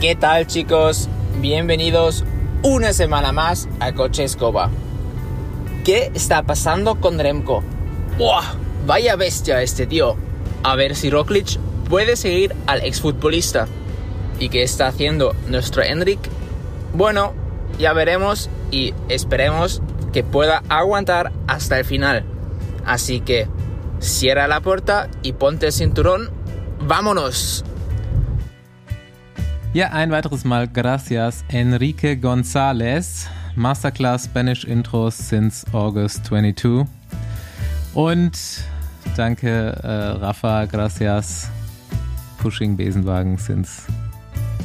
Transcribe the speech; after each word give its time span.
¿Qué 0.00 0.14
tal 0.14 0.46
chicos? 0.46 1.08
Bienvenidos 1.40 2.22
una 2.62 2.92
semana 2.92 3.32
más 3.32 3.68
a 3.80 3.94
Coche 3.94 4.22
Escoba. 4.22 4.70
¿Qué 5.84 6.12
está 6.14 6.44
pasando 6.44 7.00
con 7.00 7.18
Remco? 7.18 7.64
¡Buah! 8.16 8.44
Vaya 8.86 9.16
bestia 9.16 9.60
este 9.60 9.88
tío. 9.88 10.14
A 10.62 10.76
ver 10.76 10.94
si 10.94 11.10
Roglic 11.10 11.58
puede 11.90 12.14
seguir 12.14 12.54
al 12.68 12.84
exfutbolista. 12.84 13.66
¿Y 14.38 14.50
qué 14.50 14.62
está 14.62 14.86
haciendo 14.86 15.34
nuestro 15.48 15.82
Enric? 15.82 16.20
Bueno, 16.94 17.32
ya 17.80 17.92
veremos 17.92 18.50
y 18.70 18.94
esperemos 19.08 19.82
que 20.12 20.22
pueda 20.22 20.62
aguantar 20.68 21.32
hasta 21.48 21.76
el 21.76 21.84
final. 21.84 22.22
Así 22.86 23.18
que 23.18 23.48
cierra 23.98 24.46
la 24.46 24.60
puerta 24.60 25.08
y 25.24 25.32
ponte 25.32 25.66
el 25.66 25.72
cinturón. 25.72 26.30
¡Vámonos! 26.86 27.64
Ja, 29.74 29.90
ein 29.90 30.10
weiteres 30.10 30.46
Mal 30.46 30.66
gracias 30.66 31.44
Enrique 31.48 32.16
González, 32.16 33.26
Masterclass 33.54 34.24
Spanish 34.24 34.64
Intros 34.64 35.18
since 35.18 35.66
August 35.74 36.24
22. 36.24 36.86
Und 37.92 38.32
danke 39.14 39.78
äh, 39.82 39.86
Rafa, 39.86 40.64
gracias 40.64 41.50
Pushing 42.38 42.78
Besenwagen 42.78 43.36
since 43.36 43.82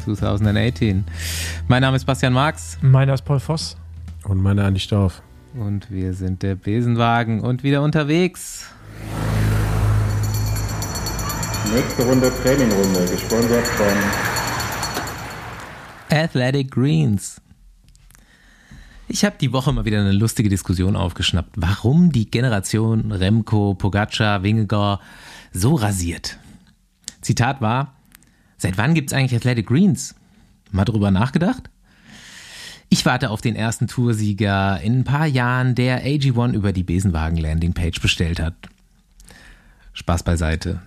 2018. 0.05 1.03
Mein 1.67 1.81
Name 1.81 1.97
ist 1.97 2.05
Bastian 2.05 2.31
Marx. 2.31 2.77
Meiner 2.81 3.15
ist 3.15 3.25
Paul 3.25 3.41
Voss. 3.41 3.75
Und 4.23 4.41
meiner 4.41 4.63
Andi 4.63 4.79
Stauf. 4.79 5.21
Und 5.53 5.91
wir 5.91 6.13
sind 6.13 6.43
der 6.43 6.55
Besenwagen 6.55 7.41
und 7.41 7.61
wieder 7.63 7.81
unterwegs. 7.81 8.69
Nächste 11.73 12.03
Runde 12.03 12.31
Trainingrunde, 12.41 13.05
gesponsert 13.11 13.67
von 13.67 14.32
Athletic 16.13 16.69
Greens. 16.69 17.41
Ich 19.07 19.25
habe 19.25 19.35
die 19.39 19.51
Woche 19.51 19.73
mal 19.73 19.85
wieder 19.85 19.99
eine 19.99 20.11
lustige 20.11 20.47
Diskussion 20.47 20.95
aufgeschnappt, 20.95 21.53
warum 21.55 22.11
die 22.11 22.29
Generation 22.29 23.11
Remco, 23.11 23.73
Pogacar, 23.73 24.43
Wingegaard 24.43 25.01
so 25.51 25.75
rasiert. 25.75 26.37
Zitat 27.21 27.61
war, 27.61 27.95
seit 28.57 28.77
wann 28.77 28.93
gibt's 28.93 29.13
eigentlich 29.13 29.35
Athletic 29.35 29.67
Greens? 29.67 30.15
Mal 30.71 30.85
drüber 30.85 31.09
nachgedacht? 31.09 31.69
Ich 32.89 33.05
warte 33.05 33.31
auf 33.31 33.41
den 33.41 33.55
ersten 33.55 33.87
Toursieger 33.87 34.79
in 34.81 34.99
ein 34.99 35.03
paar 35.03 35.25
Jahren, 35.25 35.73
der 35.73 36.05
AG1 36.05 36.53
über 36.53 36.71
die 36.71 36.83
Besenwagen-Landing-Page 36.83 38.01
bestellt 38.01 38.39
hat. 38.39 38.55
Spaß 39.93 40.23
beiseite. 40.23 40.81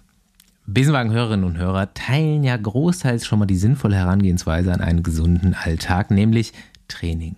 Besenwagen-Hörerinnen 0.69 1.45
und 1.45 1.59
Hörer 1.59 1.95
teilen 1.95 2.43
ja 2.43 2.57
großteils 2.57 3.25
schon 3.25 3.39
mal 3.39 3.47
die 3.47 3.57
sinnvolle 3.57 3.95
Herangehensweise 3.95 4.73
an 4.73 4.81
einen 4.81 5.05
gesunden 5.05 5.55
Alltag, 5.55 6.11
nämlich 6.11 6.53
Training. 6.89 7.37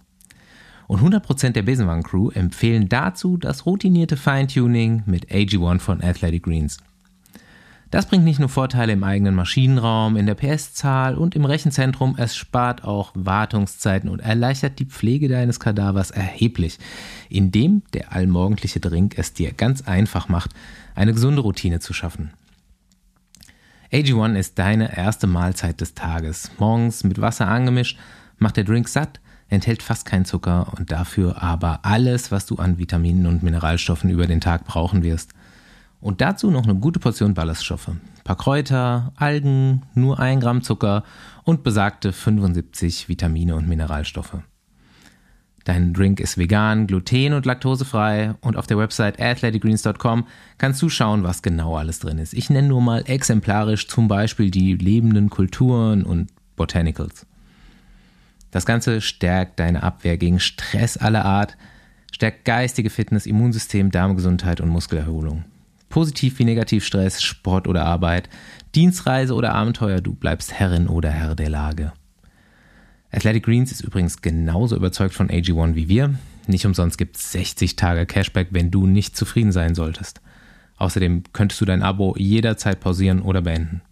Und 0.86 1.02
100% 1.02 1.50
der 1.50 1.62
Besenwagen-Crew 1.62 2.30
empfehlen 2.30 2.88
dazu 2.88 3.36
das 3.36 3.66
routinierte 3.66 4.16
Feintuning 4.16 5.02
mit 5.04 5.30
AG1 5.30 5.80
von 5.80 6.02
Athletic 6.02 6.44
Greens. 6.44 6.78
Das 7.90 8.06
bringt 8.06 8.24
nicht 8.24 8.38
nur 8.38 8.48
Vorteile 8.48 8.94
im 8.94 9.04
eigenen 9.04 9.34
Maschinenraum, 9.34 10.16
in 10.16 10.24
der 10.24 10.34
PS-Zahl 10.34 11.14
und 11.14 11.36
im 11.36 11.44
Rechenzentrum, 11.44 12.16
es 12.18 12.34
spart 12.34 12.84
auch 12.84 13.12
Wartungszeiten 13.14 14.08
und 14.08 14.20
erleichtert 14.20 14.78
die 14.78 14.86
Pflege 14.86 15.28
deines 15.28 15.60
Kadavers 15.60 16.10
erheblich, 16.10 16.78
indem 17.28 17.82
der 17.92 18.12
allmorgendliche 18.12 18.80
Drink 18.80 19.18
es 19.18 19.34
dir 19.34 19.52
ganz 19.52 19.82
einfach 19.82 20.30
macht, 20.30 20.52
eine 20.94 21.12
gesunde 21.12 21.42
Routine 21.42 21.80
zu 21.80 21.92
schaffen. 21.92 22.30
AG1 23.90 24.34
ist 24.34 24.58
deine 24.58 24.98
erste 24.98 25.26
Mahlzeit 25.26 25.80
des 25.80 25.94
Tages. 25.94 26.50
Morgens 26.58 27.04
mit 27.04 27.22
Wasser 27.22 27.48
angemischt, 27.48 27.98
macht 28.36 28.58
der 28.58 28.64
Drink 28.64 28.86
satt, 28.86 29.18
enthält 29.48 29.82
fast 29.82 30.04
keinen 30.04 30.26
Zucker 30.26 30.74
und 30.76 30.92
dafür 30.92 31.42
aber 31.42 31.80
alles, 31.84 32.30
was 32.30 32.44
du 32.44 32.56
an 32.56 32.76
Vitaminen 32.76 33.26
und 33.26 33.42
Mineralstoffen 33.42 34.10
über 34.10 34.26
den 34.26 34.42
Tag 34.42 34.66
brauchen 34.66 35.02
wirst. 35.02 35.32
Und 36.02 36.20
dazu 36.20 36.50
noch 36.50 36.64
eine 36.64 36.74
gute 36.74 37.00
Portion 37.00 37.32
Ballaststoffe. 37.32 37.88
Ein 37.88 38.00
paar 38.24 38.36
Kräuter, 38.36 39.12
Algen, 39.16 39.82
nur 39.94 40.20
ein 40.20 40.38
Gramm 40.38 40.62
Zucker 40.62 41.02
und 41.44 41.62
besagte 41.62 42.12
75 42.12 43.08
Vitamine 43.08 43.56
und 43.56 43.68
Mineralstoffe. 43.68 44.36
Dein 45.68 45.92
Drink 45.92 46.18
ist 46.18 46.38
vegan, 46.38 46.86
gluten- 46.86 47.34
und 47.34 47.44
laktosefrei 47.44 48.32
und 48.40 48.56
auf 48.56 48.66
der 48.66 48.78
Website 48.78 49.20
athleticgreens.com 49.20 50.26
kannst 50.56 50.80
du 50.80 50.88
schauen, 50.88 51.24
was 51.24 51.42
genau 51.42 51.76
alles 51.76 51.98
drin 51.98 52.16
ist. 52.16 52.32
Ich 52.32 52.48
nenne 52.48 52.68
nur 52.68 52.80
mal 52.80 53.02
exemplarisch 53.04 53.86
zum 53.86 54.08
Beispiel 54.08 54.50
die 54.50 54.76
lebenden 54.76 55.28
Kulturen 55.28 56.04
und 56.04 56.30
Botanicals. 56.56 57.26
Das 58.50 58.64
Ganze 58.64 59.02
stärkt 59.02 59.60
deine 59.60 59.82
Abwehr 59.82 60.16
gegen 60.16 60.40
Stress 60.40 60.96
aller 60.96 61.26
Art, 61.26 61.58
stärkt 62.12 62.46
geistige 62.46 62.88
Fitness, 62.88 63.26
Immunsystem, 63.26 63.90
Darmgesundheit 63.90 64.62
und 64.62 64.70
Muskelerholung. 64.70 65.44
Positiv 65.90 66.38
wie 66.38 66.46
negativ 66.46 66.82
Stress, 66.82 67.22
Sport 67.22 67.68
oder 67.68 67.84
Arbeit, 67.84 68.30
Dienstreise 68.74 69.34
oder 69.34 69.54
Abenteuer, 69.54 70.00
du 70.00 70.14
bleibst 70.14 70.50
Herrin 70.50 70.88
oder 70.88 71.10
Herr 71.10 71.34
der 71.34 71.50
Lage. 71.50 71.92
Athletic 73.10 73.44
Greens 73.44 73.72
ist 73.72 73.80
übrigens 73.80 74.20
genauso 74.20 74.76
überzeugt 74.76 75.14
von 75.14 75.28
AG1 75.28 75.74
wie 75.74 75.88
wir. 75.88 76.14
Nicht 76.46 76.66
umsonst 76.66 76.98
gibt 76.98 77.16
es 77.16 77.32
60 77.32 77.76
Tage 77.76 78.06
Cashback, 78.06 78.48
wenn 78.50 78.70
du 78.70 78.86
nicht 78.86 79.16
zufrieden 79.16 79.52
sein 79.52 79.74
solltest. 79.74 80.20
Außerdem 80.76 81.24
könntest 81.32 81.60
du 81.60 81.64
dein 81.64 81.82
Abo 81.82 82.14
jederzeit 82.16 82.80
pausieren 82.80 83.20
oder 83.20 83.42
beenden. 83.42 83.82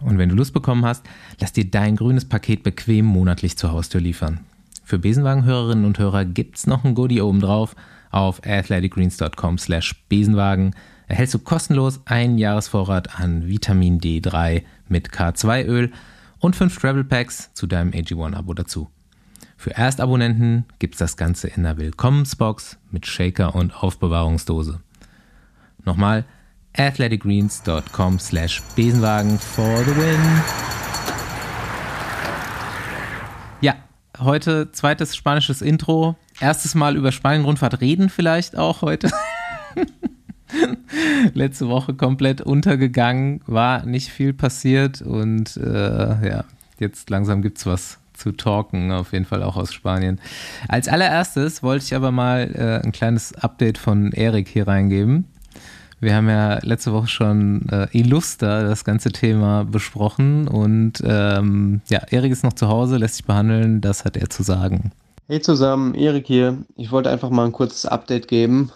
Und 0.00 0.18
wenn 0.18 0.28
du 0.28 0.34
Lust 0.34 0.52
bekommen 0.52 0.84
hast, 0.84 1.04
lass 1.40 1.52
dir 1.52 1.70
dein 1.70 1.96
grünes 1.96 2.26
Paket 2.26 2.62
bequem 2.62 3.06
monatlich 3.06 3.56
zur 3.56 3.72
Haustür 3.72 4.00
liefern. 4.00 4.40
Für 4.84 4.98
Besenwagen-Hörerinnen 4.98 5.86
und 5.86 5.98
Hörer 5.98 6.24
gibt's 6.24 6.66
noch 6.66 6.84
ein 6.84 6.94
Goodie 6.94 7.22
oben 7.22 7.40
drauf. 7.40 7.74
Auf 8.10 8.42
athleticgreens.com 8.44 9.58
slash 9.58 9.94
Besenwagen 10.08 10.74
erhältst 11.08 11.34
du 11.34 11.38
kostenlos 11.38 12.00
einen 12.04 12.38
Jahresvorrat 12.38 13.18
an 13.18 13.48
Vitamin 13.48 13.98
D3 13.98 14.62
mit 14.88 15.08
K2-Öl 15.10 15.90
und 16.38 16.56
fünf 16.56 16.78
Travel 16.78 17.04
Packs 17.04 17.50
zu 17.54 17.66
deinem 17.66 17.92
AG1-Abo 17.92 18.54
dazu. 18.54 18.90
Für 19.56 19.74
Erstabonnenten 19.74 20.66
gibt's 20.78 20.98
das 20.98 21.16
Ganze 21.16 21.48
in 21.48 21.62
der 21.62 21.78
Willkommensbox 21.78 22.78
mit 22.90 23.06
Shaker 23.06 23.54
und 23.54 23.82
Aufbewahrungsdose. 23.82 24.80
Nochmal 25.84 26.24
athleticgreens.com 26.76 28.18
slash 28.18 28.62
Besenwagen 28.74 29.38
for 29.38 29.78
the 29.84 29.96
win. 29.96 30.20
Ja, 33.60 33.74
heute 34.18 34.72
zweites 34.72 35.16
spanisches 35.16 35.62
Intro. 35.62 36.16
Erstes 36.40 36.74
Mal 36.74 36.96
über 36.96 37.12
Spanien-Rundfahrt 37.12 37.80
reden 37.80 38.08
vielleicht 38.08 38.56
auch 38.56 38.82
heute. 38.82 39.10
Letzte 41.34 41.68
Woche 41.68 41.94
komplett 41.94 42.40
untergegangen, 42.40 43.40
war 43.46 43.86
nicht 43.86 44.10
viel 44.10 44.32
passiert 44.32 45.02
und 45.02 45.56
äh, 45.56 46.28
ja, 46.28 46.44
jetzt 46.78 47.10
langsam 47.10 47.42
gibt's 47.42 47.66
was 47.66 47.98
zu 48.12 48.32
talken, 48.32 48.92
auf 48.92 49.12
jeden 49.12 49.24
Fall 49.24 49.42
auch 49.42 49.56
aus 49.56 49.72
Spanien. 49.72 50.20
Als 50.68 50.88
allererstes 50.88 51.62
wollte 51.62 51.84
ich 51.84 51.94
aber 51.94 52.12
mal 52.12 52.50
äh, 52.54 52.84
ein 52.84 52.92
kleines 52.92 53.34
Update 53.34 53.78
von 53.78 54.12
Erik 54.12 54.48
hier 54.48 54.68
reingeben. 54.68 55.26
Wir 56.00 56.16
haben 56.16 56.28
ja 56.28 56.58
letzte 56.62 56.92
Woche 56.92 57.08
schon 57.08 57.66
äh, 57.70 57.86
Illuster 57.92 58.64
das 58.64 58.84
ganze 58.84 59.10
Thema 59.10 59.64
besprochen 59.64 60.48
und 60.48 61.02
ähm, 61.04 61.80
ja, 61.88 62.00
Erik 62.10 62.30
ist 62.30 62.44
noch 62.44 62.52
zu 62.52 62.68
Hause, 62.68 62.98
lässt 62.98 63.16
sich 63.16 63.24
behandeln, 63.24 63.80
das 63.80 64.04
hat 64.04 64.16
er 64.16 64.28
zu 64.28 64.42
sagen. 64.42 64.92
Hey 65.26 65.40
zusammen, 65.40 65.94
Erik 65.94 66.26
hier. 66.26 66.58
Ich 66.76 66.92
wollte 66.92 67.10
einfach 67.10 67.30
mal 67.30 67.46
ein 67.46 67.52
kurzes 67.52 67.86
Update 67.86 68.28
geben. 68.28 68.70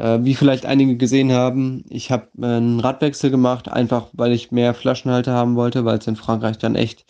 Äh, 0.00 0.24
wie 0.24 0.34
vielleicht 0.34 0.64
einige 0.64 0.96
gesehen 0.96 1.30
haben, 1.32 1.84
ich 1.90 2.10
habe 2.10 2.28
äh, 2.40 2.46
einen 2.46 2.80
Radwechsel 2.80 3.30
gemacht, 3.30 3.68
einfach 3.68 4.08
weil 4.14 4.32
ich 4.32 4.50
mehr 4.50 4.72
Flaschenhalter 4.74 5.32
haben 5.34 5.56
wollte, 5.56 5.84
weil 5.84 5.98
es 5.98 6.06
in 6.06 6.16
Frankreich 6.16 6.56
dann 6.58 6.74
echt 6.74 7.04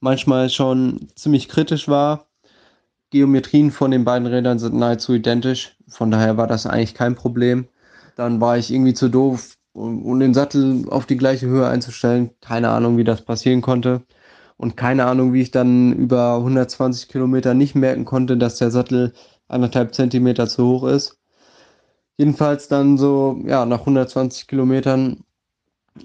manchmal 0.00 0.48
schon 0.48 1.08
ziemlich 1.16 1.48
kritisch 1.50 1.86
war. 1.88 2.28
Geometrien 3.10 3.70
von 3.70 3.90
den 3.90 4.04
beiden 4.04 4.26
Rädern 4.26 4.58
sind 4.58 4.74
nahezu 4.74 5.14
identisch, 5.14 5.76
von 5.88 6.10
daher 6.10 6.36
war 6.38 6.46
das 6.46 6.66
eigentlich 6.66 6.94
kein 6.94 7.14
Problem. 7.14 7.68
Dann 8.16 8.40
war 8.40 8.56
ich 8.58 8.72
irgendwie 8.72 8.94
zu 8.94 9.08
doof, 9.10 9.56
um, 9.72 10.02
um 10.04 10.20
den 10.20 10.34
Sattel 10.34 10.86
auf 10.90 11.06
die 11.06 11.16
gleiche 11.18 11.46
Höhe 11.46 11.68
einzustellen. 11.68 12.30
Keine 12.40 12.70
Ahnung, 12.70 12.96
wie 12.98 13.04
das 13.04 13.22
passieren 13.22 13.60
konnte. 13.62 14.02
Und 14.56 14.76
keine 14.76 15.06
Ahnung, 15.06 15.32
wie 15.34 15.42
ich 15.42 15.50
dann 15.50 15.92
über 15.94 16.36
120 16.36 17.08
Kilometer 17.08 17.54
nicht 17.54 17.74
merken 17.74 18.04
konnte, 18.06 18.36
dass 18.38 18.56
der 18.58 18.70
Sattel 18.70 19.12
anderthalb 19.48 19.94
Zentimeter 19.94 20.48
zu 20.48 20.66
hoch 20.66 20.84
ist. 20.84 21.19
Jedenfalls 22.20 22.68
dann 22.68 22.98
so, 22.98 23.40
ja, 23.46 23.64
nach 23.64 23.80
120 23.80 24.46
Kilometern 24.46 25.24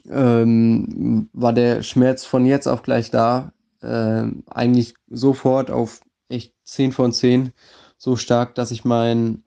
ähm, 0.10 1.30
war 1.34 1.52
der 1.52 1.84
Schmerz 1.84 2.24
von 2.24 2.46
jetzt 2.46 2.68
auf 2.68 2.84
gleich 2.84 3.12
da. 3.12 3.52
Äh, 3.82 4.28
eigentlich 4.50 4.94
sofort 5.10 5.70
auf 5.70 6.00
echt 6.30 6.54
10 6.64 6.94
von 6.94 7.12
10. 7.12 7.52
So 7.98 8.16
stark, 8.16 8.56
dass 8.56 8.72
ich 8.72 8.86
mein, 8.86 9.44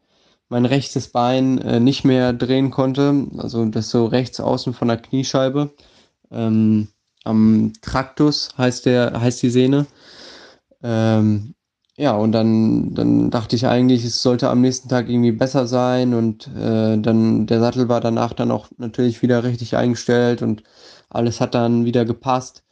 mein 0.51 0.67
rechtes 0.67 1.09
Bein 1.09 1.57
äh, 1.57 1.81
nicht 1.81 2.05
mehr 2.05 2.35
drehen 2.35 2.71
konnte. 2.71 3.29
Also 3.39 3.65
das 3.65 3.89
so 3.89 4.05
rechts 4.05 4.39
außen 4.39 4.75
von 4.75 4.89
der 4.89 4.99
Kniescheibe. 4.99 5.71
Ähm, 6.31 6.89
am 7.25 7.73
Traktus 7.81 8.51
heißt 8.59 8.85
der, 8.85 9.19
heißt 9.19 9.43
die 9.43 9.49
Sehne. 9.49 9.87
Ähm, 10.83 11.55
ja, 11.99 12.13
und 12.17 12.31
dann, 12.33 12.95
dann 12.95 13.31
dachte 13.31 13.57
ich 13.57 13.67
eigentlich, 13.67 14.05
es 14.05 14.23
sollte 14.23 14.49
am 14.51 14.61
nächsten 14.61 14.89
Tag 14.89 15.09
irgendwie 15.09 15.33
besser 15.33 15.67
sein 15.67 16.15
und 16.15 16.47
äh, 16.57 16.97
dann 16.97 17.47
der 17.49 17.59
Sattel 17.61 17.89
war 17.89 18.01
danach 18.01 18.33
dann 18.35 18.53
auch 18.53 18.69
natürlich 18.79 19.21
wieder 19.23 19.43
richtig 19.43 19.77
eingestellt 19.77 20.41
und 20.43 20.63
alles 21.11 21.41
hat 21.41 21.55
dann 21.55 21.85
wieder 21.87 22.05
gepasst. 22.05 22.63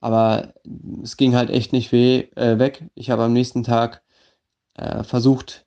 Aber 0.00 0.54
es 1.02 1.16
ging 1.16 1.34
halt 1.36 1.50
echt 1.50 1.72
nicht 1.72 1.92
weh, 1.92 2.28
äh, 2.36 2.58
weg. 2.58 2.84
Ich 2.94 3.10
habe 3.10 3.24
am 3.24 3.32
nächsten 3.32 3.64
Tag 3.64 4.02
äh, 4.74 5.04
versucht 5.04 5.66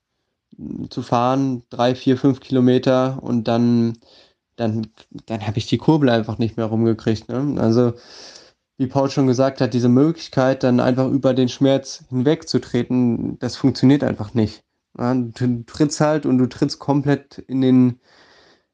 zu 0.89 1.01
fahren, 1.03 1.63
drei, 1.69 1.95
vier, 1.95 2.17
fünf 2.17 2.39
Kilometer 2.41 3.19
und 3.23 3.45
dann, 3.47 3.97
dann, 4.57 4.87
dann 5.25 5.45
habe 5.47 5.57
ich 5.57 5.67
die 5.67 5.77
Kurbel 5.77 6.09
einfach 6.09 6.37
nicht 6.37 6.57
mehr 6.57 6.67
rumgekriegt. 6.67 7.29
Ne? 7.29 7.61
Also 7.61 7.93
wie 8.79 8.87
Paul 8.87 9.09
schon 9.09 9.27
gesagt 9.27 9.59
hat, 9.59 9.73
diese 9.73 9.89
Möglichkeit, 9.89 10.63
dann 10.63 10.79
einfach 10.79 11.09
über 11.09 11.33
den 11.33 11.49
Schmerz 11.49 12.05
hinwegzutreten, 12.09 13.37
das 13.39 13.57
funktioniert 13.57 14.05
einfach 14.05 14.33
nicht. 14.33 14.63
Ja, 14.97 15.13
du 15.13 15.63
trittst 15.65 15.99
halt 15.99 16.25
und 16.25 16.37
du 16.37 16.47
trittst 16.47 16.79
komplett 16.79 17.39
in 17.39 17.59
den, 17.59 17.99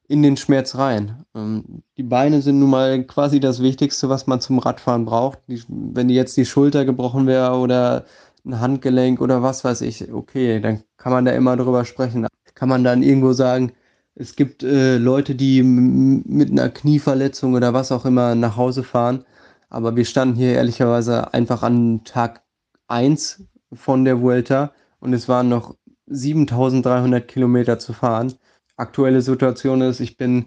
in 0.06 0.22
den 0.22 0.36
Schmerz 0.36 0.76
rein. 0.76 1.24
Ähm, 1.34 1.82
die 1.96 2.04
Beine 2.04 2.40
sind 2.40 2.60
nun 2.60 2.70
mal 2.70 3.02
quasi 3.02 3.40
das 3.40 3.60
Wichtigste, 3.60 4.08
was 4.08 4.28
man 4.28 4.40
zum 4.40 4.60
Radfahren 4.60 5.06
braucht. 5.06 5.40
Die, 5.48 5.60
wenn 5.68 6.08
jetzt 6.08 6.36
die 6.36 6.46
Schulter 6.46 6.84
gebrochen 6.84 7.26
wäre 7.26 7.56
oder 7.56 8.04
ein 8.44 8.60
Handgelenk 8.60 9.20
oder 9.20 9.42
was 9.42 9.64
weiß 9.64 9.80
ich, 9.80 10.12
okay, 10.12 10.60
dann 10.60 10.84
kann 10.98 11.12
man 11.12 11.24
da 11.24 11.32
immer 11.32 11.56
drüber 11.56 11.84
sprechen. 11.84 12.28
Kann 12.54 12.68
man 12.68 12.84
dann 12.84 13.02
irgendwo 13.02 13.32
sagen, 13.32 13.72
es 14.14 14.36
gibt 14.36 14.62
äh, 14.62 14.98
Leute, 14.98 15.34
die 15.34 15.64
mit 15.64 16.52
einer 16.52 16.68
Knieverletzung 16.70 17.54
oder 17.54 17.74
was 17.74 17.90
auch 17.90 18.04
immer 18.04 18.36
nach 18.36 18.56
Hause 18.56 18.84
fahren 18.84 19.24
aber 19.68 19.96
wir 19.96 20.04
standen 20.04 20.36
hier 20.36 20.54
ehrlicherweise 20.54 21.32
einfach 21.34 21.62
an 21.62 22.04
Tag 22.04 22.42
1 22.88 23.44
von 23.72 24.04
der 24.04 24.20
Vuelta 24.20 24.72
und 25.00 25.12
es 25.12 25.28
waren 25.28 25.48
noch 25.48 25.76
7300 26.06 27.26
Kilometer 27.26 27.78
zu 27.78 27.92
fahren. 27.92 28.34
Aktuelle 28.76 29.22
Situation 29.22 29.80
ist, 29.82 30.00
ich 30.00 30.16
bin 30.16 30.46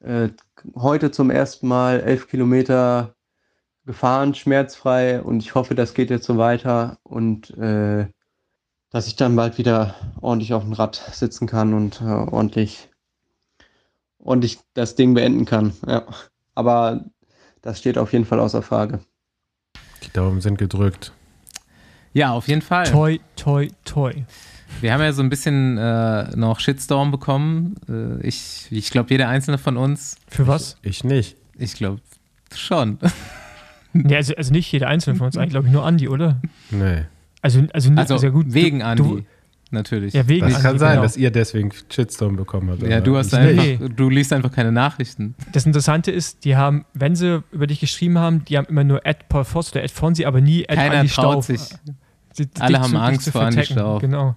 äh, 0.00 0.28
heute 0.74 1.10
zum 1.10 1.30
ersten 1.30 1.68
Mal 1.68 2.00
11 2.00 2.28
Kilometer 2.28 3.14
gefahren, 3.84 4.34
schmerzfrei 4.34 5.20
und 5.22 5.42
ich 5.42 5.54
hoffe, 5.54 5.74
das 5.74 5.94
geht 5.94 6.10
jetzt 6.10 6.26
so 6.26 6.38
weiter 6.38 6.98
und 7.02 7.50
äh, 7.58 8.06
dass 8.90 9.06
ich 9.06 9.16
dann 9.16 9.34
bald 9.34 9.58
wieder 9.58 9.94
ordentlich 10.20 10.54
auf 10.54 10.62
dem 10.64 10.74
Rad 10.74 10.96
sitzen 11.12 11.46
kann 11.46 11.72
und 11.74 12.00
äh, 12.00 12.04
ordentlich, 12.04 12.90
ordentlich 14.18 14.60
das 14.74 14.94
Ding 14.94 15.14
beenden 15.14 15.46
kann. 15.46 15.72
Ja. 15.86 16.06
Aber 16.54 17.06
das 17.62 17.78
steht 17.78 17.98
auf 17.98 18.12
jeden 18.12 18.24
Fall 18.24 18.40
außer 18.40 18.62
Frage. 18.62 19.00
Die 20.04 20.12
Daumen 20.12 20.40
sind 20.40 20.58
gedrückt. 20.58 21.12
Ja, 22.12 22.32
auf 22.32 22.48
jeden 22.48 22.62
Fall. 22.62 22.84
Toi, 22.90 23.18
toi, 23.36 23.68
toi. 23.84 24.12
Wir 24.80 24.92
haben 24.92 25.00
ja 25.00 25.12
so 25.12 25.22
ein 25.22 25.30
bisschen 25.30 25.78
äh, 25.78 26.34
noch 26.36 26.60
Shitstorm 26.60 27.10
bekommen. 27.10 27.74
Äh, 27.88 28.26
ich 28.26 28.66
ich 28.70 28.90
glaube, 28.90 29.10
jeder 29.10 29.28
einzelne 29.28 29.58
von 29.58 29.76
uns. 29.76 30.16
Für 30.28 30.46
was? 30.46 30.76
Ich, 30.82 30.90
ich 30.90 31.04
nicht. 31.04 31.36
Ich 31.58 31.74
glaube 31.74 32.00
schon. 32.54 32.98
Nee, 33.94 34.16
also, 34.16 34.34
also 34.36 34.52
nicht 34.52 34.72
jeder 34.72 34.88
einzelne 34.88 35.16
von 35.16 35.26
uns, 35.26 35.36
eigentlich 35.36 35.50
glaube 35.50 35.66
ich 35.66 35.72
nur 35.74 35.84
Andi, 35.84 36.08
oder? 36.08 36.40
Nee. 36.70 37.02
Also, 37.42 37.62
also, 37.74 37.92
Also 37.94 38.16
sehr 38.16 38.30
gut. 38.30 38.46
wegen 38.54 38.78
du, 38.78 38.84
Andi, 38.86 39.02
Du, 39.02 39.22
natürlich. 39.72 40.14
ja, 40.14 40.28
wegen 40.28 40.48
Das 40.48 40.62
kann 40.62 40.78
sein, 40.78 40.92
genau. 40.92 41.02
dass 41.02 41.16
ihr 41.16 41.30
deswegen 41.30 41.70
Shitstorm 41.90 42.36
bekommen 42.36 42.70
habt. 42.70 42.82
ja, 42.82 43.00
du 43.00 43.16
hast 43.16 43.34
einfach, 43.34 43.62
nicht. 43.64 43.80
du 43.96 44.08
liest 44.08 44.32
einfach 44.32 44.52
keine 44.52 44.72
Nachrichten. 44.72 45.34
Das 45.52 45.66
Interessante 45.66 46.10
ist, 46.10 46.44
die 46.44 46.56
haben, 46.56 46.84
wenn 46.94 47.16
sie 47.16 47.42
über 47.52 47.66
dich 47.66 47.80
geschrieben 47.80 48.18
haben, 48.18 48.44
die 48.44 48.56
haben 48.58 48.66
immer 48.66 48.84
nur 48.84 49.04
Ed 49.06 49.28
Paul 49.28 49.44
Voss 49.44 49.72
oder 49.72 49.82
Ed 49.82 49.90
Fonsi, 49.90 50.24
aber 50.24 50.40
nie 50.40 50.62
Ed 50.62 50.76
Keiner 50.76 51.00
Andi 51.00 51.12
traut 51.12 51.44
Stauf. 51.44 51.46
sich. 51.46 51.60
Die- 52.38 52.48
Alle 52.60 52.74
dich 52.74 52.82
haben 52.82 52.90
zu- 52.92 52.98
Angst 52.98 53.24
zu 53.24 53.32
vor 53.32 53.42
Andi. 53.42 53.64
Stauf. 53.64 54.00
Genau. 54.00 54.36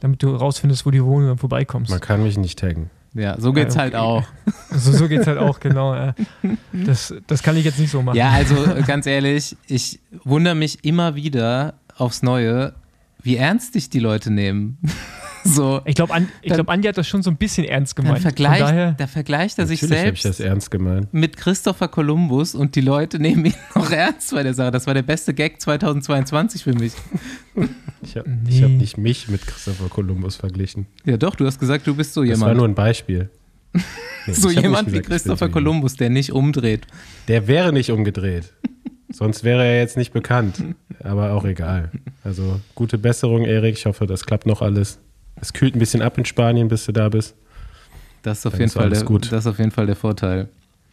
Damit 0.00 0.22
du 0.22 0.34
rausfindest, 0.34 0.86
wo 0.86 0.90
die 0.90 1.04
wohnen 1.04 1.30
und 1.30 1.38
vorbeikommst. 1.38 1.90
Man 1.90 2.00
kann 2.00 2.22
mich 2.22 2.38
nicht 2.38 2.58
taggen. 2.58 2.90
Ja, 3.12 3.38
so 3.40 3.52
geht's 3.52 3.74
Ja, 3.74 3.80
halt 3.82 3.94
okay. 3.94 4.02
auch. 4.02 4.24
So, 4.72 4.92
so 4.92 5.08
geht 5.08 5.22
es 5.22 5.26
halt 5.26 5.38
auch, 5.38 5.58
genau. 5.58 6.12
Das, 6.72 7.12
das 7.26 7.42
kann 7.42 7.56
ich 7.56 7.64
jetzt 7.64 7.78
nicht 7.80 7.90
so 7.90 8.00
machen. 8.02 8.16
Ja, 8.16 8.30
also 8.30 8.54
äh, 8.64 8.82
ganz 8.82 9.04
ehrlich, 9.06 9.56
ich 9.66 9.98
wundere 10.22 10.54
mich 10.54 10.84
immer 10.84 11.16
wieder 11.16 11.74
aufs 11.96 12.22
Neue, 12.22 12.72
wie 13.22 13.36
ernst 13.36 13.74
dich 13.74 13.90
die 13.90 13.98
Leute 14.00 14.30
nehmen. 14.30 14.78
so, 15.44 15.80
Ich 15.84 15.94
glaube, 15.94 16.12
ich 16.42 16.48
Dann- 16.48 16.56
glaub, 16.56 16.68
Andi 16.68 16.88
hat 16.88 16.98
das 16.98 17.08
schon 17.08 17.22
so 17.22 17.30
ein 17.30 17.36
bisschen 17.36 17.64
ernst 17.64 17.96
gemeint. 17.96 18.16
Von 18.16 18.22
vergleicht, 18.22 18.60
daher, 18.60 18.92
da 18.92 19.06
vergleicht 19.06 19.58
er 19.58 19.66
sich 19.66 19.82
Natürlich 19.82 19.98
habe 20.04 20.14
ich 20.14 20.22
selbst 20.22 20.40
das 20.40 20.46
ernst 20.46 20.70
gemeint. 20.70 21.12
mit 21.14 21.36
Christopher 21.36 21.88
Columbus 21.88 22.54
und 22.54 22.74
die 22.76 22.80
Leute 22.82 23.18
nehmen 23.18 23.44
ihn 23.46 23.54
noch 23.74 23.90
ernst 23.90 24.32
bei 24.32 24.42
der 24.42 24.54
Sache. 24.54 24.70
Das 24.70 24.86
war 24.86 24.94
der 24.94 25.02
beste 25.02 25.32
Gag 25.34 25.60
2022 25.60 26.64
für 26.64 26.74
mich. 26.74 26.92
Ich 28.02 28.16
habe 28.16 28.30
Nee. 28.30 28.62
hab 28.62 28.70
nicht 28.70 28.96
mich 28.96 29.28
mit 29.28 29.46
Christopher 29.46 29.90
Columbus 29.90 30.34
verglichen. 30.36 30.86
Ja, 31.04 31.18
doch, 31.18 31.34
du 31.34 31.44
hast 31.44 31.58
gesagt, 31.60 31.86
du 31.86 31.94
bist 31.94 32.14
so 32.14 32.22
Das 32.24 32.40
war 32.40 32.48
jemand. 32.48 32.56
nur 32.56 32.66
ein 32.68 32.74
Beispiel. 32.74 33.28
Nee, 33.74 34.32
so 34.32 34.48
jemand 34.50 34.90
wie 34.90 35.00
Christopher 35.02 35.46
jemand. 35.46 35.52
Columbus, 35.52 35.96
der 35.96 36.08
nicht 36.08 36.32
umdreht. 36.32 36.86
Der 37.28 37.46
wäre 37.46 37.74
nicht 37.74 37.90
umgedreht. 37.90 38.54
Sonst 39.12 39.42
wäre 39.44 39.64
er 39.64 39.78
jetzt 39.78 39.96
nicht 39.96 40.12
bekannt. 40.12 40.62
Aber 41.02 41.32
auch 41.32 41.44
egal. 41.44 41.90
Also 42.24 42.60
gute 42.74 42.98
Besserung, 42.98 43.44
Erik. 43.44 43.76
Ich 43.76 43.86
hoffe, 43.86 44.06
das 44.06 44.24
klappt 44.24 44.46
noch 44.46 44.62
alles. 44.62 44.98
Es 45.40 45.52
kühlt 45.52 45.74
ein 45.74 45.78
bisschen 45.78 46.02
ab 46.02 46.16
in 46.18 46.24
Spanien, 46.24 46.68
bis 46.68 46.84
du 46.86 46.92
da 46.92 47.08
bist. 47.08 47.34
Das 48.22 48.38
ist 48.40 48.46
auf, 48.46 48.52
Dann 48.52 48.60
jeden 48.60 48.68
ist 48.68 48.74
Fall 48.74 48.90
der, 48.90 49.02
gut. 49.04 49.32
das 49.32 49.40
ist 49.40 49.46
auf 49.46 49.58
jeden 49.58 49.70
Fall 49.70 49.86
der 49.86 49.96
Vorteil. 49.96 50.48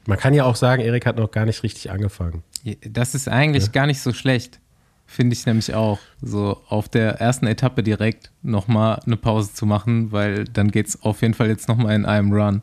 Man 0.06 0.18
kann 0.18 0.34
ja 0.34 0.46
auch 0.46 0.56
sagen, 0.56 0.82
Erik 0.82 1.06
hat 1.06 1.18
noch 1.18 1.32
gar 1.32 1.46
nicht 1.46 1.62
richtig 1.64 1.92
angefangen. 1.92 2.44
Das 2.90 3.14
ist 3.14 3.28
eigentlich 3.28 3.66
Ja. 3.66 3.72
gar 3.72 3.88
nicht 3.88 4.00
so 4.02 4.14
schlecht. 4.14 4.60
Finde 5.06 5.34
ich 5.34 5.46
nämlich 5.46 5.74
auch. 5.74 6.00
So 6.22 6.62
auf 6.70 6.88
der 6.90 7.20
ersten 7.22 7.46
Etappe 7.48 7.84
direkt 7.84 8.32
nochmal 8.42 9.00
eine 9.06 9.18
Pause 9.18 9.54
zu 9.54 9.66
machen, 9.66 10.12
weil 10.12 10.46
dann 10.46 10.72
geht 10.72 10.88
es 10.88 11.02
auf 11.04 11.22
jeden 11.22 11.34
Fall 11.34 11.48
jetzt 11.50 11.68
nochmal 11.68 11.96
in 11.96 12.06
einem 12.06 12.32
Run. 12.34 12.62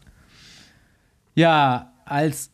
Ja, 1.35 1.93
als 2.05 2.51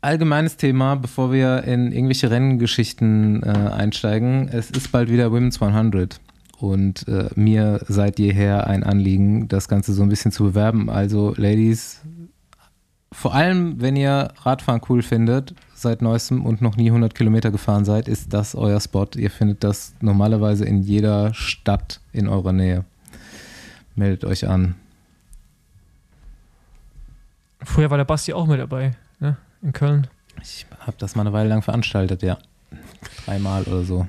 allgemeines 0.00 0.56
Thema, 0.56 0.96
bevor 0.96 1.32
wir 1.32 1.64
in 1.64 1.92
irgendwelche 1.92 2.30
Renngeschichten 2.30 3.42
äh, 3.42 3.48
einsteigen, 3.48 4.48
es 4.48 4.70
ist 4.70 4.92
bald 4.92 5.10
wieder 5.10 5.30
Women's 5.32 5.60
100. 5.60 6.20
Und 6.58 7.08
äh, 7.08 7.30
mir 7.36 7.80
seit 7.88 8.18
jeher 8.18 8.66
ein 8.66 8.84
Anliegen, 8.84 9.48
das 9.48 9.66
Ganze 9.68 9.94
so 9.94 10.02
ein 10.02 10.10
bisschen 10.10 10.30
zu 10.30 10.44
bewerben. 10.44 10.90
Also, 10.90 11.32
Ladies, 11.36 12.02
vor 13.12 13.34
allem, 13.34 13.80
wenn 13.80 13.96
ihr 13.96 14.32
Radfahren 14.42 14.82
cool 14.88 15.02
findet, 15.02 15.54
seit 15.74 16.02
neuestem 16.02 16.44
und 16.44 16.60
noch 16.60 16.76
nie 16.76 16.88
100 16.88 17.14
Kilometer 17.14 17.50
gefahren 17.50 17.86
seid, 17.86 18.08
ist 18.08 18.34
das 18.34 18.54
euer 18.54 18.78
Spot. 18.78 19.06
Ihr 19.16 19.30
findet 19.30 19.64
das 19.64 19.94
normalerweise 20.00 20.66
in 20.66 20.82
jeder 20.82 21.32
Stadt 21.32 22.00
in 22.12 22.28
eurer 22.28 22.52
Nähe. 22.52 22.84
Meldet 23.96 24.24
euch 24.24 24.46
an. 24.46 24.74
früher 27.62 27.90
war 27.90 27.98
der 27.98 28.04
Basti 28.04 28.32
auch 28.32 28.46
mit 28.46 28.60
dabei? 28.60 28.92
In 29.62 29.72
Köln. 29.72 30.06
Ich 30.42 30.66
habe 30.80 30.96
das 30.98 31.14
mal 31.16 31.22
eine 31.22 31.32
Weile 31.32 31.48
lang 31.48 31.62
veranstaltet, 31.62 32.22
ja. 32.22 32.38
Dreimal 33.26 33.62
oder 33.64 33.82
so. 33.82 34.06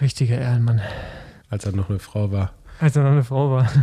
Richtiger 0.00 0.38
Ehrenmann. 0.38 0.80
Als 1.50 1.64
er 1.64 1.72
noch 1.72 1.88
eine 1.90 1.98
Frau 1.98 2.30
war. 2.32 2.52
Als 2.80 2.96
er 2.96 3.02
noch 3.04 3.10
eine 3.12 3.24
Frau 3.24 3.50
war. 3.50 3.70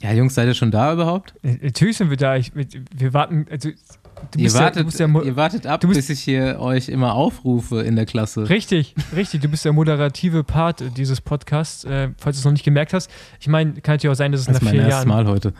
Ja, 0.00 0.12
Jungs, 0.12 0.34
seid 0.36 0.46
ihr 0.46 0.54
schon 0.54 0.70
da 0.70 0.92
überhaupt? 0.92 1.34
Natürlich 1.42 1.96
sind 1.96 2.08
wir 2.10 2.16
da. 2.16 2.36
Ich, 2.36 2.52
wir 2.54 3.14
warten. 3.14 3.46
Also, 3.50 3.70
du 3.70 4.38
Ihr 4.38 4.48
ja, 4.48 4.54
wartet, 4.54 4.94
ja 4.96 5.08
mo- 5.08 5.22
ihr 5.22 5.34
wartet 5.34 5.66
ab, 5.66 5.80
du 5.80 5.88
bist- 5.88 5.98
bis 6.06 6.10
ich 6.10 6.20
hier 6.20 6.60
euch 6.60 6.88
immer 6.88 7.14
aufrufe 7.14 7.80
in 7.82 7.96
der 7.96 8.06
Klasse. 8.06 8.48
Richtig, 8.48 8.94
richtig. 9.16 9.40
Du 9.40 9.48
bist 9.48 9.64
der 9.64 9.72
moderative 9.72 10.44
Part 10.44 10.84
dieses 10.96 11.20
Podcasts, 11.20 11.82
äh, 11.82 12.10
falls 12.16 12.36
du 12.36 12.40
es 12.40 12.44
noch 12.44 12.52
nicht 12.52 12.64
gemerkt 12.64 12.92
hast. 12.92 13.10
Ich 13.40 13.48
meine, 13.48 13.72
kann 13.80 13.94
natürlich 13.94 14.12
auch 14.12 14.16
sein, 14.16 14.30
dass 14.30 14.42
es 14.42 14.46
Das 14.46 14.56
ist 14.56 14.62
nach 14.62 14.66
mein 14.66 14.74
vier 14.74 14.82
erstes 14.88 15.04
Jahren, 15.04 15.24
Mal 15.24 15.26
heute. 15.32 15.52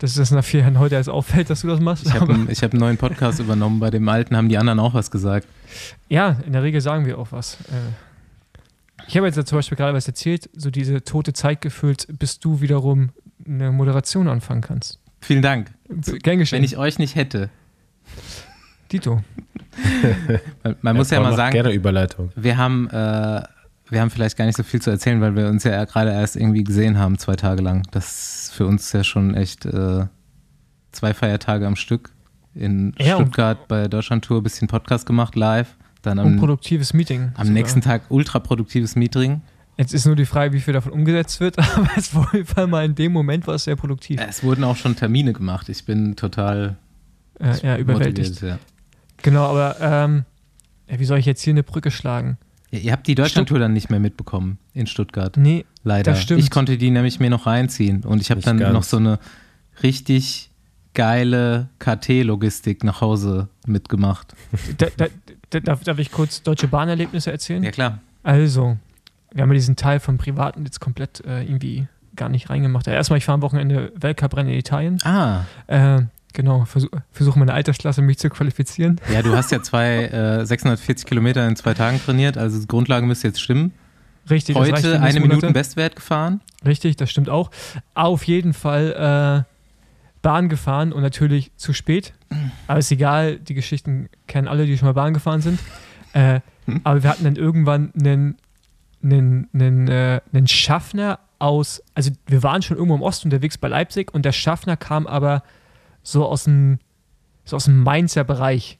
Dass 0.00 0.16
es 0.16 0.30
nach 0.30 0.44
vier 0.44 0.60
Jahren 0.60 0.78
heute 0.78 0.94
erst 0.96 1.08
auffällt, 1.08 1.50
dass 1.50 1.60
du 1.60 1.68
das 1.68 1.78
machst. 1.80 2.06
Ich 2.06 2.14
habe 2.14 2.32
einen, 2.32 2.48
hab 2.48 2.72
einen 2.72 2.80
neuen 2.80 2.96
Podcast 2.96 3.38
übernommen. 3.40 3.80
Bei 3.80 3.90
dem 3.90 4.08
alten 4.08 4.36
haben 4.36 4.48
die 4.48 4.58
anderen 4.58 4.80
auch 4.80 4.94
was 4.94 5.10
gesagt. 5.10 5.46
ja, 6.08 6.36
in 6.46 6.52
der 6.52 6.62
Regel 6.62 6.80
sagen 6.80 7.06
wir 7.06 7.18
auch 7.18 7.32
was. 7.32 7.58
Äh, 7.68 9.02
ich 9.06 9.16
habe 9.16 9.26
jetzt 9.26 9.46
zum 9.46 9.58
Beispiel 9.58 9.76
gerade 9.76 9.94
was 9.94 10.06
erzählt, 10.06 10.48
so 10.54 10.70
diese 10.70 11.02
tote 11.04 11.32
Zeit 11.32 11.60
gefüllt, 11.60 12.06
bis 12.18 12.38
du 12.38 12.60
wiederum 12.60 13.10
eine 13.46 13.72
Moderation 13.72 14.28
anfangen 14.28 14.60
kannst. 14.60 14.98
Vielen 15.20 15.42
Dank. 15.42 15.70
Gern 16.22 16.38
geschehen. 16.38 16.58
Wenn 16.58 16.64
ich 16.64 16.76
euch 16.76 16.98
nicht 16.98 17.14
hätte. 17.14 17.50
Dito. 18.92 19.22
Man, 20.64 20.76
man 20.82 20.96
muss 20.96 21.10
ja 21.10 21.20
mal 21.20 21.36
sagen, 21.36 21.52
Gerne 21.52 21.72
Überleitung. 21.72 22.32
wir 22.34 22.56
haben, 22.56 22.88
äh, 22.90 23.42
wir 23.90 24.00
haben 24.00 24.10
vielleicht 24.10 24.36
gar 24.36 24.46
nicht 24.46 24.56
so 24.56 24.62
viel 24.62 24.80
zu 24.80 24.90
erzählen, 24.90 25.20
weil 25.20 25.34
wir 25.36 25.48
uns 25.48 25.64
ja 25.64 25.84
gerade 25.84 26.10
erst 26.12 26.36
irgendwie 26.36 26.64
gesehen 26.64 26.98
haben, 26.98 27.18
zwei 27.18 27.36
Tage 27.36 27.62
lang. 27.62 27.82
Das 27.90 28.44
ist 28.44 28.52
für 28.52 28.66
uns 28.66 28.92
ja 28.92 29.04
schon 29.04 29.34
echt 29.34 29.66
äh, 29.66 30.06
zwei 30.92 31.14
Feiertage 31.14 31.66
am 31.66 31.76
Stück. 31.76 32.10
In 32.54 32.94
Ja, 32.98 33.14
Stuttgart 33.16 33.68
bei 33.68 33.88
Deutschland 33.88 34.24
Tour 34.24 34.40
ein 34.40 34.42
bisschen 34.42 34.68
Podcast 34.68 35.06
gemacht, 35.06 35.36
live. 35.36 35.76
Dann 36.02 36.18
am, 36.18 36.26
Unproduktives 36.26 36.94
Meeting. 36.94 37.32
am 37.34 37.46
sogar. 37.46 37.52
nächsten 37.52 37.80
Tag 37.80 38.02
ultraproduktives 38.08 38.96
Meeting. 38.96 39.42
Jetzt 39.76 39.94
ist 39.94 40.04
nur 40.06 40.16
die 40.16 40.26
Frage, 40.26 40.52
wie 40.52 40.60
viel 40.60 40.74
davon 40.74 40.92
umgesetzt 40.92 41.40
wird, 41.40 41.58
aber 41.76 41.88
es 41.96 42.14
war 42.14 42.22
auf 42.22 42.32
jeden 42.34 42.46
Fall 42.46 42.66
mal 42.66 42.84
in 42.84 42.94
dem 42.94 43.12
Moment 43.12 43.46
war 43.46 43.54
es 43.54 43.64
sehr 43.64 43.76
produktiv. 43.76 44.20
Es 44.26 44.42
wurden 44.42 44.64
auch 44.64 44.76
schon 44.76 44.96
Termine 44.96 45.32
gemacht. 45.32 45.68
Ich 45.68 45.84
bin 45.84 46.16
total 46.16 46.76
äh, 47.38 47.60
eher 47.62 47.78
überwältigt. 47.78 48.42
Ja. 48.42 48.58
Genau, 49.22 49.44
aber 49.44 49.76
ähm, 49.80 50.24
ja, 50.88 50.98
wie 50.98 51.04
soll 51.04 51.18
ich 51.18 51.26
jetzt 51.26 51.42
hier 51.42 51.52
eine 51.52 51.62
Brücke 51.62 51.90
schlagen? 51.90 52.38
Ihr 52.72 52.92
habt 52.92 53.06
die 53.06 53.14
Deutschlandtour 53.14 53.58
dann 53.58 53.72
nicht 53.72 53.90
mehr 53.90 53.98
mitbekommen 54.00 54.58
in 54.74 54.86
Stuttgart. 54.86 55.36
Nee, 55.36 55.64
Leider. 55.82 56.12
Das 56.12 56.22
stimmt. 56.22 56.40
Ich 56.40 56.50
konnte 56.50 56.76
die 56.78 56.90
nämlich 56.90 57.20
mir 57.20 57.30
noch 57.30 57.46
reinziehen 57.46 58.04
und 58.04 58.20
ich 58.20 58.30
habe 58.30 58.40
dann 58.40 58.58
ganz. 58.58 58.72
noch 58.72 58.82
so 58.82 58.98
eine 58.98 59.18
richtig 59.82 60.50
geile 60.94 61.68
KT-Logistik 61.78 62.84
nach 62.84 63.00
Hause 63.00 63.48
mitgemacht. 63.66 64.34
da, 64.78 64.88
da, 64.96 65.06
da, 65.50 65.60
darf, 65.60 65.84
darf 65.84 65.98
ich 65.98 66.10
kurz 66.12 66.42
Deutsche 66.42 66.68
Bahnerlebnisse 66.68 67.30
erzählen? 67.32 67.62
Ja 67.62 67.70
klar. 67.70 68.00
Also, 68.22 68.76
wir 69.32 69.42
haben 69.42 69.50
ja 69.50 69.54
diesen 69.54 69.76
Teil 69.76 70.00
vom 70.00 70.18
Privaten 70.18 70.64
jetzt 70.64 70.80
komplett 70.80 71.24
äh, 71.24 71.42
irgendwie 71.42 71.86
gar 72.16 72.28
nicht 72.28 72.50
reingemacht. 72.50 72.86
Ja, 72.86 72.92
erstmal, 72.92 73.18
ich 73.18 73.24
fahre 73.24 73.34
am 73.36 73.42
Wochenende 73.42 73.92
Weltcuprennen 73.94 74.52
in 74.52 74.58
Italien. 74.58 74.98
Ah, 75.04 75.44
Äh, 75.68 76.02
genau, 76.32 76.64
versuche 76.64 77.02
versuch 77.10 77.36
meine 77.36 77.52
Altersklasse, 77.52 78.02
mich 78.02 78.18
zu 78.18 78.30
qualifizieren. 78.30 79.00
ja, 79.12 79.22
du 79.22 79.34
hast 79.34 79.50
ja 79.50 79.62
zwei 79.62 80.06
äh, 80.06 80.46
640 80.46 81.06
Kilometer 81.06 81.46
in 81.46 81.56
zwei 81.56 81.74
Tagen 81.74 82.00
trainiert, 82.00 82.38
also 82.38 82.58
die 82.58 82.66
Grundlage 82.66 83.06
müsste 83.06 83.28
jetzt 83.28 83.40
stimmen. 83.40 83.72
Richtig, 84.28 84.54
Heute 84.54 85.00
eine 85.00 85.20
Minute. 85.20 85.50
Bestwert 85.50 85.96
gefahren. 85.96 86.40
Richtig, 86.64 86.96
das 86.96 87.10
stimmt 87.10 87.28
auch. 87.28 87.50
Auf 87.94 88.24
jeden 88.24 88.52
Fall 88.52 89.46
äh, 89.46 89.50
Bahn 90.22 90.48
gefahren 90.48 90.92
und 90.92 91.02
natürlich 91.02 91.50
zu 91.56 91.72
spät. 91.72 92.12
Aber 92.66 92.78
ist 92.78 92.92
egal, 92.92 93.38
die 93.38 93.54
Geschichten 93.54 94.08
kennen 94.26 94.46
alle, 94.46 94.66
die 94.66 94.76
schon 94.76 94.86
mal 94.86 94.92
Bahn 94.92 95.14
gefahren 95.14 95.40
sind. 95.40 95.58
Äh, 96.12 96.40
aber 96.84 97.02
wir 97.02 97.10
hatten 97.10 97.24
dann 97.24 97.36
irgendwann 97.36 97.92
einen, 97.98 98.36
einen, 99.02 99.48
einen, 99.52 99.88
äh, 99.88 100.20
einen 100.32 100.46
Schaffner 100.46 101.20
aus, 101.38 101.82
also 101.94 102.10
wir 102.26 102.42
waren 102.42 102.62
schon 102.62 102.76
irgendwo 102.76 102.94
im 102.94 103.02
Osten 103.02 103.28
unterwegs 103.28 103.58
bei 103.58 103.68
Leipzig 103.68 104.12
und 104.12 104.24
der 104.24 104.32
Schaffner 104.32 104.76
kam 104.76 105.06
aber 105.06 105.42
so 106.10 106.26
aus 106.26 106.44
dem, 106.44 106.78
so 107.44 107.56
aus 107.56 107.64
dem 107.64 107.82
Mainzer 107.82 108.24
Bereich 108.24 108.78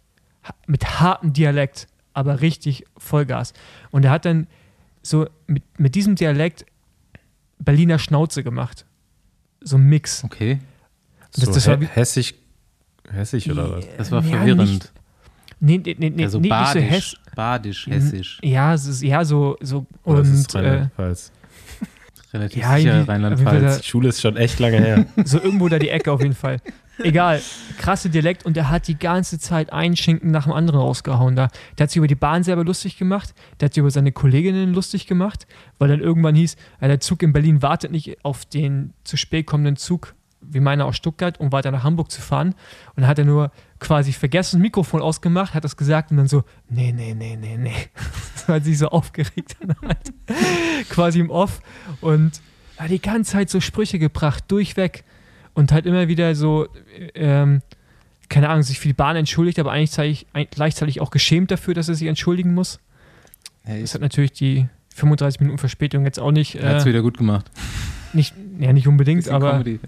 mit 0.66 1.00
hartem 1.00 1.32
Dialekt, 1.32 1.86
aber 2.12 2.40
richtig 2.40 2.84
Vollgas. 2.96 3.52
Und 3.90 4.04
er 4.04 4.10
hat 4.10 4.24
dann 4.24 4.46
so 5.02 5.26
mit, 5.46 5.62
mit 5.78 5.94
diesem 5.94 6.14
Dialekt 6.16 6.64
Berliner 7.58 7.98
Schnauze 7.98 8.42
gemacht. 8.42 8.86
So 9.60 9.76
ein 9.76 9.82
Mix. 9.84 10.24
Okay, 10.24 10.58
Das- 11.34 11.44
so 11.44 11.52
das 11.52 11.66
war 11.66 11.76
hä- 11.76 11.80
wie- 11.82 11.86
hessisch, 11.86 12.34
hessisch 13.10 13.48
oder 13.50 13.70
was? 13.76 13.84
das 13.98 14.10
war 14.10 14.22
Ja, 14.24 14.36
verwirrend. 14.38 14.70
nicht- 14.70 14.92
Nee, 15.62 15.76
nee, 15.76 15.94
nee, 15.98 16.08
nee, 16.10 16.24
also 16.24 16.38
nee 16.38 16.48
nicht 16.48 16.56
so 16.56 16.72
badisch, 16.72 16.90
hess. 16.90 17.16
badisch, 17.36 17.86
hessisch. 17.86 18.38
Ja, 18.42 18.72
ist, 18.72 19.02
ja, 19.02 19.22
so, 19.26 19.58
so 19.60 19.86
ist 20.06 20.28
es 20.28 20.54
und 20.54 20.54
äh, 20.54 20.58
Rheinland-Pfalz? 20.68 21.32
Relativ 22.32 22.62
ja, 22.62 22.76
sicher 22.78 23.06
Rheinland-Pfalz. 23.08 23.80
Die 23.82 23.86
Schule 23.88 24.08
ist 24.08 24.22
schon 24.22 24.38
echt 24.38 24.58
lange 24.58 24.78
her. 24.78 25.04
so 25.26 25.38
irgendwo 25.38 25.68
da 25.68 25.78
die 25.78 25.90
Ecke 25.90 26.10
auf 26.12 26.22
jeden 26.22 26.34
Fall. 26.34 26.60
Egal, 27.02 27.40
krasse 27.78 28.10
Dialekt 28.10 28.44
und 28.44 28.56
der 28.56 28.68
hat 28.68 28.88
die 28.88 28.98
ganze 28.98 29.38
Zeit 29.38 29.72
einen 29.72 29.96
Schinken 29.96 30.30
nach 30.30 30.44
dem 30.44 30.52
anderen 30.52 30.80
rausgehauen 30.80 31.36
da. 31.36 31.48
Der 31.78 31.84
hat 31.84 31.90
sich 31.90 31.96
über 31.96 32.06
die 32.06 32.14
Bahn 32.14 32.42
selber 32.42 32.64
lustig 32.64 32.98
gemacht, 32.98 33.34
der 33.58 33.66
hat 33.66 33.74
sich 33.74 33.80
über 33.80 33.90
seine 33.90 34.12
Kolleginnen 34.12 34.74
lustig 34.74 35.06
gemacht, 35.06 35.46
weil 35.78 35.88
dann 35.88 36.00
irgendwann 36.00 36.34
hieß, 36.34 36.56
der 36.80 37.00
Zug 37.00 37.22
in 37.22 37.32
Berlin 37.32 37.62
wartet 37.62 37.90
nicht 37.90 38.24
auf 38.24 38.44
den 38.44 38.92
zu 39.04 39.16
spät 39.16 39.46
kommenden 39.46 39.76
Zug, 39.76 40.14
wie 40.40 40.60
meiner 40.60 40.86
aus 40.86 40.96
Stuttgart, 40.96 41.38
um 41.38 41.52
weiter 41.52 41.70
nach 41.70 41.84
Hamburg 41.84 42.10
zu 42.10 42.20
fahren. 42.20 42.48
Und 42.94 43.02
dann 43.02 43.06
hat 43.06 43.18
er 43.18 43.24
nur 43.24 43.52
quasi 43.78 44.12
vergessen, 44.12 44.60
Mikrofon 44.60 45.02
ausgemacht, 45.02 45.54
hat 45.54 45.64
das 45.64 45.76
gesagt 45.76 46.10
und 46.10 46.16
dann 46.16 46.28
so, 46.28 46.44
nee, 46.68 46.92
nee, 46.92 47.14
nee, 47.14 47.36
nee, 47.36 47.56
nee. 47.56 47.74
Hat 48.46 48.64
sich 48.64 48.78
so 48.78 48.88
aufgeregt 48.88 49.56
dann 49.60 49.76
halt. 49.82 50.12
quasi 50.88 51.20
im 51.20 51.30
Off 51.30 51.60
und 52.00 52.40
hat 52.78 52.90
die 52.90 53.00
ganze 53.00 53.32
Zeit 53.32 53.50
so 53.50 53.60
Sprüche 53.60 53.98
gebracht, 53.98 54.44
durchweg 54.48 55.04
und 55.60 55.70
halt 55.72 55.86
immer 55.86 56.08
wieder 56.08 56.34
so, 56.34 56.66
ähm, 57.14 57.62
keine 58.28 58.48
Ahnung, 58.48 58.62
sich 58.62 58.80
für 58.80 58.88
die 58.88 58.94
Bahn 58.94 59.16
entschuldigt, 59.16 59.58
aber 59.58 59.72
eigentlich 59.72 60.26
gleichzeitig, 60.50 61.00
auch 61.00 61.10
geschämt 61.10 61.50
dafür, 61.50 61.74
dass 61.74 61.88
er 61.88 61.94
sich 61.94 62.08
entschuldigen 62.08 62.54
muss. 62.54 62.80
Ja, 63.66 63.78
Das 63.78 63.94
hat 63.94 64.00
natürlich 64.00 64.32
die 64.32 64.66
35 64.94 65.40
Minuten 65.40 65.58
Verspätung 65.58 66.04
jetzt 66.04 66.18
auch 66.18 66.32
nicht, 66.32 66.56
er 66.56 66.74
hat's 66.74 66.84
äh, 66.84 66.88
wieder 66.88 67.02
gut 67.02 67.18
gemacht. 67.18 67.50
nicht, 68.12 68.34
ja, 68.58 68.72
nicht 68.72 68.88
unbedingt, 68.88 69.28
aber 69.28 69.52
Comedy. 69.52 69.80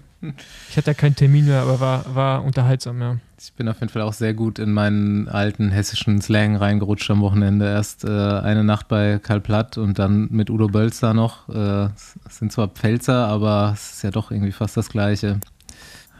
ich 0.69 0.77
hatte 0.77 0.91
da 0.91 0.93
keinen 0.93 1.15
Termin 1.15 1.45
mehr, 1.45 1.61
aber 1.61 1.79
war, 1.79 2.15
war 2.15 2.43
unterhaltsam, 2.43 3.01
ja. 3.01 3.17
Ich 3.41 3.51
bin 3.53 3.67
auf 3.67 3.81
jeden 3.81 3.91
Fall 3.91 4.03
auch 4.03 4.13
sehr 4.13 4.33
gut 4.33 4.57
in 4.57 4.71
meinen 4.71 5.27
alten 5.27 5.69
hessischen 5.69 6.21
Slang 6.21 6.55
reingerutscht 6.55 7.11
am 7.11 7.19
Wochenende. 7.19 7.65
Erst 7.65 8.05
äh, 8.05 8.07
eine 8.07 8.63
Nacht 8.63 8.87
bei 8.87 9.19
Karl 9.21 9.41
Platt 9.41 9.77
und 9.77 9.99
dann 9.99 10.29
mit 10.31 10.49
Udo 10.49 10.67
Bölzer 10.67 11.13
noch. 11.13 11.49
Äh, 11.49 11.89
es 12.25 12.37
sind 12.37 12.53
zwar 12.53 12.69
Pfälzer, 12.69 13.27
aber 13.27 13.71
es 13.73 13.95
ist 13.95 14.03
ja 14.03 14.11
doch 14.11 14.31
irgendwie 14.31 14.53
fast 14.53 14.77
das 14.77 14.87
Gleiche. 14.87 15.41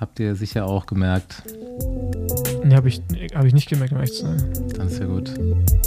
Habt 0.04 0.20
ihr 0.20 0.36
sicher 0.36 0.66
auch 0.66 0.86
gemerkt. 0.86 1.44
Nee, 2.62 2.76
habe 2.76 2.90
ich, 2.90 3.02
hab 3.34 3.46
ich 3.46 3.54
nicht 3.54 3.70
gemerkt, 3.70 3.94
um 3.94 4.00
ehrlich 4.00 4.14
zu 4.14 4.26
sein. 4.26 4.52
Dann 4.76 4.88
ist 4.88 5.00
ja 5.00 5.06
gut. 5.06 5.34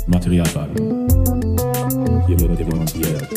Materialwagen. 0.06 1.06
Hier 2.26 2.40
wird 2.40 2.58
demontiert. 2.58 3.28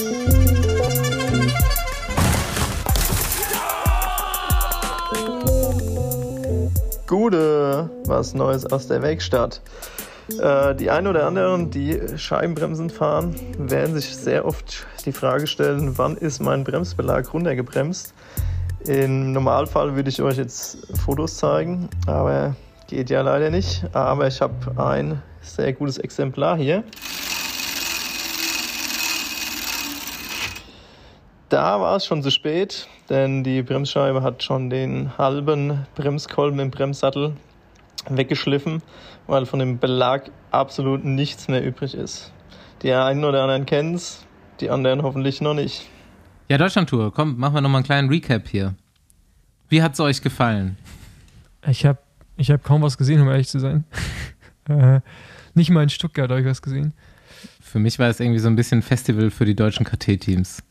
Gute, 7.08 7.90
was 8.06 8.34
Neues 8.34 8.66
aus 8.66 8.88
der 8.88 9.02
Werkstatt. 9.02 9.62
Äh, 10.42 10.76
die 10.76 10.90
einen 10.90 11.08
oder 11.08 11.28
anderen, 11.28 11.72
die 11.72 12.00
Scheibenbremsen 12.16 12.90
fahren, 12.90 13.36
werden 13.58 13.96
sich 13.96 14.16
sehr 14.16 14.46
oft 14.46 14.88
die 15.04 15.12
Frage 15.12 15.46
stellen, 15.46 15.98
wann 15.98 16.16
ist 16.16 16.40
mein 16.40 16.64
Bremsbelag 16.64 17.34
runtergebremst? 17.34 18.14
Im 18.90 19.34
Normalfall 19.34 19.96
würde 19.96 20.10
ich 20.10 20.20
euch 20.20 20.38
jetzt 20.38 20.80
Fotos 20.98 21.38
zeigen, 21.38 21.90
aber 22.08 22.56
geht 22.88 23.12
ja 23.12 23.22
leider 23.22 23.52
nicht. 23.52 23.86
Aber 23.94 24.26
ich 24.26 24.42
habe 24.42 24.56
ein 24.82 25.22
sehr 25.42 25.74
gutes 25.74 26.00
Exemplar 26.00 26.58
hier. 26.58 26.84
Da 31.50 31.80
war 31.80 31.98
es 31.98 32.08
schon 32.08 32.24
zu 32.24 32.32
spät, 32.32 32.88
denn 33.10 33.44
die 33.44 33.62
Bremsscheibe 33.62 34.24
hat 34.24 34.42
schon 34.42 34.72
den 34.72 35.16
halben 35.20 35.86
Bremskolben 35.94 36.60
im 36.60 36.72
Bremssattel 36.72 37.34
weggeschliffen, 38.10 38.82
weil 39.28 39.46
von 39.46 39.60
dem 39.60 39.78
Belag 39.78 40.32
absolut 40.50 41.06
nichts 41.06 41.48
mehr 41.48 41.64
übrig 41.64 41.94
ist. 41.94 42.34
Die 42.82 42.92
einen 42.92 43.24
oder 43.24 43.44
anderen 43.44 43.68
kennen 43.68 43.94
es, 43.94 44.26
die 44.62 44.72
anderen 44.72 45.04
hoffentlich 45.04 45.42
noch 45.42 45.54
nicht. 45.54 45.88
Ja, 46.50 46.58
Deutschlandtour, 46.58 47.14
komm, 47.14 47.38
machen 47.38 47.54
wir 47.54 47.62
nochmal 47.62 47.80
einen 47.80 47.86
kleinen 47.86 48.10
Recap 48.10 48.48
hier. 48.48 48.74
Wie 49.70 49.84
hat's 49.84 50.00
euch 50.00 50.22
gefallen? 50.22 50.78
Ich 51.68 51.86
habe 51.86 52.00
ich 52.38 52.50
hab 52.50 52.64
kaum 52.64 52.82
was 52.82 52.98
gesehen, 52.98 53.22
um 53.22 53.28
ehrlich 53.30 53.48
zu 53.50 53.60
sein. 53.60 53.84
äh, 54.70 55.02
nicht 55.54 55.70
mal 55.70 55.84
in 55.84 55.90
Stuttgart 55.90 56.30
habe 56.30 56.42
ich 56.42 56.48
was 56.48 56.62
gesehen. 56.62 56.94
Für 57.62 57.80
mich 57.80 58.00
war 58.00 58.10
es 58.10 58.20
irgendwie 58.20 58.40
so 58.40 58.48
ein 58.48 58.56
bisschen 58.56 58.82
Festival 58.82 59.30
für 59.30 59.46
die 59.46 59.56
deutschen 59.56 59.86
KT-Teams. 59.86 60.64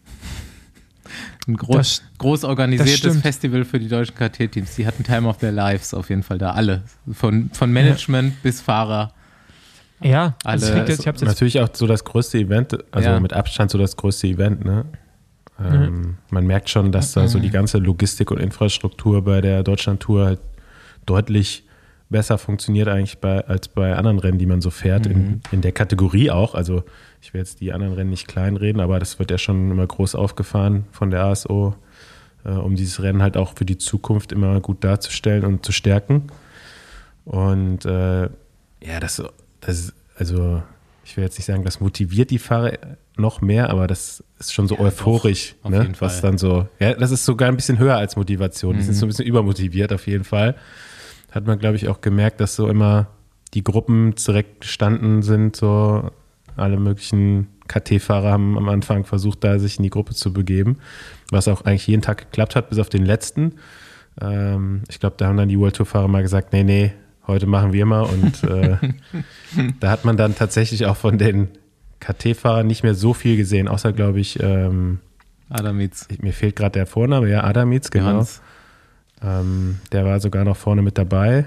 Ein 1.47 1.57
groß, 1.57 1.77
Das- 1.77 2.03
groß 2.19 2.45
organisiertes. 2.45 3.21
Festival 3.21 3.65
für 3.65 3.79
die 3.79 3.89
deutschen 3.89 4.17
KT-Teams. 4.17 4.75
Die 4.75 4.87
hatten 4.87 5.05
Time 5.05 5.29
of 5.29 5.39
their 5.39 5.53
Lives 5.53 5.95
auf 5.95 6.11
jeden 6.11 6.23
Fall 6.23 6.39
da. 6.39 6.51
Alle. 6.53 6.83
Von, 7.13 7.51
von 7.53 7.73
Management 7.73 8.43
bis 8.43 8.61
Fahrer. 8.61 9.13
Ja, 10.03 10.35
also 10.45 10.67
es 10.67 10.71
Alle- 10.73 10.81
liegt 10.81 10.89
jetzt, 10.91 11.05
jetzt 11.05 11.23
Natürlich 11.23 11.61
auch 11.61 11.69
so 11.73 11.87
das 11.87 12.05
größte 12.05 12.39
Event, 12.39 12.77
also 12.93 13.09
Ja. 13.09 13.21
mit 13.21 13.33
Abstand 13.33 13.71
so 13.71 13.79
das 13.79 13.97
größte 13.97 14.27
Event, 14.27 14.65
ne? 14.65 14.85
Ähm, 15.61 16.19
Man 16.31 16.47
merkt 16.47 16.71
schon, 16.71 16.93
dass 16.93 17.13
da 17.13 17.27
so 17.29 17.39
die 17.39 17.51
ganze 17.51 17.79
Logistik 17.79 18.31
und 18.31 18.39
Infrastruktur 18.39 19.25
bei 19.25 19.41
der 19.41 19.63
Deutschlandtour 19.63 20.27
halt 20.27 20.41
deutlich 21.07 21.65
besser 22.11 22.39
funktioniert 22.39 22.89
eigentlich 22.89 23.19
bei, 23.19 23.45
als 23.47 23.69
bei 23.69 23.95
anderen 23.95 24.19
Rennen, 24.19 24.39
die 24.39 24.47
man 24.47 24.61
so 24.61 24.71
fährt, 24.71 25.07
in, 25.07 25.43
in 25.51 25.61
der 25.61 25.73
Kategorie 25.73 26.31
auch. 26.31 26.55
Also 26.55 26.85
ich 27.21 27.35
will 27.35 27.41
jetzt 27.41 27.61
die 27.61 27.73
anderen 27.73 27.95
Rennen 27.95 28.11
nicht 28.11 28.29
kleinreden, 28.29 28.81
aber 28.81 28.99
das 28.99 29.19
wird 29.19 29.31
ja 29.31 29.39
schon 29.39 29.71
immer 29.71 29.87
groß 29.87 30.15
aufgefahren 30.15 30.85
von 30.91 31.11
der 31.11 31.25
ASO, 31.25 31.75
äh, 32.45 32.51
um 32.51 32.77
dieses 32.77 33.03
Rennen 33.03 33.21
halt 33.21 33.37
auch 33.37 33.55
für 33.57 33.65
die 33.65 33.79
Zukunft 33.79 34.33
immer 34.33 34.61
gut 34.61 34.85
darzustellen 34.85 35.45
und 35.45 35.67
zu 35.67 35.73
stärken. 35.73 36.29
Und 37.25 37.85
äh, 37.85 38.23
ja, 38.23 39.01
das, 39.01 39.23
das, 39.61 39.93
also 40.17 40.63
ich 41.05 41.17
will 41.17 41.25
jetzt 41.25 41.39
nicht 41.39 41.47
sagen, 41.47 41.65
das 41.65 41.81
motiviert 41.81 42.31
die 42.31 42.39
Fahrer 42.39 42.73
noch 43.19 43.41
mehr, 43.41 43.71
aber 43.71 43.87
das 43.87 44.23
ist 44.39 44.53
schon 44.53 44.69
so 44.69 44.77
Ja, 44.77 44.83
euphorisch, 44.83 45.55
doch, 45.63 45.71
ne? 45.71 45.83
jeden 45.83 45.95
Fall. 45.95 46.09
was 46.09 46.21
dann 46.21 46.39
so, 46.39 46.67
ja, 46.79 46.95
das 46.95 47.11
ist 47.11 47.25
sogar 47.25 47.49
ein 47.49 47.57
bisschen 47.57 47.79
höher 47.79 47.97
als 47.97 48.17
Motivation. 48.17 48.77
Die 48.77 48.83
sind 48.83 48.95
Mhm. 48.95 48.99
so 48.99 49.07
ein 49.07 49.09
bisschen 49.09 49.27
übermotiviert 49.27 49.93
auf 49.93 50.07
jeden 50.07 50.25
Fall. 50.25 50.55
Hat 51.33 51.47
man, 51.47 51.59
glaube 51.59 51.77
ich, 51.77 51.89
auch 51.89 52.01
gemerkt, 52.01 52.41
dass 52.41 52.57
so 52.57 52.69
immer 52.69 53.09
die 53.55 53.65
Gruppen 53.65 54.15
direkt 54.15 54.61
gestanden 54.63 55.23
sind, 55.23 55.57
so 55.57 56.11
alle 56.57 56.79
möglichen 56.79 57.49
KT-Fahrer 57.69 58.31
haben 58.31 58.57
am 58.57 58.69
Anfang 58.69 59.05
versucht, 59.05 59.45
da 59.45 59.59
sich 59.59 59.77
in 59.79 59.83
die 59.83 59.91
Gruppe 59.91 60.15
zu 60.15 60.33
begeben, 60.33 60.79
was 61.31 61.49
auch 61.49 61.63
eigentlich 61.63 61.87
jeden 61.87 62.03
Tag 62.03 62.19
geklappt 62.19 62.57
hat, 62.57 62.71
bis 62.71 62.79
auf 62.79 62.89
den 62.89 63.05
letzten. 63.05 63.55
Ähm, 64.21 64.83
ich 64.89 64.99
glaube, 65.01 65.17
da 65.19 65.27
haben 65.27 65.37
dann 65.37 65.49
die 65.49 65.59
World 65.59 65.77
Tour-Fahrer 65.77 66.09
mal 66.09 66.23
gesagt, 66.23 66.53
nee, 66.53 66.65
nee, 66.65 66.93
heute 67.27 67.47
machen 67.47 67.73
wir 67.73 67.85
mal. 67.87 68.03
Und 68.03 68.43
äh, 68.45 68.77
da 69.81 69.91
hat 69.91 70.05
man 70.05 70.17
dann 70.17 70.35
tatsächlich 70.35 70.87
auch 70.87 70.97
von 70.97 71.19
den 71.19 71.49
KT-Fahrern 72.01 72.67
nicht 72.67 72.83
mehr 72.83 72.95
so 72.95 73.15
viel 73.15 73.37
gesehen, 73.37 73.69
außer, 73.69 73.93
glaube 73.93 74.21
ich, 74.21 74.41
ähm, 74.43 75.01
Adamitz. 75.51 76.07
mir 76.21 76.33
fehlt 76.33 76.57
gerade 76.57 76.73
der 76.73 76.87
Vorname, 76.87 77.29
ja, 77.29 77.45
Adamitz, 77.45 77.91
genau. 77.91 78.25
Ähm, 79.23 79.81
der 79.93 80.05
war 80.05 80.21
sogar 80.21 80.45
noch 80.45 80.57
vorne 80.57 80.83
mit 80.83 80.97
dabei. 80.99 81.45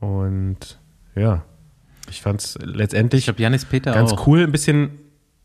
Und 0.00 0.78
ja, 1.14 1.44
ich 2.08 2.22
fand 2.22 2.40
es 2.40 2.58
letztendlich 2.62 3.28
Ich 3.28 3.68
Peter 3.68 3.92
ganz 3.92 4.12
auch. 4.12 4.26
cool, 4.26 4.42
ein 4.42 4.52
bisschen, 4.52 4.90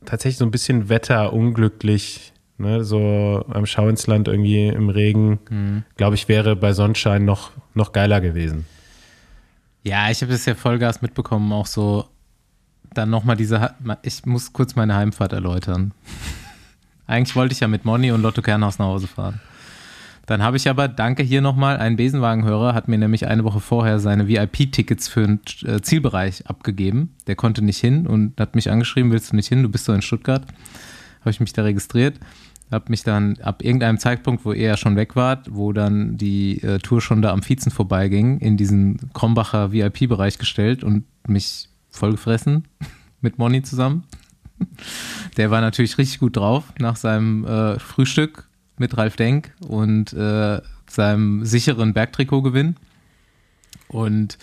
tatsächlich 0.06 0.38
so 0.38 0.46
ein 0.46 0.52
bisschen 0.52 0.90
wetterunglücklich. 0.90 2.32
Ne, 2.58 2.86
so 2.86 3.44
am 3.50 3.66
Schau 3.66 3.90
ins 3.90 4.08
Land 4.08 4.30
irgendwie 4.30 4.68
im 4.68 4.88
Regen, 4.88 5.40
Mhm. 5.50 5.84
glaube 5.98 6.16
ich, 6.16 6.30
wäre 6.30 6.56
bei 6.56 6.72
Sonnenschein 6.72 7.26
noch, 7.26 7.52
noch 7.74 7.92
geiler 7.92 8.22
gewesen. 8.22 8.66
Ja, 9.84 10.10
ich 10.10 10.22
habe 10.22 10.32
das 10.32 10.46
ja 10.46 10.56
Vollgas 10.56 11.02
mitbekommen, 11.02 11.52
auch 11.52 11.66
so 11.66 12.06
dann 12.98 13.10
nochmal 13.10 13.36
diese, 13.36 13.76
ich 14.02 14.26
muss 14.26 14.54
kurz 14.54 14.76
meine 14.76 14.96
Heimfahrt 14.96 15.34
erläutern. 15.34 15.94
Eigentlich 17.08 17.36
wollte 17.36 17.54
ich 17.54 17.60
ja 17.60 17.68
mit 17.68 17.86
Moni 17.86 18.12
und 18.12 18.22
Lotto 18.22 18.42
Kernhaus 18.42 18.80
nach 18.80 18.88
Hause 18.88 19.08
fahren. 19.08 19.40
Dann 20.26 20.42
habe 20.42 20.58
ich 20.58 20.68
aber, 20.70 20.88
danke 20.88 21.22
hier 21.22 21.42
nochmal, 21.42 21.78
ein 21.78 21.98
Besenwagenhörer 21.98 22.74
hat 22.74 22.88
mir 22.88 22.98
nämlich 22.98 23.28
eine 23.28 23.44
Woche 23.44 23.60
vorher 23.60 24.00
seine 24.00 24.28
VIP-Tickets 24.28 25.08
für 25.08 25.22
den 25.22 25.40
äh, 25.66 25.82
Zielbereich 25.82 26.48
abgegeben. 26.48 27.14
Der 27.28 27.36
konnte 27.36 27.64
nicht 27.64 27.80
hin 27.80 28.08
und 28.08 28.40
hat 28.40 28.56
mich 28.56 28.72
angeschrieben, 28.72 29.12
willst 29.12 29.32
du 29.32 29.36
nicht 29.36 29.48
hin, 29.48 29.62
du 29.62 29.70
bist 29.70 29.88
doch 29.88 29.94
in 29.94 30.02
Stuttgart. 30.02 30.42
Habe 31.22 31.30
ich 31.30 31.40
mich 31.40 31.54
da 31.54 31.62
registriert, 31.62 32.20
habe 32.72 32.86
mich 32.90 33.04
dann 33.04 33.38
ab 33.42 33.64
irgendeinem 33.64 34.00
Zeitpunkt, 34.00 34.46
wo 34.46 34.54
ihr 34.54 34.68
ja 34.68 34.78
schon 34.78 34.96
weg 34.96 35.16
wart, 35.16 35.48
wo 35.52 35.74
dann 35.74 36.18
die 36.18 36.62
äh, 36.64 36.80
Tour 36.80 37.02
schon 37.02 37.22
da 37.22 37.32
am 37.32 37.44
Viezen 37.44 37.72
vorbeiging, 37.72 38.40
in 38.40 38.58
diesen 38.58 39.12
Krombacher 39.14 39.72
VIP-Bereich 39.72 40.40
gestellt 40.40 40.84
und 40.84 41.04
mich 41.28 41.70
vollgefressen 41.96 42.68
mit 43.22 43.38
Moni 43.38 43.64
zusammen. 43.64 44.04
Der 45.38 45.52
war 45.52 45.62
natürlich 45.62 45.98
richtig 45.98 46.20
gut 46.20 46.38
drauf 46.38 46.64
nach 46.80 46.96
seinem 46.96 47.46
äh, 47.46 47.78
Frühstück 47.80 48.48
mit 48.78 48.98
Ralf 48.98 49.16
Denk 49.16 49.52
und 49.68 50.14
äh, 50.14 50.62
seinem 50.90 51.46
sicheren 51.46 51.94
Bergtrikotgewinn. 51.94 52.76
Und 53.88 54.38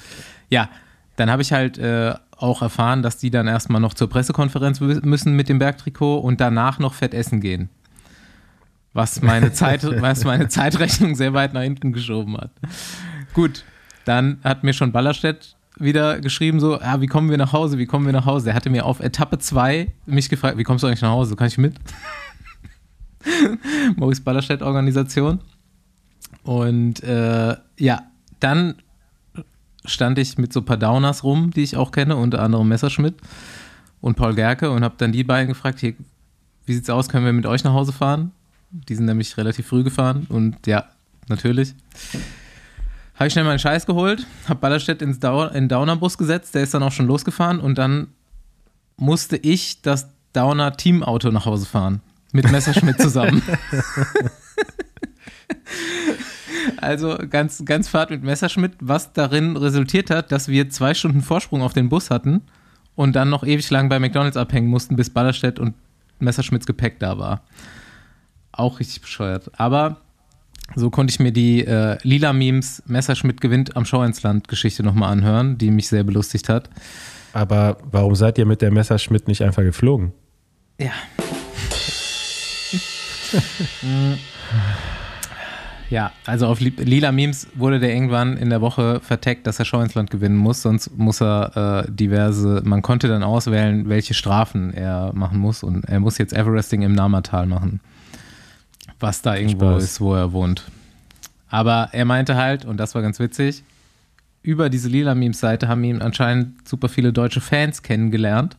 ja, 0.51 0.69
dann 1.17 1.31
habe 1.31 1.43
ich 1.43 1.53
halt 1.53 1.79
äh, 1.79 2.15
auch 2.37 2.63
erfahren, 2.63 3.03
dass 3.03 3.19
die 3.19 3.31
dann 3.31 3.47
erstmal 3.47 3.81
noch 3.81 3.95
zur 3.95 4.09
Pressekonferenz 4.09 4.81
mü- 4.81 5.05
müssen 5.07 5.35
mit 5.35 5.49
dem 5.49 5.59
Bergtrikot 5.59 6.19
und 6.19 6.41
danach 6.41 6.79
noch 6.79 6.95
fett 6.95 7.15
essen 7.15 7.41
gehen. 7.41 7.69
Was 8.93 9.23
meine, 9.23 9.53
Zeit, 9.53 9.83
was 10.03 10.25
meine 10.25 10.49
Zeitrechnung 10.49 11.15
sehr 11.15 11.33
weit 11.33 11.55
nach 11.55 11.63
hinten 11.63 11.93
geschoben 11.93 12.37
hat. 12.37 12.51
Gut, 13.33 13.65
dann 14.05 14.39
hat 14.45 14.65
mir 14.65 14.75
schon 14.75 14.93
Ballerstedt 14.93 15.57
wieder 15.79 16.21
geschrieben, 16.21 16.61
so, 16.61 16.81
ah, 16.81 17.00
wie 17.00 17.07
kommen 17.07 17.31
wir 17.31 17.38
nach 17.38 17.52
Hause, 17.52 17.79
wie 17.79 17.87
kommen 17.87 18.07
wir 18.07 18.12
nach 18.12 18.26
Hause? 18.26 18.50
Er 18.50 18.55
hatte 18.55 18.71
mir 18.71 18.85
auf 18.85 19.00
Etappe 19.00 19.38
2 19.38 19.93
mich 20.07 20.29
gefragt, 20.29 20.59
wie 20.59 20.64
kommst 20.64 20.83
du 20.83 20.87
eigentlich 20.87 21.02
nach 21.02 21.11
Hause? 21.11 21.37
Kann 21.37 21.49
ich 21.49 21.59
mit? 21.59 21.75
Maurice 23.97 24.23
Ballerstedt 24.23 24.62
Organisation. 24.62 25.41
Und 26.45 27.02
äh, 27.02 27.57
ja, 27.79 28.02
dann 28.41 28.75
stand 29.85 30.19
ich 30.19 30.38
mit 30.38 30.52
so 30.52 30.61
ein 30.61 30.64
paar 30.64 30.76
Downers 30.76 31.25
rum, 31.25 31.50
die 31.50 31.62
ich 31.62 31.76
auch 31.76 31.93
kenne, 31.93 32.17
unter 32.17 32.43
anderem 32.43 32.69
Messerschmidt 32.69 33.17
und 34.00 34.17
Paul 34.17 34.35
Gerke 34.35 34.71
und 34.71 34.85
habe 34.85 34.95
dann 34.99 35.12
die 35.12 35.25
beiden 35.25 35.49
gefragt, 35.49 35.81
hier, 35.81 35.95
wie 36.67 36.75
sieht's 36.75 36.91
aus, 36.91 37.09
können 37.09 37.25
wir 37.25 37.33
mit 37.33 37.47
euch 37.47 37.64
nach 37.64 37.73
Hause 37.73 37.93
fahren? 37.93 38.33
Die 38.71 38.95
sind 38.95 39.07
nämlich 39.07 39.37
relativ 39.37 39.67
früh 39.67 39.83
gefahren 39.83 40.26
und 40.29 40.67
ja, 40.67 40.87
natürlich. 41.29 41.75
Habe 43.23 43.29
ich 43.29 43.35
schnell 43.35 43.45
meinen 43.45 43.61
Scheiß 43.61 43.87
geholt, 43.87 44.26
habe 44.49 44.59
Ballerstedt 44.59 45.00
ins 45.00 45.21
Dau 45.21 45.47
in 45.47 45.52
den 45.55 45.69
Downer-Bus 45.69 46.19
gesetzt, 46.19 46.57
der 46.57 46.64
ist 46.64 46.75
dann 46.75 46.83
auch 46.83 46.91
schon 46.91 47.07
losgefahren 47.07 47.61
und 47.61 47.79
dann 47.79 48.09
musste 48.97 49.37
ich 49.37 49.81
das 49.81 50.09
Downer-Teamauto 50.33 51.31
nach 51.31 51.47
Hause 51.47 51.67
fahren. 51.67 52.00
Mit 52.33 52.50
Messerschmidt 52.50 53.00
zusammen. 53.00 53.41
Also 56.76 57.17
ganz, 57.31 57.64
ganz 57.64 57.88
Fahrt 57.88 58.11
mit 58.11 58.25
Messerschmidt, 58.25 58.73
was 58.81 59.12
darin 59.12 59.57
resultiert 59.57 60.11
hat, 60.11 60.33
dass 60.33 60.49
wir 60.49 60.69
zwei 60.71 60.95
Stunden 60.95 61.23
Vorsprung 61.23 61.62
auf 61.62 61.73
den 61.73 61.88
Bus 61.88 62.11
hatten 62.11 62.43
und 62.97 63.14
dann 63.14 63.31
noch 63.31 63.45
ewig 63.45 63.69
lang 63.71 63.88
bei 63.88 64.00
McDonalds 64.00 64.37
abhängen 64.37 64.69
mussten, 64.69 64.97
bis 64.97 65.11
Ballerstedt 65.11 65.61
und 65.61 65.75
Messerschmidts 66.18 66.66
Gepäck 66.66 66.99
da 66.99 67.18
war. 67.18 67.42
Auch 68.51 68.81
richtig 68.81 69.01
bescheuert. 69.01 69.51
Aber 69.59 70.02
so 70.77 70.91
konnte 70.91 71.13
ich 71.13 71.21
mir 71.21 71.33
die 71.33 71.65
äh, 71.67 71.99
Lila 72.03 72.33
Memes 72.33 72.83
Messerschmidt 72.87 73.41
gewinnt 73.41 73.77
am 73.77 73.85
Schau 73.85 74.03
ins 74.03 74.23
Land 74.23 74.49
Geschichte 74.49 74.83
nochmal 74.83 75.13
anhören, 75.13 75.59
die 75.59 75.71
mich 75.71 75.89
sehr 75.89 76.05
belustigt 76.05 76.49
hat. 76.49 76.71
Aber 77.33 77.79
warum 77.91 78.15
seid 78.15 78.39
ihr 78.39 78.47
mit 78.47 78.63
der 78.63 78.71
Messerschmidt 78.71 79.29
nicht 79.29 79.43
einfach 79.43 79.63
geflogen? 79.63 80.13
Ja. 80.81 80.91
Ja, 85.91 86.11
also 86.25 86.47
auf 86.47 86.61
Li- 86.61 86.73
Lila 86.79 87.13
Memes 87.13 87.49
wurde 87.55 87.79
der 87.79 87.93
irgendwann 87.93 88.39
in 88.39 88.49
der 88.49 88.63
Woche 88.63 89.01
verteckt, 89.01 89.47
dass 89.47 89.59
er 89.59 89.67
Schau 89.67 89.83
ins 89.83 89.95
Land 89.95 90.11
gewinnen 90.11 90.37
muss, 90.37 90.63
sonst 90.63 90.97
muss 90.97 91.21
er 91.21 91.85
äh, 91.87 91.93
diverse, 91.93 92.63
man 92.65 92.81
konnte 92.81 93.09
dann 93.09 93.23
auswählen, 93.23 93.87
welche 93.91 94.15
Strafen 94.15 94.73
er 94.73 95.13
machen 95.15 95.39
muss 95.39 95.63
und 95.63 95.85
er 95.85 96.01
muss 96.01 96.17
jetzt 96.17 96.33
Everesting 96.33 96.81
im 96.81 96.95
Namatal 96.95 97.45
machen. 97.47 97.81
Was 99.01 99.23
da 99.23 99.37
irgendwo 99.37 99.71
Spaß. 99.71 99.85
ist, 99.85 100.01
wo 100.01 100.14
er 100.14 100.33
wohnt. 100.33 100.64
Aber 101.49 101.90
er 101.92 102.05
meinte 102.05 102.37
halt, 102.37 102.64
und 102.64 102.79
das 102.79 102.95
war 102.95 103.03
ganz 103.03 103.18
witzig, 103.18 103.62
über 104.42 104.71
diese 104.71 104.88
Lila 104.88 105.14
Memes 105.14 105.38
Seite 105.38 105.68
haben 105.68 105.85
ihn 105.85 106.03
anscheinend 106.03 106.66
super 106.66 106.88
viele 106.88 107.12
deutsche 107.12 107.40
Fans 107.40 107.83
kennengelernt 107.83 108.57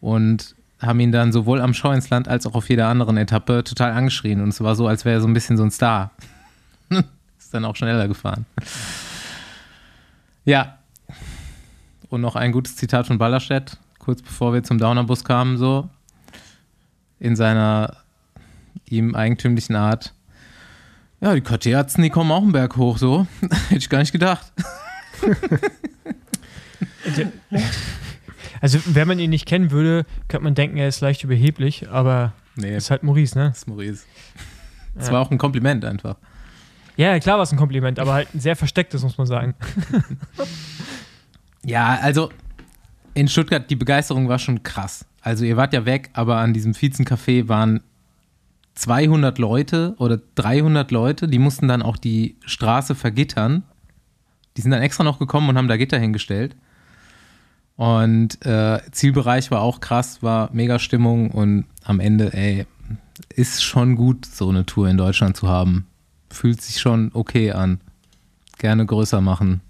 und 0.00 0.54
haben 0.80 1.00
ihn 1.00 1.12
dann 1.12 1.32
sowohl 1.32 1.60
am 1.60 1.74
Schau 1.74 1.92
ins 1.92 2.10
Land 2.10 2.28
als 2.28 2.46
auch 2.46 2.54
auf 2.54 2.68
jeder 2.68 2.88
anderen 2.88 3.16
Etappe 3.16 3.62
total 3.62 3.92
angeschrien. 3.92 4.40
Und 4.40 4.48
es 4.48 4.60
war 4.60 4.74
so, 4.74 4.88
als 4.88 5.04
wäre 5.04 5.18
er 5.18 5.20
so 5.20 5.28
ein 5.28 5.34
bisschen 5.34 5.56
so 5.56 5.62
ein 5.62 5.70
Star. 5.70 6.10
Ist 7.38 7.54
dann 7.54 7.64
auch 7.64 7.76
schneller 7.76 8.08
gefahren. 8.08 8.46
Ja. 10.44 10.78
Und 12.08 12.20
noch 12.20 12.36
ein 12.36 12.52
gutes 12.52 12.76
Zitat 12.76 13.06
von 13.06 13.18
Ballerstedt, 13.18 13.78
kurz 13.98 14.22
bevor 14.22 14.52
wir 14.52 14.62
zum 14.62 14.78
Downerbus 14.78 15.24
kamen, 15.24 15.56
so. 15.56 15.88
In 17.20 17.36
seiner 17.36 18.01
ihm 18.92 19.14
eigentümlichen 19.14 19.74
Art. 19.74 20.14
Ja, 21.20 21.34
die 21.34 21.40
KT-Arzten, 21.40 22.02
die 22.02 22.10
kommen 22.10 22.30
auch 22.30 22.42
einen 22.42 22.52
Berg 22.52 22.76
hoch, 22.76 22.98
so. 22.98 23.26
Hätte 23.68 23.78
ich 23.78 23.88
gar 23.88 23.98
nicht 23.98 24.12
gedacht. 24.12 24.52
Also, 28.60 28.78
wenn 28.86 29.08
man 29.08 29.18
ihn 29.18 29.30
nicht 29.30 29.44
kennen 29.44 29.72
würde, 29.72 30.06
könnte 30.28 30.44
man 30.44 30.54
denken, 30.54 30.76
er 30.76 30.86
ist 30.86 31.00
leicht 31.00 31.24
überheblich, 31.24 31.90
aber 31.90 32.32
Nee, 32.54 32.76
ist 32.76 32.92
halt 32.92 33.02
Maurice, 33.02 33.36
ne? 33.36 33.48
das 33.48 33.58
ist 33.58 33.66
Maurice. 33.66 34.04
Das 34.94 35.10
war 35.10 35.20
auch 35.20 35.32
ein 35.32 35.38
Kompliment 35.38 35.84
einfach. 35.84 36.16
Ja, 36.96 37.18
klar 37.18 37.38
war 37.38 37.42
es 37.42 37.52
ein 37.52 37.58
Kompliment, 37.58 37.98
aber 37.98 38.12
halt 38.12 38.32
ein 38.34 38.40
sehr 38.40 38.54
verstecktes, 38.54 39.02
muss 39.02 39.18
man 39.18 39.26
sagen. 39.26 39.54
Ja, 41.64 41.98
also 42.02 42.30
in 43.14 43.28
Stuttgart, 43.28 43.70
die 43.70 43.76
Begeisterung 43.76 44.28
war 44.28 44.40
schon 44.40 44.64
krass. 44.64 45.04
Also 45.20 45.44
ihr 45.44 45.56
wart 45.56 45.72
ja 45.72 45.84
weg, 45.84 46.10
aber 46.12 46.38
an 46.38 46.52
diesem 46.52 46.72
Viezencafé 46.72 47.46
waren 47.48 47.82
200 48.74 49.38
Leute 49.38 49.94
oder 49.98 50.18
300 50.34 50.90
Leute, 50.90 51.28
die 51.28 51.38
mussten 51.38 51.68
dann 51.68 51.82
auch 51.82 51.96
die 51.96 52.36
Straße 52.44 52.94
vergittern. 52.94 53.64
Die 54.56 54.60
sind 54.60 54.70
dann 54.70 54.82
extra 54.82 55.04
noch 55.04 55.18
gekommen 55.18 55.48
und 55.48 55.56
haben 55.56 55.68
da 55.68 55.76
Gitter 55.76 55.98
hingestellt. 55.98 56.56
Und 57.76 58.44
äh, 58.44 58.80
Zielbereich 58.92 59.50
war 59.50 59.60
auch 59.60 59.80
krass, 59.80 60.22
war 60.22 60.50
mega 60.52 60.78
Stimmung 60.78 61.30
und 61.30 61.64
am 61.84 62.00
Ende, 62.00 62.32
ey, 62.32 62.66
ist 63.28 63.62
schon 63.62 63.96
gut, 63.96 64.26
so 64.26 64.48
eine 64.48 64.66
Tour 64.66 64.88
in 64.88 64.96
Deutschland 64.96 65.36
zu 65.36 65.48
haben. 65.48 65.86
Fühlt 66.30 66.62
sich 66.62 66.80
schon 66.80 67.10
okay 67.14 67.52
an. 67.52 67.80
Gerne 68.58 68.86
größer 68.86 69.20
machen. 69.20 69.60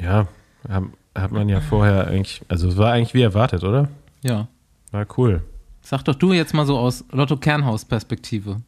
Ja, 0.00 0.26
hat, 0.68 0.84
hat 1.14 1.32
man 1.32 1.48
ja 1.48 1.60
vorher 1.60 2.06
eigentlich, 2.06 2.42
also 2.48 2.68
es 2.68 2.76
war 2.76 2.92
eigentlich 2.92 3.14
wie 3.14 3.22
erwartet, 3.22 3.64
oder? 3.64 3.88
Ja. 4.22 4.48
War 4.90 5.06
cool. 5.16 5.42
Sag 5.82 6.02
doch 6.04 6.14
du 6.14 6.32
jetzt 6.32 6.54
mal 6.54 6.66
so 6.66 6.78
aus 6.78 7.04
Lotto 7.10 7.36
Kernhaus 7.36 7.84
Perspektive. 7.84 8.62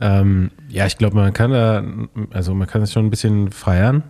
Ähm, 0.00 0.50
ja, 0.68 0.86
ich 0.86 0.96
glaube, 0.96 1.16
man 1.16 1.32
kann 1.32 1.50
da, 1.50 1.82
also 2.30 2.54
man 2.54 2.68
kann 2.68 2.82
es 2.82 2.92
schon 2.92 3.06
ein 3.06 3.10
bisschen 3.10 3.50
feiern, 3.50 4.04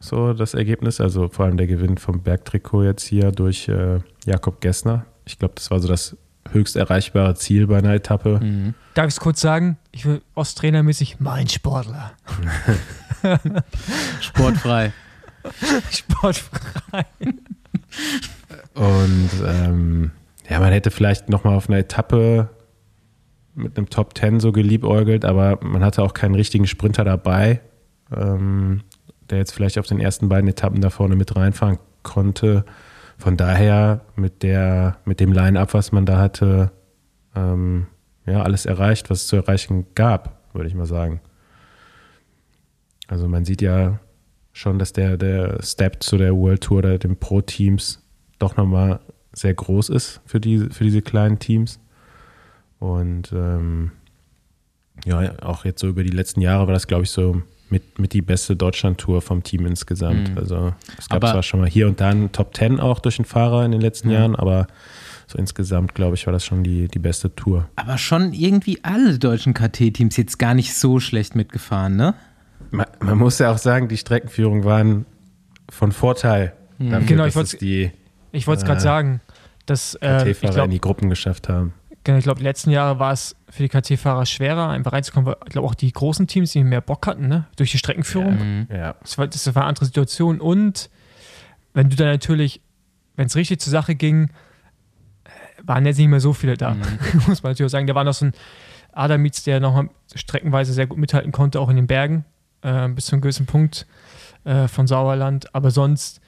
so 0.00 0.34
das 0.34 0.54
Ergebnis. 0.54 1.00
Also 1.00 1.28
vor 1.28 1.46
allem 1.46 1.56
der 1.56 1.66
Gewinn 1.66 1.96
vom 1.96 2.22
Bergtrikot 2.22 2.82
jetzt 2.84 3.04
hier 3.04 3.30
durch 3.32 3.68
äh, 3.68 4.00
Jakob 4.26 4.60
Gessner. 4.60 5.06
Ich 5.24 5.38
glaube, 5.38 5.54
das 5.54 5.70
war 5.70 5.80
so 5.80 5.88
das 5.88 6.16
höchst 6.50 6.76
erreichbare 6.76 7.34
Ziel 7.36 7.66
bei 7.66 7.78
einer 7.78 7.94
Etappe. 7.94 8.74
Darf 8.92 9.06
ich 9.06 9.14
es 9.14 9.20
kurz 9.20 9.40
sagen? 9.40 9.78
Ich 9.92 10.04
will 10.04 10.20
Osttrainermäßig 10.34 11.20
mein 11.20 11.48
Sportler. 11.48 12.12
Sportfrei. 14.20 14.92
Sportfrei. 15.90 17.06
Und 18.74 19.30
ähm, 19.46 20.10
ja, 20.48 20.60
man 20.60 20.72
hätte 20.72 20.90
vielleicht 20.90 21.28
nochmal 21.28 21.54
auf 21.54 21.68
einer 21.68 21.78
Etappe 21.78 22.50
mit 23.54 23.76
einem 23.76 23.88
Top 23.88 24.14
Ten 24.14 24.40
so 24.40 24.52
geliebäugelt, 24.52 25.24
aber 25.24 25.58
man 25.62 25.84
hatte 25.84 26.02
auch 26.02 26.14
keinen 26.14 26.34
richtigen 26.34 26.66
Sprinter 26.66 27.04
dabei, 27.04 27.60
ähm, 28.14 28.82
der 29.30 29.38
jetzt 29.38 29.52
vielleicht 29.52 29.78
auf 29.78 29.86
den 29.86 30.00
ersten 30.00 30.28
beiden 30.28 30.48
Etappen 30.48 30.80
da 30.80 30.90
vorne 30.90 31.16
mit 31.16 31.34
reinfahren 31.36 31.78
konnte. 32.02 32.64
Von 33.16 33.36
daher 33.36 34.02
mit 34.16 34.42
der, 34.42 34.98
mit 35.04 35.20
dem 35.20 35.32
Line-Up, 35.32 35.72
was 35.72 35.92
man 35.92 36.04
da 36.04 36.18
hatte, 36.18 36.72
ähm, 37.36 37.86
ja, 38.26 38.42
alles 38.42 38.66
erreicht, 38.66 39.10
was 39.10 39.22
es 39.22 39.26
zu 39.28 39.36
erreichen 39.36 39.86
gab, 39.94 40.40
würde 40.52 40.68
ich 40.68 40.74
mal 40.74 40.86
sagen. 40.86 41.20
Also 43.06 43.28
man 43.28 43.44
sieht 43.44 43.62
ja 43.62 44.00
schon, 44.52 44.78
dass 44.78 44.92
der, 44.92 45.16
der 45.16 45.62
Step 45.62 46.02
zu 46.02 46.16
der 46.16 46.34
World 46.34 46.62
Tour 46.62 46.78
oder 46.78 46.98
den 46.98 47.16
Pro-Teams 47.16 48.02
doch 48.38 48.56
nochmal 48.56 49.00
sehr 49.34 49.54
groß 49.54 49.88
ist 49.88 50.20
für, 50.26 50.40
die, 50.40 50.58
für 50.70 50.84
diese 50.84 51.02
kleinen 51.02 51.38
Teams. 51.38 51.80
Und 52.78 53.32
ähm, 53.32 53.92
ja, 55.04 55.32
auch 55.42 55.64
jetzt 55.64 55.80
so 55.80 55.88
über 55.88 56.02
die 56.04 56.10
letzten 56.10 56.40
Jahre 56.40 56.66
war 56.66 56.74
das, 56.74 56.86
glaube 56.86 57.04
ich, 57.04 57.10
so 57.10 57.42
mit, 57.70 57.98
mit 57.98 58.12
die 58.12 58.22
beste 58.22 58.56
Deutschland-Tour 58.56 59.22
vom 59.22 59.42
Team 59.42 59.66
insgesamt. 59.66 60.30
Mhm. 60.32 60.38
Also 60.38 60.74
es 60.98 61.08
gab 61.08 61.16
Aber- 61.24 61.32
zwar 61.32 61.42
schon 61.42 61.60
mal 61.60 61.68
hier 61.68 61.88
und 61.88 62.00
da 62.00 62.10
einen 62.10 62.30
Top 62.32 62.54
10 62.56 62.78
auch 62.80 63.00
durch 63.00 63.16
den 63.16 63.24
Fahrer 63.24 63.64
in 63.64 63.72
den 63.72 63.80
letzten 63.80 64.08
Mhm. 64.08 64.14
Jahren, 64.14 64.36
aber 64.36 64.66
so 65.26 65.38
insgesamt, 65.38 65.94
glaube 65.94 66.14
ich, 66.16 66.26
war 66.26 66.32
das 66.32 66.44
schon 66.44 66.62
die, 66.62 66.86
die 66.88 66.98
beste 66.98 67.34
Tour. 67.34 67.68
Aber 67.76 67.96
schon 67.96 68.34
irgendwie 68.34 68.78
alle 68.84 69.18
deutschen 69.18 69.54
KT-Teams 69.54 70.16
jetzt 70.18 70.38
gar 70.38 70.54
nicht 70.54 70.74
so 70.74 71.00
schlecht 71.00 71.34
mitgefahren, 71.34 71.96
ne? 71.96 72.14
Man, 72.70 72.86
man 73.00 73.18
muss 73.18 73.38
ja 73.38 73.50
auch 73.50 73.58
sagen, 73.58 73.88
die 73.88 73.96
Streckenführung 73.96 74.64
waren 74.64 75.06
von 75.70 75.92
Vorteil 75.92 76.52
dafür, 76.78 77.06
Genau, 77.06 77.24
ich 77.24 77.34
es 77.36 77.56
die 77.56 77.90
Ich 78.34 78.46
wollte 78.46 78.62
es 78.62 78.66
gerade 78.66 78.80
sagen, 78.80 79.20
dass 79.66 79.94
äh, 79.96 80.30
ich 80.30 80.38
KT-Fahrer 80.38 80.52
glaube, 80.54 80.64
in 80.66 80.70
die 80.72 80.80
Gruppen 80.80 81.10
geschafft 81.10 81.48
haben. 81.48 81.72
Genau, 82.04 82.18
ich 82.18 82.24
glaube, 82.24 82.38
die 82.38 82.44
letzten 82.44 82.70
Jahre 82.70 82.98
war 82.98 83.12
es 83.12 83.34
für 83.48 83.62
die 83.62 83.68
KT-Fahrer 83.70 84.26
schwerer, 84.26 84.68
einfach 84.68 84.92
reinzukommen, 84.92 85.26
weil 85.26 85.36
ich 85.46 85.52
glaube 85.52 85.66
auch 85.66 85.74
die 85.74 85.90
großen 85.90 86.26
Teams, 86.26 86.52
die 86.52 86.62
mehr 86.62 86.82
Bock 86.82 87.06
hatten, 87.06 87.28
ne? 87.28 87.46
durch 87.56 87.70
die 87.70 87.78
Streckenführung. 87.78 88.36
Mhm. 88.36 88.68
Ja, 88.70 88.94
Das, 89.00 89.16
war, 89.16 89.26
das 89.26 89.46
war 89.54 89.62
eine 89.62 89.68
andere 89.68 89.86
Situation. 89.86 90.40
Und 90.40 90.90
wenn 91.72 91.88
du 91.88 91.96
dann 91.96 92.08
natürlich, 92.08 92.60
wenn 93.16 93.26
es 93.26 93.36
richtig 93.36 93.60
zur 93.60 93.70
Sache 93.70 93.94
ging, 93.94 94.24
äh, 95.24 95.28
waren 95.62 95.86
jetzt 95.86 95.96
nicht 95.96 96.08
mehr 96.08 96.20
so 96.20 96.34
viele 96.34 96.58
da, 96.58 96.74
muss 97.26 97.42
man 97.42 97.52
natürlich 97.52 97.70
auch 97.70 97.72
sagen. 97.72 97.86
Da 97.86 97.94
war 97.94 98.04
noch 98.04 98.12
so 98.12 98.26
ein 98.26 98.32
Adamitz, 98.92 99.42
der 99.44 99.60
noch 99.60 99.74
mal 99.74 99.88
streckenweise 100.14 100.74
sehr 100.74 100.86
gut 100.86 100.98
mithalten 100.98 101.32
konnte, 101.32 101.58
auch 101.58 101.70
in 101.70 101.76
den 101.76 101.86
Bergen, 101.86 102.26
äh, 102.60 102.86
bis 102.88 103.06
zu 103.06 103.12
einem 103.12 103.22
gewissen 103.22 103.46
Punkt 103.46 103.86
äh, 104.44 104.68
von 104.68 104.86
Sauerland. 104.86 105.54
Aber 105.54 105.70
sonst 105.70 106.20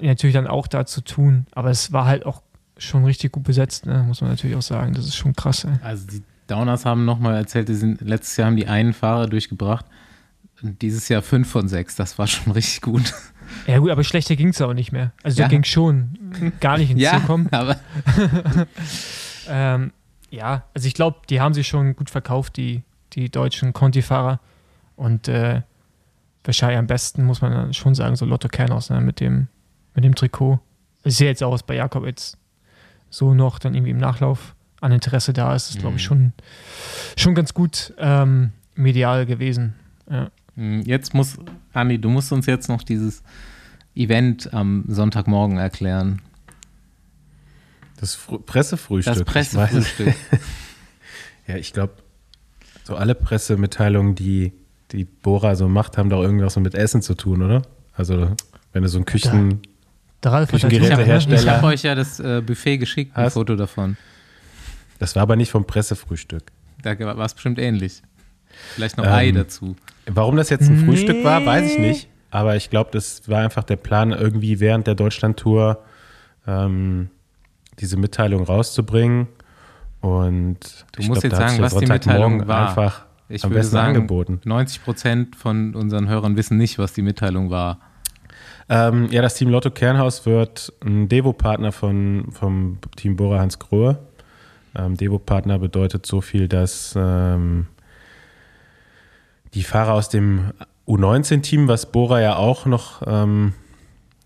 die 0.00 0.06
natürlich 0.06 0.34
dann 0.34 0.46
auch 0.46 0.66
da 0.66 0.86
zu 0.86 1.00
tun. 1.02 1.46
Aber 1.52 1.70
es 1.70 1.92
war 1.92 2.06
halt 2.06 2.26
auch 2.26 2.42
schon 2.78 3.04
richtig 3.04 3.32
gut 3.32 3.44
besetzt, 3.44 3.86
ne? 3.86 4.02
muss 4.06 4.20
man 4.20 4.30
natürlich 4.30 4.56
auch 4.56 4.62
sagen. 4.62 4.94
Das 4.94 5.04
ist 5.06 5.16
schon 5.16 5.34
krass. 5.34 5.64
Ey. 5.64 5.72
Also 5.82 6.06
die 6.06 6.22
Downers 6.46 6.84
haben 6.84 7.04
nochmal 7.04 7.36
erzählt, 7.36 7.68
die 7.68 7.74
sind, 7.74 8.00
letztes 8.00 8.36
Jahr 8.36 8.46
haben 8.48 8.56
die 8.56 8.66
einen 8.66 8.92
Fahrer 8.92 9.26
durchgebracht 9.28 9.86
und 10.62 10.82
dieses 10.82 11.08
Jahr 11.08 11.22
fünf 11.22 11.48
von 11.50 11.68
sechs. 11.68 11.96
Das 11.96 12.18
war 12.18 12.26
schon 12.26 12.52
richtig 12.54 12.80
gut. 12.82 13.14
Ja 13.66 13.78
gut, 13.78 13.90
aber 13.90 14.02
schlechter 14.04 14.36
ging 14.36 14.48
es 14.48 14.60
auch 14.60 14.74
nicht 14.74 14.90
mehr. 14.90 15.12
Also 15.22 15.38
Ja. 15.40 15.44
da 15.46 15.50
ging 15.50 15.64
schon 15.64 16.18
gar 16.60 16.78
nicht 16.78 16.90
ins 16.90 17.08
Ziel 17.08 17.20
kommen. 17.20 17.48
aber 17.52 17.76
Ähm, 19.48 19.92
ja, 20.30 20.64
also 20.74 20.86
ich 20.86 20.94
glaube, 20.94 21.18
die 21.28 21.40
haben 21.40 21.54
sich 21.54 21.68
schon 21.68 21.96
gut 21.96 22.10
verkauft, 22.10 22.56
die, 22.56 22.82
die 23.12 23.30
deutschen 23.30 23.72
Conti-Fahrer. 23.72 24.40
Und 24.96 25.28
äh, 25.28 25.62
wahrscheinlich 26.44 26.78
am 26.78 26.86
besten, 26.86 27.24
muss 27.24 27.40
man 27.40 27.72
schon 27.74 27.94
sagen, 27.94 28.16
so 28.16 28.24
Lotto 28.24 28.48
Kernhaus 28.48 28.90
ne, 28.90 29.00
mit, 29.00 29.20
dem, 29.20 29.48
mit 29.94 30.04
dem 30.04 30.14
Trikot. 30.14 30.60
Ich 31.04 31.16
sehe 31.16 31.28
jetzt 31.28 31.42
auch, 31.42 31.52
was 31.52 31.62
bei 31.62 31.74
Jakob 31.74 32.06
jetzt 32.06 32.38
so 33.10 33.34
noch 33.34 33.58
dann 33.58 33.74
irgendwie 33.74 33.92
im 33.92 33.98
Nachlauf 33.98 34.54
an 34.80 34.92
Interesse 34.92 35.32
da 35.32 35.54
ist. 35.54 35.68
Das 35.68 35.74
ist, 35.76 35.80
glaube 35.80 35.96
ich, 35.96 36.02
schon, 36.02 36.32
schon 37.16 37.34
ganz 37.34 37.54
gut 37.54 37.94
ähm, 37.98 38.52
medial 38.74 39.26
gewesen. 39.26 39.74
Ja. 40.10 40.30
Hm, 40.56 40.82
jetzt 40.82 41.14
muss, 41.14 41.36
Andi, 41.72 41.98
du 41.98 42.10
musst 42.10 42.32
uns 42.32 42.46
jetzt 42.46 42.68
noch 42.68 42.82
dieses 42.82 43.22
Event 43.94 44.52
am 44.52 44.84
Sonntagmorgen 44.88 45.58
erklären. 45.58 46.20
das 47.98 48.14
Fr 48.14 48.38
Pressefrühstück. 48.44 49.14
Das 49.14 49.20
ich 49.20 49.26
Pressefrühstück. 49.26 50.14
Ja, 51.46 51.56
ich 51.56 51.74
glaube, 51.74 51.92
so 52.84 52.96
alle 52.96 53.14
Pressemitteilungen, 53.14 54.14
die 54.14 54.52
die 54.92 55.04
Bora 55.04 55.56
so 55.56 55.68
macht, 55.68 55.98
haben 55.98 56.08
doch 56.08 56.22
irgendwas 56.22 56.54
so 56.54 56.60
mit 56.60 56.74
Essen 56.74 57.02
zu 57.02 57.14
tun, 57.14 57.42
oder? 57.42 57.62
Also, 57.92 58.34
wenn 58.72 58.82
du 58.82 58.88
so 58.88 58.98
ein 58.98 59.04
Küchen. 59.04 59.60
Der 59.60 59.73
Ralf 60.32 60.48
hat 60.48 60.60
Küchengeräte 60.60 60.90
natürlich- 60.90 61.08
herstellen. 61.08 61.40
Ich 61.40 61.48
habe 61.48 61.66
euch 61.66 61.82
ja 61.82 61.94
das 61.94 62.20
äh, 62.20 62.42
Buffet 62.44 62.78
geschickt, 62.78 63.16
ein 63.16 63.24
Hast- 63.24 63.34
Foto 63.34 63.56
davon. 63.56 63.96
Das 64.98 65.14
war 65.16 65.22
aber 65.22 65.36
nicht 65.36 65.50
vom 65.50 65.66
Pressefrühstück. 65.66 66.44
Da 66.82 66.98
war 66.98 67.18
es 67.24 67.34
bestimmt 67.34 67.58
ähnlich. 67.58 68.02
Vielleicht 68.74 68.96
noch 68.96 69.04
Ähm, 69.06 69.12
Ei 69.12 69.30
dazu. 69.32 69.74
Warum 70.06 70.36
das 70.36 70.50
jetzt 70.50 70.68
ein 70.68 70.78
Nee. 70.80 70.84
Frühstück 70.86 71.24
war, 71.24 71.44
weiß 71.44 71.72
ich 71.72 71.78
nicht. 71.78 72.08
Aber 72.30 72.56
ich 72.56 72.70
glaube, 72.70 72.90
das 72.92 73.28
war 73.28 73.40
einfach 73.42 73.64
der 73.64 73.76
Plan, 73.76 74.12
irgendwie 74.12 74.60
während 74.60 74.86
der 74.86 74.94
Deutschlandtour 74.94 75.82
ähm, 76.46 77.10
diese 77.80 77.96
Mitteilung 77.96 78.44
rauszubringen. 78.44 79.28
Und 80.00 80.84
Du 80.92 81.00
ich 81.00 81.08
musst 81.08 81.22
glaub, 81.22 81.32
jetzt 81.32 81.40
sagen, 81.50 81.62
was 81.62 81.76
die 81.76 81.86
Mitteilung 81.86 82.46
war. 82.46 82.68
Einfach 82.68 83.06
Ich 83.28 83.42
am 83.44 83.50
würde 83.50 83.60
besten 83.60 83.72
sagen, 83.72 83.96
angeboten. 83.96 84.40
90 84.44 84.84
Prozent 84.84 85.36
von 85.36 85.74
unseren 85.74 86.08
Hörern 86.08 86.36
wissen 86.36 86.56
nicht, 86.58 86.78
was 86.78 86.92
die 86.92 87.02
Mitteilung 87.02 87.50
war. 87.50 87.78
Ähm, 88.68 89.08
ja, 89.10 89.22
das 89.22 89.34
Team 89.34 89.50
Lotto 89.50 89.70
Kernhaus 89.70 90.24
wird 90.26 90.72
ein 90.84 91.08
Devo-Partner 91.08 91.72
von, 91.72 92.28
vom 92.30 92.78
Team 92.96 93.16
Bora 93.16 93.40
Hans 93.40 93.58
Grohe. 93.58 93.98
Ähm, 94.74 94.96
Devo-Partner 94.96 95.58
bedeutet 95.58 96.06
so 96.06 96.20
viel, 96.20 96.48
dass 96.48 96.94
ähm, 96.96 97.66
die 99.52 99.62
Fahrer 99.62 99.92
aus 99.92 100.08
dem 100.08 100.52
U19-Team, 100.88 101.68
was 101.68 101.90
Bora 101.92 102.20
ja 102.20 102.36
auch 102.36 102.66
noch 102.66 103.02
ähm, 103.06 103.52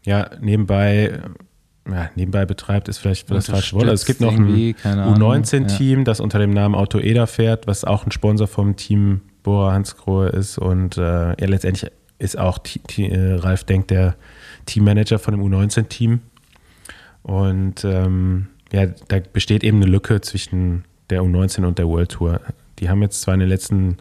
ja, 0.04 0.30
nebenbei, 0.40 1.20
ja, 1.88 2.10
nebenbei 2.14 2.46
betreibt, 2.46 2.88
ist 2.88 2.98
vielleicht 2.98 3.30
das 3.30 3.48
falsche 3.48 3.76
Wort. 3.76 3.84
Also 3.84 3.94
es 3.94 4.06
gibt 4.06 4.20
noch 4.20 4.32
ein 4.32 4.38
Irgendwie, 4.38 4.74
keine 4.74 5.02
Ahnung. 5.02 5.42
U19-Team, 5.42 6.04
das 6.04 6.20
unter 6.20 6.38
dem 6.38 6.50
Namen 6.50 6.74
Auto 6.74 6.98
Eda 6.98 7.26
fährt, 7.26 7.66
was 7.66 7.84
auch 7.84 8.06
ein 8.06 8.12
Sponsor 8.12 8.46
vom 8.46 8.76
Team 8.76 9.20
Bora 9.42 9.72
Hans 9.72 9.96
Grohe 9.96 10.28
ist. 10.28 10.58
Und 10.58 10.96
äh, 10.96 11.00
ja, 11.30 11.46
letztendlich 11.46 11.90
ist 12.18 12.38
auch 12.38 12.58
T 12.58 12.80
T 12.86 13.08
äh, 13.08 13.34
Ralf 13.34 13.64
Denk 13.64 13.88
der 13.88 14.16
Teammanager 14.68 15.18
von 15.18 15.34
dem 15.34 15.42
U19-Team. 15.42 16.20
Und 17.22 17.84
ähm, 17.84 18.48
ja, 18.72 18.86
da 18.86 19.18
besteht 19.32 19.64
eben 19.64 19.78
eine 19.78 19.90
Lücke 19.90 20.20
zwischen 20.20 20.84
der 21.10 21.22
U19 21.22 21.64
und 21.64 21.78
der 21.78 21.88
World 21.88 22.12
Tour. 22.12 22.40
Die 22.78 22.88
haben 22.88 23.02
jetzt 23.02 23.20
zwar 23.22 23.34
in 23.34 23.40
den 23.40 23.48
letzten 23.48 23.98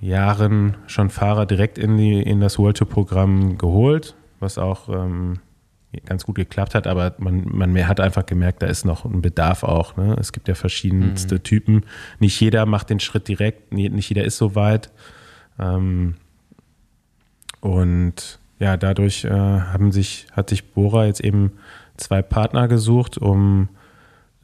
Jahren 0.00 0.76
schon 0.86 1.10
Fahrer 1.10 1.46
direkt 1.46 1.78
in, 1.78 1.96
die, 1.96 2.22
in 2.22 2.40
das 2.40 2.58
World 2.58 2.78
Tour 2.78 2.88
Programm 2.88 3.58
geholt, 3.58 4.14
was 4.40 4.58
auch 4.58 4.88
ähm, 4.88 5.40
ganz 6.04 6.24
gut 6.24 6.36
geklappt 6.36 6.74
hat, 6.74 6.86
aber 6.86 7.14
man, 7.18 7.44
man 7.50 7.88
hat 7.88 8.00
einfach 8.00 8.26
gemerkt, 8.26 8.62
da 8.62 8.66
ist 8.66 8.84
noch 8.84 9.04
ein 9.04 9.22
Bedarf 9.22 9.62
auch. 9.62 9.96
Ne? 9.96 10.16
Es 10.20 10.32
gibt 10.32 10.48
ja 10.48 10.54
verschiedenste 10.54 11.42
Typen. 11.42 11.84
Nicht 12.18 12.38
jeder 12.40 12.66
macht 12.66 12.90
den 12.90 13.00
Schritt 13.00 13.26
direkt, 13.28 13.72
nicht 13.72 14.08
jeder 14.08 14.24
ist 14.24 14.36
so 14.36 14.54
weit. 14.54 14.90
Ähm, 15.58 16.14
und 17.60 18.37
ja, 18.58 18.76
dadurch 18.76 19.24
äh, 19.24 19.30
haben 19.30 19.92
sich, 19.92 20.26
hat 20.32 20.50
sich 20.50 20.72
Bora 20.72 21.06
jetzt 21.06 21.20
eben 21.20 21.52
zwei 21.96 22.22
Partner 22.22 22.68
gesucht, 22.68 23.18
um 23.18 23.68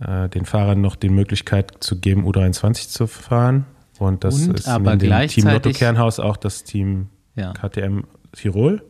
äh, 0.00 0.28
den 0.28 0.44
Fahrern 0.44 0.80
noch 0.80 0.96
die 0.96 1.08
Möglichkeit 1.08 1.72
zu 1.80 2.00
geben, 2.00 2.26
U23 2.26 2.88
zu 2.88 3.06
fahren. 3.06 3.66
Und 3.98 4.24
das 4.24 4.46
Und 4.46 4.58
ist 4.58 4.68
aber 4.68 4.96
dem 4.96 5.28
Team 5.28 5.46
Lotto 5.46 5.70
Kernhaus 5.70 6.18
auch 6.18 6.36
das 6.36 6.64
Team 6.64 7.08
Ja. 7.36 7.52
KTM 7.52 8.04
Tirol. 8.32 8.82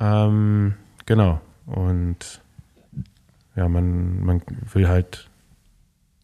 Ähm, 0.00 0.74
genau. 1.06 1.40
Und 1.66 2.40
ja, 3.56 3.68
man, 3.68 4.24
man 4.24 4.42
will 4.72 4.88
halt 4.88 5.28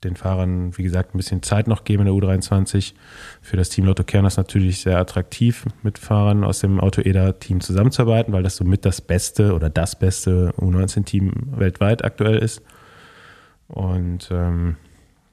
den 0.04 0.16
Fahrern, 0.16 0.76
wie 0.78 0.82
gesagt, 0.82 1.14
ein 1.14 1.18
bisschen 1.18 1.42
Zeit 1.42 1.68
noch 1.68 1.84
geben 1.84 2.06
in 2.06 2.06
der 2.06 2.14
U23. 2.14 2.94
Für 3.42 3.56
das 3.56 3.68
Team 3.68 3.84
Lotto 3.84 4.02
Kern 4.02 4.24
ist 4.24 4.38
natürlich 4.38 4.80
sehr 4.80 4.98
attraktiv, 4.98 5.66
mit 5.82 5.98
Fahrern 5.98 6.42
aus 6.44 6.60
dem 6.60 6.80
Auto-Eda-Team 6.80 7.60
zusammenzuarbeiten, 7.60 8.32
weil 8.32 8.42
das 8.42 8.56
somit 8.56 8.84
das 8.84 9.00
beste 9.00 9.54
oder 9.54 9.68
das 9.68 9.98
beste 9.98 10.54
U19-Team 10.58 11.32
weltweit 11.56 12.04
aktuell 12.04 12.38
ist. 12.38 12.62
Und 13.68 14.30
ähm, 14.32 14.76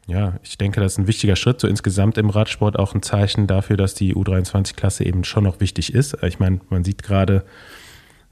ja, 0.07 0.35
ich 0.43 0.57
denke, 0.57 0.79
das 0.79 0.93
ist 0.93 0.97
ein 0.99 1.07
wichtiger 1.07 1.35
Schritt, 1.35 1.59
so 1.59 1.67
insgesamt 1.67 2.17
im 2.17 2.29
Radsport 2.29 2.77
auch 2.77 2.93
ein 2.93 3.01
Zeichen 3.01 3.47
dafür, 3.47 3.77
dass 3.77 3.93
die 3.93 4.15
U23-Klasse 4.15 5.05
eben 5.05 5.23
schon 5.23 5.43
noch 5.43 5.59
wichtig 5.59 5.93
ist. 5.93 6.21
Ich 6.23 6.39
meine, 6.39 6.59
man 6.69 6.83
sieht 6.83 7.03
gerade 7.03 7.43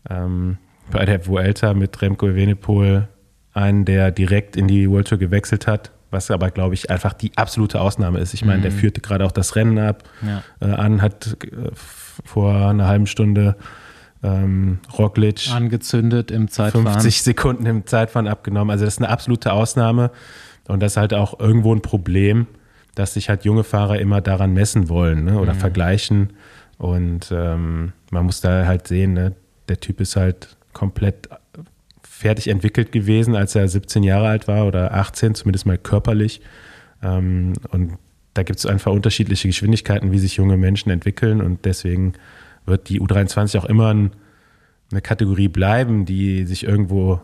ähm, 0.09 0.57
bei 0.91 1.05
der 1.05 1.27
Vuelta 1.27 1.73
mit 1.73 2.01
Remco 2.01 2.27
Evenepoel 2.27 3.07
einen, 3.53 3.85
der 3.85 4.11
direkt 4.11 4.55
in 4.55 4.67
die 4.67 4.89
World 4.89 5.07
Tour 5.07 5.17
gewechselt 5.17 5.65
hat, 5.65 5.91
was 6.11 6.31
aber, 6.31 6.51
glaube 6.51 6.73
ich, 6.75 6.89
einfach 6.89 7.13
die 7.13 7.31
absolute 7.35 7.81
Ausnahme 7.81 8.19
ist. 8.19 8.33
Ich 8.33 8.45
meine, 8.45 8.61
der 8.61 8.71
führte 8.71 9.01
gerade 9.01 9.25
auch 9.25 9.31
das 9.31 9.55
Rennen 9.55 9.77
ab, 9.79 10.03
Ja. 10.25 10.43
äh, 10.61 10.71
an, 10.73 11.01
hat 11.01 11.37
äh, 11.43 11.71
vor 12.23 12.53
einer 12.69 12.87
halben 12.87 13.07
Stunde 13.07 13.55
ähm, 14.23 14.79
Roglic 14.97 15.49
Angezündet 15.51 16.31
im 16.31 16.47
Zeitfahren. 16.47 16.85
50 16.87 17.21
Sekunden 17.21 17.65
im 17.65 17.85
Zeitfahren 17.85 18.27
abgenommen. 18.27 18.71
Also 18.71 18.85
das 18.85 18.95
ist 18.95 18.99
eine 19.01 19.09
absolute 19.09 19.51
Ausnahme 19.53 20.11
und 20.67 20.81
das 20.81 20.93
ist 20.93 20.97
halt 20.97 21.13
auch 21.13 21.39
irgendwo 21.39 21.73
ein 21.73 21.81
Problem, 21.81 22.47
dass 22.95 23.13
sich 23.15 23.29
halt 23.29 23.43
junge 23.45 23.63
Fahrer 23.63 23.99
immer 23.99 24.21
daran 24.21 24.53
messen 24.53 24.87
wollen 24.89 25.25
ne, 25.25 25.39
oder 25.39 25.53
vergleichen 25.53 26.33
und 26.77 27.29
ähm, 27.31 27.91
man 28.09 28.25
muss 28.25 28.41
da 28.41 28.65
halt 28.65 28.87
sehen, 28.87 29.13
ne, 29.13 29.33
der 29.67 29.79
Typ 29.79 29.99
ist 29.99 30.15
halt 30.15 30.55
komplett 30.73 31.29
fertig 32.25 32.47
entwickelt 32.47 32.91
gewesen, 32.91 33.35
als 33.35 33.53
er 33.53 33.67
17 33.67 34.01
Jahre 34.01 34.27
alt 34.27 34.47
war 34.47 34.65
oder 34.65 34.95
18, 34.95 35.35
zumindest 35.35 35.67
mal 35.67 35.77
körperlich. 35.77 36.41
Ähm, 37.03 37.53
und 37.69 37.99
da 38.33 38.41
gibt 38.41 38.57
es 38.57 38.65
einfach 38.65 38.91
unterschiedliche 38.91 39.47
Geschwindigkeiten, 39.47 40.11
wie 40.11 40.17
sich 40.17 40.37
junge 40.37 40.57
Menschen 40.57 40.89
entwickeln 40.89 41.39
und 41.39 41.65
deswegen 41.65 42.13
wird 42.65 42.89
die 42.89 42.99
U23 42.99 43.59
auch 43.59 43.65
immer 43.65 43.93
ein, 43.93 44.11
eine 44.89 45.01
Kategorie 45.01 45.49
bleiben, 45.49 46.05
die 46.05 46.47
sich 46.47 46.63
irgendwo 46.63 47.21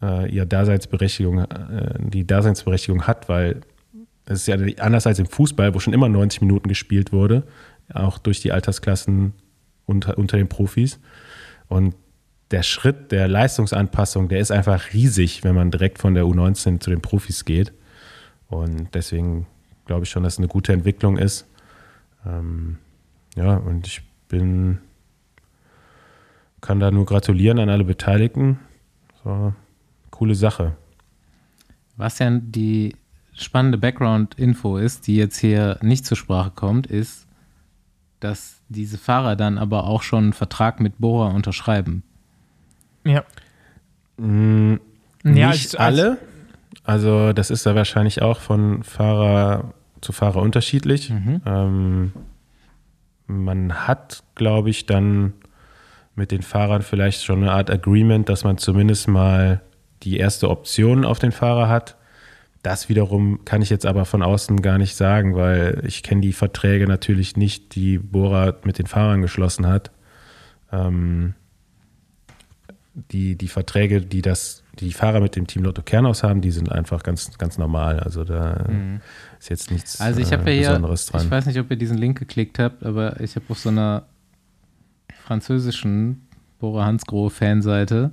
äh, 0.00 0.30
ihre 0.30 0.46
Daseinsberechtigung, 0.46 1.40
äh, 1.40 1.98
die 1.98 2.24
Daseinsberechtigung 2.24 3.08
hat, 3.08 3.28
weil 3.28 3.62
es 4.26 4.46
ist 4.46 4.46
ja 4.46 4.56
anders 4.78 5.08
als 5.08 5.18
im 5.18 5.26
Fußball, 5.26 5.74
wo 5.74 5.80
schon 5.80 5.92
immer 5.92 6.08
90 6.08 6.40
Minuten 6.40 6.68
gespielt 6.68 7.12
wurde, 7.12 7.42
auch 7.92 8.18
durch 8.18 8.40
die 8.40 8.52
Altersklassen 8.52 9.32
unter, 9.86 10.16
unter 10.18 10.36
den 10.36 10.46
Profis. 10.46 11.00
Und 11.66 11.96
der 12.50 12.62
Schritt 12.62 13.10
der 13.10 13.28
Leistungsanpassung, 13.28 14.28
der 14.28 14.38
ist 14.38 14.50
einfach 14.50 14.92
riesig, 14.92 15.44
wenn 15.44 15.54
man 15.54 15.70
direkt 15.70 15.98
von 15.98 16.14
der 16.14 16.24
U19 16.24 16.80
zu 16.80 16.90
den 16.90 17.00
Profis 17.00 17.44
geht. 17.44 17.72
Und 18.48 18.94
deswegen 18.94 19.46
glaube 19.86 20.04
ich 20.04 20.10
schon, 20.10 20.22
dass 20.22 20.34
es 20.34 20.38
eine 20.38 20.48
gute 20.48 20.72
Entwicklung 20.72 21.16
ist. 21.16 21.46
Ähm, 22.26 22.78
ja, 23.36 23.56
und 23.56 23.86
ich 23.86 24.02
bin, 24.28 24.78
kann 26.60 26.80
da 26.80 26.90
nur 26.90 27.06
gratulieren 27.06 27.58
an 27.58 27.68
alle 27.68 27.84
Beteiligten. 27.84 28.58
So, 29.22 29.54
coole 30.10 30.34
Sache. 30.34 30.76
Was 31.96 32.18
ja 32.18 32.30
die 32.30 32.94
spannende 33.34 33.78
Background-Info 33.78 34.76
ist, 34.76 35.06
die 35.06 35.16
jetzt 35.16 35.38
hier 35.38 35.78
nicht 35.82 36.06
zur 36.06 36.16
Sprache 36.16 36.50
kommt, 36.50 36.86
ist, 36.86 37.26
dass 38.20 38.60
diese 38.68 38.98
Fahrer 38.98 39.36
dann 39.36 39.58
aber 39.58 39.84
auch 39.84 40.02
schon 40.02 40.24
einen 40.24 40.32
Vertrag 40.32 40.80
mit 40.80 40.98
Bora 40.98 41.28
unterschreiben. 41.28 42.02
Ja. 43.04 43.24
Mm, 44.16 44.74
Ja, 45.24 45.50
nicht 45.50 45.76
als- 45.76 45.76
alle. 45.76 46.18
Also 46.84 47.32
das 47.32 47.50
ist 47.50 47.64
ja 47.66 47.74
wahrscheinlich 47.74 48.20
auch 48.22 48.40
von 48.40 48.82
Fahrer 48.82 49.72
zu 50.02 50.12
Fahrer 50.12 50.42
unterschiedlich. 50.42 51.10
Ähm, 51.46 52.12
man 53.26 53.72
hat, 53.88 54.22
glaube 54.34 54.68
ich, 54.70 54.84
dann 54.86 55.32
mit 56.14 56.30
den 56.30 56.42
Fahrern 56.42 56.82
vielleicht 56.82 57.24
schon 57.24 57.42
eine 57.42 57.52
Art 57.52 57.70
Agreement, 57.70 58.28
dass 58.28 58.44
man 58.44 58.58
zumindest 58.58 59.08
mal 59.08 59.62
die 60.02 60.18
erste 60.18 60.50
Option 60.50 61.04
auf 61.06 61.18
den 61.18 61.32
Fahrer 61.32 61.68
hat. 61.68 61.96
Das 62.62 62.88
wiederum 62.90 63.44
kann 63.46 63.62
ich 63.62 63.70
jetzt 63.70 63.86
aber 63.86 64.04
von 64.04 64.22
außen 64.22 64.60
gar 64.62 64.76
nicht 64.78 64.94
sagen, 64.94 65.34
weil 65.34 65.82
ich 65.86 66.02
kenne 66.02 66.20
die 66.20 66.32
Verträge 66.34 66.86
natürlich 66.86 67.36
nicht, 67.36 67.74
die 67.74 67.98
Bora 67.98 68.54
mit 68.64 68.78
den 68.78 68.86
Fahrern 68.86 69.22
geschlossen 69.22 69.66
hat. 69.66 69.90
Ähm, 70.70 71.34
die, 72.94 73.36
die 73.36 73.48
Verträge, 73.48 74.00
die 74.00 74.22
das, 74.22 74.62
die 74.78 74.92
Fahrer 74.92 75.20
mit 75.20 75.36
dem 75.36 75.46
Team 75.46 75.64
Lotto 75.64 75.82
Kernhaus 75.82 76.22
haben, 76.22 76.40
die 76.40 76.52
sind 76.52 76.70
einfach 76.70 77.02
ganz, 77.02 77.36
ganz 77.38 77.58
normal. 77.58 78.00
Also 78.00 78.24
da 78.24 78.66
ist 79.38 79.50
jetzt 79.50 79.70
nichts 79.70 80.00
Also 80.00 80.20
ich 80.20 80.32
habe 80.32 80.50
äh, 80.50 80.62
ja 80.62 80.68
Besonderes 80.70 81.06
dran. 81.06 81.24
ich 81.24 81.30
weiß 81.30 81.46
nicht, 81.46 81.58
ob 81.58 81.70
ihr 81.70 81.76
diesen 81.76 81.98
Link 81.98 82.18
geklickt 82.18 82.58
habt, 82.58 82.84
aber 82.84 83.20
ich 83.20 83.34
habe 83.34 83.46
auf 83.48 83.58
so 83.58 83.68
einer 83.68 84.04
französischen 85.24 86.26
Bora 86.60 86.86
Hansgrohe 86.86 87.30
Fanseite 87.30 88.12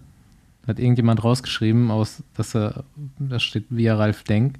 hat 0.67 0.79
irgendjemand 0.79 1.23
rausgeschrieben, 1.23 1.89
aus, 1.91 2.23
dass 2.35 2.55
er, 2.55 2.83
da 3.19 3.39
steht 3.39 3.65
via 3.69 3.95
Ralf 3.95 4.23
Denk, 4.23 4.55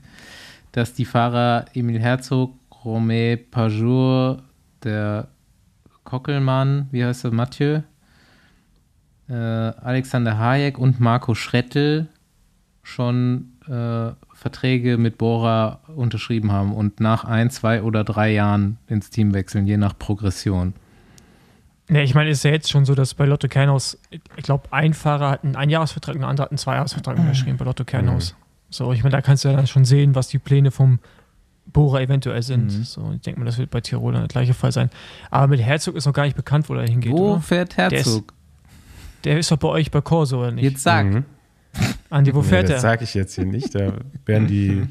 dass 0.71 0.93
die 0.93 1.05
Fahrer 1.05 1.65
Emil 1.73 1.99
Herzog, 1.99 2.53
Romé 2.84 3.38
Pajour, 3.38 4.41
der 4.84 5.27
Kockelmann, 6.03 6.88
wie 6.91 7.05
heißt 7.05 7.25
er, 7.25 7.31
Mathieu, 7.31 7.81
äh, 9.32 9.34
Alexander 9.34 10.38
Hayek 10.38 10.78
und 10.78 11.00
Marco 11.00 11.36
Schrettel 11.36 12.08
schon 12.84 13.54
äh, 13.67 14.12
Verträge 14.34 14.98
mit 14.98 15.17
Bora 15.17 15.80
unterschrieben 15.96 16.52
haben 16.52 16.74
und 16.74 17.00
nach 17.00 17.24
ein, 17.24 17.50
zwei 17.50 17.84
oder 17.84 18.04
drei 18.04 18.32
Jahren 18.32 18.78
ins 18.88 19.10
Team 19.10 19.34
wechseln, 19.34 19.67
je 19.67 19.78
nach 19.78 19.98
Progression. 19.98 20.74
Ne, 21.88 22.04
ich 22.04 22.13
meine, 22.15 22.30
ist 22.30 22.44
ja 22.44 22.52
jetzt 22.52 22.70
schon 22.70 22.86
so, 22.86 22.96
dass 22.96 23.13
bei 23.13 23.26
Lotto 23.26 23.48
Kernhaus, 23.48 23.98
ich 24.10 24.44
glaube, 24.44 24.72
ein 24.72 24.94
Fahrer 24.94 25.30
hat 25.32 25.44
einen 25.44 25.56
Einjahresvertrag 25.56 26.15
und 26.15 26.22
der 26.22 26.30
andere 26.30 26.46
hat 26.46 26.52
einen 26.52 26.58
Zweijahresvertrag 26.58 27.17
unterschrieben 27.17 27.58
bei 27.58 27.65
Lotto 27.65 27.86
Kernhaus. 27.86 28.36
So, 28.70 28.91
ich 28.94 29.04
meine, 29.04 29.12
da 29.12 29.22
kannst 29.22 29.44
du 29.44 29.50
ja 29.50 29.56
dann 29.56 29.67
schon 29.67 29.86
sehen, 29.86 30.15
was 30.15 30.30
die 30.30 30.39
Pläne 30.39 30.72
vom 30.72 31.00
Bora 31.67 32.02
eventuell 32.02 32.41
sind. 32.41 32.70
So, 32.72 33.12
ich 33.13 33.22
denke 33.22 33.39
mal, 33.39 33.46
das 33.46 33.58
wird 33.58 33.70
bei 33.70 33.82
Tirol 33.82 34.13
dann 34.13 34.24
der 34.24 34.30
gleiche 34.30 34.54
Fall 34.54 34.72
sein. 34.72 34.89
Aber 35.30 35.48
mit 35.48 35.62
Herzog 35.62 35.96
ist 35.96 36.06
noch 36.06 36.13
gar 36.13 36.24
nicht 36.24 36.36
bekannt, 36.36 36.70
wo 36.70 36.74
er 36.76 36.88
hingeht. 36.88 37.12
Wo 37.12 37.34
oder? 37.34 37.41
fährt 37.41 37.78
Herzog? 37.78 38.34
Der 39.23 39.38
ist 39.39 39.51
doch 39.51 39.57
bei 39.57 39.67
euch 39.67 39.91
bei 39.91 40.01
Corso, 40.01 40.39
oder 40.39 40.51
nicht? 40.51 40.63
Jetzt 40.63 40.84
sag. 40.84 41.05
Mhm. 41.05 41.25
Andi, 42.10 42.34
wo 42.34 42.41
Nee, 42.41 42.47
fährt 42.47 42.63
das 42.69 42.75
er? 42.75 42.79
sage 42.79 43.03
ich 43.03 43.13
jetzt 43.13 43.36
hier 43.36 43.45
nicht. 43.45 43.73
Da 43.75 43.93
werden 44.25 44.47
die 44.47 44.88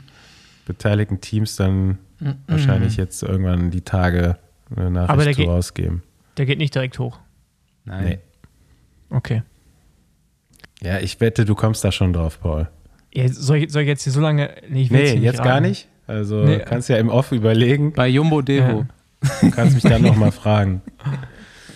beteiligten 0.67 1.21
Teams 1.21 1.57
dann 1.57 1.99
wahrscheinlich 2.47 2.97
jetzt 2.97 3.23
irgendwann 3.23 3.71
die 3.71 3.81
Tage 3.83 4.37
eine 4.75 4.81
Aber 4.81 4.83
der 4.83 4.91
Nachricht 4.91 5.39
geht- 5.39 5.49
rausgeben. 5.49 6.03
Der 6.37 6.47
geht 6.47 6.59
nicht 6.59 6.75
direkt 6.75 6.99
hoch. 6.99 7.19
Nein. 7.85 8.05
Nee. 8.05 8.19
Okay. 9.11 9.43
Ja, 10.83 10.99
ich 11.01 11.21
wette, 11.21 11.45
du 11.45 11.55
kommst 11.55 11.85
da 11.85 11.93
schon 11.93 12.13
drauf, 12.13 12.41
Paul. 12.41 12.69
Ja, 13.13 13.29
soll, 13.29 13.59
ich, 13.59 13.73
soll 13.73 13.83
ich 13.83 13.89
jetzt 13.89 14.05
hier 14.05 14.13
so 14.13 14.21
lange. 14.21 14.51
Nee, 14.69 14.83
ich 14.83 14.91
Nee, 14.91 15.15
jetzt 15.15 15.43
gar 15.43 15.61
nicht. 15.61 15.89
Also 16.07 16.45
Nee. 16.45 16.61
kannst 16.61 16.89
ja 16.89 16.97
im 16.97 17.09
Off 17.09 17.33
überlegen. 17.33 17.93
Bei 17.93 18.09
Jumbo 18.09 18.41
Devo. 18.43 18.87
Du 19.43 19.51
kannst 19.51 19.75
mich 19.75 19.83
dann 19.83 20.03
nochmal 20.03 20.33
fragen. 20.33 20.81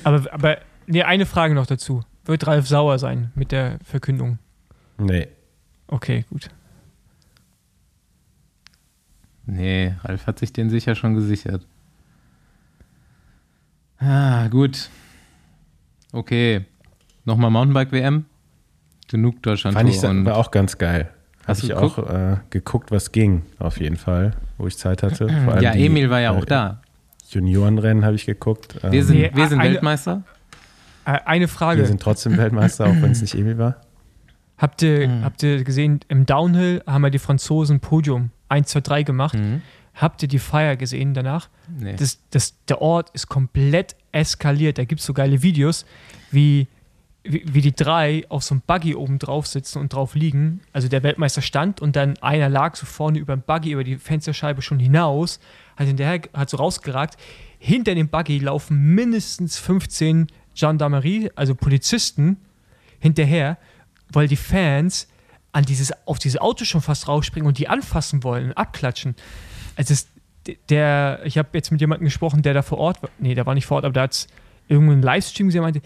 Aber, 0.05 0.23
aber 0.33 0.59
nee, 0.87 1.03
eine 1.03 1.27
Frage 1.27 1.55
noch 1.55 1.67
dazu. 1.67 2.03
Wird 2.25 2.47
Ralf 2.47 2.67
sauer 2.69 2.99
sein 2.99 3.31
mit 3.35 3.53
der 3.53 3.79
Verkündung? 3.85 4.39
Nee. 4.99 5.29
Okay, 5.89 6.25
gut. 6.31 6.49
Nee, 9.47 9.95
Ralf 10.03 10.27
hat 10.27 10.39
sich 10.39 10.53
den 10.53 10.71
sicher 10.71 10.95
schon 10.95 11.15
gesichert. 11.15 11.67
Ah, 13.99 14.49
gut. 14.49 14.89
Okay. 16.13 16.65
Nochmal 17.25 17.51
Mountainbike-WM? 17.51 18.25
Genug 19.09 19.43
Deutschland 19.43 19.77
Fand 19.77 19.89
ich 19.91 20.03
und 20.03 20.25
war 20.25 20.37
auch 20.37 20.51
ganz 20.51 20.79
geil. 20.79 21.11
Hast 21.47 21.63
Habe 21.63 21.73
ich 21.73 21.79
du 21.79 21.83
auch 22.01 22.11
äh, 22.11 22.37
geguckt, 22.49 22.91
was 22.91 23.13
ging, 23.13 23.43
auf 23.59 23.79
jeden 23.79 23.97
Fall, 23.97 24.31
wo 24.57 24.67
ich 24.67 24.79
Zeit 24.79 25.03
hatte. 25.03 25.29
Vor 25.29 25.55
allem 25.55 25.63
Ja, 25.63 25.73
die, 25.73 25.85
Emil 25.87 26.09
war 26.09 26.21
ja 26.21 26.35
äh, 26.35 26.39
auch 26.39 26.45
da. 26.47 26.81
Juniorenrennen 27.29 28.05
habe 28.05 28.15
ich 28.17 28.25
geguckt. 28.25 28.77
Ähm, 28.83 28.93
Wir 28.93 29.05
sind, 29.05 29.17
Nee, 29.19 29.31
wir 29.35 29.49
sind 29.49 29.61
eine- 29.61 29.75
Weltmeister. 29.75 30.23
Äh, 31.05 31.19
Eine 31.25 31.49
Frage. 31.49 31.81
wir 31.81 31.87
sind 31.87 32.01
trotzdem 32.03 32.37
Weltmeister, 32.37 32.87
auch 32.87 32.95
wenn 33.01 33.11
es 33.13 33.21
nicht 33.21 33.35
Emil 33.35 33.59
war. 33.59 33.77
Habt 34.57 34.83
ihr, 34.83 35.09
Mhm. 35.09 35.25
habt 35.25 35.43
ihr 35.43 35.65
gesehen, 35.65 36.01
im 36.09 36.27
Downhill 36.27 36.83
haben 36.87 37.03
ja 37.05 37.11
die 37.11 37.19
Franzosen 37.19 37.81
Podium 37.81 38.31
1, 38.49 38.69
2, 38.69 38.81
3 38.81 39.03
gemacht. 39.03 39.35
Mhm. 39.35 39.63
Habt 39.95 40.23
ihr 40.23 40.29
die 40.29 40.39
Feier 40.39 40.77
gesehen 40.77 41.15
danach? 41.15 41.49
Nee. 41.79 41.95
Das, 41.97 42.19
das, 42.31 42.55
der 42.69 42.81
Ort 42.83 43.11
ist 43.11 43.29
komplett 43.29 43.95
eskaliert. 44.13 44.79
Da 44.79 44.85
gibt 44.85 45.01
es 45.01 45.07
so 45.07 45.13
geile 45.15 45.43
Videos, 45.43 45.85
wie, 46.33 46.67
wie, 47.23 47.45
wie 47.47 47.61
die 47.61 47.75
drei 47.75 48.25
auf 48.29 48.43
so 48.43 48.55
einem 48.55 48.63
Buggy 48.67 48.95
oben 48.97 49.19
drauf 49.19 49.47
sitzen 49.47 49.79
und 49.79 49.93
drauf 49.93 50.15
liegen. 50.15 50.61
Also 50.73 50.89
der 50.89 51.03
Weltmeister 51.03 51.43
stand 51.43 51.81
und 51.81 51.95
dann 51.97 52.17
einer 52.23 52.49
lag 52.49 52.75
so 52.77 52.87
vorne 52.87 53.19
über 53.19 53.37
dem 53.37 53.43
Buggy, 53.43 53.73
über 53.73 53.85
die 53.85 53.97
Fensterscheibe 53.97 54.63
schon 54.63 54.79
hinaus, 54.81 55.39
hat 55.77 55.87
hinterher, 55.87 56.21
hat 56.33 56.51
so 56.51 56.57
rausgeragt. 56.57 57.17
Hinter 57.59 57.95
dem 57.95 58.09
Buggy 58.09 58.39
laufen 58.41 58.95
mindestens 58.95 59.59
15 59.59 60.27
Gendarmerie, 60.55 61.31
also 61.35 61.55
Polizisten, 61.55 62.39
hinterher, 63.01 63.59
weil 64.11 64.29
die 64.29 64.37
Fans 64.37 65.09
an 65.53 65.65
dieses, 65.65 65.93
auf 66.07 66.19
dieses 66.19 66.41
Auto 66.41 66.65
schon 66.65 66.81
fast 66.81 67.07
rausspringen 67.07 67.47
und 67.47 67.59
die 67.59 67.69
anfassen 67.69 68.25
wollen 68.25 68.47
und 68.47 68.53
abklatschen. 68.53 69.15
Also 69.77 69.95
es, 69.95 70.09
der, 70.69 71.21
ich 71.25 71.39
habe 71.39 71.49
jetzt 71.53 71.71
mit 71.71 71.81
jemandem 71.81 72.05
gesprochen, 72.05 72.43
der 72.43 72.55
da 72.55 72.63
vor 72.63 72.79
Ort 72.79 73.03
war. 73.03 73.11
Nee, 73.19 73.35
der 73.35 73.47
war 73.47 73.55
nicht 73.55 73.67
vor 73.67 73.77
Ort, 73.77 73.85
aber 73.85 73.93
der 73.93 74.05
hat 74.05 74.27
irgendeinen 74.69 75.03
Livestream 75.03 75.47
gesehen, 75.47 75.63
meinte, 75.63 75.81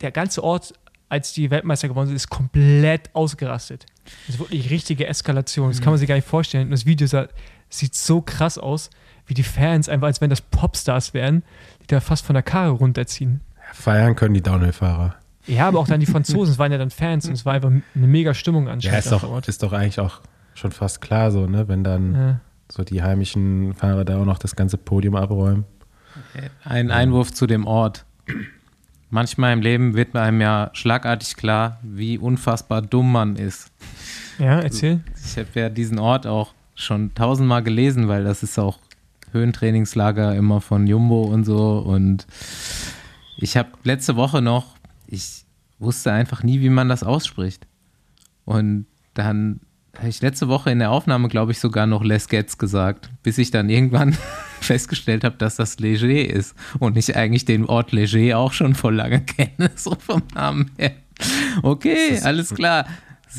der 0.00 0.10
ganze 0.10 0.42
Ort, 0.42 0.74
als 1.08 1.32
die 1.32 1.50
Weltmeister 1.50 1.88
gewonnen 1.88 2.08
sind, 2.08 2.16
ist 2.16 2.28
komplett 2.28 3.14
ausgerastet. 3.14 3.86
Das 4.26 4.36
ist 4.36 4.38
wirklich 4.40 4.70
richtige 4.70 5.06
Eskalation. 5.06 5.68
Das 5.68 5.80
kann 5.80 5.92
man 5.92 5.98
sich 5.98 6.08
gar 6.08 6.16
nicht 6.16 6.26
vorstellen. 6.26 6.64
Und 6.64 6.72
das 6.72 6.86
Video 6.86 7.06
sah, 7.06 7.28
sieht 7.68 7.94
so 7.94 8.20
krass 8.22 8.58
aus, 8.58 8.90
wie 9.26 9.34
die 9.34 9.42
Fans 9.42 9.88
einfach, 9.88 10.06
als 10.06 10.20
wenn 10.20 10.30
das 10.30 10.40
Popstars 10.40 11.14
wären, 11.14 11.42
die 11.82 11.86
da 11.86 12.00
fast 12.00 12.24
von 12.24 12.34
der 12.34 12.42
Karre 12.42 12.70
runterziehen. 12.70 13.40
Feiern 13.76 14.16
können 14.16 14.34
die 14.34 14.42
Downhill-Fahrer. 14.42 15.14
Ja, 15.46 15.68
aber 15.68 15.78
auch 15.78 15.86
dann 15.86 16.00
die 16.00 16.06
Franzosen, 16.06 16.52
es 16.52 16.58
waren 16.58 16.72
ja 16.72 16.78
dann 16.78 16.90
Fans 16.90 17.26
und 17.28 17.34
es 17.34 17.44
war 17.46 17.54
einfach 17.54 17.68
eine 17.70 18.06
mega 18.06 18.34
Stimmung 18.34 18.66
Ja, 18.66 18.72
anscheinend 18.72 18.98
ist 18.98 19.12
da 19.12 19.18
vor 19.18 19.28
doch, 19.28 19.34
Ort. 19.36 19.48
ist 19.48 19.62
doch 19.62 19.72
eigentlich 19.72 20.00
auch 20.00 20.20
schon 20.54 20.72
fast 20.72 21.00
klar 21.00 21.30
so, 21.30 21.46
ne? 21.46 21.68
Wenn 21.68 21.84
dann 21.84 22.14
Ja. 22.14 22.40
so 22.68 22.82
die 22.82 23.02
heimischen 23.02 23.74
Fahrer 23.74 24.04
da 24.04 24.18
auch 24.20 24.24
noch 24.24 24.38
das 24.38 24.56
ganze 24.56 24.76
Podium 24.76 25.14
abräumen. 25.14 25.64
Ein 26.64 26.90
Einwurf 26.90 27.32
zu 27.32 27.46
dem 27.46 27.66
Ort. 27.66 28.04
Manchmal 29.10 29.52
im 29.52 29.60
Leben 29.60 29.94
wird 29.94 30.16
einem 30.16 30.40
ja 30.40 30.70
schlagartig 30.72 31.36
klar, 31.36 31.78
wie 31.82 32.18
unfassbar 32.18 32.82
dumm 32.82 33.12
man 33.12 33.36
ist. 33.36 33.70
ja, 34.38 34.58
erzähl. 34.60 35.00
Ich 35.24 35.36
habe 35.38 35.48
ja 35.54 35.68
diesen 35.68 35.98
Ort 36.00 36.26
auch 36.26 36.54
schon 36.74 37.14
tausendmal 37.14 37.62
gelesen, 37.62 38.08
weil 38.08 38.24
das 38.24 38.42
ist 38.42 38.58
auch 38.58 38.78
Höhentrainingslager 39.32 40.34
immer 40.34 40.60
von 40.60 40.86
Jumbo 40.88 41.22
und 41.22 41.44
so. 41.44 41.78
Und 41.78 42.26
ich 43.36 43.56
habe 43.56 43.70
letzte 43.82 44.16
Woche 44.16 44.42
noch, 44.42 44.76
ich 45.06 45.44
wusste 45.78 46.12
einfach 46.12 46.42
nie, 46.42 46.60
wie 46.60 46.70
man 46.70 46.88
das 46.88 47.02
ausspricht. 47.02 47.66
Und 48.44 48.86
dann 49.14 49.60
habe 49.96 50.08
ich 50.08 50.20
letzte 50.20 50.48
Woche 50.48 50.70
in 50.70 50.78
der 50.78 50.90
Aufnahme, 50.90 51.28
glaube 51.28 51.52
ich, 51.52 51.58
sogar 51.58 51.86
noch 51.86 52.04
Les 52.04 52.28
Gets 52.28 52.58
gesagt, 52.58 53.10
bis 53.22 53.38
ich 53.38 53.50
dann 53.50 53.68
irgendwann 53.68 54.16
festgestellt 54.60 55.24
habe, 55.24 55.36
dass 55.36 55.56
das 55.56 55.78
Leger 55.78 56.08
ist 56.08 56.54
und 56.78 56.96
ich 56.96 57.16
eigentlich 57.16 57.44
den 57.44 57.66
Ort 57.66 57.92
Leger 57.92 58.38
auch 58.38 58.52
schon 58.52 58.74
vor 58.74 58.92
lange 58.92 59.20
kenne, 59.22 59.70
so 59.74 59.94
vom 59.98 60.22
Namen 60.34 60.70
her. 60.76 60.92
Okay, 61.62 62.20
alles 62.22 62.54
klar. 62.54 62.86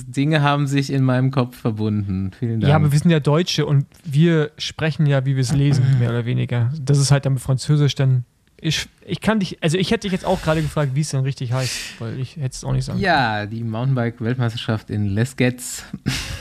Dinge 0.05 0.41
haben 0.41 0.67
sich 0.67 0.91
in 0.91 1.03
meinem 1.03 1.31
Kopf 1.31 1.57
verbunden. 1.57 2.31
Vielen 2.37 2.59
Dank. 2.59 2.69
Ja, 2.69 2.75
aber 2.75 2.91
wir 2.91 2.99
sind 2.99 3.09
ja 3.09 3.19
Deutsche 3.19 3.65
und 3.65 3.85
wir 4.03 4.51
sprechen 4.57 5.05
ja, 5.05 5.25
wie 5.25 5.35
wir 5.35 5.41
es 5.41 5.53
lesen, 5.53 5.85
mehr 5.99 6.09
oder 6.09 6.25
weniger. 6.25 6.71
Das 6.79 6.99
ist 6.99 7.11
halt 7.11 7.25
dann 7.25 7.33
mit 7.33 7.41
Französisch 7.41 7.95
dann. 7.95 8.25
Ich, 8.59 8.87
ich 9.05 9.21
kann 9.21 9.39
dich, 9.39 9.61
also 9.61 9.77
ich 9.77 9.91
hätte 9.91 10.01
dich 10.01 10.11
jetzt 10.11 10.25
auch 10.25 10.41
gerade 10.41 10.63
gefragt, 10.63 10.91
wie 10.95 11.01
es 11.01 11.09
denn 11.11 11.19
richtig 11.21 11.53
heißt, 11.53 11.99
weil 11.99 12.19
ich 12.19 12.37
hätte 12.37 12.55
es 12.55 12.63
auch 12.63 12.71
nicht 12.73 12.85
sagen 12.85 12.97
Ja, 12.99 13.45
die 13.45 13.63
Mountainbike-Weltmeisterschaft 13.63 14.89
in 14.89 15.05
Lesgetz. 15.05 15.83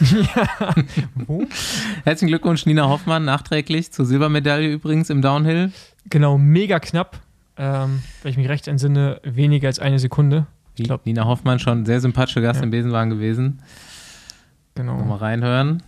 ja. 0.00 0.74
Wo? 1.14 1.44
Herzlichen 2.04 2.28
Glückwunsch, 2.28 2.64
Nina 2.64 2.88
Hoffmann, 2.88 3.26
nachträglich 3.26 3.92
zur 3.92 4.06
Silbermedaille 4.06 4.72
übrigens 4.72 5.10
im 5.10 5.20
Downhill. 5.20 5.72
Genau, 6.08 6.38
mega 6.38 6.80
knapp. 6.80 7.20
Ähm, 7.58 8.02
wenn 8.22 8.30
ich 8.30 8.36
mich 8.38 8.48
recht 8.48 8.66
entsinne, 8.68 9.20
weniger 9.22 9.68
als 9.68 9.78
eine 9.78 9.98
Sekunde. 9.98 10.46
Ich 10.76 10.84
glaube, 10.84 11.02
Nina 11.04 11.24
Hoffmann 11.26 11.58
schon 11.58 11.80
ein 11.82 11.86
sehr 11.86 12.00
sympathischer 12.00 12.40
Gast 12.40 12.60
Ja. 12.60 12.64
im 12.64 12.70
Besenwagen 12.70 13.10
gewesen. 13.10 13.60
Genau. 14.74 14.96
Mal 15.04 15.16
reinhören. 15.16 15.82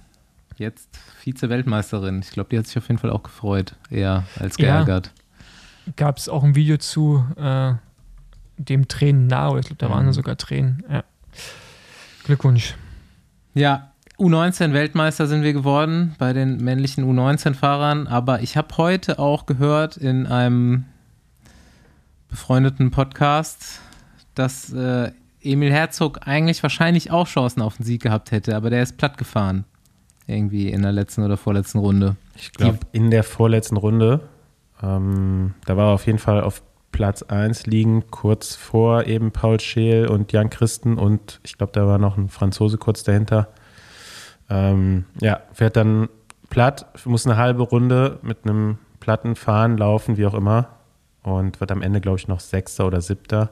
Jetzt 0.57 0.89
Vize-Weltmeisterin. 1.21 2.21
Ich 2.21 2.31
glaube, 2.31 2.49
die 2.51 2.59
hat 2.59 2.67
sich 2.67 2.77
auf 2.79 2.89
jeden 2.89 2.99
Fall 2.99 3.11
auch 3.11 3.23
gefreut, 3.23 3.75
eher 3.91 4.25
als 4.39 4.57
Ja. 4.59 4.83
Gab 5.97 6.19
es 6.19 6.29
auch 6.29 6.45
ein 6.45 6.55
Video 6.55 6.77
zu 6.77 7.25
äh, 7.37 7.73
dem 8.59 8.89
Tränen 8.89 9.27
nah, 9.27 9.51
oder 9.51 9.61
ich 9.61 9.67
glaube, 9.67 9.79
da 9.79 9.91
waren 9.91 10.07
Mhm. 10.07 10.13
sogar 10.13 10.37
Tränen. 10.37 10.83
Ja. 10.91 11.05
Glückwunsch. 12.25 12.75
Ja, 13.55 13.93
U19-Weltmeister 14.19 15.27
sind 15.27 15.43
wir 15.43 15.53
geworden 15.53 16.15
bei 16.19 16.33
den 16.33 16.59
männlichen 16.59 17.05
U19-Fahrern, 17.05 18.07
aber 18.09 18.43
ich 18.43 18.57
habe 18.57 18.77
heute 18.77 19.19
auch 19.19 19.47
gehört 19.47 19.97
in 19.97 20.27
einem 20.27 20.85
befreundeten 22.29 22.91
Podcast, 22.91 23.81
dass 24.35 24.73
äh, 24.73 25.13
Emil 25.41 25.73
Herzog 25.73 26.27
eigentlich 26.27 26.63
wahrscheinlich 26.63 27.11
auch 27.11 27.27
Chancen 27.27 27.63
auf 27.63 27.77
den 27.77 27.85
Sieg 27.87 28.03
gehabt 28.03 28.33
hätte, 28.33 28.57
aber 28.57 28.71
der 28.71 28.83
ist 28.83 28.97
platt 28.97 29.19
gefahren. 29.19 29.65
Irgendwie 30.27 30.69
in 30.69 30.83
der 30.83 30.93
letzten 30.93 31.23
oder 31.23 31.37
vorletzten 31.39 31.79
Runde. 31.79 32.17
Ich 32.35 32.53
glaube, 32.53 32.79
in 32.93 33.11
der 33.11 33.23
vorletzten 33.25 33.77
Runde, 33.79 34.29
ähm, 34.83 35.55
da 35.67 35.77
war 35.77 35.89
er 35.91 35.95
auf 35.95 36.07
jeden 36.07 36.19
Fall 36.19 36.41
auf 36.43 36.63
Platz 36.93 37.23
1 37.23 37.67
liegen, 37.67 38.11
kurz 38.11 38.55
vor 38.57 39.05
eben 39.07 39.31
Paul 39.31 39.61
Scheel 39.61 40.07
und 40.09 40.33
Jan 40.33 40.51
Christen 40.51 40.99
und 40.99 41.41
ich 41.45 41.57
glaube, 41.59 41.73
da 41.73 41.87
war 41.87 41.99
noch 41.99 42.17
ein 42.17 42.29
Franzose 42.29 42.79
kurz 42.79 43.03
dahinter. 43.03 43.49
Ähm, 44.51 45.05
ja, 45.21 45.41
fährt 45.53 45.77
dann 45.77 46.09
platt, 46.49 46.87
muss 47.05 47.27
eine 47.27 47.37
halbe 47.37 47.63
Runde 47.63 48.19
mit 48.23 48.39
einem 48.45 48.79
platten 49.01 49.37
Fahren 49.37 49.77
laufen, 49.77 50.17
wie 50.17 50.27
auch 50.27 50.35
immer. 50.35 50.69
Und 51.23 51.61
wird 51.61 51.71
am 51.71 51.83
Ende, 51.83 52.01
glaube 52.01 52.19
ich, 52.19 52.27
noch 52.29 52.41
Sechster 52.41 52.87
oder 52.87 53.03
Siebter. 53.03 53.51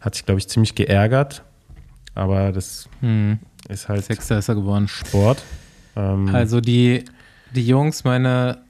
Hat 0.00 0.14
sich, 0.14 0.24
glaube 0.24 0.38
ich, 0.38 0.48
ziemlich 0.48 0.74
geärgert. 0.74 1.42
Aber 2.14 2.52
das 2.52 2.88
Hm, 3.00 3.38
ist 3.68 3.88
halt 3.88 4.04
Sechster 4.04 4.38
ist 4.38 4.48
er 4.48 4.54
geworden. 4.54 4.88
Sport. 4.88 5.42
Ähm, 5.96 6.34
Also 6.34 6.60
die, 6.62 7.04
die 7.54 7.66
Jungs, 7.66 8.04
meine 8.04 8.63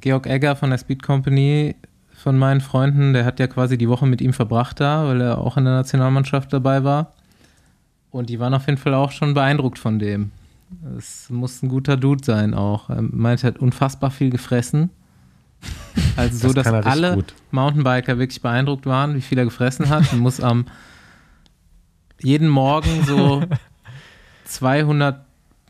Georg 0.00 0.26
Egger 0.26 0.56
von 0.56 0.70
der 0.70 0.78
Speed 0.78 1.02
Company, 1.02 1.76
von 2.12 2.38
meinen 2.38 2.60
Freunden, 2.60 3.12
der 3.12 3.24
hat 3.24 3.38
ja 3.38 3.46
quasi 3.46 3.76
die 3.76 3.88
Woche 3.88 4.06
mit 4.06 4.20
ihm 4.20 4.32
verbracht 4.32 4.80
da, 4.80 5.06
weil 5.06 5.20
er 5.20 5.38
auch 5.38 5.56
in 5.56 5.64
der 5.64 5.74
Nationalmannschaft 5.74 6.52
dabei 6.52 6.82
war. 6.82 7.12
Und 8.10 8.30
die 8.30 8.40
waren 8.40 8.54
auf 8.54 8.66
jeden 8.66 8.78
Fall 8.78 8.94
auch 8.94 9.12
schon 9.12 9.34
beeindruckt 9.34 9.78
von 9.78 9.98
dem. 9.98 10.30
Es 10.96 11.28
muss 11.30 11.62
ein 11.62 11.68
guter 11.68 11.96
Dude 11.96 12.24
sein 12.24 12.54
auch. 12.54 12.88
Er 12.88 13.02
meint, 13.02 13.44
er 13.44 13.48
hat 13.48 13.58
unfassbar 13.58 14.10
viel 14.10 14.30
gefressen. 14.30 14.90
Also 16.16 16.48
so, 16.48 16.54
Das 16.54 16.64
dass 16.64 16.86
alle 16.86 17.14
gut. 17.14 17.34
Mountainbiker 17.50 18.18
wirklich 18.18 18.40
beeindruckt 18.40 18.86
waren, 18.86 19.14
wie 19.16 19.20
viel 19.20 19.36
er 19.36 19.44
gefressen 19.44 19.90
hat. 19.90 20.10
Und 20.14 20.20
muss 20.20 20.40
am 20.40 20.64
jeden 22.22 22.48
Morgen 22.48 23.04
so 23.04 23.42
200 24.44 25.25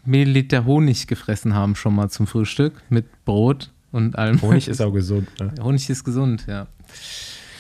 Milliliter 0.07 0.65
Honig 0.65 1.07
gefressen 1.07 1.55
haben 1.55 1.75
schon 1.77 1.95
mal 1.95 2.09
zum 2.09 2.27
Frühstück 2.27 2.75
mit 2.89 3.25
Brot 3.25 3.71
und 3.93 4.17
allem. 4.17 4.41
Honig 4.43 4.69
ist 4.69 4.81
auch 4.81 4.93
gesund. 4.93 5.29
Ne? 5.41 5.53
Honig 5.63 5.89
ist 5.89 6.05
gesund, 6.05 6.47
ja. 6.47 6.67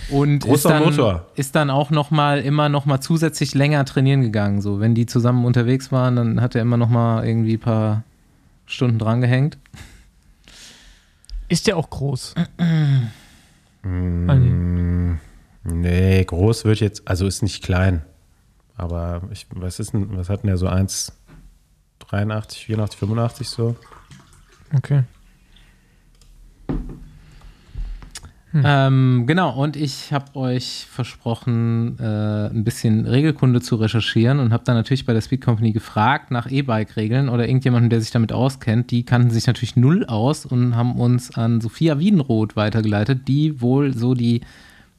Und 0.09 0.45
ist 0.45 0.65
dann, 0.65 0.85
Motor. 0.85 1.27
ist 1.35 1.57
dann 1.57 1.69
auch 1.69 1.91
noch 1.91 2.13
mal 2.13 2.39
immer 2.41 2.69
noch 2.69 2.87
mal 2.87 3.01
zusätzlich 3.01 3.55
länger 3.55 3.85
trainieren 3.85 4.23
gegangen. 4.23 4.61
So, 4.61 4.79
wenn 4.79 4.95
die 4.95 5.07
zusammen 5.07 5.45
unterwegs 5.45 5.91
waren, 5.91 6.17
dann 6.17 6.41
hat 6.41 6.55
er 6.55 6.63
immer 6.63 6.77
noch 6.77 6.89
mal 6.89 7.27
irgendwie 7.27 7.55
ein 7.55 7.61
paar 7.61 8.05
Stunden 8.67 8.99
drangehängt. 8.99 9.59
Ist 11.49 11.67
der 11.67 11.77
auch 11.77 11.91
groß? 11.91 12.35
Mm, 13.83 15.19
nee, 15.63 16.25
groß 16.25 16.65
wird 16.65 16.81
jetzt, 16.81 17.07
also 17.07 17.25
ist 17.25 17.43
nicht 17.45 17.63
klein. 17.63 18.03
Aber 18.77 19.23
ich, 19.31 19.47
was 19.51 19.79
ist 19.79 19.93
denn, 19.93 20.17
was 20.17 20.29
hat 20.29 20.43
denn 20.43 20.49
der 20.49 20.57
so 20.57 20.67
1,83, 22.11 22.65
84, 22.67 22.99
85 22.99 23.49
so? 23.49 23.77
Okay. 24.75 25.05
Ähm, 28.65 29.25
genau, 29.27 29.55
und 29.55 29.77
ich 29.77 30.13
habe 30.13 30.37
euch 30.37 30.87
versprochen, 30.89 31.99
äh, 31.99 32.49
ein 32.49 32.65
bisschen 32.65 33.07
Regelkunde 33.07 33.61
zu 33.61 33.77
recherchieren 33.77 34.39
und 34.39 34.53
habe 34.53 34.65
dann 34.65 34.77
natürlich 34.77 35.05
bei 35.05 35.13
der 35.13 35.21
Speed 35.21 35.43
Company 35.43 35.73
gefragt 35.73 36.31
nach 36.31 36.51
E-Bike-Regeln 36.51 37.29
oder 37.29 37.47
irgendjemanden, 37.47 37.91
der 37.91 38.01
sich 38.01 38.11
damit 38.11 38.33
auskennt. 38.33 38.91
Die 38.91 39.05
kannten 39.05 39.31
sich 39.31 39.47
natürlich 39.47 39.77
null 39.77 40.07
aus 40.07 40.47
und 40.47 40.77
haben 40.77 40.97
uns 40.99 41.37
an 41.37 41.61
Sophia 41.61 41.99
Wiedenroth 41.99 42.57
weitergeleitet, 42.57 43.29
die 43.29 43.61
wohl 43.61 43.93
so 43.93 44.15
die 44.15 44.41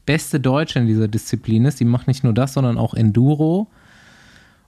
beste 0.06 0.40
Deutsche 0.40 0.80
in 0.80 0.88
dieser 0.88 1.08
Disziplin 1.08 1.66
ist. 1.66 1.80
Die 1.80 1.86
macht 1.86 2.08
nicht 2.08 2.24
nur 2.24 2.34
das, 2.34 2.54
sondern 2.54 2.78
auch 2.78 2.94
Enduro. 2.94 3.68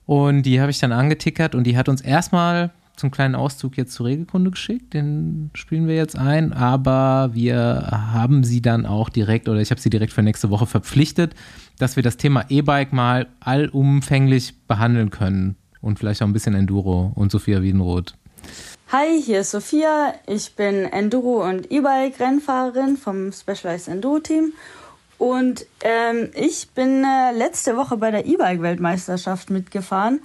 Und 0.06 0.42
die 0.42 0.60
habe 0.60 0.70
ich 0.70 0.78
dann 0.78 0.92
angetickert 0.92 1.54
und 1.54 1.64
die 1.64 1.76
hat 1.76 1.88
uns 1.88 2.00
erstmal 2.00 2.70
zum 2.96 3.10
kleinen 3.10 3.34
Auszug 3.34 3.76
jetzt 3.76 3.92
zur 3.92 4.06
Regelkunde 4.06 4.50
geschickt. 4.50 4.92
Den 4.94 5.50
spielen 5.54 5.88
wir 5.88 5.96
jetzt 5.96 6.18
ein, 6.18 6.52
aber 6.52 7.30
wir 7.32 7.88
haben 8.12 8.44
sie 8.44 8.60
dann 8.60 8.86
auch 8.86 9.08
direkt 9.08 9.48
oder 9.48 9.60
ich 9.60 9.70
habe 9.70 9.80
sie 9.80 9.90
direkt 9.90 10.12
für 10.12 10.22
nächste 10.22 10.50
Woche 10.50 10.66
verpflichtet, 10.66 11.34
dass 11.78 11.96
wir 11.96 12.02
das 12.02 12.18
Thema 12.18 12.44
E-Bike 12.48 12.92
mal 12.92 13.28
allumfänglich 13.40 14.54
behandeln 14.66 15.10
können 15.10 15.56
und 15.80 15.98
vielleicht 15.98 16.22
auch 16.22 16.26
ein 16.26 16.32
bisschen 16.32 16.54
Enduro 16.54 17.12
und 17.14 17.32
Sophia 17.32 17.62
Wiedenroth. 17.62 18.14
Hi, 18.92 19.22
hier 19.22 19.40
ist 19.40 19.52
Sophia. 19.52 20.14
Ich 20.26 20.54
bin 20.56 20.84
Enduro- 20.84 21.48
und 21.48 21.70
E-Bike-Rennfahrerin 21.70 22.96
vom 22.96 23.32
Specialized 23.32 23.88
Enduro 23.88 24.18
Team. 24.18 24.52
Und 25.20 25.66
ähm, 25.82 26.30
ich 26.32 26.70
bin 26.70 27.04
äh, 27.04 27.32
letzte 27.32 27.76
Woche 27.76 27.98
bei 27.98 28.10
der 28.10 28.24
E-Bike-Weltmeisterschaft 28.24 29.50
mitgefahren. 29.50 30.20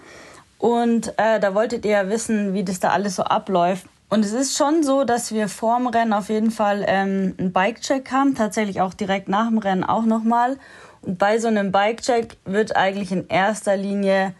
Und 0.57 1.09
äh, 1.17 1.37
da 1.41 1.53
wolltet 1.53 1.83
ihr 1.83 1.91
ja 1.91 2.09
wissen, 2.09 2.53
wie 2.53 2.63
das 2.63 2.79
da 2.79 2.91
alles 2.91 3.17
so 3.17 3.23
abläuft. 3.23 3.87
Und 4.07 4.23
es 4.23 4.31
ist 4.31 4.57
schon 4.57 4.83
so, 4.83 5.03
dass 5.03 5.33
wir 5.33 5.49
vorm 5.49 5.87
Rennen 5.87 6.13
auf 6.13 6.29
jeden 6.29 6.49
Fall 6.49 6.85
ähm, 6.87 7.35
einen 7.37 7.51
Bike-Check 7.51 8.09
haben, 8.09 8.35
tatsächlich 8.35 8.79
auch 8.79 8.93
direkt 8.93 9.27
nach 9.27 9.49
dem 9.49 9.57
Rennen 9.57 9.83
auch 9.83 10.05
nochmal. 10.05 10.57
Und 11.01 11.17
bei 11.17 11.39
so 11.39 11.49
einem 11.49 11.73
Bike-Check 11.73 12.37
wird 12.45 12.77
eigentlich 12.77 13.11
in 13.11 13.27
erster 13.27 13.75
Linie 13.75 14.33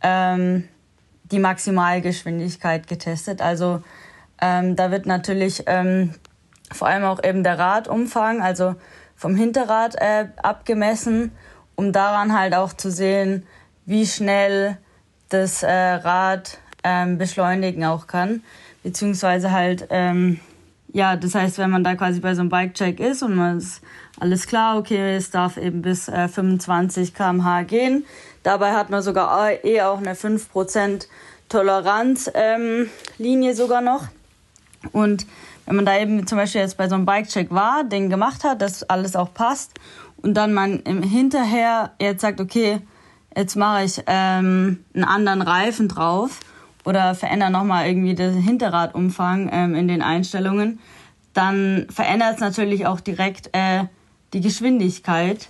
ähm, 0.00 0.66
die 1.24 1.40
Maximalgeschwindigkeit 1.40 2.86
getestet. 2.86 3.42
Also 3.42 3.82
ähm, 4.40 4.76
da 4.76 4.90
wird 4.90 5.04
natürlich 5.04 5.64
ähm, 5.66 6.14
vor 6.72 6.88
allem 6.88 7.04
auch 7.04 7.22
eben 7.22 7.44
der 7.44 7.58
Radumfang, 7.58 8.40
also 8.40 8.76
vom 9.20 9.36
Hinterrad 9.36 9.96
äh, 9.96 10.28
abgemessen, 10.42 11.32
um 11.76 11.92
daran 11.92 12.36
halt 12.36 12.54
auch 12.54 12.72
zu 12.72 12.90
sehen, 12.90 13.46
wie 13.84 14.06
schnell 14.06 14.78
das 15.28 15.62
äh, 15.62 15.70
Rad 15.70 16.58
ähm, 16.82 17.18
beschleunigen 17.18 17.84
auch 17.84 18.06
kann. 18.06 18.42
Beziehungsweise 18.82 19.52
halt, 19.52 19.86
ähm, 19.90 20.40
ja, 20.94 21.16
das 21.16 21.34
heißt, 21.34 21.58
wenn 21.58 21.68
man 21.68 21.84
da 21.84 21.96
quasi 21.96 22.20
bei 22.20 22.34
so 22.34 22.40
einem 22.40 22.48
Bike-Check 22.48 22.98
ist 22.98 23.22
und 23.22 23.36
man 23.36 23.58
ist 23.58 23.82
alles 24.18 24.46
klar, 24.46 24.78
okay, 24.78 25.16
es 25.16 25.30
darf 25.30 25.58
eben 25.58 25.82
bis 25.82 26.08
äh, 26.08 26.26
25 26.26 27.12
km/h 27.12 27.64
gehen. 27.64 28.06
Dabei 28.42 28.72
hat 28.72 28.88
man 28.88 29.02
sogar 29.02 29.62
eh 29.62 29.82
auch 29.82 29.98
eine 29.98 30.14
5% 30.14 31.08
Toleranzlinie 31.50 32.32
ähm, 32.34 32.90
Linie 33.18 33.54
sogar 33.54 33.82
noch. 33.82 34.06
Und 34.92 35.26
wenn 35.70 35.76
man 35.76 35.86
da 35.86 35.96
eben 36.00 36.26
zum 36.26 36.36
Beispiel 36.36 36.62
jetzt 36.62 36.76
bei 36.76 36.88
so 36.88 36.96
einem 36.96 37.06
Bike-Check 37.06 37.52
war, 37.52 37.84
den 37.84 38.10
gemacht 38.10 38.42
hat, 38.42 38.60
dass 38.60 38.82
alles 38.82 39.14
auch 39.14 39.32
passt 39.32 39.70
und 40.20 40.34
dann 40.34 40.52
man 40.52 40.80
im 40.80 41.00
Hinterher 41.00 41.92
jetzt 42.00 42.22
sagt, 42.22 42.40
okay, 42.40 42.80
jetzt 43.36 43.54
mache 43.54 43.84
ich 43.84 44.02
ähm, 44.08 44.84
einen 44.94 45.04
anderen 45.04 45.42
Reifen 45.42 45.86
drauf 45.86 46.40
oder 46.84 47.14
verändere 47.14 47.52
nochmal 47.52 47.86
irgendwie 47.86 48.16
den 48.16 48.34
Hinterradumfang 48.34 49.48
ähm, 49.52 49.76
in 49.76 49.86
den 49.86 50.02
Einstellungen, 50.02 50.80
dann 51.34 51.86
verändert 51.88 52.34
es 52.34 52.40
natürlich 52.40 52.88
auch 52.88 52.98
direkt 52.98 53.50
äh, 53.52 53.84
die 54.32 54.40
Geschwindigkeit. 54.40 55.46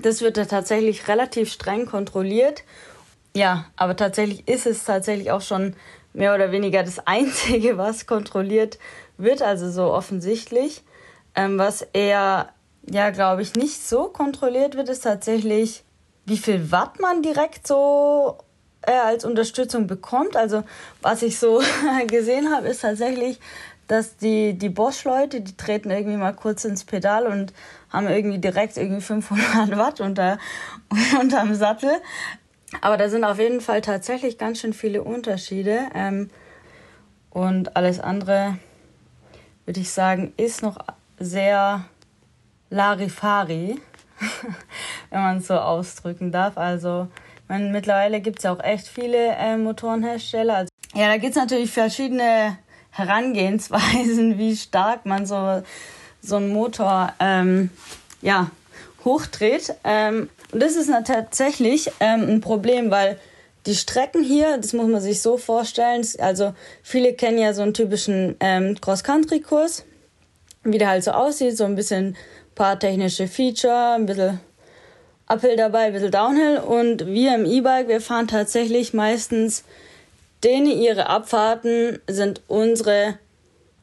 Das 0.00 0.22
wird 0.22 0.38
da 0.38 0.46
tatsächlich 0.46 1.08
relativ 1.08 1.52
streng 1.52 1.84
kontrolliert. 1.84 2.64
Ja, 3.34 3.66
aber 3.76 3.96
tatsächlich 3.96 4.48
ist 4.48 4.64
es 4.64 4.84
tatsächlich 4.84 5.30
auch 5.30 5.42
schon 5.42 5.76
mehr 6.14 6.34
oder 6.34 6.50
weniger 6.50 6.82
das 6.82 6.98
Einzige, 7.06 7.76
was 7.76 8.06
kontrolliert 8.06 8.78
wird, 9.18 9.42
also 9.42 9.70
so 9.70 9.92
offensichtlich. 9.92 10.82
Ähm, 11.34 11.58
was 11.58 11.82
eher, 11.92 12.50
ja, 12.88 13.10
glaube 13.10 13.42
ich, 13.42 13.54
nicht 13.54 13.86
so 13.86 14.04
kontrolliert 14.04 14.76
wird, 14.76 14.88
ist 14.88 15.00
tatsächlich, 15.00 15.84
wie 16.24 16.38
viel 16.38 16.72
Watt 16.72 17.00
man 17.00 17.22
direkt 17.22 17.66
so 17.66 18.38
äh, 18.82 18.92
als 18.92 19.24
Unterstützung 19.24 19.86
bekommt. 19.86 20.36
Also 20.36 20.64
was 21.02 21.22
ich 21.22 21.38
so 21.38 21.60
gesehen 22.06 22.54
habe, 22.54 22.68
ist 22.68 22.80
tatsächlich, 22.80 23.38
dass 23.88 24.16
die, 24.16 24.54
die 24.54 24.68
Bosch-Leute, 24.68 25.40
die 25.40 25.56
treten 25.56 25.90
irgendwie 25.90 26.16
mal 26.16 26.34
kurz 26.34 26.64
ins 26.64 26.84
Pedal 26.84 27.26
und 27.26 27.52
haben 27.90 28.08
irgendwie 28.08 28.38
direkt 28.38 28.76
irgendwie 28.76 29.00
500 29.00 29.76
Watt 29.78 30.00
unter, 30.00 30.38
unterm 31.20 31.54
Sattel. 31.54 31.92
Aber 32.80 32.96
da 32.96 33.08
sind 33.08 33.24
auf 33.24 33.38
jeden 33.38 33.60
Fall 33.60 33.80
tatsächlich 33.80 34.38
ganz 34.38 34.60
schön 34.60 34.72
viele 34.72 35.02
Unterschiede. 35.02 35.86
Ähm, 35.94 36.30
und 37.30 37.76
alles 37.76 38.00
andere, 38.00 38.58
würde 39.66 39.80
ich 39.80 39.90
sagen, 39.90 40.32
ist 40.36 40.62
noch 40.62 40.78
sehr 41.18 41.84
Larifari, 42.70 43.80
wenn 45.10 45.20
man 45.20 45.38
es 45.38 45.48
so 45.48 45.54
ausdrücken 45.54 46.32
darf. 46.32 46.56
Also 46.56 47.08
meine, 47.48 47.70
mittlerweile 47.70 48.20
gibt 48.20 48.38
es 48.38 48.44
ja 48.44 48.52
auch 48.52 48.62
echt 48.62 48.88
viele 48.88 49.28
äh, 49.36 49.56
Motorenhersteller. 49.56 50.56
Also, 50.56 50.70
ja, 50.94 51.08
da 51.08 51.16
gibt 51.16 51.36
es 51.36 51.36
natürlich 51.36 51.70
verschiedene 51.70 52.58
Herangehensweisen, 52.90 54.38
wie 54.38 54.56
stark 54.56 55.06
man 55.06 55.26
so, 55.26 55.62
so 56.22 56.36
einen 56.36 56.48
Motor 56.52 57.12
ähm, 57.20 57.70
ja, 58.22 58.50
hochdreht. 59.04 59.74
Ähm, 59.84 60.30
und 60.52 60.62
das 60.62 60.76
ist 60.76 60.90
tatsächlich 61.04 61.90
ähm, 62.00 62.22
ein 62.28 62.40
Problem, 62.40 62.90
weil 62.90 63.18
die 63.66 63.74
Strecken 63.74 64.22
hier, 64.22 64.56
das 64.58 64.72
muss 64.72 64.86
man 64.86 65.00
sich 65.00 65.20
so 65.20 65.36
vorstellen, 65.36 66.06
also 66.18 66.54
viele 66.82 67.12
kennen 67.14 67.38
ja 67.38 67.52
so 67.52 67.62
einen 67.62 67.74
typischen 67.74 68.36
ähm, 68.40 68.80
Cross-Country-Kurs, 68.80 69.84
wie 70.62 70.78
der 70.78 70.88
halt 70.88 71.04
so 71.04 71.10
aussieht, 71.10 71.56
so 71.56 71.64
ein 71.64 71.74
bisschen 71.74 72.16
paar 72.54 72.78
technische 72.78 73.28
Feature, 73.28 73.94
ein 73.94 74.06
bisschen 74.06 74.40
Uphill 75.26 75.56
dabei, 75.56 75.86
ein 75.86 75.92
bisschen 75.92 76.12
Downhill 76.12 76.58
und 76.58 77.06
wir 77.06 77.34
im 77.34 77.44
E-Bike, 77.44 77.88
wir 77.88 78.00
fahren 78.00 78.28
tatsächlich 78.28 78.94
meistens 78.94 79.64
denen 80.44 80.66
ihre 80.66 81.08
Abfahrten 81.08 81.98
sind 82.06 82.42
unsere 82.46 83.18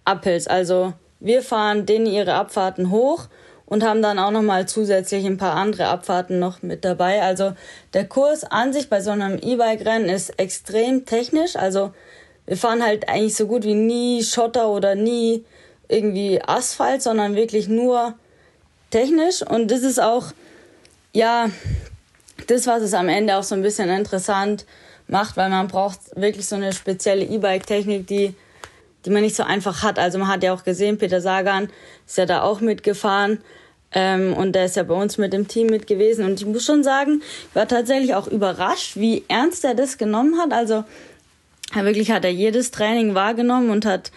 Uphills, 0.10 0.48
also 0.48 0.94
wir 1.20 1.42
fahren 1.42 1.86
denen 1.86 2.06
ihre 2.06 2.34
Abfahrten 2.36 2.90
hoch 2.90 3.28
und 3.66 3.84
haben 3.84 4.01
dann 4.01 4.20
auch 4.20 4.32
noch 4.32 4.41
mal 4.41 4.68
zusätzlich 4.68 5.26
ein 5.26 5.38
paar 5.38 5.55
andere 5.55 5.88
Abfahrten 5.88 6.39
noch 6.39 6.61
mit 6.61 6.86
dabei. 6.86 7.22
Also 7.22 7.53
der 7.93 8.07
Kurs 8.07 8.43
an 8.43 8.74
sich 8.74 8.89
bei 8.89 9.01
so 9.01 9.11
einem 9.11 9.39
E-Bike-Rennen 9.41 10.09
ist 10.09 10.38
extrem 10.39 11.05
technisch. 11.05 11.55
Also 11.55 11.93
wir 12.45 12.57
fahren 12.57 12.84
halt 12.84 13.07
eigentlich 13.07 13.36
so 13.36 13.47
gut 13.47 13.64
wie 13.64 13.76
nie 13.76 14.24
Schotter 14.24 14.70
oder 14.70 14.95
nie 14.95 15.45
irgendwie 15.88 16.41
Asphalt, 16.41 17.01
sondern 17.01 17.36
wirklich 17.36 17.68
nur 17.68 18.16
technisch. 18.89 19.41
Und 19.41 19.72
das 19.72 19.82
ist 19.82 19.99
auch, 19.99 20.28
ja, 21.14 21.49
das, 22.47 22.68
was 22.68 22.82
es 22.82 22.93
am 22.93 23.09
Ende 23.09 23.38
auch 23.38 23.43
so 23.43 23.55
ein 23.55 23.61
bisschen 23.61 23.89
interessant 23.89 24.66
macht, 25.07 25.38
weil 25.38 25.49
man 25.49 25.68
braucht 25.68 25.99
wirklich 26.16 26.47
so 26.47 26.55
eine 26.55 26.74
spezielle 26.74 27.24
E-Bike-Technik, 27.24 28.07
die, 28.07 28.36
die 29.06 29.10
man 29.10 29.22
nicht 29.22 29.36
so 29.36 29.43
einfach 29.43 29.84
hat. 29.84 29.99
Also 29.99 30.18
man 30.18 30.28
hat 30.28 30.43
ja 30.43 30.54
auch 30.54 30.64
gesehen, 30.64 30.97
Peter 30.97 31.22
Sagan 31.22 31.70
ist 32.06 32.18
ja 32.18 32.26
da 32.26 32.41
auch 32.43 32.62
mitgefahren. 32.62 33.39
Ähm, 33.95 34.34
und 34.34 34.54
der 34.54 34.66
ist 34.66 34.76
ja 34.76 34.84
bei 34.84 34.95
uns 34.95 35.18
mit 35.18 35.34
dem 35.34 35.47
Team 35.47 35.68
mit 35.68 35.88
gewesen. 35.88 36.26
Und 36.26 36.39
ich 36.39 36.45
muss 36.45 36.66
schon 36.66 36.84
sagen, 36.84 37.22
ich 37.49 37.56
war 37.56 37.68
tatsächlich 37.68 38.16
auch 38.16 38.28
überrascht, 38.28 38.95
wie 38.95 39.24
ernst 39.28 39.64
er 39.66 39.76
das 39.76 39.97
genommen 39.97 40.39
hat. 40.39 40.51
Also 40.51 40.84
wirklich 41.74 42.12
hat 42.12 42.26
er 42.26 42.32
jedes 42.32 42.72
Training 42.72 43.14
wahrgenommen 43.16 43.70
und 43.70 43.86
hat, 43.86 44.12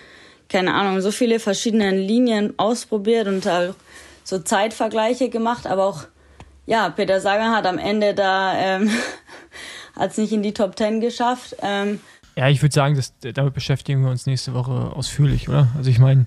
keine 0.49 0.75
Ahnung, 0.75 1.01
so 1.01 1.11
viele 1.11 1.41
verschiedene 1.41 1.91
Linien 1.91 2.55
ausprobiert 2.59 3.29
und 3.29 3.47
auch 3.47 3.75
so 4.25 4.39
Zeitvergleiche 4.39 5.29
gemacht. 5.29 5.67
Aber 5.67 5.87
auch, 5.87 6.05
ja, 6.67 6.89
Peter 6.89 7.21
Sagan 7.21 7.55
hat 7.55 7.67
am 7.67 7.79
Ende 7.79 8.15
da, 8.15 8.55
ähm, 8.59 8.91
hat 9.97 10.13
es 10.13 10.19
nicht 10.19 10.33
in 10.33 10.43
die 10.43 10.55
Top 10.55 10.77
Ten 10.77 11.01
geschafft. 11.01 11.57
Ähm, 11.63 12.01
ja, 12.37 12.49
ich 12.49 12.63
würde 12.63 12.75
sagen, 12.75 12.95
das, 12.97 13.15
damit 13.21 13.55
beschäftigen 13.55 14.03
wir 14.03 14.11
uns 14.11 14.27
nächste 14.27 14.53
Woche 14.55 14.73
ausführlich, 14.73 15.49
oder? 15.49 15.69
Also 15.77 15.91
ich 15.91 15.99
meine, 15.99 16.27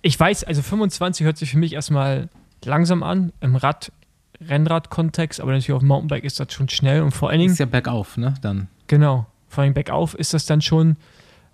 ich 0.00 0.18
weiß, 0.18 0.44
also 0.44 0.62
25 0.62 1.26
hört 1.26 1.36
sich 1.36 1.50
für 1.50 1.58
mich 1.58 1.72
erstmal 1.72 2.28
langsam 2.64 3.02
an, 3.02 3.32
im 3.40 3.56
Rad, 3.56 3.92
Rennrad-Kontext, 4.40 5.40
aber 5.40 5.50
natürlich 5.50 5.72
auf 5.72 5.80
dem 5.80 5.88
Mountainbike 5.88 6.24
ist 6.24 6.40
das 6.40 6.52
schon 6.52 6.68
schnell 6.68 7.02
und 7.02 7.10
vor 7.10 7.30
allen 7.30 7.40
Dingen. 7.40 7.52
Ist 7.52 7.58
ja 7.58 7.66
bergauf, 7.66 8.16
ne? 8.16 8.34
Dann. 8.40 8.68
Genau. 8.86 9.26
Vor 9.48 9.64
allem 9.64 9.74
bergauf 9.74 10.14
ist 10.14 10.32
das 10.32 10.46
dann 10.46 10.62
schon, 10.62 10.96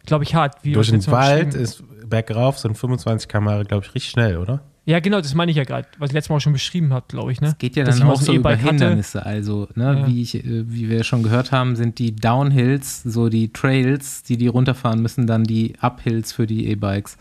glaube 0.04 0.24
ich, 0.24 0.34
hart. 0.34 0.62
Wie 0.62 0.72
Durch 0.72 0.90
den 0.90 1.04
Wald 1.08 1.54
ist 1.54 1.82
bergauf 2.08 2.58
sind 2.58 2.76
25 2.76 3.28
km 3.28 3.64
glaube 3.64 3.84
ich, 3.84 3.94
richtig 3.94 4.10
schnell, 4.10 4.36
oder? 4.36 4.60
Ja, 4.88 5.00
genau, 5.00 5.20
das 5.20 5.34
meine 5.34 5.50
ich 5.50 5.56
ja 5.56 5.64
gerade, 5.64 5.88
was 5.98 6.10
ich 6.10 6.14
letztes 6.14 6.30
Mal 6.30 6.36
auch 6.36 6.40
schon 6.40 6.52
beschrieben 6.52 6.92
habe, 6.92 7.06
glaube 7.08 7.32
ich. 7.32 7.40
Ne? 7.40 7.48
Es 7.48 7.58
geht 7.58 7.74
ja 7.74 7.82
dann 7.82 8.00
auch 8.04 8.20
so 8.20 8.32
über 8.32 8.54
Hindernisse. 8.54 9.18
Hatte. 9.18 9.28
Also, 9.28 9.68
ne, 9.74 9.98
ja. 10.00 10.06
wie, 10.06 10.22
ich, 10.22 10.36
äh, 10.36 10.42
wie 10.44 10.88
wir 10.88 11.02
schon 11.02 11.24
gehört 11.24 11.50
haben, 11.50 11.74
sind 11.74 11.98
die 11.98 12.14
Downhills, 12.14 13.02
so 13.02 13.28
die 13.28 13.52
Trails, 13.52 14.22
die 14.22 14.36
die 14.36 14.46
runterfahren 14.46 15.02
müssen, 15.02 15.26
dann 15.26 15.42
die 15.42 15.74
Uphills 15.82 16.32
für 16.32 16.46
die 16.46 16.68
E-Bikes. 16.68 17.16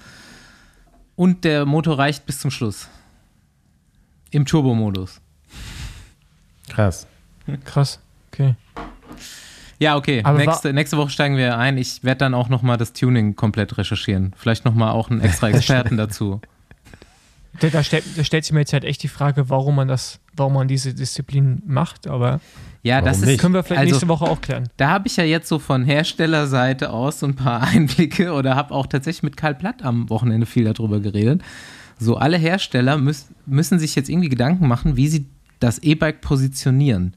Und 1.16 1.44
der 1.44 1.66
Motor 1.66 1.98
reicht 1.98 2.28
bis 2.28 2.40
zum 2.40 2.52
Schluss. 2.52 2.88
Im 4.30 4.46
Turbo-Modus. 4.46 5.20
Krass. 6.70 7.08
Krass, 7.64 8.00
okay. 8.32 8.54
Ja, 9.80 9.98
okay. 9.98 10.24
Nächste, 10.38 10.72
nächste 10.72 10.98
Woche 10.98 11.10
steigen 11.10 11.36
wir 11.36 11.58
ein. 11.58 11.80
Ich 11.80 12.04
werde 12.04 12.20
dann 12.20 12.36
auch 12.36 12.50
nochmal 12.50 12.78
das 12.78 12.94
Tuning 12.94 13.36
komplett 13.36 13.78
recherchieren. 13.78 14.34
Vielleicht 14.38 14.66
nochmal 14.66 14.92
auch 14.92 15.10
einen 15.10 15.22
extra 15.22 15.50
Experten 15.50 15.98
dazu. 15.98 16.42
Da, 17.60 17.70
da, 17.70 17.84
stellt, 17.84 18.04
da, 18.16 18.24
stellt, 18.24 18.46
sich 18.46 18.54
mir 18.54 18.60
jetzt 18.60 18.74
halt 18.74 18.84
echt 18.84 19.04
die 19.04 19.08
Frage, 19.08 19.50
warum 19.50 19.76
man 19.76 19.88
das, 19.88 20.20
warum 20.36 20.54
man 20.54 20.68
diese 20.68 20.94
Disziplin 20.94 21.62
macht, 21.66 22.08
aber 22.08 22.40
ja, 22.84 23.02
das 23.02 23.22
ist, 23.22 23.40
können 23.40 23.56
wir 23.56 23.64
vielleicht 23.64 23.80
also, 23.80 23.94
nächste 23.94 24.08
Woche 24.08 24.26
auch 24.26 24.42
klären. 24.42 24.70
Da 24.78 24.90
habe 24.90 25.08
ich 25.08 25.18
ja 25.18 25.24
jetzt 25.24 25.48
so 25.48 25.58
von 25.58 25.86
Herstellerseite 25.86 26.92
aus 26.92 27.20
so 27.20 27.26
ein 27.26 27.36
paar 27.36 27.62
Einblicke 27.68 28.32
oder 28.34 28.56
habe 28.56 28.74
auch 28.74 28.86
tatsächlich 28.86 29.24
mit 29.24 29.38
Karl 29.38 29.56
Platt 29.56 29.84
am 29.84 30.08
Wochenende 30.12 30.46
viel 30.46 30.66
darüber 30.66 31.00
geredet. 31.00 31.42
So, 31.98 32.18
alle 32.18 32.38
Hersteller 32.38 32.98
müß, 32.98 33.28
müssen 33.48 33.80
sich 33.80 33.96
jetzt 33.96 34.10
irgendwie 34.10 34.30
Gedanken 34.30 34.68
machen, 34.68 34.98
wie 34.98 35.08
sie 35.08 35.26
das 35.60 35.80
E-Bike 35.80 36.22
positionieren. 36.22 37.16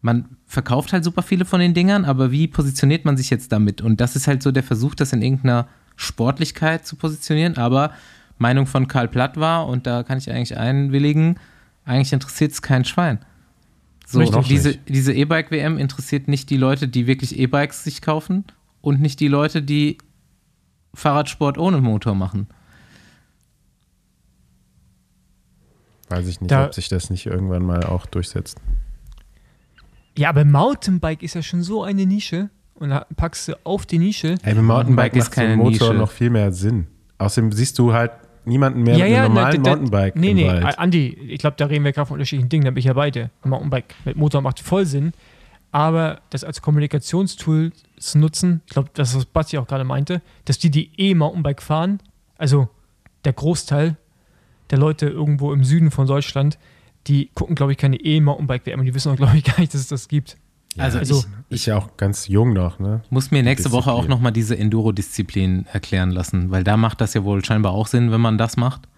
Man 0.00 0.24
verkauft 0.46 0.92
halt 0.92 1.04
super 1.04 1.22
viele 1.22 1.44
von 1.44 1.60
den 1.60 1.74
Dingern, 1.74 2.04
aber 2.04 2.32
wie 2.32 2.48
positioniert 2.48 3.04
man 3.04 3.16
sich 3.16 3.30
jetzt 3.30 3.52
damit? 3.52 3.82
Und 3.82 4.00
das 4.00 4.16
ist 4.16 4.26
halt 4.26 4.42
so 4.42 4.50
der 4.50 4.64
Versuch, 4.64 4.96
das 4.96 5.12
in 5.12 5.22
irgendeiner 5.22 5.68
Sportlichkeit 5.94 6.86
zu 6.86 6.96
positionieren. 6.96 7.56
Aber 7.56 7.92
Meinung 8.42 8.66
von 8.66 8.88
Karl 8.88 9.08
Platt 9.08 9.38
war, 9.38 9.66
und 9.66 9.86
da 9.86 10.02
kann 10.02 10.18
ich 10.18 10.30
eigentlich 10.30 10.58
einwilligen, 10.58 11.38
eigentlich 11.84 12.12
interessiert 12.12 12.52
es 12.52 12.60
kein 12.60 12.84
Schwein. 12.84 13.18
So, 14.06 14.20
diese, 14.42 14.76
diese 14.76 15.14
E-Bike-WM 15.14 15.78
interessiert 15.78 16.28
nicht 16.28 16.50
die 16.50 16.58
Leute, 16.58 16.86
die 16.86 17.06
wirklich 17.06 17.38
E-Bikes 17.38 17.84
sich 17.84 18.02
kaufen 18.02 18.44
und 18.82 19.00
nicht 19.00 19.20
die 19.20 19.28
Leute, 19.28 19.62
die 19.62 19.96
Fahrradsport 20.92 21.56
ohne 21.56 21.80
Motor 21.80 22.14
machen. 22.14 22.48
Weiß 26.10 26.26
ich 26.28 26.42
nicht, 26.42 26.50
da, 26.50 26.66
ob 26.66 26.74
sich 26.74 26.90
das 26.90 27.08
nicht 27.08 27.24
irgendwann 27.24 27.62
mal 27.62 27.84
auch 27.84 28.04
durchsetzt. 28.04 28.60
Ja, 30.18 30.28
aber 30.28 30.44
Mountainbike 30.44 31.22
ist 31.22 31.34
ja 31.34 31.42
schon 31.42 31.62
so 31.62 31.82
eine 31.82 32.04
Nische. 32.04 32.50
Und 32.74 32.90
da 32.90 33.06
packst 33.16 33.48
du 33.48 33.54
auf 33.64 33.86
die 33.86 33.98
Nische. 33.98 34.34
Ey, 34.42 34.54
mit 34.54 34.64
Mountainbike 34.64 35.16
ist 35.16 35.30
kein 35.30 35.56
Motor 35.56 35.70
Nische. 35.70 35.94
noch 35.94 36.10
viel 36.10 36.30
mehr 36.30 36.52
Sinn. 36.52 36.88
Außerdem 37.18 37.52
siehst 37.52 37.78
du 37.78 37.92
halt 37.92 38.10
niemanden 38.44 38.82
mehr 38.82 38.96
ja, 38.96 39.04
mit 39.04 39.14
einem 39.14 39.14
ja, 39.14 39.28
normalen 39.28 39.62
na, 39.62 39.70
Mountainbike. 39.70 40.16
Nee, 40.16 40.34
nee, 40.34 40.48
Wald. 40.48 40.78
Andi, 40.78 41.08
ich 41.28 41.38
glaube, 41.38 41.56
da 41.56 41.66
reden 41.66 41.84
wir 41.84 41.92
gerade 41.92 42.06
von 42.06 42.14
unterschiedlichen 42.14 42.48
Dingen, 42.48 42.64
da 42.64 42.70
bin 42.70 42.78
ich 42.78 42.86
ja 42.86 42.92
beide. 42.92 43.30
Mountainbike 43.44 43.94
mit 44.04 44.16
Motor 44.16 44.40
macht 44.42 44.60
voll 44.60 44.86
Sinn, 44.86 45.12
aber 45.70 46.20
das 46.30 46.44
als 46.44 46.62
Kommunikationstool 46.62 47.72
zu 47.98 48.18
nutzen, 48.18 48.62
ich 48.66 48.72
glaube, 48.72 48.90
das 48.94 49.10
ist 49.10 49.16
was 49.16 49.24
Basti 49.26 49.58
auch 49.58 49.66
gerade 49.66 49.84
meinte, 49.84 50.22
dass 50.44 50.58
die, 50.58 50.70
die 50.70 50.90
eh 50.96 51.14
Mountainbike 51.14 51.62
fahren, 51.62 52.00
also 52.36 52.68
der 53.24 53.32
Großteil, 53.32 53.96
der 54.70 54.78
Leute 54.78 55.06
irgendwo 55.06 55.52
im 55.52 55.64
Süden 55.64 55.90
von 55.90 56.06
Deutschland, 56.06 56.58
die 57.06 57.30
gucken, 57.34 57.54
glaube 57.54 57.72
ich, 57.72 57.78
keine 57.78 57.96
E-Mountainbike-WM 57.96 58.80
und 58.80 58.86
die 58.86 58.94
wissen 58.94 59.12
auch, 59.12 59.16
glaube 59.16 59.36
ich, 59.36 59.44
gar 59.44 59.60
nicht, 59.60 59.74
dass 59.74 59.80
es 59.80 59.88
das 59.88 60.08
gibt. 60.08 60.36
Ja, 60.76 60.84
also, 60.84 60.98
also 60.98 61.24
ich, 61.48 61.56
ist 61.56 61.66
ja 61.66 61.76
auch 61.76 61.96
ganz 61.96 62.28
jung 62.28 62.52
noch, 62.52 62.78
ne? 62.78 63.02
Muss 63.10 63.30
mir 63.30 63.42
nächste 63.42 63.68
Disziplin. 63.68 63.86
Woche 63.86 63.92
auch 63.92 64.08
nochmal 64.08 64.32
diese 64.32 64.56
Enduro-Disziplin 64.56 65.66
erklären 65.72 66.10
lassen, 66.10 66.50
weil 66.50 66.64
da 66.64 66.76
macht 66.76 67.00
das 67.00 67.14
ja 67.14 67.24
wohl 67.24 67.44
scheinbar 67.44 67.72
auch 67.72 67.86
Sinn, 67.86 68.10
wenn 68.10 68.20
man 68.20 68.38
das 68.38 68.56
macht. 68.56 68.88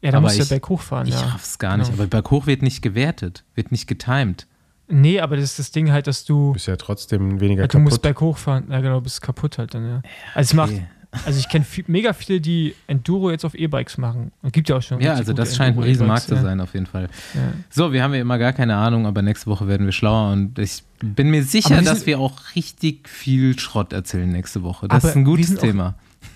Ja, 0.00 0.10
da 0.10 0.20
musst 0.20 0.36
du 0.36 0.42
ja 0.42 0.48
berghoch 0.48 0.80
fahren. 0.80 1.06
Ich 1.06 1.14
ja. 1.14 1.20
raff's 1.20 1.58
gar 1.58 1.76
nicht, 1.76 1.90
genau. 1.90 2.02
aber 2.02 2.08
berghoch 2.08 2.46
wird 2.46 2.62
nicht 2.62 2.82
gewertet, 2.82 3.44
wird 3.54 3.70
nicht 3.70 3.86
getimed. 3.86 4.46
Nee, 4.88 5.20
aber 5.20 5.36
das 5.36 5.44
ist 5.44 5.58
das 5.58 5.70
Ding 5.70 5.92
halt, 5.92 6.06
dass 6.06 6.24
du. 6.24 6.52
Bist 6.52 6.66
ja 6.66 6.76
trotzdem 6.76 7.40
weniger 7.40 7.62
ja, 7.62 7.66
Du 7.68 7.72
kaputt. 7.72 7.84
musst 7.84 8.02
berghoch 8.02 8.36
fahren. 8.36 8.66
Ja, 8.70 8.80
genau, 8.80 9.00
bist 9.00 9.22
kaputt 9.22 9.58
halt 9.58 9.74
dann, 9.74 9.86
ja. 9.86 10.02
Also 10.34 10.60
okay. 10.60 10.72
es 10.72 10.80
macht 10.80 10.88
Also 11.26 11.38
ich 11.38 11.48
kenne 11.48 11.64
viel, 11.64 11.84
mega 11.88 12.14
viele, 12.14 12.40
die 12.40 12.74
Enduro 12.86 13.30
jetzt 13.30 13.44
auf 13.44 13.54
E-Bikes 13.54 13.98
machen. 13.98 14.32
Und 14.40 14.52
gibt 14.52 14.68
ja 14.70 14.76
auch 14.76 14.82
schon. 14.82 15.00
Ja, 15.00 15.12
also 15.14 15.32
das 15.34 15.54
scheint 15.56 15.76
ein 15.76 15.82
Riesenmarkt 15.82 16.22
zu 16.26 16.36
sein, 16.40 16.58
auf 16.60 16.72
jeden 16.72 16.86
Fall. 16.86 17.08
Ja. 17.34 17.40
Ja. 17.40 17.52
So, 17.68 17.92
wir 17.92 18.02
haben 18.02 18.14
ja 18.14 18.20
immer 18.22 18.38
gar 18.38 18.52
keine 18.54 18.76
Ahnung, 18.76 19.06
aber 19.06 19.20
nächste 19.20 19.46
Woche 19.46 19.68
werden 19.68 19.84
wir 19.84 19.92
schlauer 19.92 20.32
und 20.32 20.58
ich 20.58 20.82
bin 21.00 21.28
mir 21.30 21.42
sicher, 21.44 21.70
wir 21.76 21.82
dass 21.82 21.98
sind- 21.98 22.06
wir 22.06 22.18
auch 22.18 22.40
richtig 22.56 23.08
viel 23.08 23.58
Schrott 23.58 23.92
erzählen 23.92 24.30
nächste 24.30 24.62
Woche. 24.62 24.88
Das 24.88 25.02
Aber 25.04 25.10
ist 25.10 25.16
ein 25.16 25.24
wir 25.26 25.30
gutes 25.32 25.48
sind 25.48 25.58
auch- 25.58 25.62
Thema. 25.62 25.94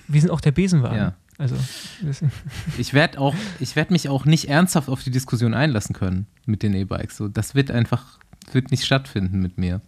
Wir 0.08 0.20
sind 0.20 0.30
auch 0.30 0.40
der 0.42 0.52
Besenwagen. 0.52 0.96
Ja. 0.98 1.14
Also, 1.38 1.54
Ich 2.78 2.92
werde 2.94 3.18
auch, 3.18 3.34
ich 3.60 3.76
werde 3.76 3.92
mich 3.92 4.08
auch 4.08 4.24
nicht 4.24 4.48
ernsthaft 4.48 4.88
auf 4.88 5.02
die 5.02 5.10
Diskussion 5.10 5.54
einlassen 5.54 5.94
können 5.94 6.26
mit 6.44 6.62
den 6.62 6.74
E-Bikes. 6.74 7.16
So, 7.16 7.28
das 7.28 7.54
wird 7.54 7.70
einfach, 7.70 8.18
wird 8.52 8.70
nicht 8.70 8.84
stattfinden 8.84 9.40
mit 9.40 9.56
mir. 9.58 9.80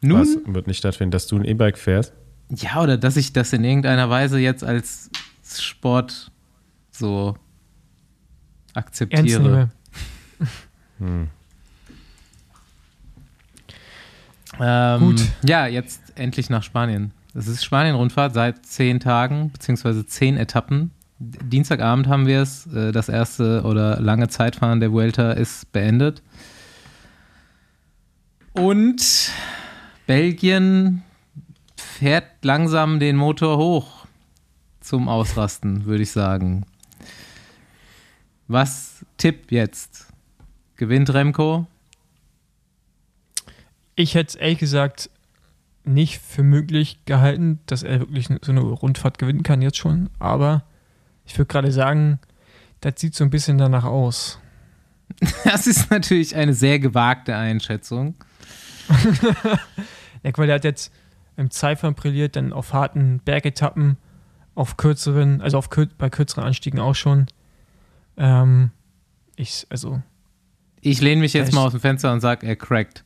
Nun, 0.00 0.20
Was 0.20 0.36
wird 0.46 0.66
nicht 0.66 0.78
stattfinden, 0.78 1.12
dass 1.12 1.26
du 1.26 1.36
ein 1.36 1.44
E-Bike 1.44 1.78
fährst? 1.78 2.12
Ja, 2.50 2.82
oder 2.82 2.96
dass 2.96 3.16
ich 3.16 3.32
das 3.32 3.52
in 3.52 3.64
irgendeiner 3.64 4.10
Weise 4.10 4.38
jetzt 4.38 4.64
als 4.64 5.10
Sport 5.58 6.30
so 6.90 7.36
akzeptiere. 8.74 9.70
Hm. 10.98 11.28
Ähm, 14.60 15.00
Gut. 15.00 15.22
Ja, 15.44 15.66
jetzt 15.66 16.00
endlich 16.14 16.50
nach 16.50 16.62
Spanien. 16.62 17.10
Das 17.34 17.48
ist 17.48 17.64
Spanien-Rundfahrt 17.64 18.32
seit 18.32 18.64
zehn 18.64 19.00
Tagen, 19.00 19.50
beziehungsweise 19.50 20.06
zehn 20.06 20.36
Etappen. 20.36 20.92
Dienstagabend 21.18 22.06
haben 22.06 22.26
wir 22.26 22.42
es. 22.42 22.66
Äh, 22.68 22.92
Das 22.92 23.08
erste 23.08 23.62
oder 23.64 24.00
lange 24.00 24.28
Zeitfahren 24.28 24.78
der 24.78 24.92
Vuelta 24.92 25.32
ist 25.32 25.72
beendet. 25.72 26.22
Und 28.52 29.32
Belgien 30.06 31.02
fährt 32.04 32.44
langsam 32.44 33.00
den 33.00 33.16
Motor 33.16 33.56
hoch 33.56 34.04
zum 34.80 35.08
Ausrasten, 35.08 35.86
würde 35.86 36.02
ich 36.02 36.10
sagen. 36.10 36.66
Was 38.46 39.06
Tipp 39.16 39.50
jetzt? 39.50 40.12
Gewinnt 40.76 41.14
Remco? 41.14 41.66
Ich 43.94 44.14
hätte 44.14 44.28
es 44.28 44.34
ehrlich 44.34 44.58
gesagt 44.58 45.08
nicht 45.84 46.20
für 46.20 46.42
möglich 46.42 46.98
gehalten, 47.06 47.60
dass 47.64 47.82
er 47.82 48.00
wirklich 48.00 48.28
so 48.42 48.52
eine 48.52 48.60
Rundfahrt 48.60 49.16
gewinnen 49.16 49.42
kann 49.42 49.62
jetzt 49.62 49.78
schon. 49.78 50.10
Aber 50.18 50.62
ich 51.24 51.38
würde 51.38 51.48
gerade 51.48 51.72
sagen, 51.72 52.18
das 52.82 53.00
sieht 53.00 53.14
so 53.14 53.24
ein 53.24 53.30
bisschen 53.30 53.56
danach 53.56 53.84
aus. 53.84 54.38
Das 55.44 55.66
ist 55.66 55.90
natürlich 55.90 56.36
eine 56.36 56.52
sehr 56.52 56.78
gewagte 56.80 57.34
Einschätzung. 57.34 58.14
Ja, 60.24 60.30
weil 60.38 60.48
er 60.48 60.54
hat 60.54 60.64
jetzt 60.64 60.90
im 61.36 61.50
Zeitfahren 61.50 61.94
brilliert, 61.94 62.36
dann 62.36 62.52
auf 62.52 62.72
harten 62.72 63.20
Bergetappen, 63.24 63.96
auf 64.54 64.76
kürzeren, 64.76 65.40
also 65.40 65.58
auf 65.58 65.70
kür 65.70 65.88
bei 65.98 66.10
kürzeren 66.10 66.44
Anstiegen 66.44 66.78
auch 66.80 66.94
schon. 66.94 67.26
Ähm, 68.16 68.70
ich, 69.36 69.66
also, 69.70 70.00
Ich 70.80 71.00
lehne 71.00 71.20
mich 71.20 71.32
jetzt 71.32 71.52
mal 71.52 71.64
aus 71.66 71.72
dem 71.72 71.80
Fenster 71.80 72.12
und 72.12 72.20
sage, 72.20 72.46
er 72.46 72.54
crackt. 72.56 73.04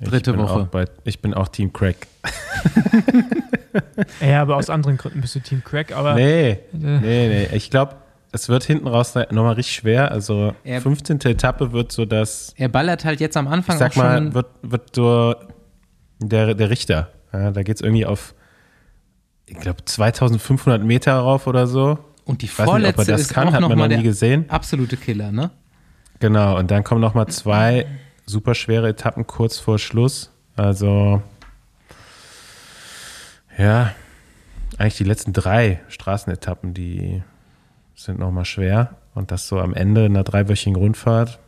Dritte 0.00 0.36
Woche. 0.36 0.68
Bei, 0.70 0.84
ich 1.04 1.20
bin 1.22 1.32
auch 1.32 1.48
Team 1.48 1.72
Crack. 1.72 2.06
ja, 4.20 4.42
aber 4.42 4.56
aus 4.56 4.68
anderen 4.68 4.96
Gründen 4.96 5.20
bist 5.20 5.34
du 5.34 5.40
Team 5.40 5.62
Crack, 5.64 5.92
aber 5.92 6.14
Nee, 6.14 6.50
äh, 6.50 6.58
nee, 6.72 6.98
nee. 7.00 7.48
Ich 7.56 7.70
glaube, 7.70 7.96
es 8.32 8.48
wird 8.48 8.64
hinten 8.64 8.88
raus 8.88 9.14
nochmal 9.14 9.54
richtig 9.54 9.76
schwer. 9.76 10.10
Also 10.10 10.54
Er- 10.64 10.80
15. 10.82 11.20
Etappe 11.22 11.72
wird 11.72 11.92
so 11.92 12.04
das, 12.04 12.52
Er 12.56 12.68
ballert 12.68 13.04
halt 13.06 13.20
jetzt 13.20 13.36
am 13.38 13.48
Anfang 13.48 13.76
ich 13.76 13.78
sag 13.78 13.92
auch 13.92 13.94
schon. 13.94 14.02
mal, 14.04 14.34
wird, 14.34 14.46
wird 14.62 14.94
so 14.94 15.34
der, 16.18 16.54
der 16.54 16.70
Richter. 16.70 17.10
Ja, 17.32 17.50
da 17.50 17.62
geht 17.62 17.76
es 17.76 17.82
irgendwie 17.82 18.06
auf, 18.06 18.34
ich 19.46 19.58
glaube, 19.58 19.84
2500 19.84 20.82
Meter 20.82 21.14
rauf 21.14 21.46
oder 21.46 21.66
so. 21.66 21.98
und 22.24 22.42
die 22.42 22.46
nicht, 22.46 22.58
er 22.58 22.64
vorletzte 22.64 23.12
das 23.12 23.20
ist 23.22 23.34
kann, 23.34 23.48
auch 23.48 23.52
hat 23.52 23.60
noch 23.60 23.68
man 23.68 23.78
mal 23.78 23.88
noch 23.88 23.96
nie 23.96 24.02
gesehen. 24.02 24.48
absolute 24.48 24.96
Killer, 24.96 25.32
ne? 25.32 25.50
Genau, 26.18 26.58
und 26.58 26.70
dann 26.70 26.82
kommen 26.82 27.00
nochmal 27.00 27.26
zwei 27.28 27.86
super 28.24 28.54
schwere 28.54 28.88
Etappen 28.88 29.26
kurz 29.26 29.58
vor 29.58 29.78
Schluss. 29.78 30.32
Also, 30.56 31.22
ja, 33.58 33.92
eigentlich 34.78 34.96
die 34.96 35.04
letzten 35.04 35.32
drei 35.32 35.80
Straßenetappen, 35.88 36.74
die 36.74 37.22
sind 37.94 38.18
nochmal 38.18 38.44
schwer. 38.44 38.96
Und 39.14 39.30
das 39.30 39.48
so 39.48 39.58
am 39.60 39.72
Ende 39.72 40.04
einer 40.04 40.24
dreiwöchigen 40.24 40.76
Rundfahrt. 40.76 41.38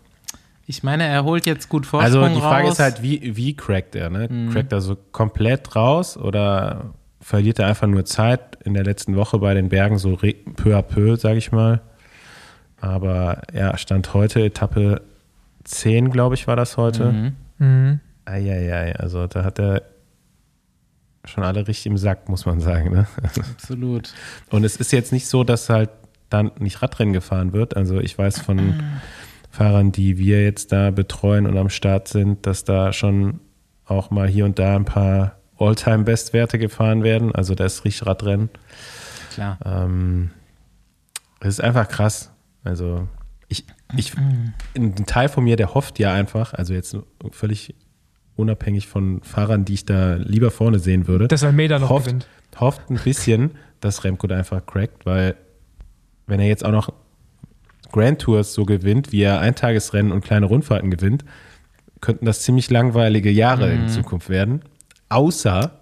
Ich 0.70 0.82
meine, 0.82 1.04
er 1.04 1.24
holt 1.24 1.46
jetzt 1.46 1.70
gut 1.70 1.86
Vorsprung 1.86 2.22
Also 2.24 2.34
die 2.34 2.42
Frage 2.42 2.66
raus. 2.66 2.74
ist 2.74 2.78
halt, 2.78 3.02
wie, 3.02 3.34
wie 3.36 3.56
crackt 3.56 3.94
er? 3.94 4.10
Ne? 4.10 4.28
Mhm. 4.30 4.50
Crackt 4.50 4.70
er 4.70 4.82
so 4.82 4.98
komplett 5.12 5.74
raus 5.74 6.18
oder 6.18 6.92
verliert 7.22 7.58
er 7.58 7.68
einfach 7.68 7.86
nur 7.86 8.04
Zeit 8.04 8.58
in 8.64 8.74
der 8.74 8.84
letzten 8.84 9.16
Woche 9.16 9.38
bei 9.38 9.54
den 9.54 9.70
Bergen 9.70 9.96
so 9.96 10.16
peu 10.16 10.76
à 10.76 10.82
peu, 10.82 11.16
sage 11.16 11.38
ich 11.38 11.52
mal. 11.52 11.80
Aber 12.82 13.40
ja, 13.54 13.78
Stand 13.78 14.12
heute, 14.12 14.44
Etappe 14.44 15.00
10, 15.64 16.10
glaube 16.10 16.34
ich, 16.34 16.46
war 16.46 16.54
das 16.54 16.76
heute. 16.76 17.12
Mhm. 17.12 17.36
mhm. 17.58 18.00
Eieiei, 18.26 18.94
also 18.94 19.26
da 19.26 19.44
hat 19.44 19.58
er 19.58 19.84
schon 21.24 21.44
alle 21.44 21.66
richtig 21.66 21.86
im 21.86 21.96
Sack, 21.96 22.28
muss 22.28 22.44
man 22.44 22.60
sagen. 22.60 22.92
Ne? 22.92 23.06
Absolut. 23.22 24.12
Und 24.50 24.64
es 24.64 24.76
ist 24.76 24.92
jetzt 24.92 25.12
nicht 25.12 25.28
so, 25.28 25.44
dass 25.44 25.70
halt 25.70 25.88
dann 26.28 26.50
nicht 26.58 26.82
Radrennen 26.82 27.14
gefahren 27.14 27.54
wird. 27.54 27.74
Also 27.74 28.00
ich 28.00 28.18
weiß 28.18 28.40
von 28.40 28.58
Fahrern, 29.50 29.92
die 29.92 30.18
wir 30.18 30.42
jetzt 30.42 30.72
da 30.72 30.90
betreuen 30.90 31.46
und 31.46 31.56
am 31.56 31.70
Start 31.70 32.08
sind, 32.08 32.46
dass 32.46 32.64
da 32.64 32.92
schon 32.92 33.40
auch 33.86 34.10
mal 34.10 34.28
hier 34.28 34.44
und 34.44 34.58
da 34.58 34.76
ein 34.76 34.84
paar 34.84 35.38
All-Time-Bestwerte 35.58 36.58
gefahren 36.58 37.02
werden. 37.02 37.34
Also 37.34 37.54
da 37.54 37.64
ist 37.64 37.84
richtig 37.84 38.06
Radrennen. 38.06 38.50
Klar. 39.32 39.58
Ähm, 39.64 40.30
es 41.40 41.48
ist 41.48 41.60
einfach 41.60 41.88
krass. 41.88 42.30
Also 42.64 43.08
ich, 43.48 43.64
ich, 43.96 44.12
ein 44.76 45.06
Teil 45.06 45.28
von 45.28 45.44
mir, 45.44 45.56
der 45.56 45.74
hofft 45.74 45.98
ja 45.98 46.12
einfach, 46.12 46.52
also 46.52 46.74
jetzt 46.74 46.96
völlig 47.30 47.74
unabhängig 48.36 48.86
von 48.86 49.22
Fahrern, 49.22 49.64
die 49.64 49.74
ich 49.74 49.86
da 49.86 50.14
lieber 50.14 50.50
vorne 50.50 50.78
sehen 50.78 51.08
würde, 51.08 51.28
dass 51.28 51.42
Almeida 51.42 51.78
noch 51.78 51.90
hofft, 51.90 52.06
gewinnt. 52.06 52.28
hofft 52.58 52.88
ein 52.90 52.98
bisschen, 53.02 53.52
dass 53.80 54.04
Remco 54.04 54.26
da 54.26 54.36
einfach 54.36 54.64
crackt, 54.64 55.06
weil 55.06 55.34
wenn 56.26 56.40
er 56.40 56.46
jetzt 56.46 56.64
auch 56.64 56.70
noch 56.70 56.92
Grand 57.92 58.20
Tours 58.20 58.52
so 58.54 58.64
gewinnt, 58.64 59.12
wie 59.12 59.22
er 59.22 59.40
Eintagesrennen 59.40 60.12
und 60.12 60.22
kleine 60.24 60.46
Rundfahrten 60.46 60.90
gewinnt, 60.90 61.24
könnten 62.00 62.26
das 62.26 62.42
ziemlich 62.42 62.70
langweilige 62.70 63.30
Jahre 63.30 63.72
in 63.72 63.88
Zukunft 63.88 64.28
werden. 64.28 64.62
Außer 65.08 65.72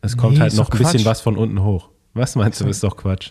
es 0.00 0.16
kommt 0.16 0.34
Nee, 0.34 0.40
halt 0.40 0.54
noch 0.54 0.70
ein 0.70 0.78
bisschen 0.78 1.04
was 1.04 1.20
von 1.20 1.36
unten 1.36 1.62
hoch. 1.62 1.88
Was 2.12 2.36
meinst 2.36 2.60
du, 2.60 2.66
ist 2.68 2.82
doch 2.84 2.96
Quatsch. 2.96 3.30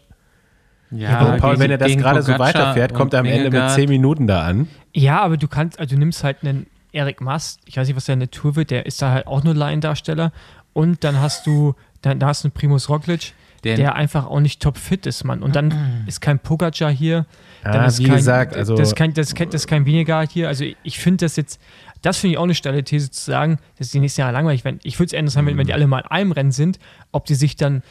Ja, 0.91 1.19
Also 1.19 1.37
Paul, 1.41 1.59
wenn 1.59 1.71
er 1.71 1.77
das 1.77 1.95
gerade 1.95 2.21
so 2.21 2.37
weiterfährt, 2.37 2.93
kommt 2.93 3.13
er 3.13 3.21
am 3.21 3.25
Ende 3.25 3.45
mit 3.45 3.53
Vingegaard. 3.53 3.75
10 3.75 3.89
Minuten 3.89 4.27
da 4.27 4.43
an. 4.43 4.67
Ja, 4.93 5.21
aber 5.21 5.37
du 5.37 5.47
kannst, 5.47 5.79
also 5.79 5.95
du 5.95 5.99
nimmst 5.99 6.23
halt 6.23 6.37
einen 6.43 6.67
Erik 6.91 7.21
Mast, 7.21 7.61
ich 7.65 7.77
weiß 7.77 7.87
nicht, 7.87 7.95
was 7.95 8.05
der 8.05 8.13
in 8.13 8.19
der 8.19 8.29
Tour 8.31 8.55
wird, 8.55 8.69
der 8.69 8.85
ist 8.85 9.01
da 9.01 9.11
halt 9.11 9.25
auch 9.27 9.43
nur 9.43 9.55
Laiendarsteller. 9.55 10.31
Und 10.73 11.03
dann 11.03 11.19
hast 11.19 11.47
du, 11.47 11.73
dann 12.01 12.19
da 12.19 12.27
hast 12.27 12.43
du 12.43 12.47
einen 12.47 12.53
Primus 12.53 12.89
Roglic, 12.89 13.33
Den- 13.63 13.77
der 13.77 13.95
einfach 13.95 14.27
auch 14.27 14.39
nicht 14.39 14.61
topfit 14.61 15.05
ist, 15.07 15.23
Mann. 15.23 15.41
Und 15.41 15.55
dann 15.55 16.03
ist 16.05 16.19
kein 16.21 16.37
Pogacar 16.39 16.91
hier. 16.91 17.25
Ja, 17.63 17.97
wie 17.97 18.03
kein, 18.03 18.15
gesagt, 18.17 18.55
also- 18.55 18.75
das 18.75 18.89
ist 18.89 18.95
kein, 18.95 19.13
das 19.13 19.35
kein, 19.35 19.49
das 19.49 19.67
kein 19.67 19.85
Vingegaard 19.85 20.31
hier. 20.31 20.47
Also 20.47 20.65
ich 20.83 20.99
finde 20.99 21.25
das 21.25 21.35
jetzt, 21.35 21.59
das 22.01 22.17
finde 22.17 22.33
ich 22.33 22.37
auch 22.37 22.43
eine 22.43 22.55
steile 22.55 22.83
These 22.83 23.11
zu 23.11 23.23
sagen, 23.23 23.57
dass 23.77 23.89
die 23.89 23.99
nächsten 23.99 24.21
Jahre 24.21 24.33
langweilig 24.33 24.65
werden. 24.65 24.79
Ich 24.83 24.99
würde 24.99 25.07
es 25.07 25.13
eher 25.13 25.19
interessant, 25.19 25.47
wenn, 25.47 25.57
wenn 25.57 25.67
die 25.67 25.73
alle 25.73 25.87
mal 25.87 25.99
in 25.99 26.07
einem 26.07 26.31
Rennen 26.33 26.51
sind, 26.51 26.79
ob 27.11 27.25
die 27.25 27.35
sich 27.35 27.55
dann 27.55 27.81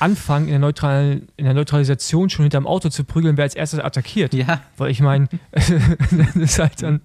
anfangen, 0.00 0.46
in 0.46 0.52
der, 0.52 0.58
neutral, 0.60 1.20
in 1.36 1.44
der 1.44 1.52
Neutralisation 1.54 2.30
schon 2.30 2.44
hinterm 2.44 2.66
Auto 2.66 2.88
zu 2.88 3.04
prügeln, 3.04 3.36
wer 3.36 3.44
als 3.44 3.54
erstes 3.54 3.80
attackiert. 3.80 4.32
Ja, 4.32 4.62
Weil 4.78 4.90
ich 4.90 5.00
meine, 5.00 5.28
das 5.52 6.36
ist 6.36 6.58
halt 6.58 6.82
dann, 6.82 7.02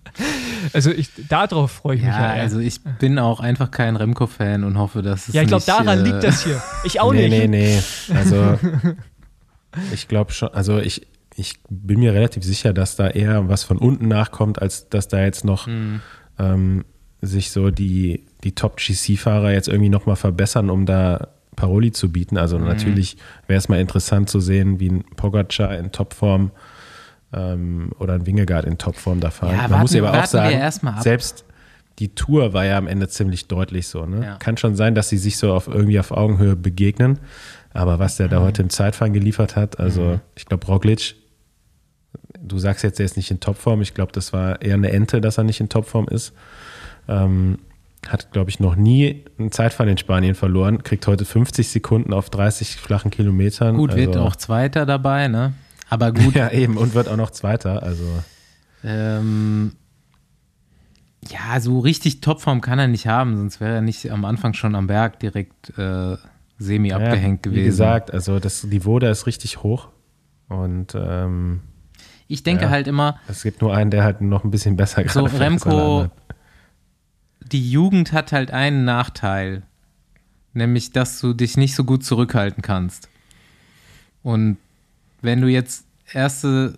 also 0.74 0.92
ich, 0.92 1.10
darauf 1.28 1.72
freue 1.72 1.98
ich 1.98 2.02
mich 2.02 2.10
ja, 2.12 2.22
ja. 2.22 2.36
eher. 2.36 2.42
also 2.42 2.60
ich 2.60 2.82
bin 2.82 3.20
auch 3.20 3.42
einfach 3.42 3.70
kein 3.70 3.98
Remco-Fan 3.98 4.64
und 4.64 4.78
hoffe, 4.78 5.02
dass 5.02 5.28
es 5.28 5.34
ja, 5.36 5.42
ich 5.42 5.50
glaube, 5.50 5.66
daran 5.66 6.00
äh, 6.00 6.04
liegt 6.04 6.24
das 6.24 6.44
hier. 6.46 6.62
Ich 6.86 7.02
auch 7.02 7.12
nee, 7.14 7.28
nicht. 7.28 7.50
nee, 7.50 7.82
nee. 8.10 8.16
Also 8.18 8.58
ich 9.94 10.08
glaube 10.08 10.32
schon, 10.32 10.54
also 10.54 10.80
ich, 10.80 11.06
ich 11.36 11.56
bin 11.70 12.00
mir 12.00 12.14
relativ 12.14 12.44
sicher, 12.44 12.72
dass 12.74 12.96
da 12.96 13.10
eher 13.10 13.50
was 13.50 13.64
von 13.64 13.78
unten 13.78 14.08
nachkommt, 14.08 14.62
als 14.62 14.90
dass 14.90 15.08
da 15.08 15.22
jetzt 15.22 15.44
noch 15.44 15.68
Hm. 15.68 16.02
ähm, 16.40 16.86
sich 17.22 17.52
so 17.52 17.72
die, 17.72 18.24
die 18.44 18.54
Top-GC-Fahrer 18.56 19.52
jetzt 19.52 19.68
irgendwie 19.68 19.90
nochmal 19.90 20.16
verbessern, 20.16 20.70
um 20.70 20.86
da 20.86 21.30
Paroli 21.56 21.92
zu 21.92 22.12
bieten. 22.12 22.38
Also 22.38 22.58
Mhm. 22.60 22.66
natürlich 22.66 23.18
wäre 23.48 23.58
es 23.58 23.70
mal 23.70 23.80
interessant 23.80 24.30
zu 24.30 24.40
sehen, 24.40 24.80
wie 24.80 24.90
ein 24.90 25.04
Pogacar 25.16 25.78
in 25.78 25.92
Topform 25.92 26.52
ähm, 27.34 27.92
oder 28.00 28.14
ein 28.14 28.26
Wingegaard 28.26 28.66
in 28.66 28.78
Topform 28.78 29.20
da 29.20 29.30
fahren. 29.32 29.52
Ja, 29.56 29.62
Man 29.64 29.72
warten- 29.72 29.82
muss 29.82 29.96
aber 29.96 30.20
auch 30.20 30.26
sagen, 30.26 30.72
selbst 31.02 31.46
die 32.00 32.14
Tour 32.14 32.54
war 32.54 32.66
ja 32.66 32.78
am 32.78 32.88
Ende 32.88 33.08
ziemlich 33.08 33.48
deutlich 33.48 33.88
so. 33.88 34.06
Ne? 34.06 34.24
Ja. 34.24 34.36
Kann 34.38 34.58
schon 34.58 34.76
sein, 34.76 34.96
dass 34.96 35.10
sie 35.10 35.18
sich 35.18 35.38
so 35.38 35.54
auf 35.54 35.68
irgendwie 35.68 36.00
auf 36.00 36.12
Augenhöhe 36.12 36.56
begegnen. 36.56 37.20
Aber 37.74 38.00
was 38.00 38.18
der 38.18 38.28
da 38.28 38.40
Mhm. 38.40 38.44
heute 38.44 38.62
im 38.64 38.70
Zeitfahren 38.70 39.14
geliefert 39.14 39.56
hat, 39.56 39.80
also 39.80 40.20
ich 40.36 40.46
glaube, 40.46 40.66
Roglic, 40.68 41.16
du 42.39 42.57
sagst 42.57 42.84
jetzt, 42.84 42.99
er 42.99 43.05
ist 43.05 43.18
nicht 43.18 43.32
in 43.32 43.39
Topform. 43.39 43.82
Ich 43.82 43.93
glaube, 43.93 44.11
das 44.11 44.34
war 44.34 44.61
eher 44.61 44.76
eine 44.76 44.91
Ente, 44.91 45.22
dass 45.22 45.38
er 45.38 45.43
nicht 45.43 45.59
in 45.59 45.70
Topform 45.70 46.07
ist. 46.07 46.34
Ähm, 47.07 47.59
hat, 48.07 48.32
glaube 48.32 48.49
ich, 48.49 48.59
noch 48.59 48.76
nie 48.76 49.26
einen 49.39 49.51
Zeitfall 49.51 49.89
in 49.89 49.97
Spanien 49.97 50.36
verloren, 50.36 50.84
kriegt 50.84 51.07
heute 51.07 51.26
50 51.26 51.68
Sekunden 51.70 52.13
auf 52.13 52.30
30 52.30 52.76
flachen 52.76 53.11
Kilometern. 53.11 53.78
Gut, 53.78 53.95
wird 53.95 54.09
also, 54.09 54.22
auch 54.22 54.36
Zweiter 54.36 54.86
dabei, 54.86 55.28
ne? 55.28 55.53
Aber 55.89 56.11
gut. 56.11 56.36
Ja, 56.36 56.51
eben, 56.51 56.78
und 56.78 56.93
wird 56.93 57.07
auch 57.07 57.18
noch 57.18 57.32
Zweiter. 57.32 57.84
Also, 57.84 58.03
ähm, 58.84 59.72
ja, 61.30 61.59
so 61.59 61.80
richtig 61.80 62.22
Topform 62.22 62.61
kann 62.61 62.78
er 62.78 62.88
nicht 62.88 63.07
haben, 63.07 63.38
sonst 63.38 63.59
wäre 63.59 63.76
er 63.76 63.82
nicht 63.82 64.11
am 64.11 64.26
Anfang 64.26 64.53
schon 64.53 64.76
am 64.76 64.88
Berg 64.88 65.20
direkt 65.20 65.78
äh, 65.78 66.18
semi 66.57 66.89
ja, 66.89 66.97
abgehängt 66.97 67.43
gewesen. 67.43 67.61
Wie 67.61 67.66
gesagt, 67.66 68.13
also 68.13 68.39
das 68.39 68.63
Niveau 68.63 68.99
da 68.99 69.09
ist 69.09 69.26
richtig 69.26 69.63
hoch. 69.63 69.89
Und 70.47 70.93
ähm, 70.95 71.61
ich 72.28 72.44
denke 72.44 72.66
ja, 72.66 72.70
halt 72.70 72.88
immer, 72.88 73.20
es 73.28 73.44
gibt 73.44 73.62
nur 73.62 73.76
einen, 73.76 73.92
der 73.92 74.04
halt 74.04 74.22
noch 74.22 74.44
ein 74.44 74.52
bisschen 74.52 74.76
besser 74.76 75.08
so 75.08 75.24
als 75.24 75.34
alle 75.34 75.40
Remco, 75.40 76.10
die 77.42 77.70
Jugend 77.70 78.12
hat 78.12 78.32
halt 78.32 78.52
einen 78.52 78.86
Nachteil, 78.86 79.64
nämlich, 80.54 80.92
dass 80.92 81.20
du 81.20 81.34
dich 81.34 81.58
nicht 81.58 81.76
so 81.76 81.84
gut 81.84 82.04
zurückhalten 82.04 82.62
kannst. 82.64 83.10
Und 84.24 84.58
wenn 85.22 85.42
du 85.42 85.48
jetzt 85.48 85.86
erste 86.12 86.78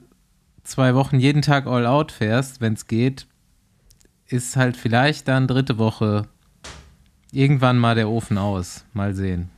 zwei 0.63 0.95
Wochen 0.95 1.19
jeden 1.19 1.41
Tag 1.41 1.65
all 1.65 1.85
out 1.85 2.11
fährst, 2.11 2.59
wenn 2.59 2.73
es 2.73 2.87
geht, 2.87 3.25
ist 4.27 4.57
halt 4.57 4.75
vielleicht 4.75 5.27
dann 5.29 5.47
dritte 5.47 5.77
Woche 5.77 6.27
irgendwann 7.31 7.77
mal 7.77 7.95
der 7.95 8.09
Ofen 8.09 8.37
aus. 8.37 8.83
Mal 8.93 9.13
sehen. 9.13 9.49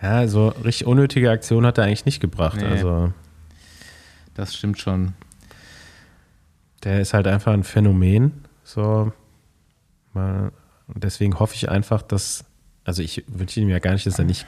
Ja, 0.00 0.26
so 0.28 0.48
richtig 0.48 0.86
unnötige 0.86 1.30
Aktion 1.30 1.66
hat 1.66 1.78
er 1.78 1.84
eigentlich 1.84 2.06
nicht 2.06 2.20
gebracht. 2.20 2.58
Nee. 2.60 2.66
Also 2.66 3.12
Das 4.38 4.54
stimmt 4.54 4.78
schon. 4.78 5.14
der 6.84 7.00
ist 7.00 7.12
halt 7.12 7.26
einfach 7.26 7.52
ein 7.52 7.64
Phänomen. 7.64 8.44
So, 8.62 9.12
mal, 10.14 10.52
deswegen 10.86 11.40
hoffe 11.40 11.56
ich 11.56 11.68
einfach, 11.68 12.02
dass, 12.02 12.44
also 12.84 13.02
ich 13.02 13.24
wünsche 13.26 13.58
ihm 13.58 13.68
ja 13.68 13.80
gar 13.80 13.94
nicht, 13.94 14.06
dass 14.06 14.20
er 14.20 14.24
nicht 14.24 14.46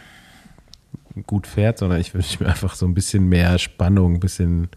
gut 1.26 1.48
fährt, 1.48 1.78
sondern 1.78 2.00
ich 2.00 2.14
wünsche 2.14 2.40
mir 2.40 2.50
einfach 2.50 2.76
so 2.76 2.86
ein 2.86 2.94
bisschen 2.94 3.28
mehr 3.28 3.58
Spannung, 3.58 4.14
ein 4.14 4.20
bisschen, 4.20 4.68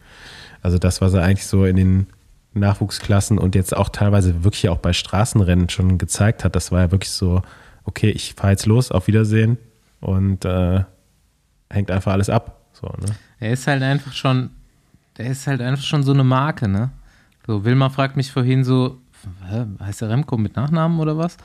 also 0.64 0.80
das, 0.80 0.99
was 0.99 1.14
er 1.14 1.22
eigentlich 1.22 1.45
so 1.45 1.64
in 1.64 1.76
den 1.76 2.07
Nachwuchsklassen 2.55 3.38
und 3.38 3.53
jetzt 3.53 3.78
auch 3.78 3.89
teilweise 3.89 4.43
wirklich 4.43 4.68
auch 4.70 4.80
bei 4.80 4.93
Straßenrennen 4.93 5.70
schon 5.70 5.99
gezeigt 5.99 6.43
hat, 6.43 6.55
das 6.55 6.72
war 6.72 6.82
ja 6.82 6.91
wirklich 6.91 7.11
so, 7.11 7.43
okay, 7.84 8.09
ich 8.09 8.34
fahre 8.34 8.53
jetzt 8.53 8.66
los, 8.66 8.91
auf 8.91 9.05
Wiedersehen 9.05 9.59
und 10.01 10.43
äh, 10.43 10.84
hängt 11.70 11.91
einfach 11.91 12.14
alles 12.14 12.32
ab. 12.32 12.66
So, 12.74 12.88
ne? 12.88 13.16
Er 13.39 13.51
ist 13.53 13.68
halt 13.68 13.84
einfach 13.84 14.14
schon, 14.14 14.49
der 15.18 15.28
ist 15.28 15.47
halt 15.47 15.61
einfach 15.61 15.84
schon 15.84 16.03
so 16.03 16.11
eine 16.14 16.24
Marke, 16.24 16.68
ne? 16.68 16.91
So, 17.45 17.66
Wilma 17.66 17.89
fragt 17.89 18.16
mich 18.18 18.32
vorhin 18.32 18.64
so, 18.64 18.99
hä, 19.49 19.66
heißt 19.80 20.01
der 20.01 20.09
Remco 20.09 20.38
mit 20.38 20.55
Nachnamen 20.55 20.99
oder 20.99 21.18
was? 21.18 21.38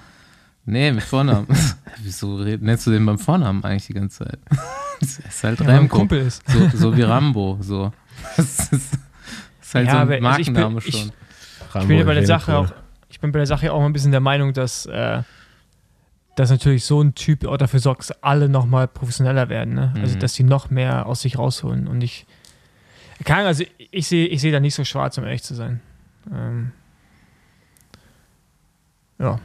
Nee, 0.64 0.92
mit 0.92 1.02
Vornamen. 1.02 1.46
Wieso 2.02 2.38
nennst 2.38 2.86
du 2.86 2.90
den 2.90 3.04
beim 3.06 3.18
Vornamen 3.18 3.64
eigentlich 3.64 3.86
die 3.86 3.94
ganze 3.94 4.24
Zeit? 4.24 4.38
Das 5.00 5.16
ist 5.20 5.44
halt 5.44 5.60
Ja, 5.60 5.66
Remco. 5.66 5.98
Kumpel 5.98 6.18
ist. 6.26 6.42
So, 6.50 6.68
so 6.76 6.96
wie 6.96 7.02
Rambo, 7.02 7.56
so. 7.60 7.92
Das 8.36 8.48
ist, 8.48 8.72
das 8.72 8.78
ist 9.62 9.74
halt 9.76 9.86
Ja, 9.86 9.92
so 9.92 9.98
aber 9.98 10.14
ein 10.14 10.26
also 10.26 10.40
ich 10.40 10.46
bin- 10.46 10.54
Markenname 10.54 10.80
ich- 10.84 10.98
schon. 10.98 11.12
Ich 11.82 11.86
bin 11.86 11.98
ja 11.98 12.04
bei 12.04 12.14
der 12.14 12.26
Sache 12.26 12.56
auch, 12.56 12.68
ich 13.08 13.20
bin 13.20 13.30
bei 13.30 13.38
der 13.38 13.46
Sache 13.46 13.72
auch 13.72 13.78
mal 13.78 13.86
ein 13.86 13.92
bisschen 13.92 14.10
der 14.10 14.18
Meinung, 14.20 14.52
dass, 14.54 14.86
äh, 14.86 15.22
dass 16.34 16.50
natürlich 16.50 16.84
so 16.84 17.00
ein 17.00 17.14
Typ 17.14 17.46
auch 17.46 17.58
dafür 17.58 17.78
sorgt, 17.78 18.00
dass 18.10 18.22
alle 18.24 18.48
nochmal 18.48 18.88
professioneller 18.88 19.48
werden. 19.48 19.74
Ne? 19.74 19.92
Also, 20.00 20.16
Mhm. 20.16 20.20
dass 20.20 20.34
sie 20.34 20.42
noch 20.42 20.68
mehr 20.70 21.06
aus 21.06 21.20
sich 21.22 21.38
rausholen. 21.38 21.86
Und 21.86 22.02
ich, 22.02 22.26
kann, 23.24 23.46
also 23.46 23.64
ich 23.90 24.06
sehe 24.06 24.26
ich 24.26 24.40
sehe 24.40 24.52
da 24.52 24.60
nicht 24.60 24.74
so 24.74 24.84
schwarz, 24.84 25.18
um 25.18 25.24
ehrlich 25.24 25.42
zu 25.42 25.54
sein. 25.54 25.80
Ähm, 26.32 26.72
ja. 29.18 29.40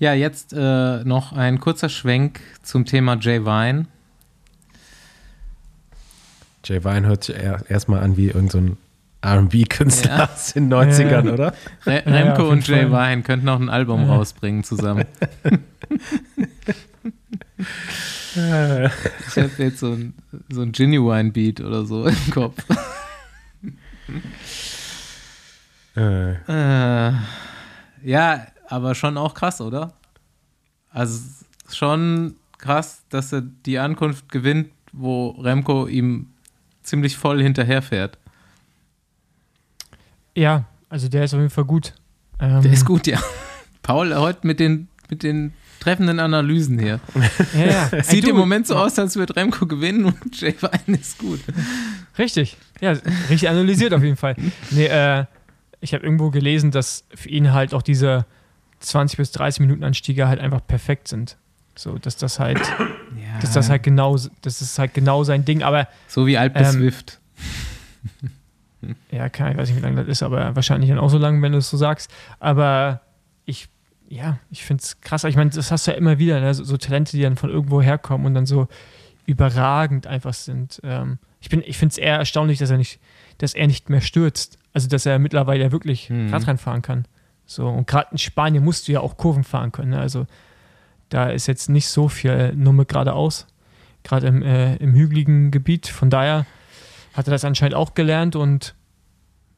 Ja, 0.00 0.14
jetzt 0.14 0.52
äh, 0.52 1.04
noch 1.04 1.32
ein 1.32 1.60
kurzer 1.60 1.88
Schwenk 1.88 2.40
zum 2.62 2.84
Thema 2.84 3.16
Jay 3.20 3.44
Vine. 3.44 3.86
Jay 6.64 6.84
Vine 6.84 7.06
hört 7.06 7.24
sich 7.24 7.36
er- 7.36 7.68
erstmal 7.70 8.00
an 8.00 8.16
wie 8.16 8.26
irgendein 8.28 8.68
so 8.70 8.76
RB-Künstler 9.28 10.16
Ja. 10.18 10.24
aus 10.32 10.52
den 10.52 10.68
90ern, 10.72 11.26
Ja. 11.26 11.32
oder? 11.32 11.54
Re 11.86 12.02
Ja, 12.06 12.12
Remco 12.12 12.42
auf 12.44 12.50
und 12.50 12.66
Jay 12.68 12.88
Fall. 12.88 13.10
Vine 13.12 13.22
könnten 13.22 13.48
auch 13.48 13.58
ein 13.60 13.68
Album 13.68 14.02
Ja. 14.06 14.14
rausbringen 14.16 14.62
zusammen. 14.64 15.04
Ich 18.36 19.36
habe 19.36 19.50
jetzt 19.58 19.78
so 19.80 19.92
ein, 19.92 20.14
so 20.48 20.62
ein 20.62 20.72
Genuine 20.72 21.30
Beat 21.32 21.60
oder 21.60 21.84
so 21.84 22.06
im 22.06 22.30
Kopf. 22.30 22.62
Äh, 25.98 27.08
Äh, 27.08 27.12
ja, 28.04 28.46
aber 28.68 28.94
schon 28.94 29.16
auch 29.16 29.34
krass, 29.34 29.60
oder? 29.60 29.92
Also 30.90 31.20
schon 31.72 32.36
krass, 32.58 33.02
dass 33.08 33.32
er 33.32 33.42
die 33.42 33.78
Ankunft 33.78 34.28
gewinnt, 34.30 34.70
wo 34.92 35.30
Remco 35.30 35.86
ihm 35.86 36.28
ziemlich 36.82 37.16
voll 37.16 37.42
hinterherfährt. 37.42 38.18
ja, 40.34 40.64
also 40.88 41.08
der 41.08 41.24
ist 41.24 41.34
auf 41.34 41.40
jeden 41.40 41.50
Fall 41.50 41.64
gut. 41.64 41.92
Ähm, 42.40 42.62
Der 42.62 42.72
ist 42.72 42.84
gut, 42.84 43.06
ja. 43.06 43.18
Paul 43.82 44.14
heute 44.14 44.46
mit 44.46 44.60
den, 44.60 44.88
mit 45.10 45.22
den 45.22 45.52
treffenden 45.80 46.18
Analysen 46.20 46.78
hier. 46.78 47.00
Ja, 47.54 47.90
ja. 47.92 48.02
Sieht 48.02 48.26
im 48.26 48.36
Moment 48.36 48.66
so 48.66 48.74
aus, 48.76 48.98
als 48.98 49.16
würde 49.16 49.36
Remco 49.36 49.66
gewinnen 49.66 50.04
und 50.06 50.40
Jay 50.40 50.54
Vine 50.58 50.96
ist 50.98 51.18
gut. 51.18 51.40
Richtig. 52.16 52.56
Ja, 52.80 52.92
richtig 53.28 53.48
analysiert 53.48 53.92
auf 53.92 54.02
jeden 54.02 54.16
Fall. 54.16 54.36
Nee, 54.70 54.86
äh, 54.86 55.24
ich 55.80 55.94
habe 55.94 56.04
irgendwo 56.04 56.30
gelesen, 56.30 56.70
dass 56.70 57.04
für 57.14 57.28
ihn 57.28 57.52
halt 57.52 57.74
auch 57.74 57.82
diese 57.82 58.26
20 58.80 59.16
bis 59.16 59.32
30 59.32 59.60
Minuten 59.60 59.84
Anstiege 59.84 60.28
halt 60.28 60.40
einfach 60.40 60.60
perfekt 60.66 61.08
sind. 61.08 61.36
So, 61.76 61.98
dass 61.98 62.16
das 62.16 62.38
halt, 62.40 62.58
Ja. 63.16 63.40
dass 63.40 63.52
das 63.52 63.70
halt 63.70 63.82
genau, 63.82 64.16
das 64.42 64.60
ist 64.60 64.78
halt 64.78 64.94
genau 64.94 65.24
sein 65.24 65.44
Ding. 65.44 65.62
Aber 65.62 65.88
so 66.08 66.26
wie 66.26 66.36
Alpe 66.38 66.58
Ähm, 66.60 66.72
Swift. 66.72 67.20
ja, 69.10 69.28
keine, 69.28 69.52
ich 69.52 69.56
weiß 69.58 69.68
nicht, 69.68 69.78
wie 69.78 69.82
lange 69.82 69.96
das 69.96 70.08
ist, 70.08 70.22
aber 70.22 70.54
wahrscheinlich 70.56 70.90
dann 70.90 70.98
auch 70.98 71.10
so 71.10 71.18
lang, 71.18 71.42
wenn 71.42 71.52
du 71.52 71.58
es 71.58 71.70
so 71.70 71.76
sagst. 71.76 72.10
Aber 72.40 73.00
ich, 73.44 73.68
ja, 74.08 74.38
ich 74.50 74.64
finde 74.64 74.82
es 74.82 75.00
krass. 75.00 75.24
Ich 75.24 75.36
meine, 75.36 75.50
das 75.50 75.70
hast 75.70 75.86
du 75.86 75.92
ja 75.92 75.96
immer 75.96 76.18
wieder, 76.18 76.40
ne? 76.40 76.52
so, 76.54 76.64
so 76.64 76.76
Talente, 76.76 77.16
die 77.16 77.22
dann 77.22 77.36
von 77.36 77.50
irgendwo 77.50 77.80
herkommen 77.82 78.26
und 78.26 78.34
dann 78.34 78.46
so 78.46 78.68
überragend 79.26 80.06
einfach 80.06 80.34
sind. 80.34 80.80
Ähm, 80.82 81.18
ich 81.40 81.48
bin, 81.48 81.62
ich 81.64 81.78
finde 81.78 81.92
es 81.92 81.98
eher 81.98 82.16
erstaunlich, 82.16 82.58
dass 82.58 82.70
er 82.70 82.78
nicht, 82.78 82.98
dass 83.38 83.54
er 83.54 83.66
nicht 83.66 83.90
mehr 83.90 84.00
stürzt. 84.00 84.58
Also, 84.78 84.88
dass 84.88 85.06
er 85.06 85.18
mittlerweile 85.18 85.72
wirklich 85.72 86.08
Mhm. 86.08 86.32
Radrennen 86.32 86.58
fahren 86.58 86.82
kann. 86.82 87.04
So, 87.46 87.66
und 87.68 87.86
gerade 87.88 88.08
in 88.12 88.18
Spanien 88.18 88.62
musst 88.64 88.86
du 88.86 88.92
ja 88.92 89.00
auch 89.00 89.16
Kurven 89.16 89.42
fahren 89.42 89.72
können. 89.72 89.90
Ne? 89.90 89.98
Also, 90.00 90.26
da 91.08 91.30
ist 91.30 91.46
jetzt 91.48 91.68
nicht 91.68 91.88
so 91.88 92.08
viel 92.08 92.54
Nummer 92.54 92.84
geradeaus, 92.84 93.46
gerade 94.04 94.26
im, 94.28 94.42
äh, 94.42 94.76
im 94.76 94.92
hügeligen 94.94 95.50
Gebiet. 95.50 95.88
Von 95.88 96.10
daher 96.10 96.46
hat 97.14 97.26
er 97.26 97.30
das 97.32 97.44
anscheinend 97.44 97.74
auch 97.74 97.94
gelernt 97.94 98.36
und 98.36 98.74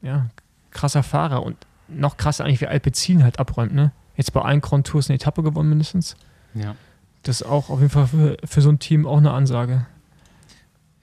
ja, 0.01 0.29
krasser 0.71 1.03
Fahrer 1.03 1.43
und 1.43 1.57
noch 1.87 2.17
krasser 2.17 2.45
eigentlich, 2.45 2.61
wie 2.61 2.67
Alpecin 2.67 3.23
halt 3.23 3.37
abräumt, 3.39 3.73
ne? 3.73 3.91
Jetzt 4.15 4.33
bei 4.33 4.41
allen 4.41 4.61
Grand 4.61 4.87
Tours 4.87 5.09
eine 5.09 5.15
Etappe 5.17 5.43
gewonnen 5.43 5.69
mindestens. 5.69 6.15
Ja. 6.53 6.75
Das 7.23 7.41
ist 7.41 7.47
auch 7.47 7.69
auf 7.69 7.79
jeden 7.79 7.91
Fall 7.91 8.07
für, 8.07 8.37
für 8.43 8.61
so 8.61 8.69
ein 8.69 8.79
Team 8.79 9.05
auch 9.05 9.17
eine 9.17 9.31
Ansage. 9.31 9.85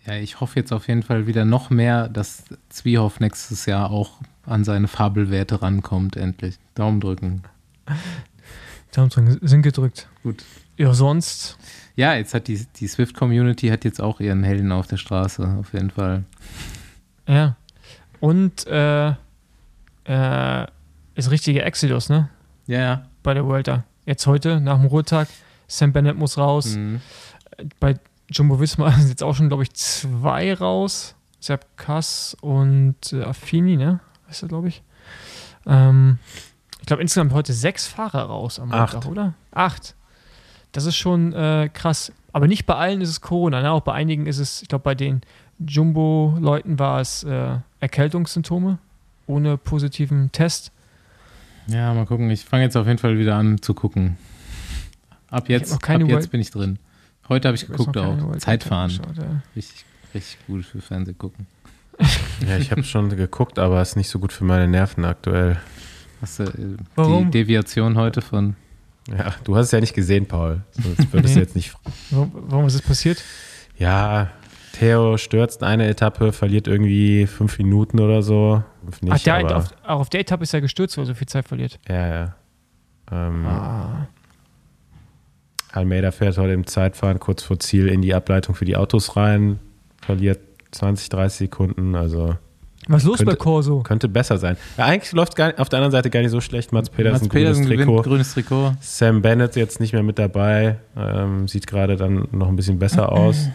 Ja, 0.08 0.14
ich 0.16 0.40
hoffe 0.40 0.58
jetzt 0.58 0.72
auf 0.72 0.88
jeden 0.88 1.02
Fall 1.02 1.26
wieder 1.26 1.44
noch 1.44 1.70
mehr, 1.70 2.08
dass 2.08 2.44
Zwiehoff 2.70 3.20
nächstes 3.20 3.66
Jahr 3.66 3.90
auch 3.90 4.12
an 4.46 4.64
seine 4.64 4.88
Fabelwerte 4.88 5.60
rankommt, 5.60 6.16
endlich. 6.16 6.58
Daumen 6.74 7.00
drücken. 7.00 7.42
Daumen 8.92 9.10
drücken, 9.10 9.38
sind 9.46 9.62
gedrückt. 9.62 10.08
Gut. 10.22 10.44
Ja, 10.76 10.94
sonst, 10.94 11.58
Ja, 11.96 12.14
jetzt 12.14 12.32
hat 12.34 12.46
die, 12.48 12.64
die 12.76 12.86
Swift-Community 12.86 13.68
hat 13.68 13.84
jetzt 13.84 14.00
auch 14.00 14.20
ihren 14.20 14.44
Helden 14.44 14.70
auf 14.72 14.86
der 14.86 14.96
Straße, 14.96 15.56
auf 15.60 15.72
jeden 15.72 15.90
Fall. 15.90 16.24
ja. 17.26 17.56
Und 18.20 18.66
äh, 18.66 19.10
äh, 20.04 20.66
ist 21.14 21.30
richtige 21.30 21.62
Exodus, 21.62 22.08
ne? 22.08 22.28
Ja, 22.66 22.80
ja. 22.80 23.06
Bei 23.22 23.34
der 23.34 23.44
Vuelta. 23.44 23.84
Jetzt 24.06 24.26
heute, 24.26 24.60
nach 24.60 24.76
dem 24.78 24.86
Ruhetag, 24.86 25.28
Sam 25.68 25.92
Bennett 25.92 26.16
muss 26.16 26.36
raus. 26.38 26.74
Mhm. 26.76 27.00
Bei 27.78 27.94
Jumbo 28.30 28.60
Visma 28.60 28.90
sind 28.98 29.08
jetzt 29.08 29.22
auch 29.22 29.34
schon, 29.34 29.48
glaube 29.48 29.62
ich, 29.62 29.72
zwei 29.74 30.54
raus. 30.54 31.14
Sepp 31.40 31.66
Kass 31.76 32.36
und 32.40 32.96
äh, 33.12 33.22
Affini, 33.22 33.76
ne? 33.76 34.00
Weißt 34.26 34.42
du, 34.42 34.48
glaube 34.48 34.68
ich. 34.68 34.82
Ähm, 35.66 36.18
ich 36.80 36.86
glaube, 36.86 37.00
insgesamt 37.02 37.32
heute 37.32 37.52
sechs 37.52 37.86
Fahrer 37.86 38.22
raus 38.24 38.58
am. 38.58 38.68
Montag, 38.70 39.06
oder? 39.06 39.34
Acht. 39.52 39.94
Das 40.72 40.84
ist 40.84 40.96
schon 40.96 41.32
äh, 41.32 41.70
krass. 41.72 42.12
Aber 42.32 42.46
nicht 42.48 42.66
bei 42.66 42.74
allen 42.74 43.00
ist 43.00 43.08
es 43.08 43.20
Corona, 43.20 43.62
ne? 43.62 43.70
Auch 43.70 43.82
bei 43.82 43.92
einigen 43.92 44.26
ist 44.26 44.38
es, 44.38 44.62
ich 44.62 44.68
glaube, 44.68 44.82
bei 44.82 44.94
den 44.94 45.20
Jumbo-Leuten 45.60 46.78
war 46.78 47.00
es 47.00 47.22
äh, 47.24 47.56
Erkältungssymptome 47.80 48.78
ohne 49.26 49.56
positiven 49.58 50.32
Test. 50.32 50.72
Ja, 51.68 51.92
mal 51.94 52.06
gucken. 52.06 52.30
Ich 52.30 52.44
fange 52.44 52.64
jetzt 52.64 52.76
auf 52.76 52.86
jeden 52.86 52.98
Fall 52.98 53.18
wieder 53.18 53.36
an 53.36 53.60
zu 53.62 53.74
gucken. 53.74 54.16
Ab 55.30 55.48
jetzt, 55.48 55.72
ab 55.72 55.80
jetzt 56.00 56.10
World- 56.10 56.30
bin 56.30 56.40
ich 56.40 56.50
drin. 56.50 56.78
Heute 57.28 57.48
habe 57.48 57.56
ich 57.56 57.62
Ich 57.64 57.68
geguckt 57.68 57.96
auch. 57.96 58.36
Zeitfahren. 58.38 58.90
Cup 58.90 59.06
angeschaut, 59.08 59.24
ja. 59.24 59.42
Richtig, 59.54 59.84
richtig 60.14 60.38
gut 60.46 60.64
für 60.64 60.80
Fernsehen 60.80 61.18
gucken. 61.18 61.46
ja, 62.46 62.56
ich 62.58 62.70
habe 62.70 62.84
schon 62.84 63.08
geguckt, 63.10 63.58
aber 63.58 63.82
ist 63.82 63.96
nicht 63.96 64.08
so 64.08 64.18
gut 64.18 64.32
für 64.32 64.44
meine 64.44 64.68
Nerven 64.68 65.04
aktuell. 65.04 65.58
Hast 66.20 66.38
du 66.38 66.44
äh, 66.44 66.76
die? 67.24 67.30
Deviation 67.30 67.96
heute 67.96 68.22
von 68.22 68.56
Ja, 69.08 69.34
du 69.44 69.56
hast 69.56 69.66
es 69.66 69.72
ja 69.72 69.80
nicht 69.80 69.94
gesehen, 69.94 70.26
Paul. 70.26 70.62
Sonst 70.72 71.12
würdest 71.12 71.34
du 71.36 71.40
jetzt 71.40 71.56
nicht. 71.56 71.74
Warum, 72.10 72.32
warum 72.34 72.66
ist 72.66 72.74
das 72.74 72.82
passiert? 72.82 73.22
Ja, 73.76 74.30
Theo 74.72 75.16
stürzt 75.16 75.62
eine 75.62 75.88
Etappe, 75.88 76.32
verliert 76.32 76.68
irgendwie 76.68 77.26
fünf 77.26 77.58
Minuten 77.58 77.98
oder 78.00 78.22
so. 78.22 78.62
Nicht, 79.00 79.12
Ach, 79.12 79.18
der, 79.22 79.34
aber, 79.38 79.56
auf, 79.56 79.72
auch 79.84 80.00
auf 80.00 80.08
der 80.10 80.20
Etappe 80.20 80.44
ist 80.44 80.54
er 80.54 80.60
gestürzt, 80.60 80.96
weil 80.96 81.04
er 81.04 81.06
so 81.08 81.14
viel 81.14 81.28
Zeit 81.28 81.46
verliert. 81.46 81.78
Ja, 81.88 82.06
ja. 82.08 82.34
Ähm, 83.10 83.44
Ah. 83.46 84.06
Almeida 85.72 86.10
fährt 86.10 86.38
heute 86.38 86.52
im 86.54 86.66
Zeitfahren 86.66 87.18
kurz 87.20 87.42
vor 87.42 87.58
Ziel 87.58 87.88
in 87.88 88.02
die 88.02 88.14
Ableitung 88.14 88.54
für 88.54 88.64
die 88.64 88.76
Autos 88.76 89.16
rein, 89.16 89.58
verliert 90.00 90.38
20, 90.72 91.08
30 91.10 91.38
Sekunden, 91.38 91.94
also 91.94 92.36
Was 92.88 93.02
ist 93.02 93.08
los 93.08 93.18
Könnte- 93.18 93.32
bei 93.32 93.36
Corso? 93.36 93.80
könnte 93.82 94.08
besser 94.08 94.38
sein. 94.38 94.56
Ja, 94.78 94.86
eigentlich 94.86 95.12
läuft 95.12 95.36
gar, 95.36 95.52
auf 95.58 95.68
der 95.68 95.78
anderen 95.78 95.92
Seite 95.92 96.08
gar 96.10 96.20
nicht 96.20 96.30
so 96.30 96.40
schlecht. 96.40 96.72
Mats 96.72 96.88
Pedersen, 96.90 97.24
Mats 97.26 97.32
Pedersen 97.34 97.64
grünes 97.64 97.70
gewinnt 97.78 97.88
Trikot. 97.96 98.02
grünes 98.08 98.34
Trikot. 98.34 98.72
Sam 98.80 99.20
Bennett 99.22 99.56
jetzt 99.56 99.80
nicht 99.80 99.92
mehr 99.92 100.02
mit 100.02 100.18
dabei, 100.18 100.76
ähm, 100.96 101.48
sieht 101.48 101.66
gerade 101.66 101.96
dann 101.96 102.28
noch 102.32 102.48
ein 102.48 102.56
bisschen 102.56 102.78
besser 102.78 103.10
aus. 103.12 103.48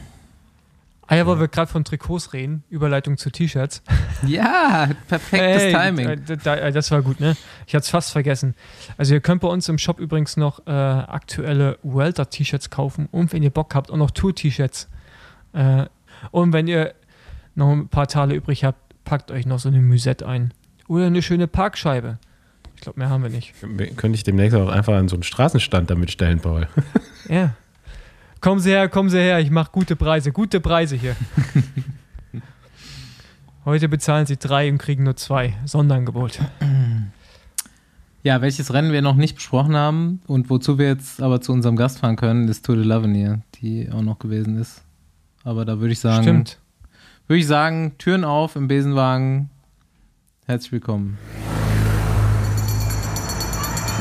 Ah 1.13 1.17
ja, 1.17 1.27
weil 1.27 1.39
wir 1.39 1.47
gerade 1.47 1.71
von 1.71 1.83
Trikots 1.83 2.33
reden, 2.33 2.63
Überleitung 2.71 3.17
zu 3.17 3.29
T-Shirts. 3.29 3.83
Ja, 4.25 4.89
perfektes 5.09 5.61
Hey, 5.61 5.73
Timing. 5.73 6.23
Das 6.25 6.91
war 6.91 7.01
gut, 7.01 7.19
ne? 7.19 7.35
Ich 7.67 7.75
hatte 7.75 7.83
es 7.83 7.89
fast 7.89 8.11
vergessen. 8.11 8.55
Also 8.97 9.13
ihr 9.13 9.19
könnt 9.19 9.41
bei 9.41 9.49
uns 9.49 9.67
im 9.69 9.77
Shop 9.77 9.99
übrigens 9.99 10.37
noch 10.37 10.65
äh, 10.65 10.71
aktuelle 10.71 11.77
Welter-T-Shirts 11.83 12.69
kaufen 12.69 13.09
und 13.11 13.31
wenn 13.31 13.43
ihr 13.43 13.49
Bock 13.51 13.75
habt, 13.75 13.91
auch 13.91 13.97
noch 13.97 14.09
Tour-T-Shirts. 14.09 14.87
Äh, 15.51 15.85
und 16.31 16.53
wenn 16.53 16.67
ihr 16.67 16.95
noch 17.53 17.71
ein 17.71 17.89
paar 17.89 18.07
Teile 18.07 18.33
übrig 18.33 18.63
habt, 18.63 18.79
packt 19.03 19.29
euch 19.29 19.45
noch 19.45 19.59
so 19.59 19.69
eine 19.69 19.81
Musette 19.81 20.27
ein. 20.27 20.51
Oder 20.87 21.07
eine 21.07 21.21
schöne 21.21 21.47
Parkscheibe. 21.47 22.17
Ich 22.75 22.81
glaube, 22.81 22.99
mehr 22.99 23.09
haben 23.09 23.21
wir 23.21 23.29
nicht. 23.29 23.53
Könnte 23.97 24.15
ich 24.15 24.23
demnächst 24.23 24.55
auch 24.55 24.69
einfach 24.69 24.95
an 24.95 25.09
so 25.09 25.17
einen 25.17 25.23
Straßenstand 25.23 25.91
damit 25.91 26.09
stellen, 26.09 26.39
Paul. 26.39 26.67
Ja. 27.29 27.53
Kommen 28.43 28.59
Sie 28.59 28.71
her, 28.71 28.89
kommen 28.89 29.09
Sie 29.09 29.19
her, 29.19 29.39
ich 29.39 29.51
mache 29.51 29.71
gute 29.71 29.95
Preise, 29.95 30.33
gute 30.33 30.59
Preise 30.59 30.97
hier. 30.97 31.15
Heute 33.65 33.87
bezahlen 33.87 34.25
Sie 34.25 34.35
drei 34.35 34.69
und 34.69 34.79
kriegen 34.79 35.03
nur 35.03 35.15
zwei. 35.15 35.53
Sonderangebot. 35.65 36.39
Ja, 38.25 38.41
welches 38.41 38.73
Rennen 38.73 38.93
wir 38.93 39.01
noch 39.01 39.15
nicht 39.15 39.35
besprochen 39.35 39.75
haben 39.75 40.21
und 40.27 40.49
wozu 40.49 40.77
wir 40.77 40.87
jetzt 40.87 41.21
aber 41.21 41.41
zu 41.41 41.51
unserem 41.51 41.75
Gast 41.75 41.99
fahren 41.99 42.15
können, 42.15 42.47
ist 42.47 42.65
Tour 42.65 42.77
de 42.77 42.85
l'Avenir, 42.85 43.41
die 43.55 43.91
auch 43.91 44.01
noch 44.01 44.17
gewesen 44.17 44.57
ist. 44.57 44.81
Aber 45.43 45.65
da 45.65 45.81
würde 45.81 45.91
ich 45.91 45.99
sagen, 45.99 46.23
Stimmt. 46.23 46.57
würde 47.27 47.39
ich 47.41 47.47
sagen, 47.47 47.97
Türen 47.97 48.23
auf 48.23 48.55
im 48.55 48.69
Besenwagen. 48.69 49.49
Herzlich 50.45 50.71
willkommen. 50.71 51.17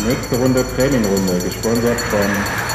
Nächste 0.07 0.37
Runde 0.37 0.65
Trainingrunde, 0.77 1.41
gesponsert 1.45 1.99
von 1.99 2.72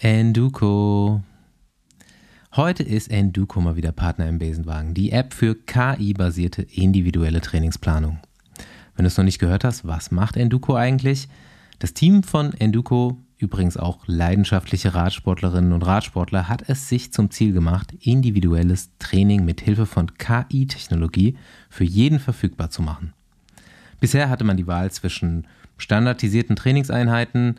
Enduko. 0.00 1.24
Heute 2.54 2.84
ist 2.84 3.10
Enduko 3.10 3.60
mal 3.60 3.74
wieder 3.74 3.90
Partner 3.90 4.28
im 4.28 4.38
Besenwagen, 4.38 4.94
die 4.94 5.10
App 5.10 5.34
für 5.34 5.56
KI-basierte 5.56 6.62
individuelle 6.62 7.40
Trainingsplanung. 7.40 8.20
Wenn 8.94 9.02
du 9.02 9.08
es 9.08 9.16
noch 9.16 9.24
nicht 9.24 9.40
gehört 9.40 9.64
hast, 9.64 9.88
was 9.88 10.12
macht 10.12 10.36
Enduko 10.36 10.76
eigentlich? 10.76 11.26
Das 11.80 11.94
Team 11.94 12.22
von 12.22 12.54
Enduko, 12.54 13.18
übrigens 13.38 13.76
auch 13.76 14.06
leidenschaftliche 14.06 14.94
Radsportlerinnen 14.94 15.72
und 15.72 15.82
Radsportler, 15.82 16.48
hat 16.48 16.68
es 16.68 16.88
sich 16.88 17.12
zum 17.12 17.32
Ziel 17.32 17.52
gemacht, 17.52 17.92
individuelles 17.98 18.90
Training 19.00 19.44
mit 19.44 19.62
Hilfe 19.62 19.86
von 19.86 20.16
KI-Technologie 20.16 21.36
für 21.68 21.82
jeden 21.82 22.20
verfügbar 22.20 22.70
zu 22.70 22.82
machen. 22.82 23.14
Bisher 23.98 24.30
hatte 24.30 24.44
man 24.44 24.56
die 24.56 24.68
Wahl 24.68 24.92
zwischen 24.92 25.48
standardisierten 25.76 26.54
Trainingseinheiten, 26.54 27.58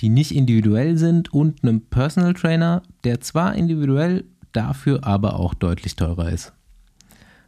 die 0.00 0.08
nicht 0.08 0.34
individuell 0.34 0.96
sind, 0.96 1.32
und 1.32 1.62
einem 1.62 1.80
Personal 1.82 2.34
Trainer, 2.34 2.82
der 3.04 3.20
zwar 3.20 3.54
individuell, 3.54 4.24
dafür 4.52 5.04
aber 5.04 5.38
auch 5.38 5.54
deutlich 5.54 5.96
teurer 5.96 6.30
ist. 6.30 6.52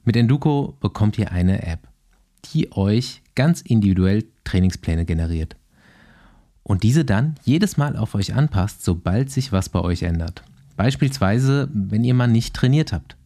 Mit 0.04 0.16
Enduko 0.16 0.76
bekommt 0.80 1.18
ihr 1.18 1.30
eine 1.30 1.66
App, 1.66 1.88
die 2.52 2.72
euch 2.72 3.22
ganz 3.34 3.60
individuell 3.60 4.24
Trainingspläne 4.44 5.04
generiert. 5.04 5.56
Und 6.62 6.82
diese 6.82 7.04
dann 7.04 7.36
jedes 7.44 7.76
Mal 7.76 7.96
auf 7.96 8.14
euch 8.14 8.34
anpasst, 8.34 8.84
sobald 8.84 9.30
sich 9.30 9.52
was 9.52 9.68
bei 9.68 9.80
euch 9.80 10.02
ändert. 10.02 10.42
Beispielsweise, 10.76 11.68
wenn 11.72 12.04
ihr 12.04 12.14
mal 12.14 12.28
nicht 12.28 12.54
trainiert 12.54 12.92
habt. 12.92 13.16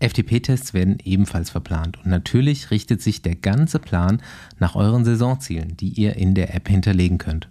FTP-Tests 0.00 0.74
werden 0.74 0.98
ebenfalls 1.04 1.50
verplant 1.50 1.98
und 1.98 2.10
natürlich 2.10 2.70
richtet 2.70 3.00
sich 3.00 3.22
der 3.22 3.36
ganze 3.36 3.78
Plan 3.78 4.20
nach 4.58 4.74
euren 4.74 5.04
Saisonzielen, 5.04 5.76
die 5.76 5.88
ihr 5.88 6.16
in 6.16 6.34
der 6.34 6.54
App 6.54 6.68
hinterlegen 6.68 7.18
könnt. 7.18 7.48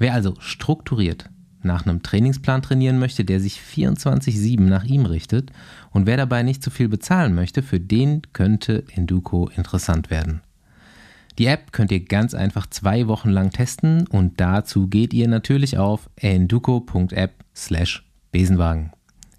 Wer 0.00 0.14
also 0.14 0.34
strukturiert 0.40 1.28
nach 1.62 1.84
einem 1.84 2.02
Trainingsplan 2.02 2.62
trainieren 2.62 2.98
möchte, 2.98 3.22
der 3.22 3.38
sich 3.38 3.60
24-7 3.60 4.62
nach 4.62 4.84
ihm 4.84 5.04
richtet 5.04 5.52
und 5.90 6.06
wer 6.06 6.16
dabei 6.16 6.42
nicht 6.42 6.62
zu 6.62 6.70
viel 6.70 6.88
bezahlen 6.88 7.34
möchte, 7.34 7.62
für 7.62 7.78
den 7.78 8.22
könnte 8.32 8.82
Enduko 8.94 9.50
interessant 9.54 10.10
werden. 10.10 10.40
Die 11.38 11.44
App 11.44 11.72
könnt 11.72 11.92
ihr 11.92 12.02
ganz 12.02 12.32
einfach 12.32 12.66
zwei 12.66 13.08
Wochen 13.08 13.28
lang 13.28 13.50
testen 13.50 14.06
und 14.06 14.40
dazu 14.40 14.88
geht 14.88 15.12
ihr 15.12 15.28
natürlich 15.28 15.76
auf 15.76 16.08
enduko.app 16.16 17.34
slash 17.54 18.02
Besenwagen. 18.32 18.92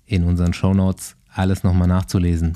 In 0.05 0.24
unseren 0.26 0.53
Shownotes 0.53 1.16
alles 1.34 1.64
nochmal 1.64 1.88
nachzulesen. 1.88 2.55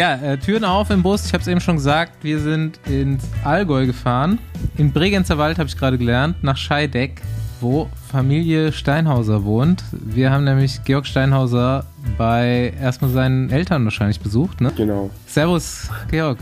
Ja, 0.00 0.14
äh, 0.14 0.38
Türen 0.38 0.64
auf 0.64 0.88
im 0.88 1.02
Bus. 1.02 1.26
Ich 1.26 1.34
habe 1.34 1.42
es 1.42 1.46
eben 1.46 1.60
schon 1.60 1.76
gesagt, 1.76 2.24
wir 2.24 2.40
sind 2.40 2.80
ins 2.86 3.22
Allgäu 3.44 3.84
gefahren. 3.84 4.38
In 4.78 4.94
Bregenzer 4.94 5.36
Wald 5.36 5.58
habe 5.58 5.68
ich 5.68 5.76
gerade 5.76 5.98
gelernt, 5.98 6.42
nach 6.42 6.56
Scheideck, 6.56 7.20
wo 7.60 7.86
Familie 8.10 8.72
Steinhauser 8.72 9.44
wohnt. 9.44 9.84
Wir 9.92 10.30
haben 10.30 10.44
nämlich 10.44 10.82
Georg 10.84 11.06
Steinhauser 11.06 11.84
bei 12.16 12.72
erstmal 12.80 13.10
seinen 13.10 13.50
Eltern 13.50 13.84
wahrscheinlich 13.84 14.20
besucht, 14.20 14.62
ne? 14.62 14.72
Genau. 14.74 15.10
Servus, 15.26 15.90
Georg. 16.10 16.38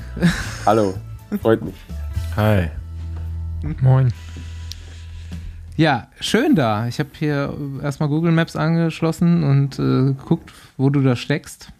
Hallo, 0.65 0.95
freut 1.43 1.61
mich. 1.61 1.75
Hi. 2.37 2.69
Moin. 3.81 4.13
Ja, 5.77 6.07
schön 6.21 6.55
da. 6.55 6.87
Ich 6.87 7.01
habe 7.01 7.11
hier 7.19 7.53
erstmal 7.83 8.09
Google 8.09 8.31
Maps 8.31 8.55
angeschlossen 8.55 9.43
und 9.43 9.81
äh, 9.81 10.15
geguckt, 10.15 10.53
wo 10.77 10.91
du 10.91 11.03
da 11.03 11.17
steckst. 11.17 11.73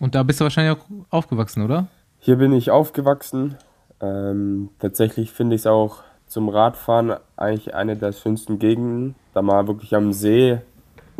Und 0.00 0.14
da 0.14 0.22
bist 0.22 0.40
du 0.40 0.44
wahrscheinlich 0.44 0.76
auch 0.76 0.86
aufgewachsen, 1.10 1.62
oder? 1.62 1.86
Hier 2.18 2.36
bin 2.36 2.52
ich 2.52 2.70
aufgewachsen. 2.70 3.56
Ähm, 4.00 4.70
tatsächlich 4.78 5.30
finde 5.30 5.54
ich 5.54 5.62
es 5.62 5.66
auch 5.66 6.02
zum 6.26 6.48
Radfahren 6.48 7.14
eigentlich 7.36 7.74
eine 7.74 7.96
der 7.96 8.12
schönsten 8.12 8.58
Gegenden, 8.58 9.14
da 9.34 9.42
man 9.42 9.66
wirklich 9.66 9.94
am 9.94 10.12
See 10.12 10.58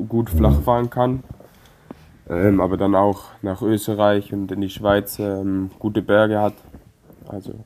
gut 0.09 0.31
flach 0.31 0.61
fahren 0.63 0.89
kann. 0.89 1.23
Ähm, 2.29 2.61
aber 2.61 2.77
dann 2.77 2.95
auch 2.95 3.25
nach 3.43 3.61
Österreich 3.61 4.33
und 4.33 4.51
in 4.53 4.61
die 4.61 4.71
Schweiz 4.71 5.19
ähm, 5.19 5.71
gute 5.79 6.01
Berge 6.01 6.41
hat. 6.41 6.55
Also 7.29 7.65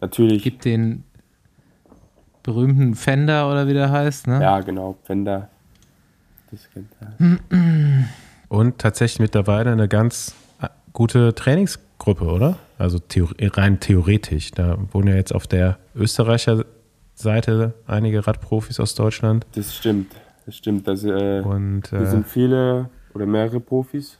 natürlich. 0.00 0.42
Gibt 0.42 0.64
den 0.64 1.04
berühmten 2.42 2.94
Fender 2.94 3.50
oder 3.50 3.68
wie 3.68 3.74
der 3.74 3.90
heißt, 3.90 4.26
ne? 4.26 4.40
Ja, 4.40 4.60
genau, 4.60 4.96
Pfänder. 5.04 5.50
Das 6.50 6.68
kennt 6.70 6.90
er. 7.00 7.38
Und 8.50 8.78
tatsächlich 8.78 9.20
mittlerweile 9.20 9.70
eine 9.70 9.86
ganz 9.86 10.34
äh, 10.60 10.66
gute 10.92 11.36
Trainingsgruppe, 11.36 12.24
oder? 12.24 12.56
Also 12.78 12.98
theor 12.98 13.30
rein 13.40 13.78
theoretisch. 13.78 14.50
Da 14.50 14.76
wohnen 14.90 15.06
ja 15.06 15.14
jetzt 15.14 15.32
auf 15.32 15.46
der 15.46 15.78
Österreicher 15.94 16.64
Seite 17.14 17.74
einige 17.86 18.26
Radprofis 18.26 18.80
aus 18.80 18.96
Deutschland. 18.96 19.46
Das 19.54 19.76
stimmt. 19.76 20.16
Das 20.46 20.56
stimmt. 20.56 20.88
Das, 20.88 21.04
äh, 21.04 21.42
Und 21.42 21.92
Wir 21.92 22.00
äh, 22.00 22.06
sind 22.06 22.26
viele 22.26 22.90
oder 23.14 23.24
mehrere 23.24 23.60
Profis. 23.60 24.18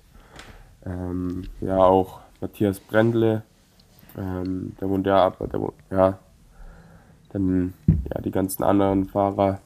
Ähm, 0.86 1.42
ja, 1.60 1.78
auch 1.78 2.20
Matthias 2.40 2.78
Brendle, 2.78 3.42
ähm, 4.16 4.76
der 4.80 4.88
wohnt 4.88 5.06
ja 5.08 5.26
ab, 5.26 5.38
der 5.52 5.60
wohnt, 5.60 5.74
ja. 5.90 6.20
Dann 7.32 7.74
ja, 8.14 8.20
die 8.20 8.30
ganzen 8.30 8.62
anderen 8.62 9.06
Fahrer, 9.06 9.60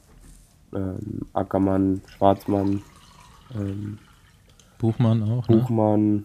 ähm, 0.73 1.21
Ackermann, 1.33 2.01
Schwarzmann, 2.07 2.81
ähm, 3.53 3.99
Buchmann 4.77 5.23
auch, 5.23 5.47
ne? 5.47 5.57
Buchmann. 5.57 6.23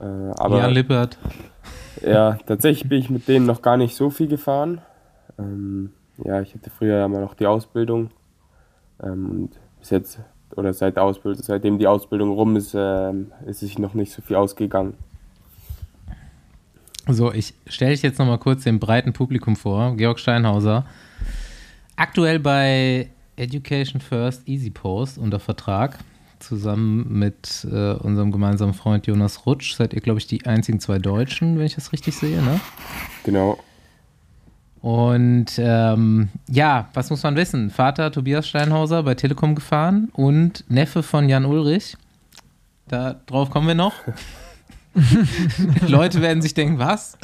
Äh, 0.00 0.04
aber 0.04 0.58
Jan 0.58 0.72
Lippert. 0.72 1.18
ja, 2.04 2.38
tatsächlich 2.46 2.88
bin 2.88 2.98
ich 2.98 3.10
mit 3.10 3.28
denen 3.28 3.46
noch 3.46 3.62
gar 3.62 3.76
nicht 3.76 3.94
so 3.94 4.10
viel 4.10 4.28
gefahren. 4.28 4.80
Ähm, 5.38 5.90
ja, 6.24 6.40
ich 6.40 6.54
hatte 6.54 6.70
früher 6.70 6.98
ja 6.98 7.08
mal 7.08 7.20
noch 7.20 7.34
die 7.34 7.46
Ausbildung. 7.46 8.10
Ähm, 9.02 9.30
und 9.30 9.50
bis 9.80 9.90
jetzt, 9.90 10.18
oder 10.56 10.72
seit 10.72 10.98
Ausbildung, 10.98 11.42
seitdem 11.42 11.78
die 11.78 11.86
Ausbildung 11.86 12.32
rum 12.32 12.56
ist, 12.56 12.74
ähm, 12.76 13.32
ist 13.46 13.60
sich 13.60 13.78
noch 13.78 13.94
nicht 13.94 14.12
so 14.12 14.22
viel 14.22 14.36
ausgegangen. 14.36 14.94
So, 17.08 17.32
ich 17.32 17.54
stelle 17.66 17.92
dich 17.92 18.02
jetzt 18.02 18.18
nochmal 18.18 18.38
kurz 18.38 18.62
dem 18.62 18.78
breiten 18.78 19.12
Publikum 19.12 19.56
vor. 19.56 19.96
Georg 19.96 20.20
Steinhauser. 20.20 20.86
Aktuell 21.96 22.38
bei 22.38 23.10
Education 23.36 24.00
First 24.00 24.46
Easy 24.46 24.70
Post 24.70 25.18
unter 25.18 25.40
Vertrag. 25.40 25.98
Zusammen 26.42 27.06
mit 27.18 27.66
äh, 27.70 27.92
unserem 27.92 28.32
gemeinsamen 28.32 28.74
Freund 28.74 29.06
Jonas 29.06 29.46
Rutsch 29.46 29.74
seid 29.74 29.94
ihr, 29.94 30.00
glaube 30.00 30.18
ich, 30.18 30.26
die 30.26 30.44
einzigen 30.44 30.80
zwei 30.80 30.98
Deutschen, 30.98 31.58
wenn 31.58 31.66
ich 31.66 31.76
das 31.76 31.92
richtig 31.92 32.16
sehe, 32.16 32.42
ne? 32.42 32.60
Genau. 33.24 33.58
Und 34.80 35.52
ähm, 35.58 36.28
ja, 36.48 36.88
was 36.92 37.08
muss 37.10 37.22
man 37.22 37.36
wissen? 37.36 37.70
Vater 37.70 38.10
Tobias 38.10 38.48
Steinhauser 38.48 39.04
bei 39.04 39.14
Telekom 39.14 39.54
gefahren 39.54 40.10
und 40.12 40.64
Neffe 40.68 41.04
von 41.04 41.28
Jan 41.28 41.44
Ulrich. 41.44 41.96
Da 42.88 43.14
drauf 43.26 43.50
kommen 43.50 43.68
wir 43.68 43.76
noch. 43.76 43.94
Leute 45.86 46.20
werden 46.20 46.42
sich 46.42 46.54
denken, 46.54 46.80
was? 46.80 47.16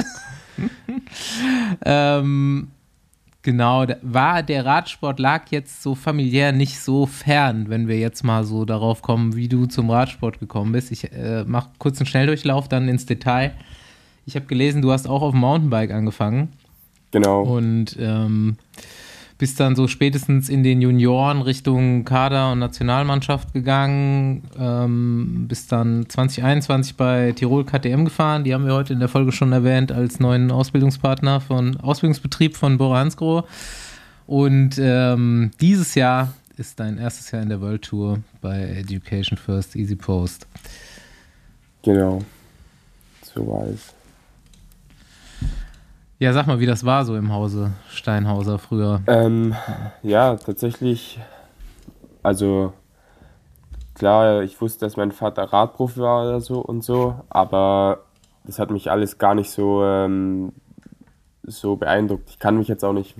ähm, 1.84 2.68
genau, 3.48 3.86
war 4.02 4.42
der 4.42 4.66
Radsport 4.66 5.18
lag 5.18 5.46
jetzt 5.48 5.82
so 5.82 5.94
familiär 5.94 6.52
nicht 6.52 6.78
so 6.80 7.06
fern, 7.06 7.70
wenn 7.70 7.88
wir 7.88 7.98
jetzt 7.98 8.22
mal 8.22 8.44
so 8.44 8.66
darauf 8.66 9.00
kommen, 9.00 9.36
wie 9.36 9.48
du 9.48 9.64
zum 9.64 9.88
Radsport 9.88 10.38
gekommen 10.38 10.72
bist. 10.72 10.92
Ich 10.92 11.10
äh, 11.14 11.44
mache 11.44 11.70
kurz 11.78 11.98
einen 11.98 12.06
Schnelldurchlauf, 12.06 12.68
dann 12.68 12.88
ins 12.88 13.06
Detail. 13.06 13.54
Ich 14.26 14.36
habe 14.36 14.44
gelesen, 14.44 14.82
du 14.82 14.92
hast 14.92 15.08
auch 15.08 15.22
auf 15.22 15.30
dem 15.30 15.40
Mountainbike 15.40 15.92
angefangen. 15.92 16.52
Genau. 17.10 17.40
Und 17.40 17.96
ähm, 17.98 18.58
bist 19.38 19.60
dann 19.60 19.76
so 19.76 19.86
spätestens 19.86 20.48
in 20.48 20.64
den 20.64 20.82
Junioren 20.82 21.42
Richtung 21.42 22.04
Kader 22.04 22.52
und 22.52 22.58
Nationalmannschaft 22.58 23.52
gegangen, 23.52 24.42
ähm, 24.58 25.46
bist 25.48 25.70
dann 25.70 26.08
2021 26.08 26.96
bei 26.96 27.32
Tirol 27.32 27.64
KTM 27.64 28.04
gefahren, 28.04 28.42
die 28.42 28.52
haben 28.52 28.66
wir 28.66 28.74
heute 28.74 28.92
in 28.92 28.98
der 28.98 29.08
Folge 29.08 29.30
schon 29.30 29.52
erwähnt 29.52 29.92
als 29.92 30.18
neuen 30.18 30.50
Ausbildungspartner 30.50 31.40
von 31.40 31.76
Ausbildungsbetrieb 31.76 32.56
von 32.56 32.78
Bora 32.78 32.98
Hansgrohe. 32.98 33.44
Und 34.26 34.76
ähm, 34.78 35.52
dieses 35.60 35.94
Jahr 35.94 36.34
ist 36.56 36.80
dein 36.80 36.98
erstes 36.98 37.30
Jahr 37.30 37.42
in 37.42 37.48
der 37.48 37.60
World 37.60 37.82
Tour 37.82 38.18
bei 38.40 38.60
Education 38.60 39.38
First 39.38 39.76
Easy 39.76 39.94
Post. 39.94 40.46
Genau. 41.82 42.22
So 43.22 43.46
war. 43.46 43.68
Ja, 46.20 46.32
sag 46.32 46.48
mal, 46.48 46.58
wie 46.58 46.66
das 46.66 46.84
war 46.84 47.04
so 47.04 47.14
im 47.14 47.32
Hause 47.32 47.70
Steinhauser 47.90 48.58
früher. 48.58 49.02
Ähm, 49.06 49.54
ja, 50.02 50.34
tatsächlich, 50.34 51.20
also 52.24 52.72
klar, 53.94 54.42
ich 54.42 54.60
wusste, 54.60 54.84
dass 54.84 54.96
mein 54.96 55.12
Vater 55.12 55.44
Radprofi 55.44 56.00
war 56.00 56.26
oder 56.26 56.40
so 56.40 56.58
und 56.58 56.82
so, 56.82 57.14
aber 57.30 58.00
das 58.42 58.58
hat 58.58 58.70
mich 58.70 58.90
alles 58.90 59.18
gar 59.18 59.36
nicht 59.36 59.50
so, 59.50 59.84
ähm, 59.84 60.52
so 61.44 61.76
beeindruckt. 61.76 62.30
Ich 62.30 62.40
kann 62.40 62.58
mich 62.58 62.66
jetzt 62.66 62.84
auch 62.84 62.92
nicht 62.92 63.14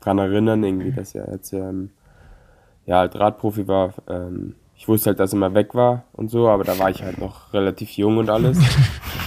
dran 0.00 0.18
erinnern, 0.18 0.64
irgendwie, 0.64 0.90
dass 0.90 1.14
er 1.14 1.30
jetzt 1.30 1.52
ähm, 1.52 1.90
ja, 2.84 2.98
halt 2.98 3.14
Radprofi 3.14 3.68
war. 3.68 3.94
Ähm, 4.08 4.56
ich 4.74 4.88
wusste 4.88 5.10
halt, 5.10 5.20
dass 5.20 5.32
er 5.32 5.38
mal 5.38 5.54
weg 5.54 5.76
war 5.76 6.02
und 6.14 6.30
so, 6.30 6.48
aber 6.48 6.64
da 6.64 6.76
war 6.80 6.90
ich 6.90 7.04
halt 7.04 7.18
noch 7.18 7.52
relativ 7.52 7.90
jung 7.92 8.16
und 8.18 8.28
alles. 8.28 8.58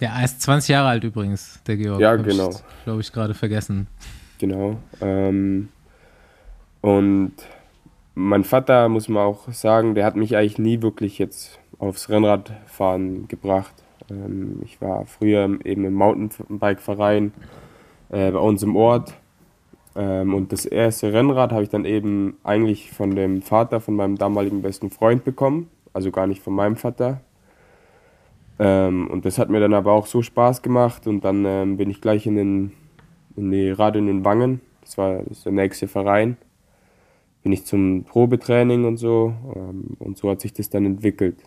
Ja, 0.00 0.18
er 0.18 0.24
ist 0.24 0.40
20 0.40 0.70
Jahre 0.70 0.88
alt 0.88 1.04
übrigens, 1.04 1.60
der 1.66 1.76
Georg. 1.76 2.00
Ja, 2.00 2.12
Hab 2.12 2.24
genau. 2.24 2.50
Glaube 2.84 3.00
ich, 3.02 3.12
gerade 3.12 3.34
vergessen. 3.34 3.86
Genau. 4.38 4.76
Ähm, 5.02 5.68
und 6.80 7.32
mein 8.14 8.44
Vater, 8.44 8.88
muss 8.88 9.08
man 9.08 9.22
auch 9.22 9.52
sagen, 9.52 9.94
der 9.94 10.06
hat 10.06 10.16
mich 10.16 10.36
eigentlich 10.36 10.58
nie 10.58 10.80
wirklich 10.80 11.18
jetzt 11.18 11.58
aufs 11.78 12.08
Rennradfahren 12.08 13.28
gebracht. 13.28 13.74
Ähm, 14.10 14.60
ich 14.64 14.80
war 14.80 15.04
früher 15.06 15.44
eben 15.64 15.84
im 15.84 15.94
Mountainbike-Verein 15.94 17.32
äh, 18.08 18.30
bei 18.30 18.38
uns 18.38 18.62
im 18.62 18.76
Ort. 18.76 19.14
Ähm, 19.96 20.34
und 20.34 20.52
das 20.52 20.64
erste 20.64 21.12
Rennrad 21.12 21.52
habe 21.52 21.62
ich 21.62 21.68
dann 21.68 21.84
eben 21.84 22.38
eigentlich 22.42 22.90
von 22.90 23.14
dem 23.14 23.42
Vater 23.42 23.80
von 23.80 23.96
meinem 23.96 24.16
damaligen 24.16 24.62
besten 24.62 24.90
Freund 24.90 25.24
bekommen. 25.24 25.68
Also 25.92 26.10
gar 26.10 26.26
nicht 26.26 26.42
von 26.42 26.54
meinem 26.54 26.76
Vater. 26.76 27.20
Ähm, 28.60 29.08
und 29.08 29.24
das 29.24 29.38
hat 29.38 29.48
mir 29.48 29.58
dann 29.60 29.74
aber 29.74 29.92
auch 29.92 30.06
so 30.06 30.22
Spaß 30.22 30.62
gemacht 30.62 31.06
und 31.06 31.24
dann 31.24 31.44
ähm, 31.46 31.76
bin 31.78 31.88
ich 31.90 32.00
gleich 32.00 32.26
in 32.26 32.36
den, 32.36 32.72
in 33.36 33.50
die 33.50 33.70
Rad 33.70 33.96
in 33.96 34.06
den 34.06 34.24
Wangen, 34.24 34.60
das 34.82 34.98
war 34.98 35.18
das 35.20 35.38
ist 35.38 35.44
der 35.46 35.52
nächste 35.52 35.88
Verein, 35.88 36.36
bin 37.42 37.52
ich 37.52 37.64
zum 37.64 38.04
Probetraining 38.04 38.84
und 38.84 38.98
so 38.98 39.32
ähm, 39.56 39.96
und 39.98 40.18
so 40.18 40.30
hat 40.30 40.40
sich 40.42 40.52
das 40.52 40.68
dann 40.68 40.84
entwickelt. 40.84 41.38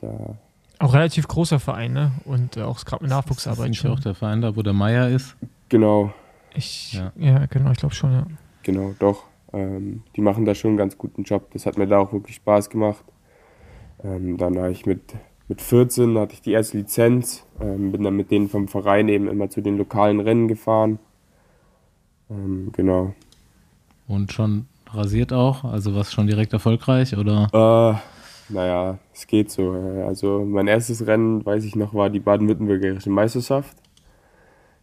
Da, 0.00 0.36
Auch 0.78 0.94
relativ 0.94 1.26
großer 1.26 1.58
Verein, 1.58 1.92
ne? 1.92 2.12
Und 2.24 2.56
äh, 2.56 2.62
auch 2.62 2.84
gerade 2.84 3.02
mit 3.02 3.10
Ist 3.10 3.16
Nachwuchsarbeit 3.16 3.74
schon. 3.74 3.90
auch 3.90 4.00
der 4.00 4.14
Verein 4.14 4.40
da, 4.40 4.54
wo 4.54 4.62
der 4.62 4.72
Meier 4.72 5.08
ist? 5.08 5.36
genau, 5.68 6.12
Ich, 6.54 6.92
Ja. 6.94 7.12
ja. 7.16 7.46
genau, 7.46 7.72
ich 7.72 7.78
glaube 7.78 7.94
schon, 7.94 8.12
ja. 8.12 8.26
genau, 8.62 8.94
doch. 9.00 9.24
Ähm, 9.52 10.04
die 10.14 10.20
machen 10.20 10.44
da 10.44 10.54
schon 10.54 10.70
einen 10.70 10.78
ganz 10.78 10.96
guten 10.96 11.24
Job. 11.24 11.50
Das 11.52 11.66
hat 11.66 11.76
mir 11.76 11.88
da 11.88 11.98
auch 11.98 12.12
wirklich 12.12 12.36
Spaß 12.36 12.70
gemacht. 12.70 13.04
Ähm, 14.04 14.36
dann 14.36 14.56
habe 14.56 14.70
ich 14.70 14.86
mit, 14.86 15.02
mit 15.50 15.60
14 15.60 16.16
hatte 16.16 16.34
ich 16.34 16.42
die 16.42 16.52
erste 16.52 16.78
Lizenz, 16.78 17.44
ähm, 17.60 17.90
bin 17.90 18.04
dann 18.04 18.14
mit 18.14 18.30
denen 18.30 18.48
vom 18.48 18.68
Verein 18.68 19.08
eben 19.08 19.26
immer 19.26 19.50
zu 19.50 19.60
den 19.60 19.78
lokalen 19.78 20.20
Rennen 20.20 20.46
gefahren. 20.46 21.00
Ähm, 22.30 22.70
genau. 22.72 23.14
Und 24.06 24.32
schon 24.32 24.66
rasiert 24.92 25.32
auch? 25.32 25.64
Also 25.64 25.92
was 25.96 26.12
schon 26.12 26.28
direkt 26.28 26.52
erfolgreich 26.52 27.16
oder? 27.16 27.48
Äh, 27.52 28.52
naja, 28.52 28.98
es 29.12 29.26
geht 29.26 29.50
so. 29.50 29.72
Also 30.06 30.44
mein 30.44 30.68
erstes 30.68 31.04
Rennen, 31.08 31.44
weiß 31.44 31.64
ich 31.64 31.74
noch, 31.74 31.94
war 31.94 32.10
die 32.10 32.20
baden-württembergische 32.20 33.10
Meisterschaft. 33.10 33.76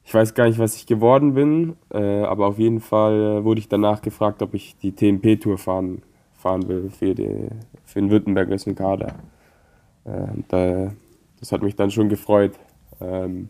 Ich 0.03 0.13
weiß 0.13 0.33
gar 0.33 0.47
nicht, 0.47 0.59
was 0.59 0.75
ich 0.75 0.85
geworden 0.85 1.33
bin, 1.33 1.77
äh, 1.93 2.23
aber 2.23 2.45
auf 2.45 2.59
jeden 2.59 2.81
Fall 2.81 3.45
wurde 3.45 3.61
ich 3.61 3.69
danach 3.69 4.01
gefragt, 4.01 4.41
ob 4.41 4.53
ich 4.53 4.75
die 4.79 4.91
TMP-Tour 4.91 5.57
fahren, 5.57 6.01
fahren 6.33 6.67
will 6.67 6.89
für, 6.89 7.15
die, 7.15 7.47
für 7.85 8.01
den 8.01 8.09
württembergischen 8.09 8.75
Kader. 8.75 9.15
Äh, 10.07 10.31
und, 10.33 10.53
äh, 10.53 10.89
das 11.39 11.51
hat 11.51 11.61
mich 11.61 11.75
dann 11.75 11.91
schon 11.91 12.09
gefreut. 12.09 12.53
Ähm, 12.99 13.49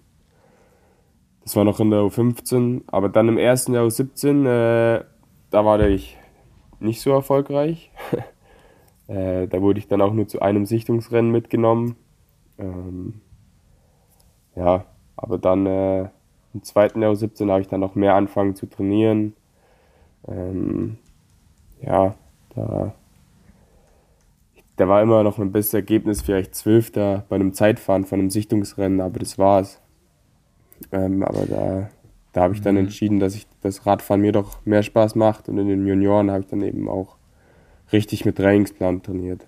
das 1.44 1.56
war 1.56 1.64
noch 1.64 1.80
in 1.80 1.92
der 1.92 2.02
U15, 2.02 2.82
aber 2.88 3.08
dann 3.08 3.30
im 3.30 3.38
ersten 3.38 3.74
Jahr 3.74 3.86
U17, 3.86 4.46
äh, 4.46 5.06
da 5.50 5.66
war 5.66 5.80
ich 5.80 6.18
nicht 6.80 7.02
so 7.02 7.12
erfolgreich. 7.12 7.92
Äh, 9.10 9.48
da 9.48 9.62
wurde 9.62 9.80
ich 9.80 9.88
dann 9.88 10.02
auch 10.02 10.12
nur 10.12 10.28
zu 10.28 10.42
einem 10.42 10.66
Sichtungsrennen 10.66 11.32
mitgenommen. 11.32 11.96
Ähm, 12.58 13.22
ja, 14.54 14.84
aber 15.16 15.38
dann 15.38 15.66
äh, 15.66 16.10
im 16.54 16.64
zweiten 16.64 17.02
Jahr 17.02 17.16
17 17.16 17.50
habe 17.50 17.62
ich 17.62 17.70
dann 17.70 17.80
noch 17.80 17.96
mehr 17.96 18.16
angefangen 18.16 18.56
zu 18.56 18.66
trainieren. 18.66 19.34
Ähm, 20.28 20.98
ja, 21.82 22.16
da, 22.54 22.96
da 24.78 24.88
war 24.88 25.02
immer 25.02 25.24
noch 25.24 25.40
ein 25.40 25.52
besseres 25.52 25.74
Ergebnis, 25.74 26.22
vielleicht 26.22 26.56
Zwölfter 26.56 27.26
bei 27.30 27.36
einem 27.36 27.54
Zeitfahren 27.54 28.06
von 28.06 28.20
einem 28.20 28.30
Sichtungsrennen, 28.30 29.02
aber 29.02 29.20
das 29.20 29.38
war's. 29.38 29.82
Ähm, 30.92 31.24
aber 31.24 31.46
da, 31.46 31.90
da 32.34 32.42
habe 32.42 32.54
ich 32.54 32.62
dann 32.62 32.78
entschieden, 32.78 33.20
dass 33.20 33.36
ich 33.36 33.48
das 33.62 33.86
Radfahren 33.86 34.22
mir 34.22 34.32
doch 34.32 34.66
mehr 34.66 34.84
Spaß 34.84 35.16
macht 35.16 35.50
und 35.50 35.58
in 35.58 35.68
den 35.68 35.88
Junioren 35.88 36.30
habe 36.30 36.42
ich 36.42 36.48
dann 36.48 36.62
eben 36.62 36.88
auch 36.88 37.18
richtig 37.92 38.24
mit 38.24 38.38
Trainingsplan 38.38 39.02
trainiert. 39.02 39.46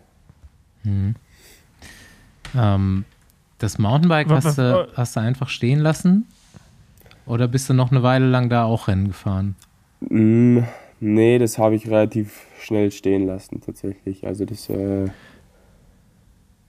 Ähm, 2.56 3.06
das 3.60 3.78
Mountainbike 3.78 4.30
hast 4.30 4.58
du, 4.58 4.88
hast 4.96 5.16
du 5.16 5.20
einfach 5.20 5.50
stehen 5.50 5.80
lassen? 5.80 6.26
Oder 7.28 7.48
bist 7.48 7.70
du 7.70 7.76
noch 7.76 7.92
eine 7.92 8.02
Weile 8.02 8.28
lang 8.28 8.50
da 8.50 8.64
auch 8.64 8.88
Rennen 8.88 9.10
gefahren? 9.10 9.56
Mm, 10.00 10.62
nee, 11.00 11.38
das 11.40 11.58
habe 11.58 11.76
ich 11.76 11.88
relativ 11.88 12.46
schnell 12.60 12.92
stehen 12.92 13.26
lassen 13.26 13.62
tatsächlich. 13.62 14.26
Also 14.28 14.46
das, 14.46 14.70
äh, 14.70 15.08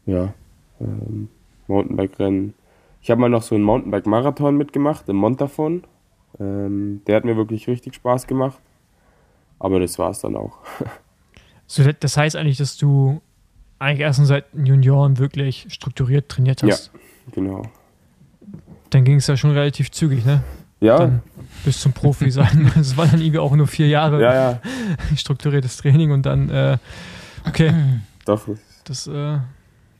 ja, 0.06 0.34
ähm, 0.80 1.28
Mountainbike-Rennen. 1.68 2.54
Ich 3.02 3.10
habe 3.10 3.20
mal 3.20 3.30
noch 3.30 3.42
so 3.42 3.54
einen 3.54 3.64
Mountainbike-Marathon 3.64 4.56
mitgemacht, 4.56 5.08
im 5.08 5.16
Montafon. 5.16 5.84
Ähm, 6.38 7.02
der 7.06 7.16
hat 7.16 7.24
mir 7.24 7.36
wirklich 7.36 7.68
richtig 7.68 7.94
Spaß 7.94 8.26
gemacht. 8.26 8.60
Aber 9.58 9.78
das 9.80 9.98
war 9.98 10.10
es 10.10 10.20
dann 10.20 10.36
auch. 10.36 10.58
So, 11.66 11.84
das- 11.92 12.16
heißt 12.16 12.34
eigentlich, 12.34 12.56
dass 12.58 12.76
du 12.78 13.20
eigentlich 13.78 14.00
erst 14.00 14.26
seit 14.26 14.46
Junioren 14.52 15.18
wirklich 15.18 15.66
strukturiert 15.68 16.28
trainiert 16.28 16.64
hast. 16.64 16.90
Genau. 17.30 17.62
Dann 18.90 19.04
ging 19.04 19.18
es 19.18 19.28
ja 19.28 19.36
schon 19.36 19.52
relativ 19.52 19.92
zügig, 19.92 20.24
ne? 20.24 20.42
Ja, 20.80 20.98
Dann 20.98 21.22
bis 21.64 21.80
zum 21.80 21.92
Profi 21.92 22.30
sein. 22.30 22.70
Es 22.78 22.96
waren 22.96 23.10
dann 23.10 23.20
irgendwie 23.20 23.38
auch 23.38 23.54
nur 23.54 23.66
vier 23.66 23.88
Jahre 23.88 24.20
ja, 24.22 24.34
ja, 24.34 24.60
strukturiertes 25.16 25.76
Training 25.76 26.10
und 26.10 26.24
dann, 26.24 26.48
äh, 26.48 26.78
okay, 27.46 27.72
doch. 28.24 28.42
das, 28.84 29.06
äh, 29.06 29.38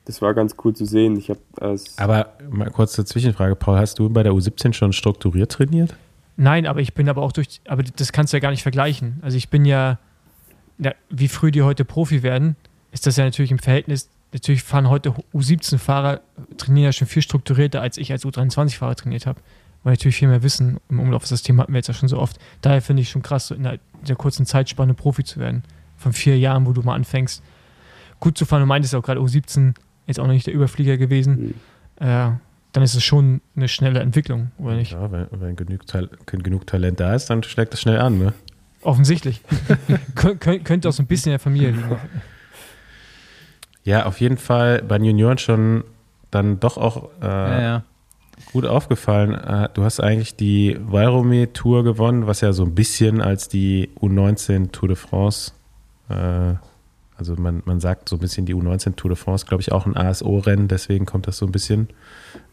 Das 0.07 0.23
war 0.23 0.33
ganz 0.35 0.57
cool 0.65 0.75
zu 0.75 0.87
sehen. 0.87 1.17
Ich 1.19 1.29
habe 1.29 1.41
als 1.61 1.99
Aber 1.99 2.33
mal 2.51 2.71
kurz 2.71 2.93
zur 2.93 3.05
Zwischenfrage, 3.05 3.57
Paul, 3.57 3.79
hast 3.79 3.99
du 3.99 4.09
bei 4.09 4.23
der 4.23 4.33
U17 4.33 4.73
schon 4.73 4.93
strukturiert 4.93 5.53
trainiert? 5.53 5.95
Nein, 6.37 6.67
aber 6.67 6.81
ich 6.81 6.95
bin 6.95 7.09
aber 7.11 7.21
auch 7.21 7.33
durch, 7.33 7.61
aber 7.69 7.83
das 7.83 8.13
kannst 8.13 8.33
du 8.33 8.39
ja 8.39 8.41
gar 8.41 8.51
nicht 8.51 8.63
vergleichen. 8.63 9.19
Also 9.21 9.37
ich 9.37 9.51
bin 9.51 9.67
ja, 9.67 9.99
ja, 10.79 10.95
wie 11.11 11.29
früh 11.29 11.51
die 11.51 11.61
heute 11.63 11.85
Profi 11.85 12.23
werden, 12.23 12.57
ist 12.93 13.07
das 13.07 13.17
ja 13.19 13.25
natürlich 13.25 13.51
im 13.51 13.59
Verhältnis, 13.59 14.09
natürlich 14.33 14.63
fahren 14.63 14.89
heute 14.89 15.13
U17-Fahrer, 15.35 16.21
trainieren 16.57 16.87
ja 16.87 16.93
schon 16.93 17.09
viel 17.09 17.21
strukturierter, 17.21 17.83
als 17.83 17.99
ich 17.99 18.11
als 18.13 18.25
U23-Fahrer 18.25 18.97
trainiert 18.97 19.27
habe. 19.27 19.41
Weil 19.83 19.95
natürlich 19.95 20.17
viel 20.17 20.29
mehr 20.29 20.43
Wissen 20.43 20.79
im 20.89 21.01
Umlaufssystem 21.01 21.61
hatten 21.61 21.73
wir 21.73 21.79
jetzt 21.79 21.89
ja 21.89 21.95
schon 21.95 22.09
so 22.09 22.19
oft. 22.19 22.39
Daher 22.61 22.83
finde 22.83 23.03
ich 23.03 23.11
schon 23.11 23.23
krass, 23.23 23.47
so 23.47 23.55
in 23.55 23.63
der, 23.63 23.79
der 24.07 24.17
kurzen 24.17 24.45
Zeitspanne 24.47 24.95
Profi 24.95 25.25
zu 25.25 25.41
werden. 25.41 25.63
von 25.97 26.13
vier 26.13 26.39
Jahren, 26.39 26.67
wo 26.67 26.73
du 26.73 26.83
mal 26.83 26.95
anfängst, 26.95 27.43
gut 28.21 28.39
zu 28.39 28.47
fahren. 28.47 28.61
Du 28.61 28.67
meintest 28.67 28.95
auch 28.95 29.03
gerade 29.03 29.21
U17, 29.21 29.75
jetzt 30.07 30.19
auch 30.19 30.27
noch 30.27 30.33
nicht 30.33 30.47
der 30.47 30.55
Überflieger 30.55 30.97
gewesen. 30.97 31.55
Mhm. 31.99 32.07
Äh, 32.07 32.31
dann 32.73 32.83
ist 32.83 32.95
es 32.95 33.03
schon 33.03 33.41
eine 33.57 33.69
schnelle 33.69 34.01
Entwicklung, 34.01 34.53
oder 34.59 34.77
nicht? 34.77 34.93
Ja, 34.93 35.11
wenn, 35.11 35.27
wenn 35.33 35.57
genug, 35.57 35.83
genug, 36.27 36.67
Talent 36.67 37.01
da 37.01 37.15
ist, 37.15 37.29
dann 37.29 37.43
schlägt 37.43 37.73
das 37.73 37.81
schnell 37.81 37.99
an, 37.99 38.19
ne? 38.19 38.33
Offensichtlich. 38.83 39.43
Kön 40.15 40.65
könnte 40.65 40.89
auch 40.89 40.93
so 40.93 41.03
ein 41.03 41.07
bisschen 41.07 41.31
in 41.31 41.35
der 41.35 41.41
Familie 41.41 41.71
liegen. 41.73 41.97
Ja, 43.85 44.07
auf 44.07 44.21
jeden 44.21 44.39
Fall 44.39 44.83
bei 44.83 44.99
den 44.99 45.07
Junioren 45.07 45.39
schon 45.39 45.85
dann 46.31 46.61
doch 46.61 46.79
auch 46.79 47.11
äh, 47.21 47.27
ja, 47.27 47.61
ja. 47.61 47.85
Gut 48.53 48.67
aufgefallen. 48.67 49.35
Äh, 49.35 49.69
du 49.75 49.83
hast 49.83 50.01
eigentlich 50.01 50.37
die 50.37 50.79
Valrome 50.81 51.53
Tour 51.53 51.85
gewonnen, 51.85 52.27
was 52.27 52.41
ja 52.41 52.53
so 52.53 52.65
ein 52.65 52.75
bisschen 52.75 53.21
als 53.21 53.49
die 53.49 53.91
U19 54.01 54.73
Tour 54.73 54.89
de 54.89 54.97
France, 54.97 55.53
äh, 56.09 56.55
also 57.17 57.35
man, 57.37 57.63
man 57.67 57.81
sagt 57.81 58.09
so 58.09 58.17
ein 58.17 58.19
bisschen 58.19 58.47
die 58.47 58.55
U19 58.55 58.97
Tour 58.97 59.11
de 59.11 59.17
France, 59.17 59.45
glaube 59.47 59.61
ich, 59.61 59.73
auch 59.73 59.85
ein 59.87 59.97
ASO-Rennen, 59.97 60.69
deswegen 60.69 61.05
kommt 61.05 61.27
das 61.27 61.37
so 61.37 61.47
ein 61.47 61.53
bisschen. 61.53 61.89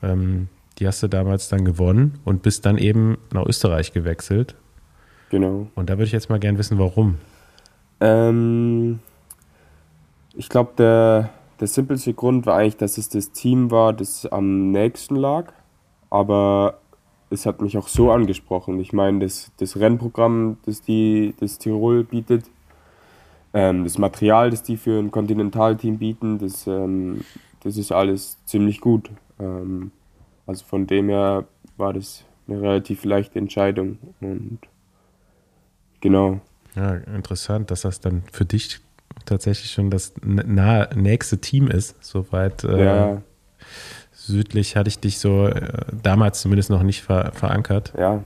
Ähm, 0.03 0.49
die 0.77 0.85
hast 0.85 1.01
du 1.01 1.07
damals 1.07 1.49
dann 1.49 1.65
gewonnen 1.65 2.19
und 2.25 2.43
bist 2.43 2.65
dann 2.65 2.77
eben 2.77 3.17
nach 3.31 3.45
Österreich 3.45 3.93
gewechselt. 3.93 4.55
Genau. 5.29 5.67
Und 5.75 5.89
da 5.89 5.93
würde 5.93 6.05
ich 6.05 6.11
jetzt 6.11 6.29
mal 6.29 6.39
gern 6.39 6.57
wissen, 6.57 6.77
warum. 6.77 7.17
Ähm, 7.99 8.99
ich 10.35 10.49
glaube, 10.49 10.73
der, 10.77 11.29
der 11.59 11.67
simpelste 11.67 12.13
Grund 12.13 12.45
war 12.45 12.57
eigentlich, 12.57 12.77
dass 12.77 12.97
es 12.97 13.09
das 13.09 13.31
Team 13.31 13.71
war, 13.71 13.93
das 13.93 14.25
am 14.25 14.71
nächsten 14.71 15.15
lag. 15.15 15.53
Aber 16.09 16.79
es 17.29 17.45
hat 17.45 17.61
mich 17.61 17.77
auch 17.77 17.87
so 17.87 18.11
angesprochen. 18.11 18.79
Ich 18.79 18.93
meine, 18.93 19.19
das, 19.19 19.51
das 19.57 19.77
Rennprogramm, 19.77 20.57
das, 20.65 20.81
die, 20.81 21.33
das 21.39 21.57
Tirol 21.57 22.03
bietet, 22.03 22.45
ähm, 23.53 23.83
das 23.83 23.97
Material, 23.97 24.49
das 24.49 24.63
die 24.63 24.77
für 24.77 24.99
ein 24.99 25.11
Kontinentalteam 25.11 25.97
bieten, 25.97 26.37
das, 26.39 26.67
ähm, 26.67 27.21
das 27.63 27.77
ist 27.77 27.91
alles 27.91 28.37
ziemlich 28.45 28.81
gut. 28.81 29.09
Ähm, 29.39 29.91
also 30.45 30.65
von 30.65 30.87
dem 30.87 31.09
her 31.09 31.45
war 31.75 31.93
das 31.93 32.23
eine 32.47 32.61
relativ 32.61 33.03
leichte 33.03 33.39
Entscheidung. 33.39 33.97
Und 34.21 34.59
genau. 35.99 36.39
Ja, 36.75 36.95
interessant, 36.95 37.71
dass 37.71 37.81
das 37.81 37.99
dann 37.99 38.23
für 38.31 38.45
dich 38.45 38.79
tatsächlich 39.25 39.71
schon 39.71 39.89
das 39.89 40.13
nahe, 40.23 40.89
nächste 40.95 41.39
Team 41.39 41.67
ist. 41.67 41.95
Soweit 42.03 42.63
äh, 42.63 42.85
ja. 42.85 43.21
Südlich 44.27 44.75
hatte 44.75 44.89
ich 44.89 44.99
dich 44.99 45.19
so 45.19 45.47
äh, 45.47 45.85
damals 46.03 46.41
zumindest 46.41 46.69
noch 46.69 46.83
nicht 46.83 47.01
ver 47.01 47.31
verankert. 47.33 47.93
Ja. 47.97 48.23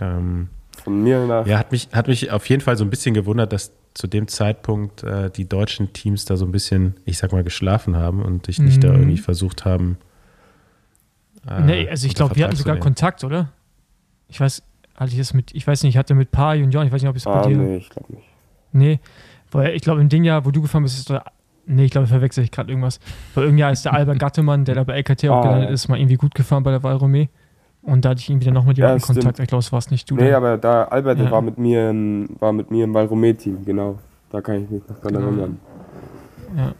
Ähm, 0.00 0.48
Von 0.82 1.02
mir 1.02 1.24
nach. 1.26 1.46
Ja, 1.46 1.58
hat 1.58 1.72
mich, 1.72 1.88
hat 1.92 2.08
mich 2.08 2.30
auf 2.30 2.48
jeden 2.48 2.62
Fall 2.62 2.76
so 2.76 2.84
ein 2.84 2.90
bisschen 2.90 3.14
gewundert, 3.14 3.52
dass 3.52 3.72
zu 3.94 4.08
dem 4.08 4.26
Zeitpunkt 4.26 5.04
äh, 5.04 5.30
die 5.30 5.48
deutschen 5.48 5.92
Teams 5.92 6.24
da 6.24 6.36
so 6.36 6.44
ein 6.44 6.52
bisschen, 6.52 6.94
ich 7.04 7.18
sag 7.18 7.32
mal, 7.32 7.44
geschlafen 7.44 7.96
haben 7.96 8.22
und 8.22 8.48
dich 8.48 8.58
nicht 8.58 8.78
mhm. 8.78 8.80
da 8.80 8.88
irgendwie 8.94 9.18
versucht 9.18 9.64
haben. 9.64 9.98
Äh, 11.48 11.60
nee, 11.60 11.88
also 11.88 12.06
ich 12.06 12.14
glaube, 12.14 12.34
wir 12.34 12.44
hatten 12.44 12.56
sogar 12.56 12.76
Kontakt, 12.78 13.22
oder? 13.22 13.52
Ich 14.28 14.40
weiß, 14.40 14.62
hatte 14.96 15.12
ich 15.12 15.18
das 15.18 15.32
mit, 15.32 15.54
ich 15.54 15.66
weiß 15.66 15.84
nicht, 15.84 15.94
ich 15.94 15.98
hatte 15.98 16.14
mit 16.14 16.32
paar 16.32 16.56
Junioren, 16.56 16.88
ich 16.88 16.92
weiß 16.92 17.02
nicht, 17.02 17.08
ob 17.08 17.16
ich 17.16 17.22
es 17.22 17.26
ah, 17.26 17.42
bei 17.42 17.48
dir. 17.48 17.56
Nee, 17.56 17.76
ich 17.76 17.90
glaube 17.90 18.12
nicht. 18.12 18.26
Nee, 18.72 19.00
weil 19.52 19.76
ich 19.76 19.82
glaube, 19.82 20.00
im 20.00 20.08
Ding 20.08 20.24
ja, 20.24 20.44
wo 20.44 20.50
du 20.50 20.60
gefahren 20.60 20.82
bist, 20.82 20.98
ist 20.98 21.10
da. 21.10 21.24
Nee, 21.66 21.84
ich 21.86 21.90
glaube, 21.90 22.06
verwechsel 22.06 22.44
ich 22.44 22.50
gerade 22.50 22.70
irgendwas. 22.70 23.00
Weil 23.34 23.44
irgendjahr 23.44 23.72
ist 23.72 23.84
der 23.84 23.94
Albert 23.94 24.18
Gattemann, 24.18 24.64
der 24.64 24.74
da 24.74 24.84
bei 24.84 24.94
LKT 24.94 25.28
auch 25.28 25.36
ah, 25.36 25.42
gelandet 25.42 25.70
ist, 25.70 25.88
mal 25.88 25.98
irgendwie 25.98 26.16
gut 26.16 26.34
gefahren 26.34 26.62
bei 26.62 26.70
der 26.70 26.82
Valrome. 26.82 27.28
Und 27.82 28.04
da 28.04 28.10
hatte 28.10 28.20
ich 28.20 28.30
irgendwie 28.30 28.46
dann 28.46 28.54
noch 28.54 28.64
mit 28.64 28.76
jemandem 28.76 29.00
ja, 29.00 29.06
Kontakt. 29.06 29.38
Ich 29.38 29.48
glaube, 29.48 29.60
es 29.60 29.72
war 29.72 29.78
es 29.78 29.90
nicht 29.90 30.10
du. 30.10 30.16
Nee, 30.16 30.26
dann. 30.26 30.34
aber 30.34 30.58
da 30.58 30.84
Albert 30.84 31.18
ja. 31.18 31.30
war 31.30 31.42
mit 31.42 31.58
mir 31.58 31.90
im, 31.90 32.28
war 32.38 32.52
mit 32.52 32.70
mir 32.70 32.84
im 32.84 32.94
Valrome-Team, 32.94 33.64
genau. 33.64 33.98
Da 34.30 34.40
kann 34.40 34.64
ich 34.64 34.70
mich 34.70 34.82
noch 34.88 34.98
dran 35.00 35.14
genau. 35.14 35.26
erinnern. 35.26 35.60
Ja. 36.56 36.74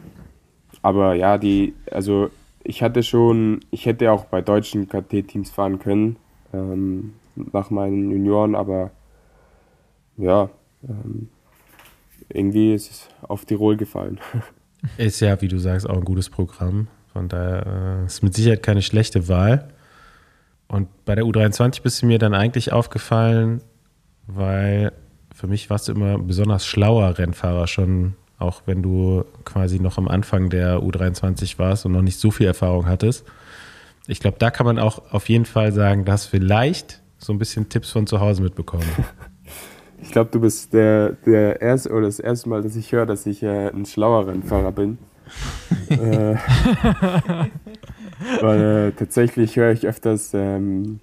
Aber 0.81 1.13
ja, 1.13 1.37
die, 1.37 1.73
also 1.91 2.29
ich 2.63 2.81
hatte 2.81 3.03
schon, 3.03 3.59
ich 3.71 3.85
hätte 3.85 4.11
auch 4.11 4.25
bei 4.25 4.41
deutschen 4.41 4.89
KT-Teams 4.89 5.51
fahren 5.51 5.79
können, 5.79 6.17
ähm, 6.53 7.13
nach 7.35 7.69
meinen 7.69 8.11
Junioren, 8.11 8.55
aber 8.55 8.91
ja, 10.17 10.49
ähm, 10.87 11.29
irgendwie 12.29 12.73
ist 12.73 12.91
es 12.91 13.09
auf 13.27 13.45
Tirol 13.45 13.77
gefallen. 13.77 14.19
Ist 14.97 15.19
ja, 15.19 15.41
wie 15.41 15.47
du 15.47 15.57
sagst, 15.57 15.89
auch 15.89 15.97
ein 15.97 16.05
gutes 16.05 16.29
Programm. 16.29 16.87
Von 17.13 17.29
daher 17.29 18.01
äh, 18.01 18.05
ist 18.05 18.23
mit 18.23 18.33
Sicherheit 18.33 18.63
keine 18.63 18.81
schlechte 18.81 19.27
Wahl. 19.27 19.69
Und 20.67 20.87
bei 21.05 21.15
der 21.15 21.25
U23 21.25 21.81
bist 21.81 22.01
du 22.01 22.07
mir 22.07 22.19
dann 22.19 22.33
eigentlich 22.33 22.71
aufgefallen, 22.71 23.61
weil 24.27 24.91
für 25.33 25.47
mich 25.47 25.69
warst 25.69 25.87
du 25.87 25.91
immer 25.91 26.15
ein 26.15 26.27
besonders 26.27 26.65
schlauer 26.65 27.17
Rennfahrer 27.17 27.67
schon, 27.67 28.15
auch 28.37 28.63
wenn 28.65 28.81
du 28.81 29.25
quasi 29.43 29.79
noch 29.79 29.97
am 29.97 30.07
Anfang 30.07 30.49
der 30.49 30.79
U23 30.79 31.59
warst 31.59 31.85
und 31.85 31.91
noch 31.91 32.01
nicht 32.01 32.19
so 32.19 32.31
viel 32.31 32.47
Erfahrung 32.47 32.87
hattest. 32.87 33.25
Ich 34.07 34.19
glaube, 34.19 34.37
da 34.39 34.51
kann 34.51 34.65
man 34.65 34.79
auch 34.79 35.11
auf 35.11 35.29
jeden 35.29 35.45
Fall 35.45 35.71
sagen, 35.71 36.05
dass 36.05 36.25
vielleicht 36.25 37.01
so 37.17 37.33
ein 37.33 37.39
bisschen 37.39 37.69
Tipps 37.69 37.91
von 37.91 38.07
zu 38.07 38.19
Hause 38.19 38.41
mitbekommen. 38.41 38.85
Ich 40.01 40.11
glaube, 40.11 40.29
du 40.31 40.39
bist 40.39 40.73
der, 40.73 41.13
der 41.25 41.61
erste 41.61 41.91
oder 41.91 42.05
das 42.05 42.19
erste 42.19 42.49
Mal, 42.49 42.61
dass 42.61 42.75
ich 42.75 42.91
höre, 42.91 43.05
dass 43.05 43.25
ich 43.25 43.43
äh, 43.43 43.69
ein 43.69 43.85
schlauer 43.85 44.27
Rennfahrer 44.27 44.71
bin. 44.71 44.97
äh, 45.89 46.35
weil 48.41 48.61
äh, 48.61 48.91
tatsächlich 48.91 49.55
höre 49.55 49.71
ich 49.71 49.87
öfters, 49.87 50.31
ähm, 50.33 50.99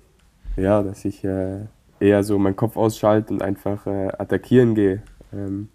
ja, 0.56 0.82
dass 0.82 1.04
ich 1.04 1.24
äh, 1.24 1.60
eher 1.98 2.22
so 2.22 2.38
meinen 2.38 2.56
Kopf 2.56 2.76
ausschalte 2.76 3.32
und 3.32 3.42
einfach 3.42 3.86
äh, 3.86 4.08
attackieren 4.18 4.74
gehe. 4.74 5.02
Ähm, 5.32 5.68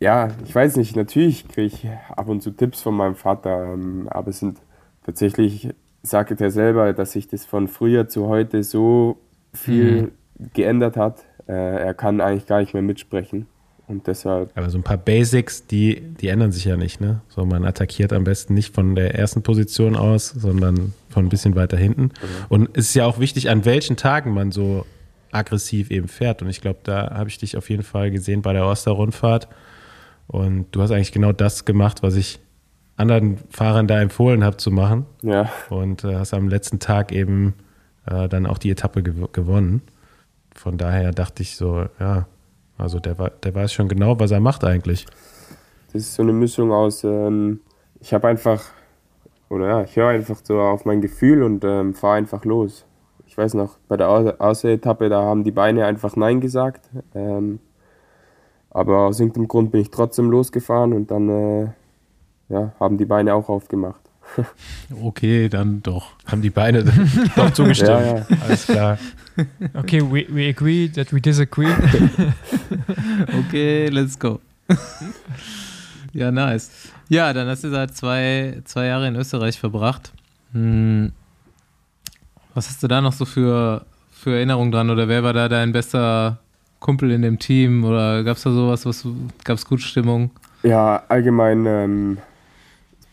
ja, 0.00 0.28
ich 0.44 0.54
weiß 0.54 0.76
nicht, 0.76 0.96
natürlich 0.96 1.48
kriege 1.48 1.66
ich 1.66 1.88
ab 2.10 2.28
und 2.28 2.42
zu 2.42 2.50
Tipps 2.50 2.82
von 2.82 2.94
meinem 2.94 3.16
Vater, 3.16 3.72
ähm, 3.74 4.08
aber 4.10 4.28
es 4.28 4.40
sind 4.40 4.58
tatsächlich, 5.04 5.68
sagt 6.02 6.40
er 6.40 6.50
selber, 6.50 6.92
dass 6.92 7.12
sich 7.12 7.28
das 7.28 7.44
von 7.44 7.68
früher 7.68 8.08
zu 8.08 8.28
heute 8.28 8.62
so 8.62 9.18
viel 9.52 10.12
mhm. 10.38 10.50
geändert 10.52 10.96
hat 10.96 11.24
äh, 11.48 11.52
er 11.52 11.94
kann 11.94 12.20
eigentlich 12.20 12.46
gar 12.46 12.60
nicht 12.60 12.74
mehr 12.74 12.82
mitsprechen. 12.82 13.46
Und 13.88 14.06
deshalb. 14.06 14.50
Aber 14.54 14.68
so 14.68 14.76
ein 14.76 14.82
paar 14.82 14.98
Basics, 14.98 15.66
die, 15.66 16.00
die 16.00 16.28
ändern 16.28 16.52
sich 16.52 16.66
ja 16.66 16.76
nicht, 16.76 17.00
ne? 17.00 17.22
So, 17.28 17.46
man 17.46 17.64
attackiert 17.64 18.12
am 18.12 18.22
besten 18.22 18.52
nicht 18.52 18.74
von 18.74 18.94
der 18.94 19.14
ersten 19.14 19.42
Position 19.42 19.96
aus, 19.96 20.28
sondern 20.28 20.92
von 21.08 21.24
ein 21.24 21.28
bisschen 21.30 21.56
weiter 21.56 21.78
hinten. 21.78 22.02
Mhm. 22.02 22.10
Und 22.50 22.76
es 22.76 22.88
ist 22.88 22.94
ja 22.94 23.06
auch 23.06 23.18
wichtig, 23.18 23.48
an 23.48 23.64
welchen 23.64 23.96
Tagen 23.96 24.34
man 24.34 24.52
so 24.52 24.84
aggressiv 25.32 25.90
eben 25.90 26.06
fährt. 26.06 26.42
Und 26.42 26.50
ich 26.50 26.60
glaube, 26.60 26.80
da 26.82 27.14
habe 27.14 27.30
ich 27.30 27.38
dich 27.38 27.56
auf 27.56 27.70
jeden 27.70 27.82
Fall 27.82 28.10
gesehen 28.10 28.42
bei 28.42 28.52
der 28.52 28.66
Osterrundfahrt. 28.66 29.48
Und 30.26 30.66
du 30.72 30.82
hast 30.82 30.90
eigentlich 30.90 31.12
genau 31.12 31.32
das 31.32 31.64
gemacht, 31.64 32.02
was 32.02 32.14
ich 32.14 32.40
anderen 32.98 33.38
Fahrern 33.48 33.86
da 33.86 34.02
empfohlen 34.02 34.44
habe 34.44 34.58
zu 34.58 34.70
machen. 34.70 35.06
Ja. 35.22 35.50
Und 35.70 36.04
äh, 36.04 36.16
hast 36.16 36.34
am 36.34 36.48
letzten 36.50 36.78
Tag 36.78 37.10
eben 37.10 37.54
äh, 38.04 38.28
dann 38.28 38.44
auch 38.44 38.58
die 38.58 38.70
Etappe 38.70 39.02
gew 39.02 39.28
gewonnen 39.32 39.80
von 40.58 40.76
daher 40.76 41.12
dachte 41.12 41.42
ich 41.42 41.56
so, 41.56 41.86
ja, 42.00 42.26
also 42.76 43.00
der, 43.00 43.14
der 43.14 43.54
weiß 43.54 43.72
schon 43.72 43.88
genau, 43.88 44.18
was 44.18 44.30
er 44.30 44.40
macht 44.40 44.64
eigentlich. 44.64 45.06
Das 45.92 46.02
ist 46.02 46.14
so 46.14 46.22
eine 46.22 46.32
Mischung 46.32 46.72
aus, 46.72 47.04
ähm, 47.04 47.60
ich 48.00 48.12
habe 48.12 48.28
einfach, 48.28 48.64
oder 49.48 49.68
ja, 49.68 49.82
ich 49.82 49.96
höre 49.96 50.08
einfach 50.08 50.40
so 50.42 50.60
auf 50.60 50.84
mein 50.84 51.00
Gefühl 51.00 51.42
und 51.42 51.64
ähm, 51.64 51.94
fahre 51.94 52.16
einfach 52.16 52.44
los. 52.44 52.84
Ich 53.26 53.36
weiß 53.36 53.54
noch, 53.54 53.78
bei 53.88 53.96
der 53.96 54.08
Außer-Etappe, 54.08 55.08
da 55.08 55.22
haben 55.22 55.44
die 55.44 55.50
Beine 55.50 55.84
einfach 55.86 56.16
Nein 56.16 56.40
gesagt. 56.40 56.88
Ähm, 57.14 57.60
aber 58.70 59.00
aus 59.00 59.20
irgendeinem 59.20 59.48
Grund 59.48 59.70
bin 59.70 59.80
ich 59.80 59.90
trotzdem 59.90 60.30
losgefahren 60.30 60.92
und 60.92 61.10
dann 61.10 61.28
äh, 61.28 61.68
ja, 62.48 62.72
haben 62.78 62.96
die 62.98 63.04
Beine 63.04 63.34
auch 63.34 63.48
aufgemacht. 63.48 64.07
Okay, 65.02 65.48
dann 65.48 65.82
doch. 65.82 66.12
Haben 66.26 66.42
die 66.42 66.50
Beine 66.50 66.84
doch 67.36 67.50
zugestimmt. 67.52 67.90
Ja, 67.90 68.16
ja. 68.18 68.26
Alles 68.46 68.66
klar. 68.66 68.98
Okay, 69.72 70.02
we, 70.02 70.26
we 70.30 70.48
agree 70.48 70.88
that 70.88 71.12
we 71.12 71.20
disagree. 71.20 71.72
okay, 73.38 73.86
let's 73.86 74.18
go. 74.18 74.40
ja, 76.12 76.32
nice. 76.32 76.90
Ja, 77.08 77.32
dann 77.32 77.46
hast 77.46 77.62
du 77.62 77.70
seit 77.70 77.96
zwei, 77.96 78.60
zwei 78.64 78.86
Jahre 78.86 79.06
in 79.06 79.14
Österreich 79.14 79.56
verbracht. 79.56 80.12
Hm. 80.54 81.12
Was 82.54 82.68
hast 82.68 82.82
du 82.82 82.88
da 82.88 83.00
noch 83.00 83.12
so 83.12 83.24
für, 83.24 83.86
für 84.10 84.34
Erinnerungen 84.34 84.72
dran? 84.72 84.90
Oder 84.90 85.06
wer 85.06 85.22
war 85.22 85.32
da 85.32 85.48
dein 85.48 85.70
bester 85.70 86.38
Kumpel 86.80 87.12
in 87.12 87.22
dem 87.22 87.38
Team? 87.38 87.84
Oder 87.84 88.24
gab 88.24 88.38
es 88.38 88.42
da 88.42 88.50
sowas, 88.50 88.84
was 88.86 89.06
gab 89.44 89.56
es 89.56 89.64
gute 89.64 89.82
Stimmung? 89.82 90.32
Ja, 90.64 91.04
allgemein 91.08 91.64
ähm, 91.66 92.18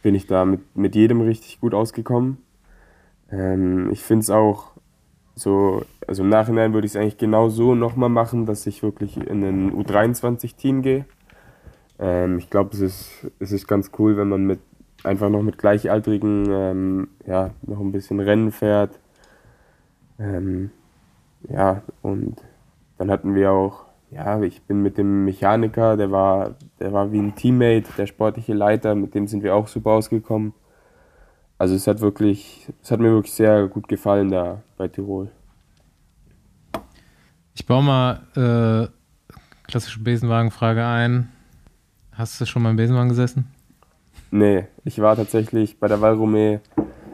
bin 0.06 0.14
ich 0.14 0.28
da 0.28 0.46
mit, 0.46 0.76
mit 0.76 0.94
jedem 0.94 1.22
richtig 1.22 1.60
gut 1.60 1.74
ausgekommen. 1.74 2.38
Ähm, 3.32 3.90
ich 3.92 4.04
finde 4.04 4.22
es 4.22 4.30
auch 4.30 4.74
so, 5.34 5.82
also 6.06 6.22
im 6.22 6.30
Nachhinein 6.30 6.74
würde 6.74 6.86
ich 6.86 6.92
es 6.92 6.96
eigentlich 6.96 7.18
genau 7.18 7.50
so 7.50 7.74
nochmal 7.74 8.10
machen, 8.10 8.46
dass 8.46 8.68
ich 8.68 8.84
wirklich 8.84 9.18
in 9.18 9.44
ein 9.44 9.74
U23-Team 9.74 10.84
gehe. 10.84 11.06
Ähm, 11.98 12.38
ich 12.38 12.52
glaube, 12.52 12.70
es 12.74 12.82
ist, 12.82 13.32
es 13.40 13.52
ist 13.52 13.68
ganz 13.68 13.90
cool, 13.98 14.16
wenn 14.16 14.30
man 14.30 14.46
mit 14.46 14.60
einfach 15.04 15.30
noch 15.30 15.42
mit 15.42 15.58
Gleichaltrigen 15.58 16.52
ähm, 16.52 17.08
ja, 17.26 17.50
noch 17.64 17.80
ein 17.80 17.92
bisschen 17.92 18.20
Rennen 18.20 18.52
fährt. 18.52 19.00
Ähm, 20.20 20.70
ja, 21.50 21.82
und 22.04 22.44
dann 23.00 23.10
hatten 23.10 23.34
wir 23.34 23.52
auch, 23.52 23.85
ja, 24.12 24.42
ich 24.42 24.62
bin 24.64 24.82
mit 24.82 24.98
dem 24.98 25.26
Mechaniker, 25.26 25.98
der 25.98 26.12
war 26.12 26.56
der 26.80 26.94
war 26.94 27.12
wie 27.12 27.20
ein 27.20 27.36
Teammate, 27.36 27.86
der 27.98 28.06
sportliche 28.06 28.54
Leiter, 28.54 28.96
mit 28.96 29.16
dem 29.16 29.28
sind 29.28 29.44
wir 29.44 29.56
auch 29.56 29.68
super 29.68 29.92
ausgekommen. 29.92 30.54
Also 31.58 31.76
es 31.76 31.88
hat 31.88 32.02
wirklich, 32.02 32.68
es 32.84 32.92
hat 32.92 33.00
mir 33.00 33.12
wirklich 33.12 33.34
sehr 33.34 33.68
gut 33.68 33.88
gefallen 33.88 34.30
da 34.30 34.62
bei 34.78 34.88
Tirol. 34.88 35.32
Ich 37.54 37.66
baue 37.66 37.84
mal 37.84 38.20
äh, 38.36 38.88
klassische 39.68 40.02
Besenwagenfrage 40.02 40.86
ein. 40.86 41.32
Hast 42.12 42.40
du 42.40 42.46
schon 42.46 42.62
mal 42.62 42.72
im 42.72 42.76
Besenwagen 42.76 43.10
gesessen? 43.10 43.48
Nee, 44.32 44.68
ich 44.84 45.00
war 45.00 45.16
tatsächlich 45.16 45.80
bei 45.80 45.88
der 45.88 46.00
Valromé, 46.00 46.60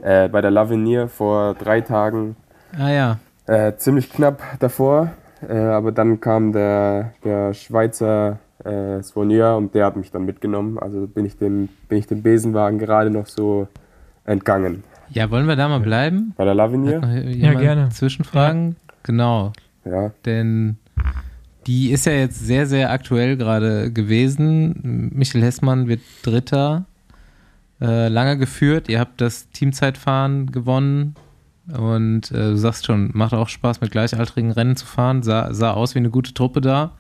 äh, 0.01 0.27
bei 0.27 0.41
der 0.41 0.49
Lavenier 0.49 1.07
vor 1.07 1.53
drei 1.53 1.81
Tagen. 1.81 2.35
Ah 2.77 2.89
ja. 2.89 3.19
Äh, 3.45 3.75
ziemlich 3.75 4.09
knapp 4.09 4.41
davor, 4.59 5.11
äh, 5.47 5.57
aber 5.57 5.91
dann 5.91 6.19
kam 6.19 6.51
der, 6.51 7.13
der 7.23 7.53
Schweizer 7.53 8.39
äh, 8.63 9.01
Svonier 9.01 9.55
und 9.57 9.73
der 9.73 9.85
hat 9.85 9.95
mich 9.95 10.11
dann 10.11 10.25
mitgenommen. 10.25 10.77
Also 10.77 11.07
bin 11.07 11.25
ich 11.25 11.37
dem, 11.37 11.69
bin 11.89 11.97
ich 11.97 12.07
dem 12.07 12.21
Besenwagen 12.21 12.79
gerade 12.79 13.09
noch 13.09 13.27
so 13.27 13.67
entgangen. 14.25 14.83
Ja, 15.09 15.29
wollen 15.29 15.47
wir 15.47 15.55
da 15.55 15.67
mal 15.67 15.79
bleiben? 15.79 16.33
Bei 16.37 16.45
der 16.45 16.53
Lavinier? 16.53 17.01
Ja, 17.25 17.53
gerne. 17.53 17.89
Zwischenfragen? 17.89 18.69
Ja. 18.69 18.93
Genau. 19.03 19.53
Ja. 19.83 20.11
Denn 20.25 20.77
die 21.67 21.91
ist 21.91 22.05
ja 22.05 22.13
jetzt 22.13 22.39
sehr, 22.39 22.65
sehr 22.65 22.91
aktuell 22.91 23.35
gerade 23.37 23.91
gewesen. 23.91 25.11
Michael 25.13 25.43
Hessmann 25.43 25.87
wird 25.87 26.01
Dritter. 26.23 26.85
Äh, 27.81 28.07
lange 28.09 28.37
geführt. 28.37 28.89
Ihr 28.89 28.99
habt 28.99 29.21
das 29.21 29.49
Teamzeitfahren 29.49 30.51
gewonnen. 30.51 31.15
Und 31.78 32.32
äh, 32.32 32.51
du 32.51 32.57
sagst 32.57 32.86
schon, 32.86 33.11
macht 33.13 33.34
auch 33.34 33.49
Spaß, 33.49 33.82
mit 33.82 33.91
gleichaltrigen 33.91 34.51
Rennen 34.51 34.76
zu 34.76 34.86
fahren. 34.86 35.24
Sah, 35.24 35.53
sah 35.53 35.72
aus 35.72 35.95
wie 35.95 35.99
eine 35.99 36.09
gute 36.09 36.34
Truppe 36.34 36.61
da. 36.61 36.91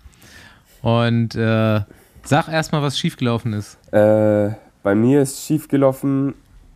Und 0.81 1.35
äh, 1.35 1.81
sag 2.23 2.47
erstmal, 2.47 2.81
was 2.81 2.97
schiefgelaufen 2.97 3.53
ist. 3.53 3.77
Äh, 3.93 4.51
bei 4.83 4.95
mir 4.95 5.21
ist 5.21 5.45
schiefgelaufen, 5.45 6.33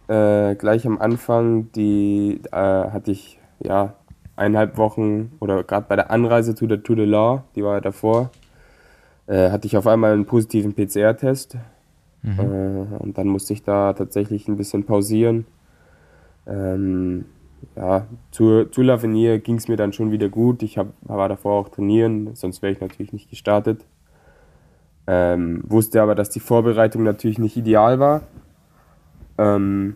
äh, 0.08 0.56
gleich 0.56 0.86
am 0.86 1.00
Anfang, 1.00 1.72
die 1.74 2.42
äh, 2.52 2.56
hatte 2.56 3.12
ich 3.12 3.40
ja 3.60 3.94
eineinhalb 4.36 4.78
Wochen 4.78 5.32
oder 5.40 5.64
gerade 5.64 5.86
bei 5.88 5.96
der 5.96 6.12
Anreise 6.12 6.56
zu 6.56 6.68
der 6.68 6.84
Tour 6.84 6.98
de 6.98 7.06
La, 7.06 7.44
die 7.56 7.64
war 7.64 7.76
ja 7.76 7.82
davor, 7.82 8.32
äh, 9.28 9.50
hatte 9.50 9.66
ich 9.66 9.78
auf 9.78 9.88
einmal 9.88 10.14
einen 10.14 10.26
positiven 10.26 10.74
PCR-Test. 10.74 11.58
Mhm. 12.22 12.40
Äh, 12.40 12.96
und 13.00 13.18
dann 13.18 13.28
musste 13.28 13.54
ich 13.54 13.64
da 13.64 13.94
tatsächlich 13.94 14.48
ein 14.48 14.58
bisschen 14.58 14.84
pausieren. 14.84 15.46
Ähm, 16.48 17.26
ja, 17.76 18.08
zur, 18.32 18.72
zu 18.72 18.82
Lavenier 18.82 19.40
ging 19.40 19.56
es 19.56 19.68
mir 19.68 19.78
dann 19.78 19.94
schon 19.94 20.12
wieder 20.12 20.30
gut. 20.30 20.64
Ich 20.64 20.78
hab, 20.78 20.88
war 21.02 21.30
davor 21.30 21.54
auch 21.60 21.70
trainieren, 21.70 22.36
sonst 22.36 22.62
wäre 22.62 22.74
ich 22.74 22.82
natürlich 22.82 23.14
nicht 23.14 23.30
gestartet. 23.30 23.86
Ähm, 25.08 25.64
wusste 25.68 26.02
aber, 26.02 26.16
dass 26.16 26.30
die 26.30 26.40
Vorbereitung 26.40 27.04
natürlich 27.04 27.38
nicht 27.38 27.58
ideal 27.58 28.00
war. 28.00 28.24
Ähm, 29.38 29.96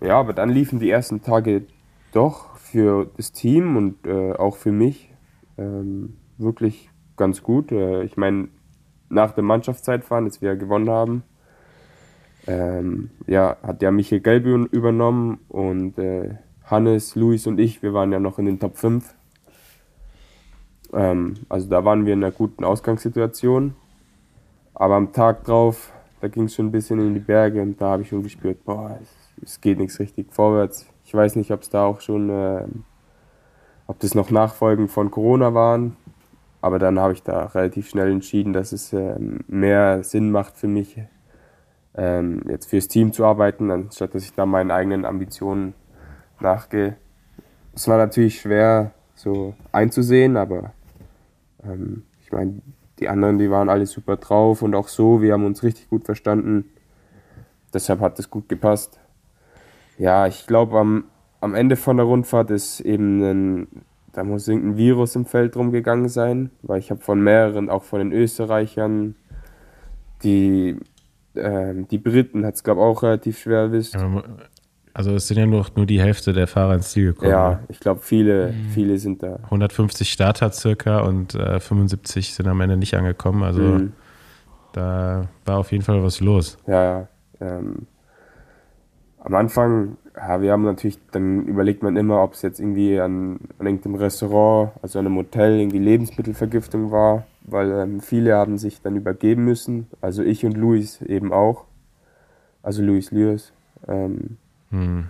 ja, 0.00 0.18
aber 0.18 0.32
dann 0.32 0.48
liefen 0.50 0.78
die 0.78 0.90
ersten 0.90 1.22
Tage 1.22 1.64
doch 2.12 2.56
für 2.56 3.10
das 3.16 3.32
Team 3.32 3.76
und 3.76 4.06
äh, 4.06 4.32
auch 4.32 4.56
für 4.56 4.72
mich 4.72 5.12
ähm, 5.58 6.16
wirklich 6.38 6.90
ganz 7.16 7.42
gut. 7.42 7.72
Äh, 7.72 8.04
ich 8.04 8.16
meine, 8.16 8.48
nach 9.08 9.32
dem 9.32 9.46
Mannschaftszeitfahren, 9.46 10.26
das 10.26 10.40
wir 10.40 10.56
gewonnen 10.56 10.88
haben, 10.88 11.22
ähm, 12.46 13.10
ja, 13.26 13.56
hat 13.62 13.82
ja 13.82 13.90
Michael 13.90 14.20
Gelbe 14.20 14.68
übernommen 14.70 15.40
und 15.48 15.98
äh, 15.98 16.36
Hannes, 16.70 17.14
Luis 17.14 17.46
und 17.46 17.58
ich, 17.58 17.82
wir 17.82 17.94
waren 17.94 18.12
ja 18.12 18.20
noch 18.20 18.38
in 18.38 18.46
den 18.46 18.58
Top 18.58 18.76
5. 18.76 19.14
Ähm, 20.92 21.34
also 21.48 21.68
da 21.68 21.84
waren 21.84 22.06
wir 22.06 22.14
in 22.14 22.22
einer 22.22 22.32
guten 22.32 22.64
Ausgangssituation. 22.64 23.74
Aber 24.74 24.94
am 24.96 25.12
Tag 25.12 25.44
drauf, 25.44 25.92
da 26.20 26.28
ging 26.28 26.44
es 26.44 26.54
schon 26.54 26.66
ein 26.66 26.72
bisschen 26.72 27.00
in 27.00 27.14
die 27.14 27.20
Berge 27.20 27.62
und 27.62 27.80
da 27.80 27.90
habe 27.90 28.02
ich 28.02 28.08
schon 28.08 28.22
gespürt, 28.22 28.64
boah, 28.64 28.98
es, 29.02 29.08
es, 29.42 29.60
geht 29.60 29.78
nichts 29.78 29.98
richtig 29.98 30.32
vorwärts. 30.32 30.86
Ich 31.04 31.14
weiß 31.14 31.36
nicht, 31.36 31.50
ob 31.50 31.62
es 31.62 31.70
da 31.70 31.84
auch 31.84 32.00
schon, 32.00 32.30
äh, 32.30 32.64
ob 33.86 33.98
das 34.00 34.14
noch 34.14 34.30
Nachfolgen 34.30 34.88
von 34.88 35.10
Corona 35.10 35.54
waren. 35.54 35.96
Aber 36.60 36.78
dann 36.78 36.98
habe 36.98 37.12
ich 37.12 37.22
da 37.22 37.46
relativ 37.46 37.88
schnell 37.88 38.10
entschieden, 38.10 38.52
dass 38.52 38.72
es 38.72 38.92
äh, 38.92 39.16
mehr 39.46 40.02
Sinn 40.02 40.30
macht 40.30 40.56
für 40.56 40.66
mich, 40.66 41.00
ähm, 41.96 42.42
jetzt 42.48 42.66
fürs 42.66 42.88
Team 42.88 43.12
zu 43.12 43.24
arbeiten, 43.24 43.70
anstatt 43.70 44.14
dass 44.14 44.24
ich 44.24 44.32
da 44.32 44.44
meinen 44.44 44.70
eigenen 44.70 45.04
Ambitionen 45.04 45.74
nachgehe. 46.40 46.96
Es 47.74 47.86
war 47.88 47.98
natürlich 47.98 48.40
schwer 48.40 48.92
so 49.14 49.54
einzusehen, 49.72 50.36
aber 50.36 50.72
ähm, 51.64 52.04
ich 52.24 52.32
meine, 52.32 52.60
die 52.98 53.08
anderen, 53.08 53.38
die 53.38 53.50
waren 53.50 53.68
alle 53.68 53.86
super 53.86 54.16
drauf 54.16 54.62
und 54.62 54.74
auch 54.74 54.88
so, 54.88 55.22
wir 55.22 55.32
haben 55.32 55.44
uns 55.44 55.62
richtig 55.62 55.88
gut 55.88 56.04
verstanden. 56.04 56.66
Deshalb 57.72 58.00
hat 58.00 58.18
es 58.18 58.30
gut 58.30 58.48
gepasst. 58.48 58.98
Ja, 59.98 60.26
ich 60.26 60.46
glaube, 60.46 60.78
am, 60.78 61.04
am 61.40 61.54
Ende 61.54 61.76
von 61.76 61.96
der 61.96 62.06
Rundfahrt 62.06 62.50
ist 62.50 62.80
eben 62.80 63.22
ein, 63.22 63.68
da 64.12 64.24
muss 64.24 64.48
irgendein 64.48 64.76
Virus 64.76 65.16
im 65.16 65.26
Feld 65.26 65.56
rumgegangen 65.56 66.08
sein, 66.08 66.50
weil 66.62 66.78
ich 66.78 66.90
habe 66.90 67.00
von 67.00 67.20
mehreren, 67.20 67.68
auch 67.68 67.84
von 67.84 67.98
den 68.00 68.12
Österreichern, 68.12 69.14
die, 70.22 70.76
äh, 71.34 71.74
die 71.90 71.98
Briten 71.98 72.44
hat 72.44 72.54
es, 72.54 72.64
glaube 72.64 72.80
ich, 72.80 72.86
auch 72.86 73.02
relativ 73.02 73.38
schwer 73.38 73.58
erwischt. 73.58 73.94
Ja, 73.94 74.22
also 74.98 75.14
es 75.14 75.28
sind 75.28 75.38
ja 75.38 75.46
nur, 75.46 75.64
nur 75.76 75.86
die 75.86 76.00
Hälfte 76.00 76.32
der 76.32 76.48
Fahrer 76.48 76.74
ins 76.74 76.90
Ziel 76.90 77.12
gekommen. 77.12 77.30
Ja, 77.30 77.50
ne? 77.50 77.58
ich 77.68 77.78
glaube, 77.78 78.00
viele, 78.02 78.48
mhm. 78.48 78.70
viele 78.70 78.98
sind 78.98 79.22
da. 79.22 79.38
150 79.44 80.10
Starter 80.10 80.50
circa 80.50 81.02
und 81.02 81.36
äh, 81.36 81.60
75 81.60 82.34
sind 82.34 82.48
am 82.48 82.60
Ende 82.60 82.76
nicht 82.76 82.94
angekommen. 82.94 83.44
Also 83.44 83.62
mhm. 83.62 83.92
da 84.72 85.28
war 85.44 85.58
auf 85.58 85.70
jeden 85.70 85.84
Fall 85.84 86.02
was 86.02 86.18
los. 86.18 86.58
Ja, 86.66 86.82
ja. 86.82 87.08
Ähm, 87.40 87.86
am 89.20 89.34
Anfang, 89.36 89.98
ja, 90.16 90.42
wir 90.42 90.50
haben 90.50 90.64
natürlich, 90.64 90.98
dann 91.12 91.44
überlegt 91.44 91.84
man 91.84 91.96
immer, 91.96 92.20
ob 92.20 92.32
es 92.32 92.42
jetzt 92.42 92.58
irgendwie 92.58 92.98
an, 92.98 93.38
an 93.60 93.66
irgendeinem 93.66 93.94
Restaurant, 93.94 94.72
also 94.82 94.98
an 94.98 95.06
einem 95.06 95.14
Hotel, 95.14 95.60
irgendwie 95.60 95.78
Lebensmittelvergiftung 95.78 96.90
war, 96.90 97.24
weil 97.42 97.70
ähm, 97.70 98.00
viele 98.00 98.34
haben 98.34 98.58
sich 98.58 98.82
dann 98.82 98.96
übergeben 98.96 99.44
müssen. 99.44 99.86
Also 100.00 100.24
ich 100.24 100.44
und 100.44 100.56
Luis 100.56 101.00
eben 101.02 101.32
auch. 101.32 101.66
Also 102.64 102.82
Luis 102.82 103.12
Lewis. 103.12 103.52
Ähm, 103.86 104.38
hm. 104.70 105.08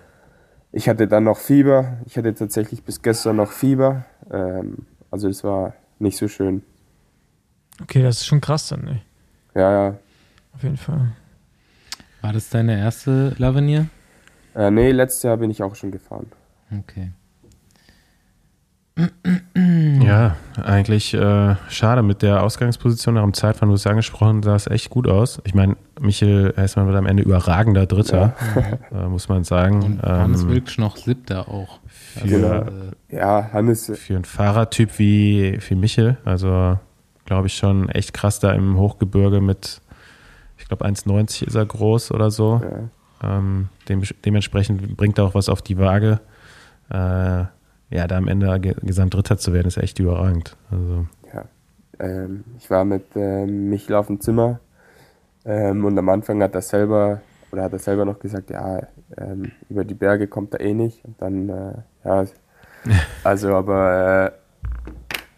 Ich 0.70 0.88
hatte 0.88 1.08
dann 1.08 1.24
noch 1.24 1.38
Fieber. 1.38 1.98
Ich 2.04 2.16
hatte 2.18 2.34
tatsächlich 2.34 2.82
bis 2.82 3.00
gestern 3.02 3.36
noch 3.36 3.52
Fieber. 3.52 4.04
Ähm, 4.30 4.86
also 5.10 5.28
es 5.28 5.42
war 5.42 5.74
nicht 5.98 6.16
so 6.18 6.28
schön. 6.28 6.62
Okay, 7.82 8.02
das 8.02 8.18
ist 8.18 8.26
schon 8.26 8.40
krass 8.40 8.68
dann, 8.68 8.84
ne? 8.84 9.02
Ja, 9.54 9.72
ja. 9.72 9.98
Auf 10.54 10.62
jeden 10.62 10.76
Fall. 10.76 11.12
War 12.20 12.32
das 12.32 12.50
deine 12.50 12.78
erste 12.78 13.34
Lavenier? 13.38 13.86
Äh, 14.54 14.70
nee, 14.70 14.90
letztes 14.90 15.22
Jahr 15.22 15.36
bin 15.36 15.50
ich 15.50 15.62
auch 15.62 15.74
schon 15.74 15.90
gefahren. 15.90 16.26
Okay. 16.76 17.12
Ja, 20.04 20.36
eigentlich 20.62 21.14
äh, 21.14 21.56
schade 21.68 22.02
mit 22.02 22.22
der 22.22 22.42
Ausgangsposition 22.42 23.14
nach 23.14 23.22
dem 23.22 23.32
Zeitfahren, 23.32 23.68
du 23.68 23.74
hast 23.74 23.82
es 23.82 23.86
angesprochen, 23.86 24.42
sah 24.42 24.56
es 24.56 24.66
echt 24.66 24.90
gut 24.90 25.06
aus. 25.06 25.40
Ich 25.44 25.54
meine, 25.54 25.76
Michel 26.00 26.52
Hessmann 26.56 26.86
wird 26.86 26.96
am 26.96 27.06
Ende 27.06 27.22
überragender 27.22 27.86
Dritter, 27.86 28.34
ja. 28.92 29.04
äh, 29.04 29.08
muss 29.08 29.28
man 29.28 29.44
sagen. 29.44 29.82
Und 29.82 30.02
Hannes 30.02 30.42
ähm, 30.42 30.48
Wilksch 30.48 30.78
noch 30.78 30.96
Siebter 30.96 31.48
auch. 31.48 31.78
Für, 31.86 32.26
genau. 32.26 32.62
äh, 33.10 33.16
ja, 33.16 33.50
Hannes. 33.52 33.92
Für 33.94 34.16
einen 34.16 34.24
Fahrertyp 34.24 34.98
wie, 34.98 35.58
wie 35.68 35.74
Michel, 35.74 36.16
also 36.24 36.78
glaube 37.24 37.46
ich 37.46 37.56
schon 37.56 37.88
echt 37.90 38.14
krass 38.14 38.40
da 38.40 38.52
im 38.52 38.78
Hochgebirge 38.78 39.40
mit, 39.40 39.80
ich 40.56 40.66
glaube 40.66 40.86
1,90 40.86 41.46
ist 41.46 41.54
er 41.54 41.66
groß 41.66 42.10
oder 42.12 42.30
so. 42.30 42.60
Ja. 43.22 43.38
Ähm, 43.38 43.68
dem, 43.88 44.02
dementsprechend 44.24 44.96
bringt 44.96 45.18
er 45.18 45.24
auch 45.24 45.34
was 45.34 45.48
auf 45.48 45.62
die 45.62 45.78
Waage. 45.78 46.20
Äh, 46.90 47.44
ja, 47.90 48.06
da 48.06 48.16
am 48.16 48.28
Ende 48.28 48.60
Gesamtdritter 48.60 49.38
zu 49.38 49.52
werden, 49.52 49.68
ist 49.68 49.78
echt 49.78 49.98
überragend. 49.98 50.56
Also. 50.70 51.06
Ja, 51.32 51.44
ähm, 51.98 52.44
ich 52.58 52.70
war 52.70 52.84
mit 52.84 53.04
ähm, 53.14 53.70
Michel 53.70 53.96
auf 53.96 54.08
dem 54.08 54.20
Zimmer 54.20 54.60
ähm, 55.44 55.84
und 55.84 55.98
am 55.98 56.08
Anfang 56.08 56.42
hat 56.42 56.54
er 56.54 56.62
selber, 56.62 57.22
oder 57.50 57.62
hat 57.62 57.72
er 57.72 57.78
selber 57.78 58.04
noch 58.04 58.18
gesagt, 58.18 58.50
ja, 58.50 58.82
ähm, 59.16 59.52
über 59.68 59.84
die 59.84 59.94
Berge 59.94 60.26
kommt 60.26 60.54
er 60.54 60.60
eh 60.60 60.74
nicht. 60.74 61.04
Und 61.04 61.20
dann, 61.20 61.48
äh, 61.48 61.74
ja, 62.04 62.24
also 63.24 63.54
aber 63.54 64.32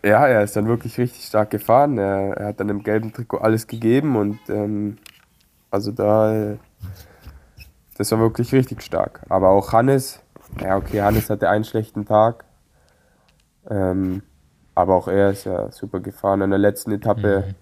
äh, 0.03 0.09
ja, 0.09 0.27
er 0.27 0.43
ist 0.43 0.57
dann 0.57 0.67
wirklich 0.67 0.99
richtig 0.99 1.25
stark 1.25 1.51
gefahren. 1.51 1.99
Er, 1.99 2.37
er, 2.37 2.47
hat 2.49 2.61
dann 2.61 2.69
im 2.69 2.83
gelben 2.83 3.13
Trikot 3.13 3.39
alles 3.39 3.67
gegeben 3.67 4.17
und 4.17 4.39
ähm, 4.49 4.99
also 5.71 5.93
da, 5.93 6.53
äh, 6.53 6.57
das 7.97 8.11
war 8.13 8.19
wirklich 8.19 8.53
richtig 8.53 8.83
stark. 8.83 9.21
Aber 9.29 9.51
auch 9.51 9.73
Hannes, 9.73 10.20
ja, 10.61 10.77
okay, 10.77 11.03
Hannes 11.03 11.31
hatte 11.31 11.49
einen 11.49 11.65
schlechten 11.65 12.05
Tag. 12.07 12.45
Ähm, 13.69 14.23
aber 14.75 14.95
auch 14.95 15.09
er 15.09 15.31
ist 15.31 15.45
ja 15.45 15.71
super 15.71 16.01
gefahren. 16.01 16.41
In 16.43 16.51
der 16.51 16.59
letzten 16.59 16.93
Etappe, 16.93 17.45
mhm. 17.47 17.55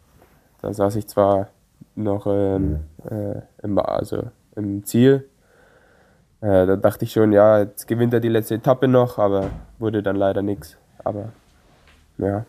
da 0.63 0.73
saß 0.73 0.97
ich 0.97 1.07
zwar 1.07 1.49
noch 1.95 2.27
ähm, 2.27 2.81
äh, 3.05 3.41
im, 3.63 3.79
also 3.79 4.25
im 4.57 4.85
Ziel. 4.85 5.29
Äh, 6.41 6.67
da 6.67 6.77
dachte 6.77 7.05
ich 7.05 7.13
schon, 7.13 7.33
ja, 7.33 7.61
jetzt 7.61 7.89
gewinnt 7.89 8.15
er 8.15 8.21
die 8.21 8.29
letzte 8.29 8.55
Etappe 8.55 8.87
noch, 8.87 9.19
aber 9.19 9.51
wurde 9.79 10.03
dann 10.03 10.17
leider 10.17 10.43
nichts. 10.43 10.77
Aber 11.05 11.33
ja. 12.19 12.45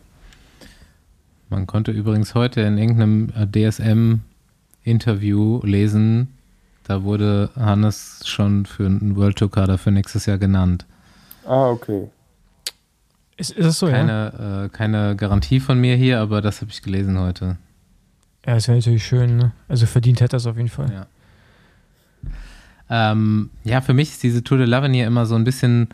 Man 1.48 1.66
konnte 1.66 1.90
übrigens 1.90 2.34
heute 2.34 2.60
in 2.60 2.78
irgendeinem 2.78 3.32
DSM 3.50 4.20
Interview 4.84 5.60
lesen, 5.64 6.36
da 6.90 7.04
wurde 7.04 7.50
Hannes 7.54 8.22
schon 8.26 8.66
für 8.66 8.84
einen 8.84 9.14
World 9.14 9.36
Tour 9.36 9.48
Kader 9.48 9.78
für 9.78 9.92
nächstes 9.92 10.26
Jahr 10.26 10.38
genannt. 10.38 10.86
Ah, 11.46 11.68
okay. 11.68 12.08
Ist, 13.36 13.52
ist 13.52 13.64
das 13.64 13.78
so, 13.78 13.86
ja? 13.86 13.92
keine, 13.92 14.64
äh, 14.64 14.76
keine 14.76 15.14
Garantie 15.14 15.60
von 15.60 15.80
mir 15.80 15.94
hier, 15.94 16.18
aber 16.18 16.42
das 16.42 16.60
habe 16.60 16.72
ich 16.72 16.82
gelesen 16.82 17.16
heute. 17.16 17.58
Ja, 18.44 18.54
das 18.54 18.66
wäre 18.66 18.78
natürlich 18.78 19.06
schön, 19.06 19.36
ne? 19.36 19.52
Also 19.68 19.86
verdient 19.86 20.20
hätte 20.20 20.34
er 20.34 20.38
es 20.38 20.46
auf 20.46 20.56
jeden 20.56 20.68
Fall. 20.68 20.92
Ja. 22.90 23.12
Ähm, 23.12 23.50
ja, 23.62 23.82
für 23.82 23.94
mich 23.94 24.10
ist 24.10 24.24
diese 24.24 24.42
Tour 24.42 24.58
de 24.58 24.66
l'Avenir 24.66 25.06
immer 25.06 25.26
so 25.26 25.36
ein 25.36 25.44
bisschen, 25.44 25.90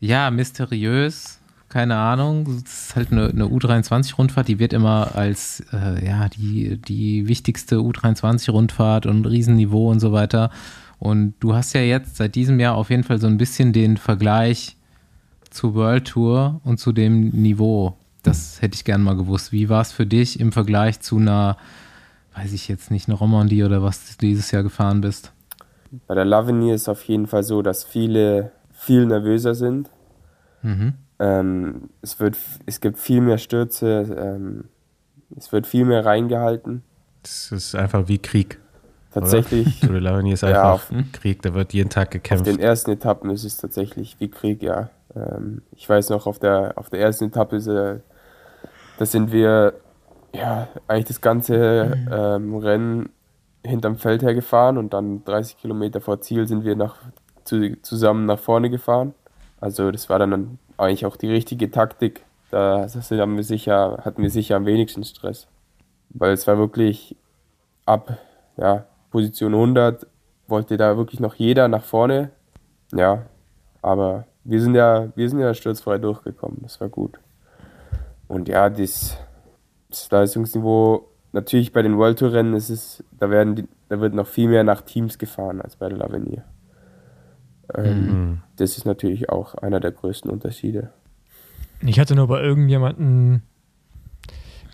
ja, 0.00 0.32
mysteriös. 0.32 1.38
Keine 1.72 1.96
Ahnung. 1.96 2.46
Es 2.66 2.88
ist 2.88 2.96
halt 2.96 3.12
eine, 3.12 3.28
eine 3.28 3.46
U23-Rundfahrt, 3.46 4.46
die 4.46 4.58
wird 4.58 4.74
immer 4.74 5.16
als, 5.16 5.64
äh, 5.72 6.04
ja, 6.04 6.28
die, 6.28 6.76
die 6.76 7.26
wichtigste 7.28 7.76
U23-Rundfahrt 7.76 9.06
und 9.06 9.24
Riesenniveau 9.24 9.90
und 9.90 9.98
so 9.98 10.12
weiter. 10.12 10.50
Und 10.98 11.32
du 11.40 11.54
hast 11.54 11.72
ja 11.72 11.80
jetzt 11.80 12.16
seit 12.16 12.34
diesem 12.34 12.60
Jahr 12.60 12.74
auf 12.74 12.90
jeden 12.90 13.04
Fall 13.04 13.18
so 13.18 13.26
ein 13.26 13.38
bisschen 13.38 13.72
den 13.72 13.96
Vergleich 13.96 14.76
zur 15.48 15.74
World 15.74 16.08
Tour 16.08 16.60
und 16.62 16.78
zu 16.78 16.92
dem 16.92 17.30
Niveau. 17.30 17.96
Das 18.22 18.60
hätte 18.60 18.74
ich 18.74 18.84
gerne 18.84 19.02
mal 19.02 19.16
gewusst. 19.16 19.50
Wie 19.50 19.70
war 19.70 19.80
es 19.80 19.92
für 19.92 20.04
dich 20.04 20.40
im 20.40 20.52
Vergleich 20.52 21.00
zu 21.00 21.16
einer, 21.16 21.56
weiß 22.34 22.52
ich 22.52 22.68
jetzt 22.68 22.90
nicht, 22.90 23.08
eine 23.08 23.16
Romandie 23.16 23.64
oder 23.64 23.82
was 23.82 24.14
du 24.18 24.26
dieses 24.26 24.50
Jahr 24.50 24.62
gefahren 24.62 25.00
bist? 25.00 25.32
Bei 26.06 26.14
der 26.14 26.26
Lavinier 26.26 26.74
ist 26.74 26.90
auf 26.90 27.02
jeden 27.04 27.26
Fall 27.26 27.44
so, 27.44 27.62
dass 27.62 27.82
viele 27.82 28.52
viel 28.74 29.06
nervöser 29.06 29.54
sind. 29.54 29.88
Mhm. 30.60 30.92
Ähm, 31.22 31.88
es, 32.02 32.18
wird, 32.18 32.36
es 32.66 32.80
gibt 32.80 32.98
viel 32.98 33.20
mehr 33.20 33.38
Stürze, 33.38 34.16
ähm, 34.18 34.64
es 35.36 35.52
wird 35.52 35.66
viel 35.68 35.84
mehr 35.84 36.04
reingehalten. 36.04 36.82
Das 37.22 37.52
ist 37.52 37.74
einfach 37.76 38.08
wie 38.08 38.18
Krieg. 38.18 38.58
Tatsächlich. 39.14 39.82
L'Avenir 39.82 40.32
ist 40.32 40.42
Ja, 40.42 40.48
einfach 40.48 40.70
auf- 40.74 40.90
Krieg, 41.12 41.42
da 41.42 41.54
wird 41.54 41.72
jeden 41.74 41.90
Tag 41.90 42.08
Auf 42.08 42.12
gekämpft. 42.12 42.46
den 42.46 42.58
ersten 42.58 42.90
Etappen 42.90 43.30
ist 43.30 43.44
es 43.44 43.56
tatsächlich 43.56 44.16
wie 44.18 44.28
Krieg, 44.28 44.62
ja. 44.62 44.90
Ähm, 45.14 45.62
ich 45.76 45.88
weiß 45.88 46.10
noch, 46.10 46.26
auf 46.26 46.38
der, 46.40 46.72
auf 46.76 46.90
der 46.90 47.00
ersten 47.00 47.26
Etappe, 47.26 47.56
ist, 47.56 47.68
äh, 47.68 47.98
da 48.98 49.06
sind 49.06 49.30
wir 49.30 49.74
ja 50.34 50.66
eigentlich 50.88 51.04
das 51.06 51.20
ganze 51.20 51.92
ähm, 52.10 52.56
Rennen 52.56 53.10
hinterm 53.64 53.96
Feld 53.96 54.22
her 54.22 54.34
gefahren 54.34 54.76
und 54.78 54.92
dann 54.92 55.22
30 55.24 55.58
Kilometer 55.58 56.00
vor 56.00 56.20
Ziel 56.20 56.48
sind 56.48 56.64
wir 56.64 56.74
nach, 56.74 56.96
zu, 57.44 57.80
zusammen 57.82 58.26
nach 58.26 58.38
vorne 58.40 58.70
gefahren. 58.70 59.14
Also 59.60 59.92
das 59.92 60.08
war 60.08 60.18
dann 60.18 60.58
eigentlich 60.82 61.06
auch 61.06 61.16
die 61.16 61.30
richtige 61.30 61.70
Taktik. 61.70 62.24
Da 62.50 62.82
das 62.82 63.10
haben 63.10 63.36
wir 63.36 63.44
sicher, 63.44 64.02
hatten 64.04 64.22
wir 64.22 64.30
sicher 64.30 64.56
am 64.56 64.66
wenigsten 64.66 65.04
Stress. 65.04 65.48
Weil 66.10 66.32
es 66.32 66.46
war 66.46 66.58
wirklich 66.58 67.16
ab 67.86 68.18
ja, 68.56 68.84
Position 69.10 69.54
100 69.54 70.06
wollte 70.48 70.76
da 70.76 70.96
wirklich 70.96 71.20
noch 71.20 71.34
jeder 71.34 71.68
nach 71.68 71.84
vorne. 71.84 72.30
Ja, 72.92 73.22
aber 73.80 74.26
wir 74.44 74.60
sind 74.60 74.74
ja, 74.74 75.08
wir 75.14 75.28
sind 75.28 75.40
ja 75.40 75.54
sturzfrei 75.54 75.98
durchgekommen. 75.98 76.58
Das 76.62 76.80
war 76.80 76.88
gut. 76.88 77.18
Und 78.28 78.48
ja, 78.48 78.68
das, 78.68 79.16
das 79.88 80.10
Leistungsniveau, 80.10 81.08
natürlich 81.32 81.72
bei 81.72 81.82
den 81.82 81.96
World 81.96 82.18
Tour 82.18 82.32
Rennen 82.32 82.54
ist 82.54 82.70
es, 82.70 83.02
da 83.18 83.30
werden 83.30 83.56
die, 83.56 83.68
da 83.88 84.00
wird 84.00 84.14
noch 84.14 84.26
viel 84.26 84.48
mehr 84.48 84.64
nach 84.64 84.82
Teams 84.82 85.18
gefahren 85.18 85.60
als 85.60 85.76
bei 85.76 85.88
der 85.88 85.98
Lavenier. 85.98 86.44
Ähm, 87.74 88.06
Mhm. 88.06 88.40
Das 88.56 88.76
ist 88.76 88.84
natürlich 88.84 89.28
auch 89.30 89.54
einer 89.56 89.80
der 89.80 89.92
größten 89.92 90.30
Unterschiede. 90.30 90.92
Ich 91.80 91.98
hatte 91.98 92.14
nur 92.14 92.28
bei 92.28 92.40
irgendjemanden 92.40 93.42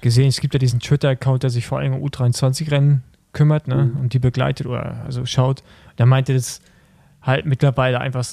gesehen, 0.01 0.29
es 0.29 0.41
gibt 0.41 0.55
ja 0.55 0.59
diesen 0.59 0.81
Twitter-Account, 0.81 1.43
der 1.43 1.51
sich 1.51 1.67
vor 1.67 1.79
allem 1.79 1.95
um 1.95 2.05
U23-Rennen 2.05 3.03
kümmert 3.33 3.69
ne? 3.69 3.87
Mhm. 3.87 4.01
und 4.01 4.15
die 4.15 4.19
begleitet 4.19 4.67
oder 4.67 5.05
also 5.05 5.25
schaut. 5.27 5.63
Der 5.99 6.07
meinte, 6.07 6.35
dass 6.35 6.61
halt 7.23 7.47
mittlerweile 7.47 8.01
einfach 8.01 8.25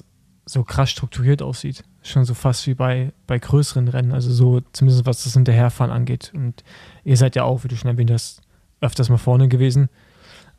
so 0.46 0.64
krass 0.64 0.92
strukturiert 0.92 1.42
aussieht. 1.42 1.84
Schon 2.04 2.26
so 2.26 2.34
fast 2.34 2.68
wie 2.68 2.76
bei, 2.76 3.12
bei 3.26 3.40
größeren 3.40 3.88
Rennen, 3.88 4.12
also 4.12 4.32
so 4.32 4.62
zumindest 4.74 5.06
was 5.06 5.24
das 5.24 5.34
Hinterherfahren 5.34 5.92
angeht. 5.92 6.32
Und 6.36 6.64
ihr 7.04 7.18
seid 7.18 7.36
ja 7.36 7.44
auch, 7.44 7.64
wie 7.64 7.68
du 7.68 7.76
schon 7.76 7.90
erwähnt 7.90 8.12
hast, 8.12 8.42
öfters 8.82 9.10
mal 9.10 9.18
vorne 9.18 9.48
gewesen. 9.48 9.90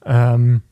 Ähm, 0.05 0.63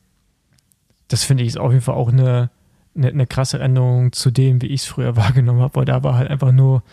das 1.07 1.23
finde 1.23 1.43
ich 1.43 1.49
ist 1.49 1.57
auf 1.57 1.71
jeden 1.71 1.83
Fall 1.83 1.95
auch 1.95 2.11
eine, 2.11 2.49
eine, 2.95 3.07
eine 3.07 3.27
krasse 3.27 3.59
Änderung 3.59 4.11
zu 4.11 4.31
dem, 4.31 4.61
wie 4.61 4.67
ich 4.67 4.81
es 4.81 4.87
früher 4.87 5.15
wahrgenommen 5.15 5.61
habe, 5.61 5.75
weil 5.75 5.85
da 5.85 6.03
war 6.03 6.15
halt 6.15 6.29
einfach 6.29 6.51
nur, 6.51 6.83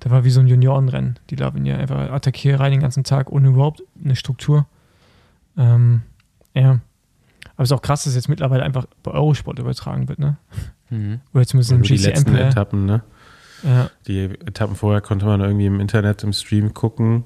da 0.00 0.10
war 0.10 0.24
wie 0.24 0.30
so 0.30 0.40
ein 0.40 0.46
Juniorenrennen. 0.46 1.18
Die 1.30 1.36
laufen 1.36 1.64
ja 1.64 1.76
einfach 1.76 2.10
attackieren 2.10 2.60
rein 2.60 2.72
den 2.72 2.80
ganzen 2.80 3.04
Tag 3.04 3.30
ohne 3.32 3.48
überhaupt 3.48 3.82
eine 4.02 4.16
Struktur. 4.16 4.66
Ähm, 5.56 6.02
ja. 6.54 6.80
Aber 7.54 7.62
es 7.62 7.70
ist 7.70 7.76
auch 7.76 7.82
krass, 7.82 8.04
dass 8.04 8.14
jetzt 8.14 8.28
mittlerweile 8.28 8.62
einfach 8.62 8.86
bei 9.02 9.12
Eurosport 9.12 9.58
übertragen 9.58 10.08
wird, 10.08 10.18
ne? 10.18 10.36
Mhm. 10.90 11.20
Oder 11.32 11.46
zumindest 11.46 11.70
Nur 11.70 11.78
im 11.78 11.82
die 11.84 11.96
letzten 11.96 12.24
GCM-Player. 12.24 12.48
Etappen, 12.48 12.84
ne? 12.84 13.02
Ja. 13.62 13.90
Die 14.06 14.24
Etappen 14.24 14.76
vorher 14.76 15.00
konnte 15.00 15.24
man 15.24 15.40
irgendwie 15.40 15.66
im 15.66 15.80
Internet 15.80 16.22
im 16.22 16.32
Stream 16.32 16.74
gucken. 16.74 17.24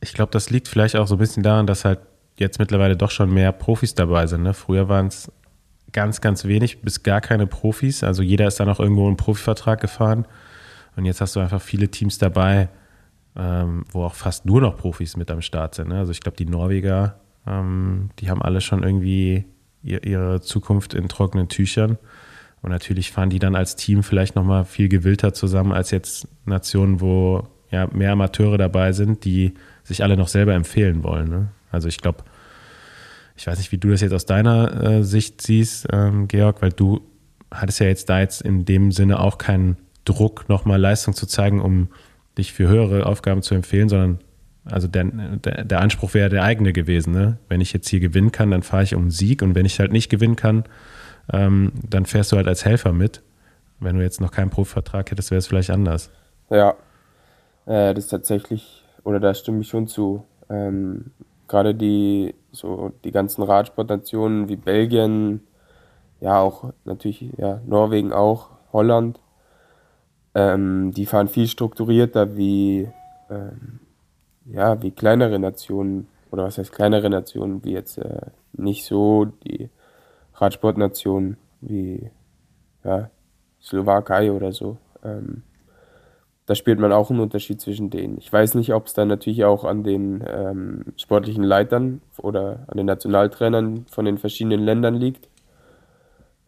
Ich 0.00 0.14
glaube, 0.14 0.32
das 0.32 0.48
liegt 0.48 0.68
vielleicht 0.68 0.96
auch 0.96 1.06
so 1.06 1.16
ein 1.16 1.18
bisschen 1.18 1.42
daran, 1.42 1.66
dass 1.66 1.84
halt 1.84 2.00
jetzt 2.38 2.58
mittlerweile 2.58 2.96
doch 2.96 3.10
schon 3.10 3.32
mehr 3.32 3.52
Profis 3.52 3.94
dabei 3.94 4.26
sind. 4.26 4.42
Ne? 4.42 4.54
Früher 4.54 4.88
waren 4.88 5.08
es 5.08 5.30
ganz, 5.92 6.20
ganz 6.20 6.44
wenig 6.44 6.82
bis 6.82 7.02
gar 7.02 7.20
keine 7.20 7.46
Profis. 7.46 8.04
Also 8.04 8.22
jeder 8.22 8.46
ist 8.46 8.60
dann 8.60 8.68
auch 8.68 8.80
irgendwo 8.80 9.06
einen 9.06 9.16
Profivertrag 9.16 9.80
gefahren. 9.80 10.26
Und 10.96 11.04
jetzt 11.04 11.20
hast 11.20 11.36
du 11.36 11.40
einfach 11.40 11.62
viele 11.62 11.88
Teams 11.88 12.18
dabei, 12.18 12.68
ähm, 13.36 13.84
wo 13.90 14.04
auch 14.04 14.14
fast 14.14 14.46
nur 14.46 14.60
noch 14.60 14.76
Profis 14.76 15.16
mit 15.16 15.30
am 15.30 15.42
Start 15.42 15.74
sind. 15.74 15.88
Ne? 15.88 15.98
Also 15.98 16.12
ich 16.12 16.20
glaube, 16.20 16.36
die 16.36 16.46
Norweger, 16.46 17.20
ähm, 17.46 18.10
die 18.18 18.30
haben 18.30 18.42
alle 18.42 18.60
schon 18.60 18.82
irgendwie 18.82 19.44
ihr, 19.82 20.04
ihre 20.04 20.40
Zukunft 20.40 20.94
in 20.94 21.08
trockenen 21.08 21.48
Tüchern. 21.48 21.98
Und 22.60 22.70
natürlich 22.70 23.12
fahren 23.12 23.30
die 23.30 23.38
dann 23.38 23.54
als 23.54 23.76
Team 23.76 24.02
vielleicht 24.02 24.34
nochmal 24.34 24.64
viel 24.64 24.88
gewillter 24.88 25.32
zusammen 25.32 25.72
als 25.72 25.92
jetzt 25.92 26.26
Nationen, 26.44 27.00
wo 27.00 27.46
ja 27.70 27.86
mehr 27.92 28.12
Amateure 28.12 28.58
dabei 28.58 28.92
sind, 28.92 29.24
die 29.24 29.54
sich 29.84 30.02
alle 30.02 30.16
noch 30.16 30.28
selber 30.28 30.54
empfehlen 30.54 31.04
wollen. 31.04 31.28
Ne? 31.28 31.48
Also 31.70 31.86
ich 31.86 31.98
glaube, 31.98 32.24
ich 33.38 33.46
weiß 33.46 33.58
nicht, 33.58 33.70
wie 33.70 33.78
du 33.78 33.90
das 33.90 34.00
jetzt 34.00 34.12
aus 34.12 34.26
deiner 34.26 34.82
äh, 34.82 35.04
Sicht 35.04 35.40
siehst, 35.40 35.86
ähm, 35.92 36.26
Georg, 36.26 36.60
weil 36.60 36.72
du 36.72 37.00
hattest 37.52 37.78
ja 37.78 37.86
jetzt 37.86 38.08
da 38.10 38.18
jetzt 38.18 38.42
in 38.42 38.64
dem 38.64 38.90
Sinne 38.90 39.20
auch 39.20 39.38
keinen 39.38 39.76
Druck, 40.04 40.48
nochmal 40.48 40.80
Leistung 40.80 41.14
zu 41.14 41.24
zeigen, 41.24 41.60
um 41.60 41.88
dich 42.36 42.52
für 42.52 42.68
höhere 42.68 43.06
Aufgaben 43.06 43.42
zu 43.42 43.54
empfehlen, 43.54 43.88
sondern 43.88 44.18
also 44.64 44.88
der, 44.88 45.04
der, 45.04 45.64
der 45.64 45.80
Anspruch 45.80 46.14
wäre 46.14 46.28
der 46.28 46.42
eigene 46.42 46.72
gewesen. 46.72 47.12
Ne? 47.12 47.38
Wenn 47.48 47.60
ich 47.60 47.72
jetzt 47.72 47.88
hier 47.88 48.00
gewinnen 48.00 48.32
kann, 48.32 48.50
dann 48.50 48.62
fahre 48.62 48.82
ich 48.82 48.94
um 48.94 49.10
Sieg 49.10 49.40
und 49.40 49.54
wenn 49.54 49.64
ich 49.64 49.78
halt 49.78 49.92
nicht 49.92 50.08
gewinnen 50.08 50.36
kann, 50.36 50.64
ähm, 51.32 51.72
dann 51.88 52.06
fährst 52.06 52.32
du 52.32 52.36
halt 52.36 52.48
als 52.48 52.64
Helfer 52.64 52.92
mit. 52.92 53.22
Wenn 53.78 53.96
du 53.96 54.02
jetzt 54.02 54.20
noch 54.20 54.32
keinen 54.32 54.50
Profivertrag 54.50 55.10
hättest, 55.10 55.30
wäre 55.30 55.38
es 55.38 55.46
vielleicht 55.46 55.70
anders. 55.70 56.10
Ja, 56.50 56.70
äh, 57.66 57.94
das 57.94 58.04
ist 58.04 58.08
tatsächlich, 58.08 58.84
oder 59.04 59.20
da 59.20 59.32
stimme 59.32 59.60
ich 59.60 59.68
schon 59.68 59.86
zu. 59.86 60.24
Ähm, 60.50 61.12
Gerade 61.46 61.74
die, 61.74 62.34
so 62.52 62.92
die 63.04 63.12
ganzen 63.12 63.42
Radsportnationen 63.42 64.48
wie 64.48 64.56
Belgien, 64.56 65.46
ja 66.20 66.40
auch 66.40 66.72
natürlich, 66.84 67.32
ja, 67.36 67.60
Norwegen 67.66 68.12
auch, 68.12 68.50
Holland, 68.72 69.20
ähm, 70.34 70.92
die 70.92 71.06
fahren 71.06 71.28
viel 71.28 71.46
strukturierter 71.46 72.36
wie, 72.36 72.88
ähm, 73.30 73.80
ja, 74.46 74.80
wie 74.82 74.90
kleinere 74.90 75.38
Nationen, 75.38 76.08
oder 76.30 76.44
was 76.44 76.58
heißt 76.58 76.72
kleinere 76.72 77.10
Nationen, 77.10 77.64
wie 77.64 77.72
jetzt 77.72 77.98
äh, 77.98 78.26
nicht 78.52 78.84
so 78.84 79.24
die 79.24 79.70
Radsportnationen 80.34 81.36
wie 81.60 82.10
ja, 82.84 83.10
Slowakei 83.60 84.32
oder 84.32 84.52
so. 84.52 84.76
Ähm, 85.02 85.42
da 86.48 86.54
spielt 86.54 86.78
man 86.78 86.92
auch 86.92 87.10
einen 87.10 87.20
Unterschied 87.20 87.60
zwischen 87.60 87.90
denen. 87.90 88.16
Ich 88.16 88.32
weiß 88.32 88.54
nicht, 88.54 88.72
ob 88.72 88.86
es 88.86 88.94
dann 88.94 89.08
natürlich 89.08 89.44
auch 89.44 89.64
an 89.64 89.84
den 89.84 90.24
ähm, 90.26 90.86
sportlichen 90.96 91.44
Leitern 91.44 92.00
oder 92.16 92.64
an 92.68 92.78
den 92.78 92.86
Nationaltrainern 92.86 93.84
von 93.90 94.06
den 94.06 94.16
verschiedenen 94.16 94.60
Ländern 94.60 94.94
liegt. 94.94 95.28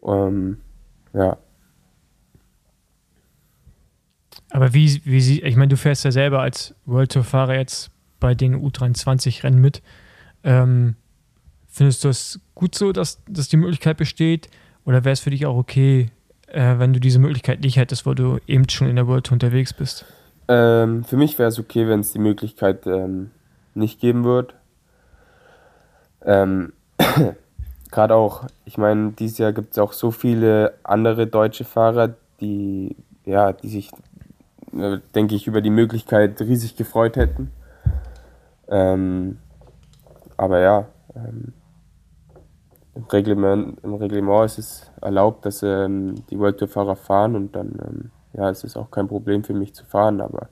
Ähm, 0.03 0.57
ja. 1.13 1.37
Aber 4.49 4.73
wie, 4.73 5.01
wie 5.05 5.21
sie, 5.21 5.43
ich 5.43 5.55
meine, 5.55 5.69
du 5.69 5.77
fährst 5.77 6.03
ja 6.03 6.11
selber 6.11 6.41
als 6.41 6.73
World 6.87 7.11
Tour-Fahrer 7.11 7.57
jetzt 7.57 7.91
bei 8.19 8.33
den 8.33 8.59
U23-Rennen 8.59 9.61
mit. 9.61 9.83
Ähm, 10.43 10.95
findest 11.67 12.03
du 12.03 12.09
es 12.09 12.39
gut 12.55 12.73
so, 12.73 12.91
dass, 12.91 13.23
dass 13.29 13.49
die 13.49 13.57
Möglichkeit 13.57 13.97
besteht? 13.97 14.49
Oder 14.83 15.05
wäre 15.05 15.13
es 15.13 15.19
für 15.19 15.29
dich 15.29 15.45
auch 15.45 15.57
okay, 15.57 16.09
äh, 16.51 16.79
wenn 16.79 16.93
du 16.93 16.99
diese 16.99 17.19
Möglichkeit 17.19 17.61
nicht 17.61 17.77
hättest, 17.77 18.05
wo 18.05 18.13
du 18.13 18.39
eben 18.47 18.67
schon 18.69 18.87
in 18.87 18.95
der 18.95 19.07
World 19.07 19.31
unterwegs 19.31 19.73
bist? 19.73 20.05
Ähm, 20.47 21.03
für 21.03 21.17
mich 21.17 21.39
wäre 21.39 21.49
es 21.49 21.59
okay, 21.59 21.87
wenn 21.87 22.01
es 22.01 22.11
die 22.11 22.19
Möglichkeit 22.19 22.85
ähm, 22.85 23.31
nicht 23.73 23.99
geben 23.99 24.23
wird. 24.23 24.53
Ähm, 26.25 26.73
Gerade 27.91 28.15
auch, 28.15 28.47
ich 28.65 28.77
meine, 28.77 29.11
dieses 29.11 29.37
Jahr 29.37 29.51
gibt 29.51 29.71
es 29.71 29.79
auch 29.79 29.93
so 29.93 30.11
viele 30.11 30.73
andere 30.83 31.27
deutsche 31.27 31.65
Fahrer, 31.65 32.15
die, 32.39 32.95
ja, 33.25 33.51
die 33.53 33.67
sich, 33.67 33.91
äh, 34.73 34.99
denke 35.13 35.35
ich, 35.35 35.47
über 35.47 35.61
die 35.61 35.69
Möglichkeit 35.69 36.39
riesig 36.41 36.75
gefreut 36.75 37.17
hätten. 37.17 37.51
Ähm, 38.69 39.39
aber 40.37 40.59
ja, 40.59 40.87
ähm, 41.15 41.53
im, 42.95 43.03
Reglement, 43.05 43.79
im 43.83 43.93
Reglement 43.93 44.45
ist 44.45 44.57
es 44.57 44.91
erlaubt, 45.01 45.45
dass 45.45 45.63
ähm, 45.63 46.15
die 46.29 46.37
World 46.37 46.57
Tour-Fahrer 46.59 46.95
fahren 46.95 47.35
und 47.35 47.55
dann 47.55 47.77
ähm, 47.85 48.11
ja, 48.33 48.49
es 48.49 48.63
ist 48.63 48.77
auch 48.77 48.91
kein 48.91 49.07
Problem 49.07 49.43
für 49.43 49.53
mich 49.53 49.73
zu 49.73 49.85
fahren, 49.85 50.21
aber 50.21 50.49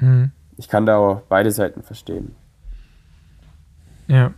Mhm. 0.00 0.30
ich 0.56 0.68
kann 0.68 0.86
da 0.86 0.96
auch 0.96 1.22
beide 1.28 1.50
Seiten 1.50 1.82
verstehen. 1.82 2.34
Ja. 4.06 4.32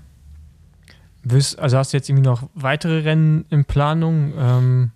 Also 1.58 1.76
hast 1.76 1.92
du 1.92 1.98
jetzt 1.98 2.08
irgendwie 2.08 2.26
noch 2.26 2.48
weitere 2.54 3.00
Rennen 3.00 3.44
in 3.50 3.66
Planung? 3.66 4.32
Ähm, 4.38 4.90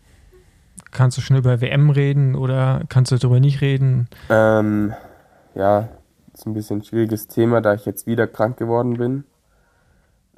kannst 0.91 1.19
du 1.19 1.21
schon 1.21 1.37
über 1.37 1.61
WM 1.61 1.91
reden 1.91 2.35
oder 2.35 2.83
kannst 2.89 3.13
du 3.13 3.17
darüber 3.17 3.41
nicht 3.41 3.61
reden? 3.61 4.09
Ähm, 4.31 4.95
ja, 5.55 5.89
ist 6.33 6.47
ein 6.47 6.55
bisschen 6.55 6.79
ein 6.79 6.85
schwieriges 6.85 7.29
Thema, 7.29 7.61
da 7.61 7.75
ich 7.75 7.85
jetzt 7.85 8.07
wieder 8.07 8.27
krank 8.27 8.57
geworden 8.57 8.95
bin. 8.95 9.25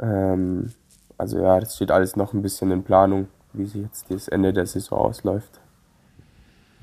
Ähm, 0.01 0.73
also 1.19 1.39
ja, 1.39 1.61
das 1.61 1.77
steht 1.77 1.91
alles 1.91 2.17
noch 2.17 2.33
ein 2.33 2.43
bisschen 2.43 2.71
in 2.71 2.83
Planung, 2.83 3.29
wie 3.53 3.67
sich 3.67 3.83
jetzt 3.83 4.11
das 4.11 4.29
Ende 4.29 4.53
der 4.53 4.67
Saison 4.67 4.99
ausläuft. 4.99 5.61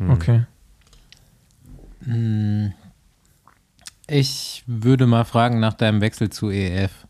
Okay. 0.09 0.45
Hm. 2.03 2.73
Ich 4.07 4.63
würde 4.67 5.07
mal 5.07 5.23
fragen 5.23 5.59
nach 5.59 5.73
deinem 5.73 6.01
Wechsel 6.01 6.29
zu 6.29 6.49
EF. 6.49 7.07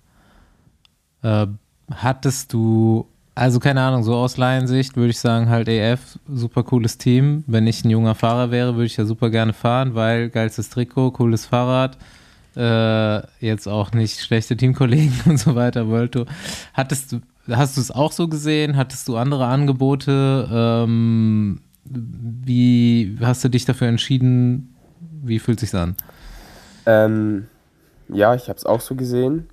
Äh, 1.23 1.47
hattest 1.91 2.53
du, 2.53 3.07
also 3.33 3.59
keine 3.59 3.81
Ahnung, 3.81 4.03
so 4.03 4.15
aus 4.15 4.37
Laiensicht 4.37 4.95
würde 4.95 5.09
ich 5.09 5.19
sagen, 5.19 5.49
halt 5.49 5.67
EF, 5.67 6.19
super 6.27 6.63
cooles 6.63 6.97
Team. 6.97 7.43
Wenn 7.47 7.65
ich 7.65 7.83
ein 7.83 7.89
junger 7.89 8.15
Fahrer 8.15 8.51
wäre, 8.51 8.75
würde 8.75 8.85
ich 8.85 8.97
ja 8.97 9.05
super 9.05 9.29
gerne 9.29 9.53
fahren, 9.53 9.95
weil 9.95 10.29
geilstes 10.29 10.69
Trikot, 10.69 11.11
cooles 11.11 11.45
Fahrrad, 11.45 11.97
äh, 12.55 13.21
jetzt 13.39 13.67
auch 13.67 13.91
nicht 13.91 14.19
schlechte 14.19 14.55
Teamkollegen 14.57 15.13
und 15.25 15.38
so 15.38 15.55
weiter, 15.55 15.88
World 15.88 16.13
Tour. 16.13 16.25
Hattest 16.73 17.11
du, 17.11 17.21
hast 17.49 17.77
du 17.77 17.81
es 17.81 17.91
auch 17.91 18.11
so 18.11 18.27
gesehen? 18.27 18.75
Hattest 18.77 19.07
du 19.07 19.17
andere 19.17 19.45
Angebote? 19.45 20.47
Ähm, 20.51 21.61
wie 21.85 23.17
hast 23.21 23.43
du 23.43 23.49
dich 23.49 23.65
dafür 23.65 23.88
entschieden? 23.88 24.75
Wie 25.21 25.39
fühlt 25.39 25.59
sich's 25.59 25.75
an? 25.75 25.95
Ähm, 26.85 27.47
ja, 28.09 28.35
ich 28.35 28.49
habe 28.49 28.57
es 28.57 28.65
auch 28.65 28.81
so 28.81 28.95
gesehen. 28.95 29.49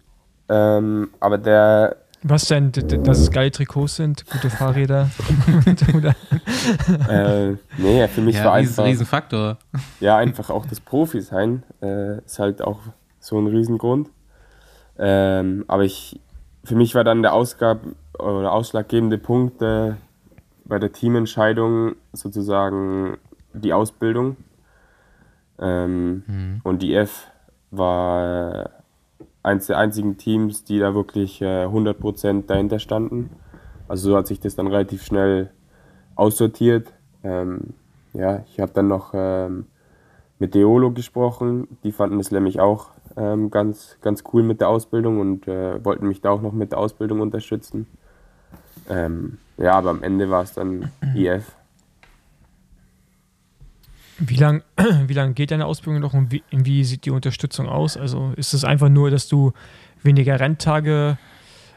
Ähm, 0.48 1.10
aber 1.20 1.38
der, 1.38 1.96
Was 2.22 2.44
denn, 2.48 2.70
dass 2.72 3.18
es 3.18 3.30
geile 3.30 3.50
Trikots 3.50 3.96
sind, 3.96 4.26
gute 4.30 4.50
Fahrräder? 4.50 5.10
Oder- 5.94 6.14
äh, 7.08 7.56
nee, 7.78 8.06
für 8.08 8.20
mich 8.20 8.36
Ja, 8.36 8.44
war 8.44 8.52
einfach, 8.54 8.84
Riesenfaktor. 8.84 9.56
ja, 10.00 10.16
einfach 10.16 10.50
auch 10.50 10.66
das 10.66 10.80
Profi 10.80 11.20
sein, 11.22 11.62
äh, 11.80 12.18
ist 12.18 12.38
halt 12.38 12.60
auch 12.62 12.80
so 13.20 13.38
ein 13.38 13.46
Riesengrund. 13.46 14.10
Ähm, 14.98 15.64
aber 15.66 15.84
ich, 15.84 16.20
für 16.64 16.74
mich 16.76 16.94
war 16.94 17.04
dann 17.04 17.22
der 17.22 17.32
Ausgab 17.32 17.80
oder 18.18 18.52
ausschlaggebende 18.52 19.16
Punkt 19.16 19.62
äh, 19.62 19.94
bei 20.66 20.78
der 20.78 20.92
Teamentscheidung 20.92 21.94
sozusagen 22.12 23.16
die 23.54 23.72
Ausbildung. 23.72 24.36
Ähm, 25.58 26.60
Und 26.64 26.82
die 26.82 26.94
F 26.94 27.28
war 27.70 28.64
äh, 28.64 28.68
eins 29.42 29.66
der 29.66 29.78
einzigen 29.78 30.16
Teams, 30.16 30.64
die 30.64 30.78
da 30.78 30.94
wirklich 30.94 31.40
äh, 31.42 31.64
100% 31.64 32.46
dahinter 32.46 32.78
standen. 32.78 33.30
Also 33.88 34.10
so 34.10 34.16
hat 34.16 34.26
sich 34.26 34.40
das 34.40 34.54
dann 34.54 34.66
relativ 34.66 35.02
schnell 35.02 35.50
aussortiert. 36.14 36.92
Ähm, 37.24 37.74
ja, 38.12 38.44
ich 38.46 38.60
habe 38.60 38.72
dann 38.72 38.88
noch 38.88 39.12
ähm, 39.14 39.66
mit 40.38 40.54
Deolo 40.54 40.90
gesprochen. 40.90 41.68
Die 41.84 41.92
fanden 41.92 42.20
es 42.20 42.30
nämlich 42.30 42.60
auch 42.60 42.90
ähm, 43.16 43.50
ganz, 43.50 43.96
ganz 44.00 44.24
cool 44.32 44.42
mit 44.42 44.60
der 44.60 44.68
Ausbildung 44.68 45.20
und 45.20 45.48
äh, 45.48 45.84
wollten 45.84 46.08
mich 46.08 46.20
da 46.20 46.30
auch 46.30 46.42
noch 46.42 46.52
mit 46.52 46.72
der 46.72 46.78
Ausbildung 46.78 47.20
unterstützen. 47.20 47.86
Ähm, 48.88 49.38
ja, 49.56 49.74
aber 49.74 49.90
am 49.90 50.02
Ende 50.02 50.30
war 50.30 50.42
es 50.42 50.54
dann 50.54 50.90
IF. 51.14 51.56
Wie 54.20 54.36
lang, 54.36 54.62
wie 55.06 55.12
lang 55.14 55.34
geht 55.34 55.50
deine 55.50 55.66
Ausbildung 55.66 56.00
noch 56.02 56.12
und 56.14 56.30
wie, 56.30 56.42
wie 56.50 56.84
sieht 56.84 57.04
die 57.06 57.10
Unterstützung 57.10 57.68
aus? 57.68 57.96
Also 57.96 58.32
ist 58.36 58.52
es 58.54 58.64
einfach 58.64 58.88
nur, 58.88 59.10
dass 59.10 59.28
du 59.28 59.52
weniger 60.02 60.38
Renntage 60.38 61.18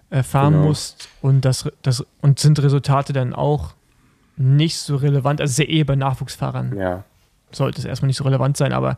äh, 0.10 0.24
fahren 0.24 0.54
Genau. 0.54 0.66
musst 0.68 1.10
und 1.22 1.46
das, 1.46 1.70
das 1.82 2.06
und 2.22 2.40
sind 2.40 2.62
Resultate 2.62 3.14
dann 3.14 3.34
auch 3.34 3.74
nicht 4.38 4.78
so 4.78 4.96
relevant? 4.98 5.42
Also 5.42 5.52
ist 5.52 5.58
ja 5.70 5.74
eh 5.74 5.84
bei 5.84 5.96
Nachwuchsfahrern 5.96 6.78
Ja, 6.78 7.04
sollte 7.52 7.80
es 7.80 7.86
erstmal 7.86 8.08
nicht 8.08 8.18
so 8.18 8.24
relevant 8.24 8.58
sein, 8.58 8.74
aber 8.74 8.98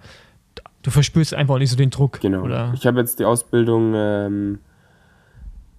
du 0.82 0.92
verspürst 0.92 1.34
einfach 1.34 1.56
auch 1.56 1.60
nicht 1.60 1.70
so 1.72 1.76
den 1.78 1.90
Druck. 1.90 2.20
genau. 2.22 2.42
Oder? 2.44 2.72
Ich 2.74 2.86
habe 2.88 3.00
jetzt 3.00 3.20
die 3.20 3.26
Ausbildung 3.26 3.94
ähm, 3.96 4.60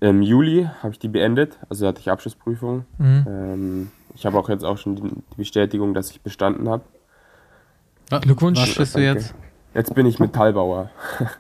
im 0.01 0.23
Juli 0.23 0.69
habe 0.83 0.93
ich 0.93 0.99
die 0.99 1.09
beendet, 1.09 1.59
also 1.71 1.87
hatte 1.87 2.01
ich 2.01 2.11
Abschlussprüfung. 2.11 2.85
Mhm. 2.99 3.25
Ähm, 3.29 3.89
ich 4.15 4.27
habe 4.27 4.39
auch 4.39 4.49
jetzt 4.49 4.65
auch 4.65 4.79
schon 4.79 4.97
die, 4.97 5.03
die 5.03 5.37
Bestätigung, 5.37 5.95
dass 5.95 6.11
ich 6.11 6.21
bestanden 6.21 6.69
habe. 6.69 6.83
Glückwunsch. 8.11 8.61
Was 8.61 8.75
bist 8.75 8.95
du 8.95 9.01
Danke. 9.01 9.21
jetzt? 9.21 9.35
Jetzt 9.75 9.95
bin 9.95 10.07
ich 10.07 10.19
Metallbauer. 10.19 10.91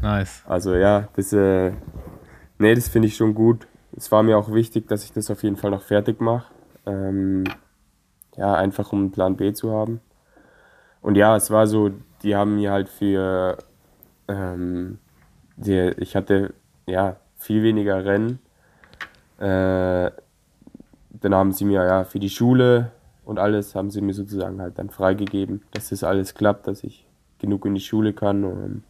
Nice. 0.00 0.42
Also 0.46 0.74
ja, 0.74 1.08
das, 1.16 1.32
äh, 1.32 1.72
nee, 2.58 2.74
das 2.74 2.88
finde 2.88 3.08
ich 3.08 3.16
schon 3.16 3.34
gut. 3.34 3.66
Es 3.96 4.12
war 4.12 4.22
mir 4.22 4.38
auch 4.38 4.52
wichtig, 4.52 4.86
dass 4.86 5.02
ich 5.04 5.12
das 5.12 5.30
auf 5.30 5.42
jeden 5.42 5.56
Fall 5.56 5.70
noch 5.70 5.82
fertig 5.82 6.20
mache. 6.20 6.46
Ähm, 6.86 7.44
ja, 8.36 8.54
einfach 8.54 8.92
um 8.92 9.00
einen 9.00 9.12
Plan 9.12 9.36
B 9.36 9.52
zu 9.52 9.72
haben. 9.72 10.00
Und 11.00 11.16
ja, 11.16 11.36
es 11.36 11.50
war 11.50 11.66
so, 11.66 11.90
die 12.22 12.36
haben 12.36 12.56
mir 12.56 12.70
halt 12.70 12.88
für, 12.88 13.58
ähm, 14.28 14.98
die, 15.56 15.92
ich 15.98 16.16
hatte 16.16 16.54
ja 16.86 17.16
viel 17.36 17.62
weniger 17.62 18.04
Rennen. 18.04 18.38
Äh, 19.38 20.10
dann 21.10 21.34
haben 21.34 21.52
sie 21.52 21.64
mir 21.64 21.84
ja 21.84 22.04
für 22.04 22.18
die 22.18 22.30
Schule 22.30 22.90
und 23.24 23.38
alles 23.38 23.74
haben 23.74 23.90
sie 23.90 24.00
mir 24.00 24.14
sozusagen 24.14 24.60
halt 24.60 24.78
dann 24.78 24.90
freigegeben, 24.90 25.62
dass 25.72 25.90
das 25.90 26.04
alles 26.04 26.34
klappt, 26.34 26.66
dass 26.66 26.84
ich 26.84 27.06
genug 27.38 27.66
in 27.66 27.74
die 27.74 27.80
Schule 27.80 28.12
kann 28.12 28.44
und 28.44 28.84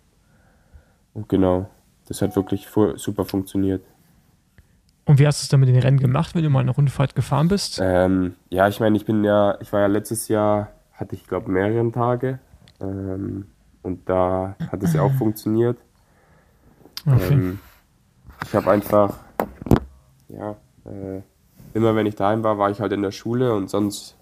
und 1.15 1.28
genau, 1.28 1.70
das 2.09 2.20
hat 2.23 2.35
wirklich 2.36 2.69
super 2.97 3.24
funktioniert. 3.24 3.82
Und 5.06 5.19
wie 5.19 5.27
hast 5.27 5.43
du 5.43 5.44
es 5.44 5.48
dann 5.48 5.61
mit 5.61 5.69
den 5.69 5.78
Rennen 5.78 6.01
gemacht, 6.01 6.35
wenn 6.35 6.43
du 6.43 6.51
mal 6.51 6.61
eine 6.61 6.73
Rundfahrt 6.73 7.15
gefahren 7.15 7.48
bist? 7.48 7.78
Ähm, 7.81 8.35
ja, 8.51 8.69
ich 8.69 8.81
meine, 8.81 8.97
ich 8.97 9.05
bin 9.05 9.23
ja, 9.23 9.59
ich 9.61 9.73
war 9.73 9.81
ja 9.81 9.86
letztes 9.86 10.28
Jahr, 10.28 10.73
hatte 10.93 11.15
ich 11.15 11.27
glaube 11.27 11.51
mehrere 11.51 11.90
Tage 11.93 12.39
ähm, 12.81 13.47
und 13.82 14.09
da 14.09 14.56
hat 14.73 14.82
es 14.82 14.94
ja 14.94 15.02
auch 15.02 15.12
funktioniert. 15.19 15.78
Okay. 17.06 17.32
Ähm, 17.32 17.59
ich 18.44 18.55
habe 18.55 18.70
einfach, 18.70 19.19
ja, 20.28 20.56
äh, 20.86 21.20
immer 21.74 21.94
wenn 21.94 22.06
ich 22.06 22.16
daheim 22.16 22.43
war, 22.43 22.59
war 22.59 22.70
ich 22.70 22.81
halt 22.81 22.93
in 22.93 23.02
der 23.02 23.11
Schule 23.11 23.55
und 23.55 23.69
sonst 23.69 24.16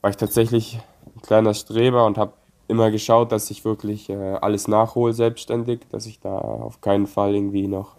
war 0.00 0.10
ich 0.10 0.16
tatsächlich 0.16 0.80
ein 1.14 1.22
kleiner 1.22 1.54
Streber 1.54 2.06
und 2.06 2.18
habe 2.18 2.32
immer 2.68 2.90
geschaut, 2.90 3.32
dass 3.32 3.50
ich 3.50 3.64
wirklich 3.64 4.08
äh, 4.08 4.14
alles 4.14 4.68
nachhole 4.68 5.12
selbstständig, 5.12 5.80
dass 5.90 6.06
ich 6.06 6.20
da 6.20 6.38
auf 6.38 6.80
keinen 6.80 7.06
Fall 7.06 7.34
irgendwie 7.34 7.66
noch 7.66 7.96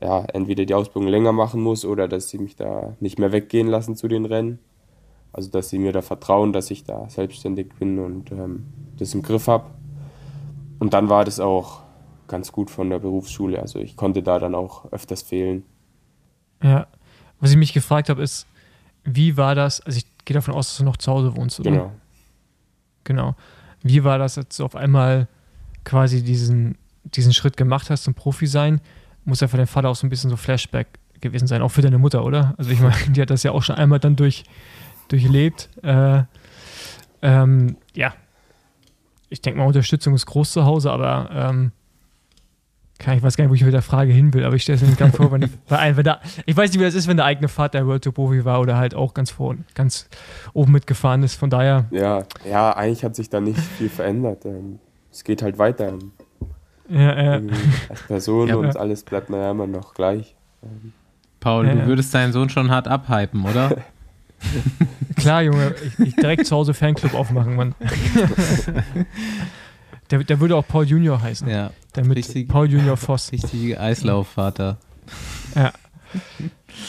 ja, 0.00 0.24
entweder 0.32 0.66
die 0.66 0.74
Ausbildung 0.74 1.08
länger 1.08 1.32
machen 1.32 1.62
muss 1.62 1.84
oder 1.84 2.08
dass 2.08 2.28
sie 2.28 2.38
mich 2.38 2.56
da 2.56 2.94
nicht 3.00 3.18
mehr 3.18 3.32
weggehen 3.32 3.68
lassen 3.68 3.96
zu 3.96 4.08
den 4.08 4.26
Rennen. 4.26 4.58
Also 5.32 5.50
dass 5.50 5.68
sie 5.68 5.78
mir 5.78 5.92
da 5.92 6.02
vertrauen, 6.02 6.52
dass 6.52 6.70
ich 6.70 6.84
da 6.84 7.08
selbstständig 7.08 7.74
bin 7.78 7.98
und 7.98 8.32
ähm, 8.32 8.66
das 8.98 9.14
im 9.14 9.22
Griff 9.22 9.48
habe. 9.48 9.66
Und 10.78 10.92
dann 10.92 11.08
war 11.08 11.24
das 11.24 11.40
auch 11.40 11.80
ganz 12.28 12.52
gut 12.52 12.70
von 12.70 12.90
der 12.90 12.98
Berufsschule. 12.98 13.60
Also 13.60 13.78
ich 13.78 13.96
konnte 13.96 14.22
da 14.22 14.38
dann 14.38 14.54
auch 14.54 14.90
öfters 14.92 15.22
fehlen. 15.22 15.64
Ja. 16.62 16.86
Was 17.38 17.50
ich 17.50 17.56
mich 17.56 17.72
gefragt 17.72 18.08
habe, 18.08 18.22
ist, 18.22 18.46
wie 19.04 19.36
war 19.36 19.54
das? 19.54 19.80
Also 19.82 19.98
ich 19.98 20.06
gehe 20.26 20.34
davon 20.34 20.54
aus, 20.54 20.68
dass 20.68 20.78
du 20.78 20.84
noch 20.84 20.98
zu 20.98 21.10
Hause 21.10 21.34
wohnst, 21.34 21.58
oder? 21.60 21.70
Genau. 21.70 21.92
Genau. 23.04 23.36
Wie 23.82 24.04
war 24.04 24.18
das, 24.18 24.36
als 24.36 24.56
du 24.56 24.64
auf 24.64 24.76
einmal 24.76 25.28
quasi 25.84 26.22
diesen, 26.22 26.76
diesen 27.04 27.32
Schritt 27.32 27.56
gemacht 27.56 27.88
hast 27.88 28.04
zum 28.04 28.14
Profi 28.14 28.46
sein? 28.46 28.80
Muss 29.24 29.40
ja 29.40 29.48
für 29.48 29.56
deinen 29.56 29.68
Vater 29.68 29.88
auch 29.88 29.96
so 29.96 30.06
ein 30.06 30.10
bisschen 30.10 30.28
so 30.28 30.36
Flashback 30.36 30.98
gewesen 31.20 31.46
sein, 31.46 31.62
auch 31.62 31.70
für 31.70 31.82
deine 31.82 31.98
Mutter, 31.98 32.24
oder? 32.24 32.54
Also 32.58 32.70
ich 32.70 32.80
meine, 32.80 32.94
die 33.08 33.22
hat 33.22 33.30
das 33.30 33.44
ja 33.44 33.52
auch 33.52 33.62
schon 33.62 33.76
einmal 33.76 34.00
dann 34.00 34.16
durch, 34.16 34.44
durchlebt. 35.08 35.70
Äh, 35.82 36.24
ähm, 37.22 37.76
ja. 37.94 38.12
Ich 39.28 39.40
denke 39.40 39.58
mal, 39.58 39.66
Unterstützung 39.66 40.14
ist 40.14 40.26
groß 40.26 40.52
zu 40.52 40.64
Hause, 40.64 40.92
aber 40.92 41.30
ähm, 41.32 41.72
kann, 42.98 43.16
ich 43.16 43.22
weiß 43.22 43.36
gar 43.36 43.44
nicht, 43.44 43.50
wo 43.50 43.54
ich 43.54 43.64
mit 43.64 43.74
der 43.74 43.82
Frage 43.82 44.12
hin 44.12 44.32
will, 44.34 44.44
aber 44.44 44.54
ich 44.56 44.62
stelle 44.62 44.76
es 44.76 44.82
mir 44.82 44.88
nicht 44.88 44.98
ganz 44.98 45.16
vor, 45.16 45.30
wenn, 45.32 45.48
weil, 45.68 45.96
wenn 45.96 46.04
da, 46.04 46.20
ich 46.46 46.56
weiß 46.56 46.70
nicht, 46.70 46.80
wie 46.80 46.84
das 46.84 46.94
ist, 46.94 47.06
wenn 47.08 47.16
der 47.16 47.26
eigene 47.26 47.48
Vater 47.48 47.86
World 47.86 48.04
Tour 48.04 48.14
Profi 48.14 48.44
war 48.44 48.60
oder 48.60 48.76
halt 48.76 48.94
auch 48.94 49.12
ganz 49.14 49.30
vor, 49.30 49.54
ganz 49.74 50.08
oben 50.52 50.72
mitgefahren 50.72 51.22
ist. 51.22 51.34
Von 51.34 51.50
daher, 51.50 51.86
Ja, 51.90 52.22
ja, 52.48 52.74
eigentlich 52.76 53.04
hat 53.04 53.14
sich 53.16 53.28
da 53.30 53.40
nicht 53.40 53.58
viel 53.58 53.88
verändert. 53.88 54.44
Ähm, 54.44 54.78
Es 55.12 55.24
geht 55.24 55.42
halt 55.42 55.58
weiter. 55.58 55.92
ja, 56.88 57.00
ja. 57.00 57.34
Irgendwie 57.34 57.56
Als 57.88 58.02
Person 58.02 58.48
Ja, 58.48 58.56
und 58.56 58.76
alles 58.76 59.02
bleibt 59.02 59.30
naja 59.30 59.50
immer 59.50 59.66
noch 59.66 59.94
gleich. 59.94 60.34
Paul, 61.40 61.66
Ja, 61.66 61.72
du 61.74 61.78
ja. 61.80 61.86
würdest 61.86 62.14
deinen 62.14 62.32
Sohn 62.32 62.48
schon 62.48 62.70
hart 62.70 62.88
abhypen, 62.88 63.44
oder? 63.44 63.76
Klar, 65.16 65.42
Junge, 65.42 65.74
ich, 65.98 65.98
ich 66.08 66.16
direkt 66.16 66.46
zu 66.46 66.54
Hause 66.54 66.74
Fanclub 66.74 67.14
aufmachen, 67.14 67.56
Mann. 67.56 67.74
Der, 70.10 70.22
der 70.24 70.40
würde 70.40 70.56
auch 70.56 70.66
Paul 70.66 70.84
Junior 70.86 71.20
heißen. 71.20 71.48
Ja, 71.48 71.70
Damit 71.92 72.16
richtig- 72.16 72.48
Paul 72.48 72.70
Junior 72.70 72.96
Voss. 72.96 73.32
richtige 73.32 73.80
Eislaufvater. 73.80 74.78
Ja. 75.54 75.72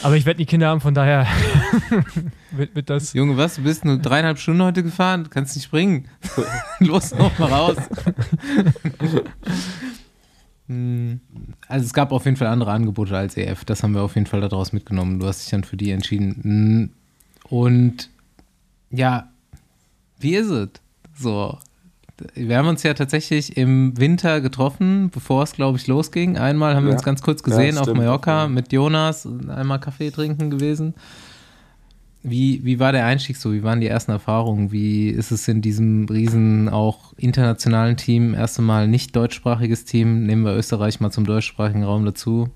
Aber 0.03 0.15
ich 0.15 0.25
werde 0.25 0.39
nie 0.39 0.45
Kinder 0.45 0.67
haben, 0.69 0.79
von 0.81 0.93
daher 0.93 1.27
wird, 2.51 2.75
wird 2.75 2.89
das. 2.89 3.13
Junge, 3.13 3.35
was? 3.37 3.55
Du 3.55 3.63
bist 3.63 3.83
nur 3.85 3.97
dreieinhalb 3.97 4.37
Stunden 4.39 4.61
heute 4.61 4.83
gefahren? 4.83 5.23
Du 5.23 5.29
kannst 5.29 5.55
nicht 5.55 5.65
springen. 5.65 6.07
Los, 6.79 7.13
noch 7.13 7.37
mal 7.39 7.49
raus. 7.51 7.77
Hm, 10.67 11.21
also 11.67 11.85
es 11.85 11.93
gab 11.93 12.11
auf 12.11 12.25
jeden 12.25 12.37
Fall 12.37 12.47
andere 12.47 12.71
Angebote 12.71 13.15
als 13.17 13.37
EF. 13.37 13.63
Das 13.65 13.83
haben 13.83 13.93
wir 13.93 14.01
auf 14.01 14.15
jeden 14.15 14.27
Fall 14.27 14.41
daraus 14.41 14.73
mitgenommen. 14.73 15.19
Du 15.19 15.25
hast 15.27 15.41
dich 15.43 15.49
dann 15.51 15.63
für 15.63 15.77
die 15.77 15.91
entschieden. 15.91 16.39
Hm, 16.43 16.89
Und 17.49 18.09
ja, 18.91 19.29
wie 20.19 20.35
ist 20.35 20.49
es? 20.49 20.69
So. 21.17 21.57
Wir 22.33 22.57
haben 22.57 22.67
uns 22.67 22.83
ja 22.83 22.93
tatsächlich 22.93 23.57
im 23.57 23.97
Winter 23.99 24.41
getroffen, 24.41 25.09
bevor 25.11 25.43
es, 25.43 25.53
glaube 25.53 25.77
ich, 25.77 25.85
losging. 25.87 26.37
Einmal 26.37 26.75
haben 26.75 26.83
wir 26.85 26.89
Ja. 26.91 26.95
uns 26.95 27.03
ganz 27.05 27.21
kurz 27.21 27.41
Ja, 27.41 27.45
gesehen 27.47 27.77
auf 27.77 27.83
stimmt. 27.83 27.97
Mallorca 27.99 28.43
Ja. 28.43 28.47
mit 28.47 28.71
Jonas, 28.73 29.27
einmal 29.47 29.79
Kaffee 29.79 30.09
trinken 30.09 30.49
gewesen. 30.49 30.95
Wie, 32.23 32.65
wie 32.65 32.79
war 32.79 32.91
der 32.91 33.05
Einstieg 33.05 33.37
so? 33.37 33.53
Wie 33.53 33.63
waren 33.63 33.79
die 33.79 33.87
ersten 33.87 34.11
Erfahrungen? 34.11 34.71
Wie 34.71 35.09
ist 35.09 35.31
es 35.31 35.47
in 35.47 35.61
diesem 35.61 36.05
riesen, 36.09 36.67
auch 36.67 37.13
internationalen 37.17 37.95
Team? 37.95 38.33
Erste 38.33 38.61
Mal 38.61 38.87
nicht 38.87 39.15
deutschsprachiges 39.15 39.85
Team. 39.85 40.25
Nehmen 40.25 40.43
wir 40.43 40.55
Österreich 40.55 40.99
mal 40.99 41.11
zum 41.11 41.25
deutschsprachigen 41.25 41.83
Raum 41.83 42.03
dazu. 42.03 42.49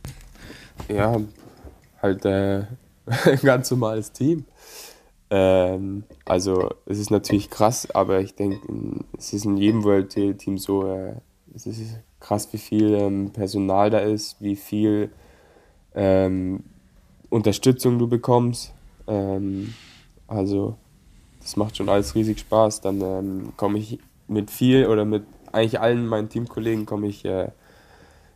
Ja, 0.89 1.15
halt 2.01 2.25
äh, 2.25 2.63
ein 3.25 3.39
ganz 3.43 3.69
normales 3.71 4.11
Team. 4.11 4.45
Ähm, 5.31 6.03
also 6.25 6.69
es 6.85 6.99
ist 6.99 7.09
natürlich 7.09 7.49
krass, 7.49 7.89
aber 7.89 8.19
ich 8.19 8.35
denke, 8.35 8.59
es 9.17 9.31
ist 9.31 9.45
in 9.45 9.55
jedem 9.55 9.83
World 9.85 10.09
Team 10.09 10.57
so, 10.57 10.85
äh, 10.85 11.13
es 11.55 11.65
ist 11.65 11.99
krass, 12.19 12.49
wie 12.51 12.57
viel 12.57 12.93
ähm, 12.93 13.31
Personal 13.31 13.89
da 13.89 13.99
ist, 13.99 14.41
wie 14.41 14.57
viel 14.57 15.09
ähm, 15.95 16.63
Unterstützung 17.29 17.97
du 17.97 18.07
bekommst. 18.07 18.73
Ähm, 19.07 19.73
also 20.27 20.75
das 21.39 21.55
macht 21.55 21.77
schon 21.77 21.87
alles 21.87 22.13
riesig 22.13 22.39
Spaß. 22.39 22.81
Dann 22.81 23.01
ähm, 23.01 23.53
komme 23.55 23.79
ich 23.79 23.99
mit 24.27 24.51
viel 24.51 24.85
oder 24.87 25.05
mit 25.05 25.23
eigentlich 25.53 25.79
allen 25.79 26.07
meinen 26.07 26.29
Teamkollegen 26.29 26.85
komme 26.85 27.07
ich 27.07 27.23
äh, 27.23 27.49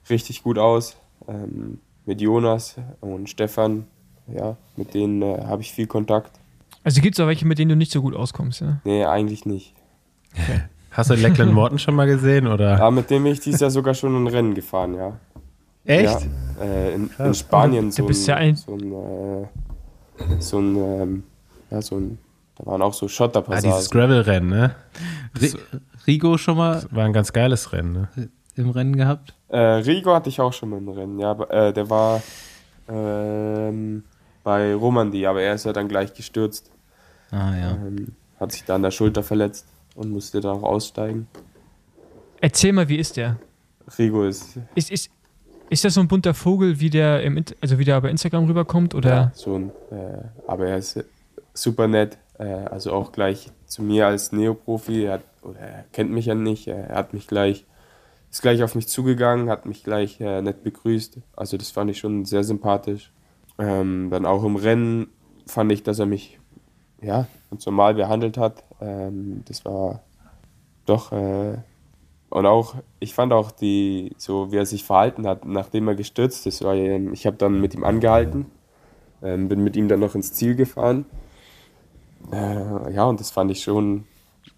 richtig 0.10 0.44
gut 0.44 0.58
aus. 0.58 0.96
Ähm, 1.28 1.80
mit 2.06 2.22
Jonas 2.22 2.76
und 3.02 3.30
Stefan, 3.30 3.88
ja, 4.28 4.58
mit 4.78 4.94
denen 4.94 5.22
äh, 5.22 5.44
habe 5.46 5.62
ich 5.62 5.74
viel 5.74 5.88
Kontakt. 5.88 6.32
Also 6.86 7.02
gibt 7.02 7.16
es 7.16 7.20
auch 7.20 7.28
welche, 7.28 7.45
mit 7.45 7.57
denen 7.60 7.70
du 7.70 7.76
nicht 7.76 7.91
so 7.91 8.02
gut 8.02 8.16
auskommst, 8.16 8.62
ja? 8.62 8.80
Nee, 8.86 9.03
eigentlich 9.06 9.45
nicht. 9.45 9.74
Hast 10.91 11.10
du 11.10 11.16
Leckland 11.16 11.52
Morton 11.60 11.80
schon 11.80 11.95
mal 11.95 12.06
gesehen? 12.06 12.45
Oder? 12.48 12.78
Ja, 12.78 12.91
mit 12.91 13.10
dem 13.10 13.24
bin 13.24 13.34
ich 13.34 13.40
dieses 13.41 13.60
Jahr 13.60 13.72
sogar 13.72 13.94
schon 13.95 14.16
ein 14.16 14.28
Rennen 14.28 14.53
gefahren, 14.53 14.94
ja. 14.94 15.20
Echt? 15.84 16.28
Ja, 16.60 16.64
äh, 16.64 16.94
in, 16.94 17.10
in. 17.20 17.34
Spanien 17.34 17.86
Du 17.90 17.91
so 17.91 18.06
bist 18.06 18.30
ein, 18.30 18.32
ja 18.32 18.36
ein- 18.38 18.56
so 18.56 18.74
ein, 18.76 18.91
äh, 18.94 20.41
so 20.41 20.60
ein, 20.60 20.76
ähm, 20.78 21.24
ja, 21.72 21.82
so 21.82 21.98
ein, 21.98 22.18
da 22.56 22.66
waren 22.68 22.82
auch 22.82 22.94
so 22.94 23.07
Ah, 23.07 23.10
Schotterpassagen. 23.10 23.72
dieses 23.72 23.90
Gravel-Rennen, 23.90 24.49
ne? 24.49 24.76
Ri- 25.38 25.57
Rigo 26.07 26.38
schon 26.38 26.57
mal 26.57 26.84
War 26.91 27.06
ein 27.06 27.14
ganz 27.14 27.34
geiles 27.34 27.74
Rennen, 27.74 27.91
ne? 28.16 28.30
im 28.56 28.70
Rennen 28.70 28.95
gehabt? 28.95 29.34
Äh, 29.49 29.57
Rigo 29.57 30.14
hatte 30.14 30.30
ich 30.30 30.40
auch 30.40 30.53
schon 30.53 30.70
mal 30.70 30.78
im 30.78 30.88
Rennen, 30.90 31.20
ja, 31.20 31.32
aber, 31.32 31.52
äh, 31.52 31.74
der 31.74 31.90
war 31.90 32.22
ähm, 32.88 34.03
bei 34.44 34.74
Romandie, 34.76 35.26
aber 35.28 35.41
er 35.41 35.56
ist 35.56 35.66
ja 35.66 35.74
dann 35.74 35.88
gleich 35.88 36.14
gestürzt. 36.14 36.72
Ah 37.31 37.56
ja. 37.56 37.72
Ähm, 37.72 38.14
hat 38.39 38.52
sich 38.52 38.64
da 38.64 38.76
an 38.76 38.84
der 38.84 38.91
Schulter 38.91 39.23
verletzt 39.23 39.68
und 39.95 40.11
musste 40.11 40.41
dann 40.41 40.57
auch 40.57 40.64
aussteigen. 40.64 41.27
Erzähl 42.41 42.73
mal, 42.73 42.89
wie 42.89 42.97
ist 42.97 43.18
der? 43.18 43.38
Rigo 43.97 44.23
ist 44.26 44.57
Ist, 44.76 44.91
ist, 44.91 45.10
ist 45.69 45.85
das 45.85 45.93
so 45.93 46.02
ein 46.02 46.07
bunter 46.07 46.34
Vogel, 46.34 46.80
wie 46.80 46.89
der, 46.89 47.23
im, 47.23 47.43
also 47.61 47.80
wie 47.80 47.85
der 47.85 47.99
bei 48.02 48.10
Instagram 48.10 48.45
rüberkommt? 48.45 48.93
Oder? 48.93 49.10
Ja, 49.10 49.31
so 49.34 49.56
ein, 49.56 49.69
äh, 49.91 50.23
aber 50.47 50.68
er 50.68 50.77
ist 50.77 51.03
super 51.53 51.88
nett. 51.88 52.18
Äh, 52.38 52.45
also 52.45 52.91
auch 52.91 53.11
gleich 53.11 53.52
zu 53.65 53.84
mir 53.84 54.07
als 54.07 54.31
Neoprofi. 54.31 55.06
Er, 55.06 55.14
hat, 55.14 55.23
oder 55.41 55.60
er 55.60 55.85
kennt 55.91 56.11
mich 56.11 56.26
ja 56.26 56.35
nicht. 56.35 56.68
Er 56.68 56.89
hat 56.89 57.14
mich 57.14 57.27
gleich, 57.27 57.65
ist 58.31 58.41
gleich 58.41 58.64
auf 58.64 58.76
mich 58.76 58.88
zugegangen, 58.88 59.49
hat 59.49 59.65
mich 59.65 59.84
gleich 59.84 60.19
äh, 60.19 60.41
nett 60.41 60.64
begrüßt. 60.64 61.18
Also 61.35 61.57
das 61.57 61.72
fand 61.72 61.89
ich 61.91 61.99
schon 61.99 62.26
sehr 62.26 62.43
sympathisch. 62.43 63.11
Ähm, 63.57 64.10
dann 64.11 64.26
auch 64.26 64.43
im 64.43 64.57
Rennen 64.57 65.07
fand 65.47 65.72
ich, 65.72 65.84
dass 65.84 65.99
er 65.99 66.06
mich 66.06 66.39
ja, 67.02 67.28
ganz 67.50 67.66
normal 67.66 67.96
behandelt 67.96 68.38
hat. 68.38 68.64
Ähm, 68.82 69.44
das 69.46 69.66
war 69.66 70.02
doch. 70.86 71.12
Äh, 71.12 71.58
und 72.30 72.46
auch, 72.46 72.76
ich 73.00 73.14
fand 73.14 73.32
auch 73.32 73.52
die, 73.52 74.14
so 74.18 74.52
wie 74.52 74.58
er 74.58 74.66
sich 74.66 74.84
verhalten 74.84 75.26
hat, 75.26 75.46
nachdem 75.46 75.88
er 75.88 75.96
gestürzt 75.96 76.46
ist, 76.48 76.64
war, 76.64 76.76
ich 76.76 77.26
habe 77.26 77.38
dann 77.38 77.62
mit 77.62 77.74
ihm 77.74 77.84
angehalten, 77.84 78.48
ähm, 79.24 79.48
bin 79.48 79.64
mit 79.64 79.78
ihm 79.78 79.88
dann 79.88 80.02
noch 80.02 80.16
ins 80.16 80.34
Ziel 80.34 80.56
gefahren. 80.56 81.06
Äh, 82.32 82.94
ja, 82.94 83.06
und 83.06 83.20
das 83.20 83.32
fand 83.32 83.52
ich 83.52 83.64
schon 83.64 84.06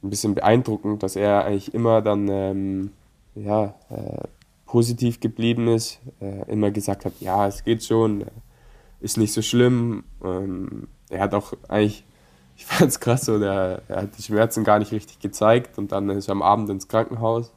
ein 0.01 0.09
bisschen 0.09 0.33
beeindruckend, 0.33 1.03
dass 1.03 1.15
er 1.15 1.45
eigentlich 1.45 1.73
immer 1.73 2.01
dann 2.01 2.27
ähm, 2.29 2.91
ja, 3.35 3.75
äh, 3.89 4.27
positiv 4.65 5.19
geblieben 5.19 5.67
ist, 5.67 5.99
äh, 6.21 6.49
immer 6.51 6.71
gesagt 6.71 7.05
hat, 7.05 7.13
ja, 7.19 7.47
es 7.47 7.63
geht 7.63 7.83
schon, 7.83 8.21
äh, 8.21 8.25
ist 8.99 9.17
nicht 9.17 9.33
so 9.33 9.41
schlimm. 9.41 10.03
Ähm, 10.23 10.87
er 11.09 11.21
hat 11.21 11.33
auch 11.33 11.53
eigentlich, 11.67 12.03
ich 12.57 12.65
fand 12.65 12.89
es 12.89 12.99
krass, 12.99 13.25
so, 13.25 13.37
der, 13.37 13.83
er 13.87 14.01
hat 14.01 14.17
die 14.17 14.23
Schmerzen 14.23 14.63
gar 14.63 14.79
nicht 14.79 14.91
richtig 14.91 15.19
gezeigt 15.19 15.77
und 15.77 15.91
dann 15.91 16.09
ist 16.09 16.27
er 16.27 16.31
am 16.31 16.41
Abend 16.41 16.69
ins 16.69 16.87
Krankenhaus. 16.87 17.53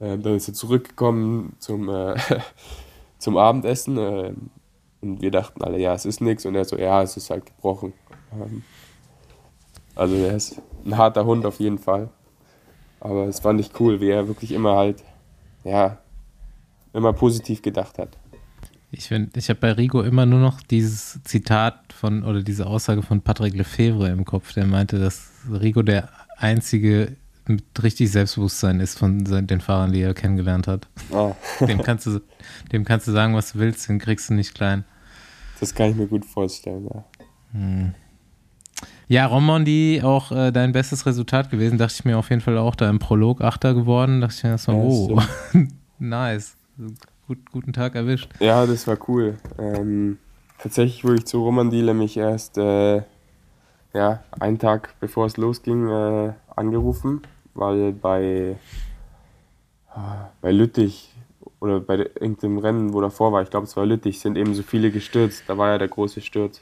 Ähm, 0.00 0.22
dann 0.22 0.36
ist 0.36 0.46
er 0.46 0.54
zurückgekommen 0.54 1.56
zum, 1.58 1.88
äh, 1.88 2.14
zum 3.18 3.36
Abendessen 3.36 3.98
äh, 3.98 4.32
und 5.02 5.20
wir 5.20 5.32
dachten 5.32 5.62
alle, 5.62 5.78
ja, 5.78 5.94
es 5.94 6.06
ist 6.06 6.20
nichts 6.20 6.46
und 6.46 6.54
er 6.54 6.64
so, 6.64 6.78
ja, 6.78 7.02
es 7.02 7.16
ist 7.16 7.28
halt 7.28 7.44
gebrochen. 7.46 7.92
Ähm, 8.32 8.62
also 9.96 10.14
er 10.14 10.36
ist 10.36 10.62
ein 10.86 10.96
harter 10.96 11.24
Hund 11.24 11.44
auf 11.44 11.58
jeden 11.58 11.78
Fall. 11.78 12.08
Aber 13.00 13.26
es 13.26 13.40
fand 13.40 13.60
ich 13.60 13.78
cool, 13.80 14.00
wie 14.00 14.10
er 14.10 14.28
wirklich 14.28 14.52
immer 14.52 14.76
halt, 14.76 15.02
ja, 15.64 15.98
immer 16.92 17.12
positiv 17.12 17.62
gedacht 17.62 17.98
hat. 17.98 18.16
Ich 18.96 19.10
ich 19.10 19.48
habe 19.48 19.60
bei 19.60 19.72
Rigo 19.72 20.02
immer 20.02 20.26
nur 20.26 20.40
noch 20.40 20.60
dieses 20.60 21.20
Zitat 21.24 21.92
von 21.92 22.22
oder 22.22 22.42
diese 22.42 22.66
Aussage 22.66 23.02
von 23.02 23.20
Patrick 23.20 23.54
Lefevre 23.54 24.08
im 24.08 24.24
Kopf, 24.24 24.52
der 24.52 24.66
meinte, 24.66 24.98
dass 24.98 25.30
Rigo 25.50 25.82
der 25.82 26.08
einzige 26.36 27.16
mit 27.46 27.64
richtig 27.82 28.10
Selbstbewusstsein 28.10 28.80
ist 28.80 28.98
von 28.98 29.24
den 29.24 29.60
Fahrern, 29.60 29.92
die 29.92 30.00
er 30.00 30.14
kennengelernt 30.14 30.66
hat. 30.66 30.88
Ah, 31.12 31.32
Dem 31.66 31.82
kannst 31.82 32.06
du, 32.06 32.20
dem 32.72 32.84
kannst 32.84 33.06
du 33.06 33.12
sagen, 33.12 33.34
was 33.34 33.52
du 33.52 33.58
willst, 33.58 33.88
den 33.88 33.98
kriegst 33.98 34.30
du 34.30 34.34
nicht 34.34 34.54
klein. 34.54 34.84
das 35.60 35.74
kann 35.74 35.90
ich 35.90 35.96
mir 35.96 36.06
gut 36.06 36.24
vorstellen, 36.24 36.88
ja. 36.92 37.04
Ja, 39.06 39.26
Romondi 39.26 40.00
auch 40.02 40.32
äh, 40.32 40.50
dein 40.50 40.72
bestes 40.72 41.04
Resultat 41.04 41.50
gewesen, 41.50 41.76
dachte 41.78 41.94
ich 41.98 42.04
mir 42.04 42.16
auf 42.18 42.30
jeden 42.30 42.40
Fall 42.40 42.56
auch 42.56 42.74
da 42.74 42.88
im 42.88 42.98
Prolog 42.98 43.42
Achter 43.42 43.74
geworden, 43.74 44.20
dachte 44.20 44.34
ich 44.38 44.42
mir 44.44 44.50
erstmal, 44.50 44.76
Ja, 44.78 44.82
oh, 44.82 45.22
nice, 45.98 46.56
Gut, 47.26 47.50
guten 47.50 47.72
Tag 47.72 47.94
erwischt. 47.94 48.30
Ja, 48.38 48.66
das 48.66 48.86
war 48.86 48.98
cool. 49.08 49.38
Ähm, 49.58 50.18
tatsächlich 50.58 51.04
wurde 51.04 51.16
ich 51.16 51.24
zu 51.24 51.42
Romandie 51.42 51.80
nämlich 51.80 52.18
erst 52.18 52.58
äh, 52.58 53.02
ja, 53.94 54.22
einen 54.38 54.58
Tag 54.58 54.94
bevor 55.00 55.24
es 55.24 55.38
losging 55.38 55.88
äh, 55.88 56.34
angerufen, 56.54 57.22
weil 57.54 57.92
bei, 57.92 58.56
ah, 59.88 60.28
bei 60.42 60.52
Lüttich 60.52 61.14
oder 61.60 61.80
bei 61.80 61.96
irgendeinem 61.96 62.58
Rennen, 62.58 62.92
wo 62.92 63.00
davor 63.00 63.32
war, 63.32 63.40
ich 63.40 63.48
glaube 63.48 63.64
es 63.64 63.74
war 63.74 63.86
Lüttich, 63.86 64.20
sind 64.20 64.36
eben 64.36 64.54
so 64.54 64.62
viele 64.62 64.90
gestürzt. 64.90 65.44
Da 65.46 65.56
war 65.56 65.70
ja 65.70 65.78
der 65.78 65.88
große 65.88 66.20
Sturz. 66.20 66.60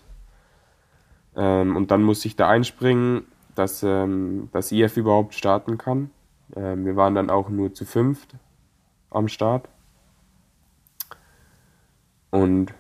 Ähm, 1.35 1.75
und 1.75 1.91
dann 1.91 2.05
musste 2.05 2.29
ich 2.29 2.37
da 2.37 2.49
einspringen, 2.49 3.25
dass 3.57 3.83
ähm, 3.83 4.49
das 4.53 4.71
IF 4.71 4.97
überhaupt 4.97 5.35
starten 5.35 5.77
kann. 5.77 6.11
Ähm, 6.55 6.85
wir 6.85 6.95
waren 6.95 7.17
dann 7.17 7.31
auch 7.31 7.49
nur 7.49 7.75
zu 7.75 7.85
fünft 7.85 8.37
am 9.11 9.27
Start. 9.27 9.69
Und 12.33 12.73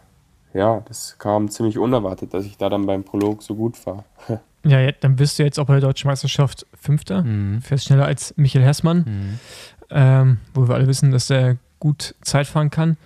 ja, 0.55 0.83
das 0.89 1.16
kam 1.19 1.49
ziemlich 1.49 1.79
unerwartet, 1.79 2.35
dass 2.35 2.45
ich 2.45 2.57
da 2.59 2.69
dann 2.69 2.85
beim 2.87 3.05
Prolog 3.05 3.43
so 3.45 3.55
gut 3.55 3.85
war. 3.87 4.05
Ja, 4.65 4.93
dann 4.93 5.16
bist 5.16 5.41
du 5.41 5.43
jetzt 5.43 5.59
auch 5.59 5.66
bei 5.66 5.73
der 5.73 5.81
Deutschen 5.81 6.07
Meisterschaft 6.07 6.69
Fünfter. 6.81 7.24
Mhm. 7.24 7.62
Fährst 7.62 7.87
schneller 7.87 8.05
als 8.05 8.33
Michael 8.37 8.65
Hessmann, 8.65 8.99
Mhm. 8.99 9.39
ähm, 9.91 10.39
wo 10.55 10.69
wir 10.69 10.77
alle 10.77 10.87
wissen, 10.87 11.11
dass 11.11 11.31
er 11.31 11.57
gut 11.81 12.15
Zeit 12.23 12.47
fahren 12.47 12.70
kann. 12.70 12.97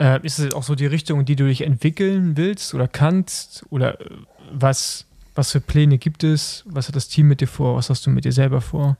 Äh, 0.00 0.18
ist 0.26 0.40
es 0.40 0.46
jetzt 0.46 0.56
auch 0.56 0.64
so 0.64 0.74
die 0.74 0.86
Richtung, 0.86 1.20
in 1.20 1.24
die 1.26 1.36
du 1.36 1.46
dich 1.46 1.60
entwickeln 1.60 2.36
willst 2.36 2.74
oder 2.74 2.88
kannst? 2.88 3.64
Oder 3.70 4.00
äh, 4.00 4.10
was, 4.52 5.06
was 5.36 5.52
für 5.52 5.60
Pläne 5.60 5.98
gibt 5.98 6.24
es? 6.24 6.64
Was 6.66 6.88
hat 6.88 6.96
das 6.96 7.06
Team 7.06 7.28
mit 7.28 7.40
dir 7.40 7.46
vor? 7.46 7.76
Was 7.76 7.90
hast 7.90 8.04
du 8.06 8.10
mit 8.10 8.24
dir 8.24 8.32
selber 8.32 8.60
vor? 8.60 8.96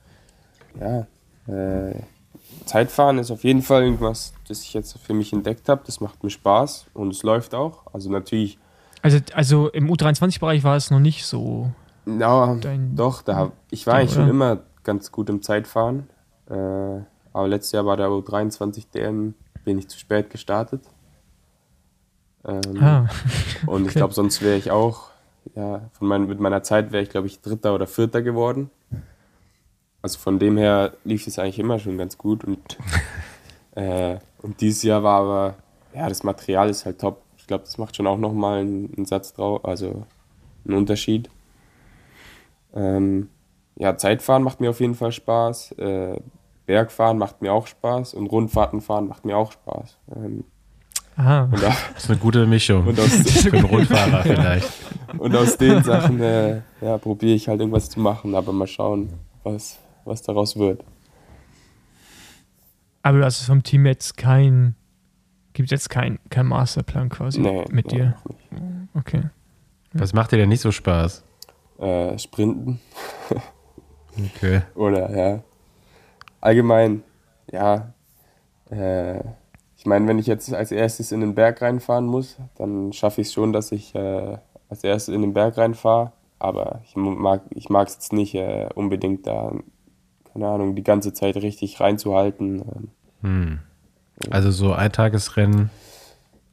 Ja, 0.79 1.05
äh, 1.53 1.99
Zeitfahren 2.65 3.17
ist 3.19 3.31
auf 3.31 3.43
jeden 3.43 3.61
Fall 3.61 3.83
irgendwas, 3.83 4.33
das 4.47 4.61
ich 4.63 4.73
jetzt 4.73 4.97
für 4.99 5.13
mich 5.13 5.31
entdeckt 5.33 5.69
habe. 5.69 5.81
Das 5.85 5.99
macht 6.01 6.23
mir 6.23 6.29
Spaß 6.29 6.87
und 6.93 7.09
es 7.11 7.23
läuft 7.23 7.53
auch. 7.55 7.83
Also 7.93 8.09
natürlich, 8.11 8.57
Also, 9.01 9.19
also 9.33 9.69
im 9.69 9.89
U23-Bereich 9.91 10.63
war 10.63 10.75
es 10.75 10.91
noch 10.91 10.99
nicht 10.99 11.25
so. 11.25 11.71
ja, 12.05 12.55
Dein- 12.55 12.95
doch, 12.95 13.21
da, 13.21 13.51
ich 13.71 13.85
war 13.87 13.95
eigentlich 13.95 14.13
schon 14.13 14.27
immer 14.29 14.59
ganz 14.83 15.11
gut 15.11 15.29
im 15.29 15.41
Zeitfahren. 15.41 16.07
Äh, 16.49 16.53
aber 17.33 17.47
letztes 17.47 17.71
Jahr 17.73 17.83
bei 17.83 17.95
der 17.95 18.07
U23 18.09 18.85
DM 18.93 19.33
bin 19.63 19.77
ich 19.79 19.87
zu 19.89 19.97
spät 19.99 20.29
gestartet. 20.29 20.81
Ähm, 22.47 22.61
Ah. 22.81 23.07
Und 23.65 23.81
ich 23.83 23.87
Okay. 23.89 23.99
glaube, 23.99 24.13
sonst 24.13 24.41
wäre 24.41 24.55
ich 24.57 24.71
auch, 24.71 25.09
ja, 25.55 25.81
von 25.93 26.07
mein, 26.07 26.27
mit 26.27 26.39
meiner 26.39 26.63
Zeit 26.63 26.91
wäre 26.91 27.03
ich, 27.03 27.09
glaube 27.09 27.27
ich, 27.27 27.41
Dritter 27.41 27.73
oder 27.75 27.87
Vierter 27.87 28.21
geworden. 28.21 28.69
Also 30.05 30.19
von 30.19 30.37
dem 30.37 30.55
her 30.55 30.93
lief 31.03 31.25
es 31.25 31.39
eigentlich 31.39 31.57
immer 31.57 31.79
schon 31.79 31.97
ganz 31.97 32.15
gut. 32.15 32.43
Und, 32.43 32.59
äh, 33.75 34.17
und 34.43 34.61
dieses 34.61 34.83
Jahr 34.83 35.01
war 35.01 35.19
aber, 35.21 35.55
ja, 35.95 36.07
das 36.07 36.21
Material 36.21 36.69
ist 36.69 36.85
halt 36.85 37.01
top. 37.01 37.23
Ich 37.39 37.47
glaube, 37.47 37.63
das 37.63 37.79
macht 37.79 37.95
schon 37.95 38.05
auch 38.05 38.19
nochmal 38.19 38.59
einen, 38.59 38.93
einen 38.95 39.07
Satz 39.07 39.33
drauf, 39.33 39.65
also 39.65 40.03
einen 40.63 40.77
Unterschied. 40.77 41.27
Ähm, 42.75 43.29
ja, 43.77 43.97
Zeitfahren 43.97 44.43
macht 44.43 44.61
mir 44.61 44.69
auf 44.69 44.79
jeden 44.79 44.93
Fall 44.93 45.11
Spaß. 45.11 45.71
Äh, 45.79 46.19
Bergfahren 46.67 47.17
macht 47.17 47.41
mir 47.41 47.51
auch 47.51 47.65
Spaß. 47.65 48.13
Und 48.13 48.27
Rundfahrten 48.27 48.81
fahren 48.81 49.07
macht 49.07 49.25
mir 49.25 49.35
auch 49.35 49.53
Spaß. 49.53 49.97
Ähm, 50.15 50.43
Aha. 51.15 51.49
da, 51.51 51.57
Das 51.95 52.03
ist 52.03 52.11
eine 52.11 52.19
gute 52.19 52.45
Mischung. 52.45 52.85
Und 52.85 52.99
aus- 52.99 53.09
Für 53.41 53.53
einen 53.53 53.65
Rundfahrer 53.73 54.21
vielleicht. 54.21 54.71
Und 55.17 55.35
aus 55.35 55.57
den 55.57 55.81
Sachen 55.83 56.21
äh, 56.21 56.61
ja, 56.79 56.99
probiere 56.99 57.33
ich 57.33 57.47
halt 57.47 57.59
irgendwas 57.59 57.89
zu 57.89 57.99
machen, 57.99 58.35
aber 58.35 58.53
mal 58.53 58.67
schauen, 58.67 59.09
was, 59.43 59.79
was 60.05 60.21
daraus 60.21 60.57
wird. 60.57 60.83
Aber 63.03 63.19
du 63.19 63.25
hast 63.25 63.43
vom 63.43 63.61
Team 63.63 63.85
jetzt 63.85 64.17
kein, 64.17 64.75
gibt 65.53 65.71
jetzt 65.71 65.89
kein, 65.89 66.19
kein 66.29 66.47
Masterplan 66.47 67.09
quasi 67.09 67.39
Nee, 67.39 67.65
mit 67.69 67.91
nee, 67.91 67.97
dir. 67.97 68.15
Okay. 68.95 69.29
Was 69.93 70.13
macht 70.13 70.31
dir 70.31 70.37
denn 70.37 70.49
nicht 70.49 70.61
so 70.61 70.71
Spaß? 70.71 71.23
Äh, 71.79 72.17
Sprinten 72.17 72.79
Okay. 74.17 74.61
oder 74.75 75.15
ja. 75.15 75.43
Allgemein, 76.41 77.03
ja. 77.51 77.93
Äh, 78.69 79.19
ich 79.77 79.85
meine, 79.85 80.07
wenn 80.07 80.19
ich 80.19 80.27
jetzt 80.27 80.53
als 80.53 80.71
erstes 80.71 81.11
in 81.11 81.21
den 81.21 81.35
Berg 81.35 81.61
reinfahren 81.61 82.05
muss, 82.05 82.37
dann 82.55 82.93
schaffe 82.93 83.21
ich 83.21 83.27
es 83.27 83.33
schon, 83.33 83.53
dass 83.53 83.71
ich 83.71 83.93
äh, 83.93 84.37
als 84.69 84.83
erstes 84.83 85.13
in 85.13 85.21
den 85.21 85.33
Berg 85.33 85.57
reinfahre. 85.57 86.11
Aber 86.39 86.81
ich 86.85 86.95
mag 86.95 87.41
ich 87.51 87.69
mag 87.69 87.87
es 87.87 87.95
jetzt 87.95 88.13
nicht 88.13 88.35
äh, 88.35 88.67
unbedingt 88.75 89.27
da, 89.27 89.53
keine 90.35 90.49
Ahnung, 90.49 90.75
die 90.75 90.83
ganze 90.83 91.13
Zeit 91.13 91.37
richtig 91.37 91.79
reinzuhalten. 91.79 92.61
Ähm, 92.61 92.87
Hm. 93.21 93.59
Also 94.29 94.51
so 94.51 94.73
Eintagesrennen 94.73 95.69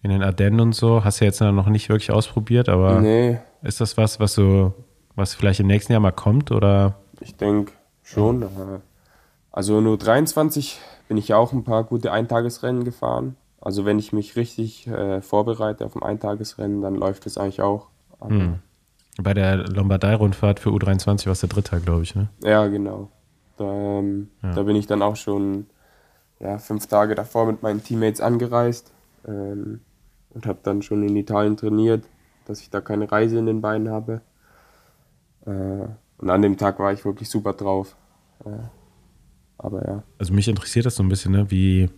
in 0.02 0.10
den 0.10 0.22
Ardennen 0.22 0.60
und 0.60 0.74
so 0.74 1.04
hast 1.04 1.20
du 1.20 1.24
jetzt 1.24 1.40
noch 1.40 1.66
nicht 1.68 1.88
wirklich 1.90 2.10
ausprobiert, 2.12 2.68
aber 2.68 3.00
Nee. 3.00 3.38
ist 3.62 3.80
das 3.80 3.96
was, 3.96 4.18
was 4.20 4.34
so, 4.34 4.72
was 5.16 5.34
vielleicht 5.34 5.60
im 5.60 5.66
nächsten 5.66 5.92
Jahr 5.92 6.00
mal 6.00 6.12
kommt 6.12 6.50
oder? 6.50 6.94
Ich 7.20 7.36
denke 7.36 7.72
schon. 8.02 8.42
äh, 8.42 8.46
Also 9.50 9.80
nur 9.80 9.98
23 9.98 10.78
bin 11.09 11.16
ich 11.18 11.28
ja 11.28 11.36
auch 11.36 11.52
ein 11.52 11.62
paar 11.64 11.84
gute 11.84 12.10
Eintagesrennen 12.12 12.84
gefahren. 12.84 13.36
Also 13.60 13.84
wenn 13.84 13.98
ich 13.98 14.12
mich 14.12 14.34
richtig 14.36 14.86
äh, 14.86 15.20
vorbereite 15.20 15.84
auf 15.84 15.94
ein 15.94 16.02
Eintagesrennen, 16.02 16.80
dann 16.80 16.94
läuft 16.94 17.26
es 17.26 17.36
eigentlich 17.36 17.60
auch. 17.60 17.88
Hm. 18.26 18.60
Bei 19.20 19.34
der 19.34 19.56
Lombardei-Rundfahrt 19.68 20.59
für 20.59 20.70
U23 20.70 21.26
warst 21.26 21.42
du 21.42 21.48
Dritter, 21.48 21.80
glaube 21.80 22.02
ich, 22.02 22.14
ne? 22.14 22.28
Ja, 22.42 22.66
genau. 22.68 23.10
Da, 23.62 23.98
ähm, 23.98 24.28
Ja. 24.43 24.55
da 24.55 24.62
bin 24.64 24.76
ich 24.76 24.86
dann 24.86 25.02
auch 25.02 25.16
schon 25.16 25.66
ja, 26.40 26.59
fünf 26.59 26.86
Tage 26.86 27.14
davor 27.14 27.47
mit 27.47 27.62
meinen 27.62 27.82
Teammates 27.82 28.20
angereist 28.20 28.93
ähm, 29.26 29.80
und 30.30 30.47
habe 30.47 30.59
dann 30.62 30.82
schon 30.82 31.06
in 31.06 31.16
Italien 31.16 31.56
trainiert, 31.56 32.05
dass 32.47 32.60
ich 32.60 32.70
da 32.70 32.80
keine 32.80 33.10
Reise 33.10 33.39
in 33.39 33.47
den 33.47 33.60
Beinen 33.60 33.90
habe. 33.90 34.20
Äh, 35.47 35.86
und 36.18 36.30
an 36.30 36.43
dem 36.43 36.56
Tag 36.56 36.78
war 36.78 36.93
ich 36.93 37.05
wirklich 37.05 37.28
super 37.28 37.52
drauf. 37.52 37.97
Äh, 38.44 38.51
aber 39.59 39.86
ja. 39.86 40.02
Also 40.18 40.32
mich 40.34 40.48
interessiert 40.48 40.86
das 40.86 40.97
so 40.97 41.02
ein 41.02 41.09
bisschen, 41.09 41.32
ne? 41.32 41.51
Wie, 41.51 41.89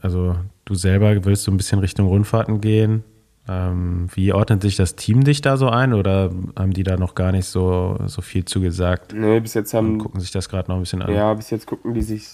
also 0.00 0.36
du 0.64 0.74
selber 0.74 1.24
willst 1.24 1.44
so 1.44 1.52
ein 1.52 1.56
bisschen 1.56 1.78
Richtung 1.78 2.08
Rundfahrten 2.08 2.60
gehen. 2.60 3.04
Ähm, 3.48 4.06
wie 4.14 4.32
ordnet 4.32 4.62
sich 4.62 4.76
das 4.76 4.94
Team 4.94 5.24
dich 5.24 5.40
da 5.40 5.56
so 5.56 5.68
ein 5.68 5.94
oder 5.94 6.30
haben 6.56 6.72
die 6.72 6.84
da 6.84 6.96
noch 6.96 7.16
gar 7.16 7.32
nicht 7.32 7.46
so, 7.46 7.98
so 8.06 8.22
viel 8.22 8.44
zugesagt? 8.44 9.12
Nee, 9.14 9.40
bis 9.40 9.54
jetzt 9.54 9.74
haben. 9.74 9.94
Und 9.94 9.98
gucken 9.98 10.20
sich 10.20 10.30
das 10.30 10.48
gerade 10.48 10.70
noch 10.70 10.76
ein 10.76 10.82
bisschen 10.82 11.02
an. 11.02 11.12
Ja, 11.12 11.34
bis 11.34 11.50
jetzt 11.50 11.66
gucken 11.66 11.92
die 11.92 12.02
sich 12.02 12.28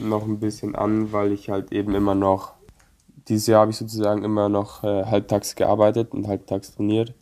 noch 0.00 0.26
ein 0.26 0.40
bisschen 0.40 0.74
an, 0.74 1.12
weil 1.12 1.32
ich 1.32 1.50
halt 1.50 1.72
eben 1.72 1.94
immer 1.94 2.16
noch, 2.16 2.54
dieses 3.28 3.46
Jahr 3.46 3.60
habe 3.60 3.70
ich 3.70 3.76
sozusagen 3.76 4.24
immer 4.24 4.48
noch 4.48 4.82
äh, 4.82 5.04
halbtags 5.04 5.54
gearbeitet 5.54 6.12
und 6.12 6.26
halbtags 6.26 6.74
trainiert. 6.74 7.14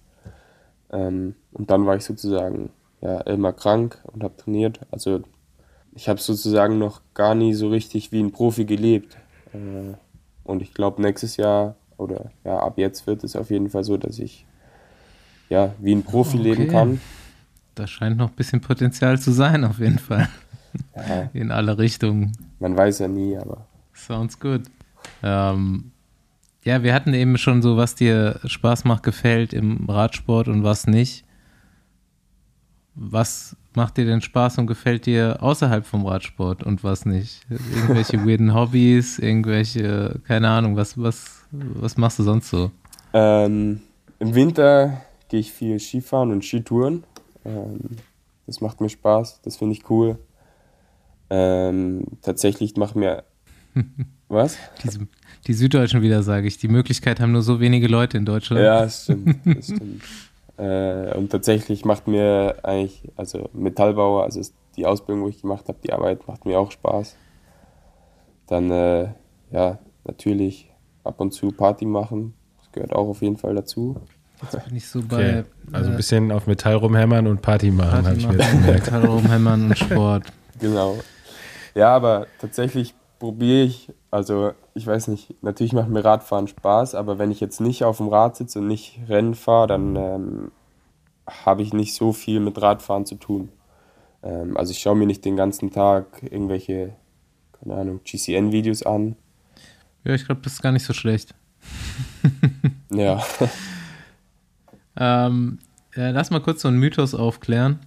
Ähm, 0.91 1.35
und 1.53 1.71
dann 1.71 1.85
war 1.85 1.97
ich 1.97 2.05
sozusagen 2.05 2.71
ja, 3.03 3.21
immer 3.23 3.53
krank 3.53 3.99
und 4.05 4.25
habe 4.25 4.37
trainiert. 4.37 4.81
Also 4.91 5.21
ich 5.95 6.09
habe 6.09 6.21
sozusagen 6.21 6.79
noch 6.79 7.03
gar 7.13 7.35
nie 7.35 7.53
so 7.53 7.69
richtig 7.69 8.11
wie 8.11 8.21
ein 8.21 8.33
Profi 8.33 8.65
gelebt. 8.65 9.19
Äh, 9.53 9.95
und 10.45 10.63
ich 10.63 10.73
glaube, 10.73 11.03
nächstes 11.03 11.37
Jahr 11.37 11.75
oder 11.99 12.31
ja, 12.45 12.59
ab 12.59 12.79
jetzt 12.79 13.07
wird 13.07 13.23
es 13.25 13.37
auf 13.37 13.51
jeden 13.51 13.69
Fall 13.69 13.85
so, 13.85 13.97
dass 13.99 14.19
ich 14.19 14.47
ja, 15.51 15.75
wie 15.79 15.95
ein 15.95 16.03
Profi 16.03 16.37
leben 16.37 16.63
Okay. 16.63 16.71
kann. 16.71 17.01
Da 17.75 17.87
scheint 17.87 18.17
noch 18.17 18.31
ein 18.31 18.35
bisschen 18.37 18.61
Potenzial 18.61 19.19
zu 19.19 19.31
sein, 19.33 19.65
auf 19.65 19.79
jeden 19.79 19.99
Fall. 19.99 20.29
Ja. 20.97 21.31
In 21.33 21.51
alle 21.51 21.79
Richtungen. 21.79 22.33
Man 22.59 22.77
weiß 22.77 22.99
ja 23.01 23.09
nie, 23.09 23.37
aber 23.37 23.67
Sounds 23.95 24.39
good. 24.39 24.63
Ähm, 25.23 25.91
ja, 26.65 26.83
wir 26.83 26.93
hatten 26.93 27.15
eben 27.15 27.39
schon 27.39 27.63
so, 27.63 27.77
was 27.77 27.95
dir 27.95 28.41
Spaß 28.45 28.85
macht, 28.85 29.03
gefällt 29.03 29.53
im 29.53 29.89
Radsport 29.89 30.49
und 30.49 30.63
was 30.65 30.87
nicht. 30.87 31.25
Was 32.95 33.57
macht 33.75 33.97
dir 33.97 34.05
denn 34.07 34.21
Spaß 34.21 34.59
und 34.59 34.67
gefällt 34.67 35.07
dir 35.07 35.39
außerhalb 35.41 35.87
vom 35.87 36.05
Radsport 36.07 36.63
und 36.65 36.83
was 36.85 37.07
nicht? 37.07 37.47
Irgendwelche 37.49 38.19
weirden 38.27 38.53
Hobbys, 38.55 39.19
irgendwelche, 39.19 40.21
keine 40.27 40.49
Ahnung, 40.49 40.77
was, 40.77 40.99
was, 41.01 41.38
was 41.51 41.97
machst 41.97 42.19
du 42.19 42.23
sonst 42.23 42.51
so? 42.51 42.71
Ähm, 43.13 43.81
Im 44.19 44.35
Winter 44.35 45.03
gehe 45.29 45.41
ich 45.41 45.53
viel 45.53 45.79
Skifahren 45.79 46.33
und 46.33 46.45
Skitouren. 46.45 47.05
Ähm, 47.45 47.81
das 48.47 48.61
macht 48.61 48.81
mir 48.81 48.89
Spaß, 48.89 49.41
das 49.43 49.57
finde 49.57 49.75
ich 49.75 49.89
cool. 49.91 50.19
Ähm, 51.31 52.05
tatsächlich 52.23 52.77
macht 52.77 52.97
mir. 52.97 53.25
Was? 54.29 54.59
Die, 54.83 55.07
die 55.47 55.55
Süddeutschen 55.55 56.03
wieder, 56.03 56.23
sage 56.23 56.47
ich. 56.47 56.59
Die 56.59 56.69
Möglichkeit 56.69 57.21
haben 57.21 57.33
nur 57.33 57.43
so 57.43 57.61
wenige 57.61 57.89
Leute 57.89 58.19
in 58.19 58.27
Deutschland. 58.27 58.63
Ja, 58.63 58.83
das 58.83 59.05
stimmt. 59.05 59.39
Das 59.45 59.65
stimmt. 59.67 60.03
äh, 60.59 61.17
und 61.17 61.31
tatsächlich 61.31 61.85
macht 61.87 62.09
mir 62.09 62.57
eigentlich, 62.63 63.11
also 63.17 63.49
Metallbauer, 63.55 64.25
also 64.25 64.43
die 64.77 64.85
Ausbildung, 64.85 65.25
wo 65.25 65.29
ich 65.29 65.41
gemacht 65.41 65.69
habe, 65.69 65.79
die 65.83 65.93
Arbeit 65.93 66.27
macht 66.29 66.45
mir 66.45 66.59
auch 66.59 66.71
Spaß. 66.71 67.17
Dann, 68.47 68.71
äh, 68.71 69.09
ja, 69.51 69.79
natürlich 70.05 70.68
ab 71.09 71.21
und 71.21 71.33
zu 71.33 71.51
Party 71.51 71.87
machen. 71.87 72.35
Das 72.61 72.71
gehört 72.73 72.93
auch 72.93 73.09
auf 73.09 73.23
jeden 73.23 73.37
Fall 73.37 73.55
dazu. 73.55 73.97
Jetzt 74.43 74.65
bin 74.67 74.77
ich 74.77 74.87
so 74.89 75.01
Okay. 75.01 75.43
bei 75.71 75.77
Also 75.77 75.89
ein 75.89 75.95
äh, 75.95 75.97
bisschen 75.97 76.31
auf 76.31 76.47
Metall 76.47 76.75
rumhämmern 76.75 77.27
und 77.27 77.43
Party 77.43 77.71
machen, 77.73 78.07
habe 78.07 78.17
ich 78.17 78.27
mir 78.29 78.35
jetzt 78.37 78.51
gemerkt. 78.53 78.85
Metall 78.87 79.05
rumhämmern 79.07 79.65
und 79.71 79.79
Sport. 79.79 80.25
Genau. 80.61 80.99
Ja, 81.77 81.95
aber 81.95 82.27
tatsächlich 82.41 82.93
probiere 83.21 83.63
ich, 83.63 83.93
also 84.11 84.51
ich 84.75 84.85
weiß 84.85 85.07
nicht, 85.07 85.41
natürlich 85.41 85.73
macht 85.73 85.89
mir 85.89 86.05
Radfahren 86.05 86.49
Spaß, 86.49 86.97
aber 86.97 87.21
wenn 87.21 87.31
ich 87.31 87.39
jetzt 87.39 87.61
nicht 87.61 87.85
auf 87.85 87.99
dem 87.99 88.09
Rad 88.09 88.35
sitze 88.37 88.59
und 88.59 88.67
nicht 88.67 88.99
Rennen 89.09 89.37
fahre, 89.37 89.69
dann 89.69 89.95
ähm, 89.95 90.51
habe 91.29 91.63
ich 91.63 91.73
nicht 91.73 91.95
so 91.95 92.13
viel 92.13 92.41
mit 92.41 92.61
Radfahren 92.61 93.07
zu 93.07 93.15
tun. 93.15 93.51
Ähm, 94.25 94.57
also 94.57 94.73
ich 94.73 94.81
schaue 94.81 94.97
mir 94.97 95.07
nicht 95.07 95.25
den 95.25 95.37
ganzen 95.37 95.71
Tag 95.71 96.25
irgendwelche, 96.29 96.93
keine 97.61 97.75
Ahnung, 97.77 98.01
GCN-Videos 98.05 98.83
an. 98.83 99.15
Ja, 100.05 100.15
ich 100.15 100.25
glaube, 100.25 100.41
das 100.43 100.55
ist 100.55 100.63
gar 100.63 100.73
nicht 100.73 100.85
so 100.85 100.93
schlecht. 100.93 101.35
Ja. 102.91 103.23
Ähm, 105.01 105.61
ja, 105.95 106.11
lass 106.11 106.31
mal 106.31 106.41
kurz 106.41 106.63
so 106.63 106.67
einen 106.67 106.79
Mythos 106.79 107.15
aufklären. 107.15 107.79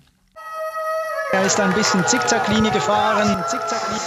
Er 1.34 1.46
ist 1.46 1.60
ein 1.60 1.74
bisschen 1.74 2.06
Zickzacklinie 2.08 2.72
gefahren. 2.72 3.44
Zickzacklinie. 3.48 4.02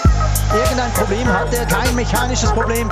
Irgendein 0.55 0.91
Problem 0.93 1.27
hat 1.29 1.53
er, 1.53 1.67
kein 1.67 1.95
mechanisches 1.95 2.51
Problem. 2.53 2.91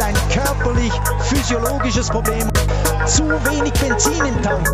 Ein 0.00 0.14
körperlich, 0.30 0.92
physiologisches 1.22 2.08
Problem. 2.08 2.48
Zu 3.06 3.24
wenig 3.24 3.72
Benzin 3.74 4.24
im 4.26 4.42
Tank. 4.42 4.68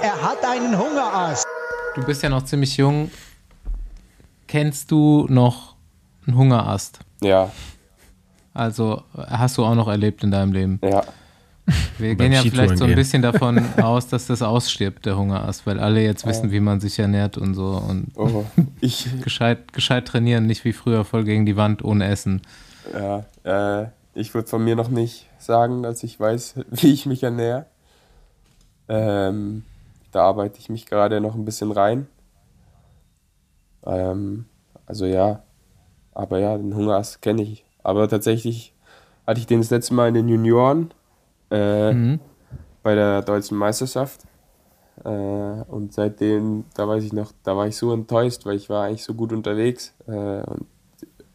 Er 0.00 0.22
hat 0.22 0.42
einen 0.44 0.78
Hungerast. 0.78 1.46
Du 1.94 2.02
bist 2.04 2.22
ja 2.22 2.30
noch 2.30 2.44
ziemlich 2.44 2.76
jung. 2.78 3.10
Kennst 4.46 4.90
du 4.90 5.26
noch 5.28 5.73
einen 6.26 6.36
Hungerast? 6.36 7.00
Ja. 7.22 7.50
Also 8.52 9.02
hast 9.16 9.58
du 9.58 9.64
auch 9.64 9.74
noch 9.74 9.88
erlebt 9.88 10.22
in 10.22 10.30
deinem 10.30 10.52
Leben? 10.52 10.80
Ja. 10.82 11.02
Wir 11.98 12.14
gehen 12.14 12.32
ja 12.32 12.42
vielleicht 12.42 12.76
so 12.76 12.84
ein 12.84 12.88
gehen. 12.88 12.96
bisschen 12.96 13.22
davon 13.22 13.58
aus, 13.82 14.06
dass 14.08 14.26
das 14.26 14.42
ausstirbt, 14.42 15.06
der 15.06 15.16
Hungerast, 15.16 15.66
weil 15.66 15.80
alle 15.80 16.02
jetzt 16.02 16.26
wissen, 16.26 16.46
Ja. 16.46 16.52
wie 16.52 16.60
man 16.60 16.78
sich 16.80 16.98
ernährt 16.98 17.38
und 17.38 17.54
so 17.54 17.82
und 17.88 18.12
Oh, 18.16 18.44
ich, 18.80 19.08
gescheit, 19.22 19.72
gescheit 19.72 20.06
trainieren, 20.06 20.46
nicht 20.46 20.64
wie 20.64 20.72
früher 20.74 21.04
voll 21.04 21.24
gegen 21.24 21.46
die 21.46 21.56
Wand 21.56 21.82
ohne 21.82 22.06
Essen. 22.06 22.42
Ja, 22.92 23.24
äh, 23.82 23.88
ich 24.14 24.34
würde 24.34 24.46
von 24.48 24.62
mir 24.62 24.76
noch 24.76 24.88
nicht 24.90 25.26
sagen, 25.38 25.82
dass 25.82 26.02
ich 26.02 26.20
weiß, 26.20 26.56
wie 26.70 26.92
ich 26.92 27.06
mich 27.06 27.22
ernähre. 27.22 27.64
Ähm, 28.86 29.64
da 30.12 30.24
arbeite 30.24 30.58
ich 30.60 30.68
mich 30.68 30.84
gerade 30.84 31.20
noch 31.22 31.34
ein 31.34 31.46
bisschen 31.46 31.72
rein. 31.72 32.06
Ähm, 33.86 34.44
also 34.86 35.06
ja, 35.06 35.42
Aber 36.14 36.38
ja, 36.38 36.56
den 36.56 36.74
Hungerast 36.74 37.20
kenne 37.22 37.42
ich. 37.42 37.64
Aber 37.82 38.08
tatsächlich 38.08 38.72
hatte 39.26 39.40
ich 39.40 39.46
den 39.46 39.60
das 39.60 39.70
letzte 39.70 39.94
Mal 39.94 40.08
in 40.08 40.14
den 40.14 40.28
Junioren 40.28 40.90
äh, 41.50 41.92
Mhm. 41.92 42.20
bei 42.82 42.94
der 42.94 43.22
deutschen 43.22 43.56
Meisterschaft. 43.58 44.22
Äh, 45.04 45.08
und 45.08 45.92
seitdem, 45.92 46.64
da 46.74 46.86
weiß 46.88 47.04
ich 47.04 47.12
noch, 47.12 47.32
da 47.42 47.56
war 47.56 47.66
ich 47.66 47.76
so 47.76 47.92
enttäuscht, 47.92 48.46
weil 48.46 48.56
ich 48.56 48.70
war 48.70 48.84
eigentlich 48.84 49.04
so 49.04 49.14
gut 49.14 49.32
unterwegs. 49.32 49.92
Äh, 50.06 50.12
und 50.42 50.66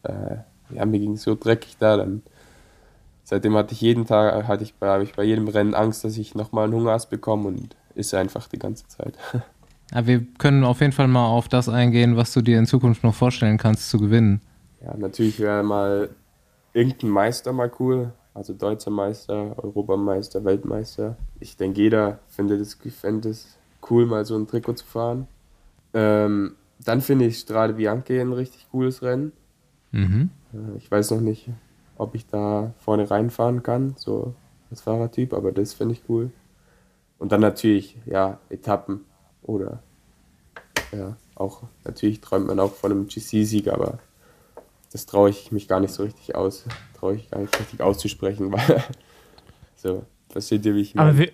äh, 0.04 0.36
ja, 0.74 0.84
mir 0.86 0.98
ging 0.98 1.12
es 1.12 1.22
so 1.22 1.34
dreckig 1.34 1.76
da. 1.78 1.96
Dann, 1.96 2.22
seitdem 3.24 3.54
hatte 3.56 3.74
ich 3.74 3.80
jeden 3.80 4.06
Tag, 4.06 4.48
hatte 4.48 4.64
ich 4.64 4.74
habe 4.80 5.04
ich 5.04 5.12
bei 5.14 5.24
jedem 5.24 5.48
Rennen 5.48 5.74
Angst, 5.74 6.04
dass 6.04 6.16
ich 6.16 6.34
nochmal 6.34 6.64
einen 6.64 6.74
Hungerast 6.74 7.10
bekomme 7.10 7.48
und 7.48 7.76
ist 7.94 8.14
einfach 8.14 8.48
die 8.48 8.58
ganze 8.58 8.86
Zeit. 8.88 9.14
Ja, 9.92 10.06
wir 10.06 10.24
können 10.38 10.62
auf 10.62 10.80
jeden 10.80 10.92
Fall 10.92 11.08
mal 11.08 11.26
auf 11.26 11.48
das 11.48 11.68
eingehen, 11.68 12.16
was 12.16 12.32
du 12.32 12.42
dir 12.42 12.60
in 12.60 12.66
Zukunft 12.66 13.02
noch 13.02 13.12
vorstellen 13.12 13.58
kannst 13.58 13.90
zu 13.90 13.98
gewinnen. 13.98 14.40
Ja, 14.82 14.96
natürlich 14.96 15.38
wäre 15.38 15.62
mal 15.62 16.10
irgendein 16.72 17.10
Meister 17.10 17.52
mal 17.52 17.70
cool. 17.78 18.12
Also 18.32 18.54
deutscher 18.54 18.90
Meister, 18.90 19.58
Europameister, 19.62 20.44
Weltmeister. 20.44 21.16
Ich 21.40 21.56
denke, 21.56 21.80
jeder 21.80 22.20
findet 22.28 22.60
es, 22.60 22.74
fände 22.74 23.30
es 23.30 23.58
cool, 23.90 24.06
mal 24.06 24.24
so 24.24 24.36
ein 24.36 24.46
Trikot 24.46 24.74
zu 24.74 24.86
fahren. 24.86 25.26
Ähm, 25.94 26.54
dann 26.84 27.00
finde 27.00 27.26
ich 27.26 27.38
Strade 27.38 27.74
Bianche 27.74 28.20
ein 28.20 28.32
richtig 28.32 28.68
cooles 28.70 29.02
Rennen. 29.02 29.32
Mhm. 29.90 30.30
Äh, 30.54 30.76
Ich 30.78 30.90
weiß 30.90 31.10
noch 31.10 31.20
nicht, 31.20 31.50
ob 31.96 32.14
ich 32.14 32.26
da 32.26 32.72
vorne 32.78 33.10
reinfahren 33.10 33.62
kann, 33.62 33.94
so 33.96 34.34
als 34.70 34.80
Fahrertyp, 34.80 35.34
aber 35.34 35.50
das 35.50 35.74
finde 35.74 35.94
ich 35.94 36.02
cool. 36.08 36.30
Und 37.18 37.32
dann 37.32 37.40
natürlich, 37.40 37.98
ja, 38.06 38.38
Etappen 38.48 39.04
oder 39.42 39.82
ja, 40.92 41.16
auch, 41.34 41.64
natürlich 41.84 42.20
träumt 42.20 42.46
man 42.46 42.60
auch 42.60 42.72
von 42.72 42.92
einem 42.92 43.06
GC-Sieg, 43.08 43.68
aber 43.68 43.98
das 44.92 45.06
traue 45.06 45.30
ich 45.30 45.52
mich 45.52 45.68
gar 45.68 45.80
nicht 45.80 45.92
so 45.92 46.02
richtig 46.02 46.34
aus, 46.34 46.64
traue 46.98 47.14
ich 47.16 47.30
gar 47.30 47.40
nicht 47.40 47.58
richtig 47.58 47.80
auszusprechen, 47.80 48.52
weil 48.52 48.84
so, 49.76 50.04
versteht 50.28 50.64
ihr, 50.66 50.74
wie 50.74 50.80
ich 50.82 50.98
Aber 50.98 51.12
meine? 51.12 51.18
wir, 51.18 51.32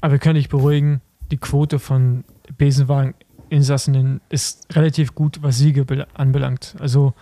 aber 0.00 0.12
wir 0.12 0.18
können 0.18 0.34
dich 0.36 0.48
beruhigen, 0.48 1.00
die 1.30 1.36
Quote 1.38 1.78
von 1.78 2.24
Besenwagen-Insassen 2.58 4.20
ist 4.28 4.74
relativ 4.76 5.14
gut, 5.14 5.42
was 5.42 5.58
Siege 5.58 5.84
bel- 5.84 6.06
anbelangt. 6.14 6.74
Also 6.78 7.14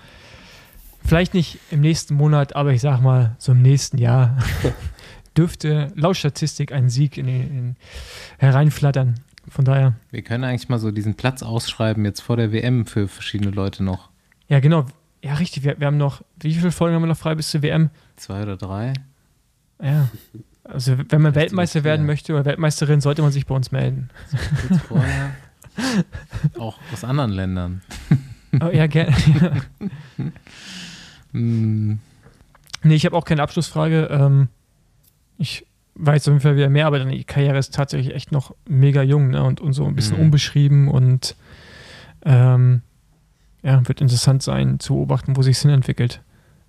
vielleicht 1.05 1.35
nicht 1.35 1.59
im 1.71 1.81
nächsten 1.81 2.15
Monat, 2.15 2.57
aber 2.57 2.73
ich 2.73 2.81
sag 2.81 3.01
mal, 3.01 3.37
so 3.39 3.53
im 3.53 3.63
nächsten 3.63 3.99
Jahr 3.99 4.39
dürfte 5.37 5.93
laut 5.95 6.17
Statistik 6.17 6.73
ein 6.73 6.89
Sieg 6.91 7.17
in, 7.19 7.29
in, 7.29 7.77
hereinflattern. 8.39 9.21
Von 9.49 9.65
daher, 9.65 9.95
Wir 10.11 10.23
können 10.23 10.45
eigentlich 10.45 10.69
mal 10.69 10.79
so 10.79 10.91
diesen 10.93 11.15
Platz 11.15 11.43
ausschreiben, 11.43 12.05
jetzt 12.05 12.21
vor 12.21 12.37
der 12.37 12.53
WM 12.53 12.87
für 12.87 13.09
verschiedene 13.09 13.51
Leute 13.51 13.83
noch. 13.83 14.11
Ja 14.53 14.61
genau, 14.61 14.85
ja 15.25 15.35
richtig, 15.35 15.65
wir, 15.65 15.81
wir 15.81 15.87
haben 15.87 15.97
noch, 15.97 16.23
wie 16.41 16.53
viele 16.53 16.71
Folgen 16.73 16.95
haben 16.95 17.03
wir 17.03 17.07
noch 17.07 17.17
frei 17.17 17.35
bis 17.35 17.51
zur 17.51 17.63
WM? 17.63 17.89
Zwei 18.17 18.43
oder 18.43 18.57
drei. 18.59 18.93
Ja. 19.83 20.09
Also 20.65 20.97
wenn 21.09 21.23
man 21.23 21.35
Weltmeister 21.35 21.85
werden 21.85 22.05
möchte 22.07 22.35
oder 22.35 22.45
Weltmeisterin, 22.45 23.01
sollte 23.01 23.23
man 23.23 23.33
sich 23.33 23.47
bei 23.47 23.55
uns 23.55 23.73
melden. 23.73 24.11
Kurz 24.69 24.83
vorher. 24.83 25.31
Auch 26.59 26.79
aus 26.93 27.03
anderen 27.03 27.31
Ländern. 27.33 27.81
Oh, 28.61 28.69
ja, 28.73 28.87
gerne. 28.87 29.15
Hm, 31.33 31.99
Nee, 32.85 32.95
ich 32.95 33.07
habe 33.07 33.17
auch 33.17 33.25
keine 33.25 33.43
Abschlussfrage. 33.43 34.09
Ähm, 34.11 34.49
ich 35.39 35.65
weiß 35.95 36.29
auf 36.29 36.33
jeden 36.33 36.41
Fall 36.41 36.57
wieder 36.57 36.69
mehr, 36.69 36.87
aber 36.87 36.99
deine 36.99 37.23
Karriere 37.25 37.59
ist 37.59 37.75
tatsächlich 37.75 38.15
echt 38.15 38.33
noch 38.33 38.55
mega 38.69 39.03
jung 39.03 39.29
ne? 39.31 39.43
und, 39.43 39.61
und 39.61 39.73
so 39.73 39.87
ein 39.87 39.95
bisschen 39.95 40.17
Mhm. 40.19 40.25
unbeschrieben 40.25 40.89
und 40.89 41.37
ähm, 42.25 42.83
ja, 43.63 43.87
wird 43.89 44.01
interessant 44.01 44.43
sein 44.43 44.81
zu 44.81 44.95
beobachten, 44.95 45.37
wo 45.37 45.43
sich 45.43 45.59
Sinn 45.59 45.71
entwickelt. 45.71 46.23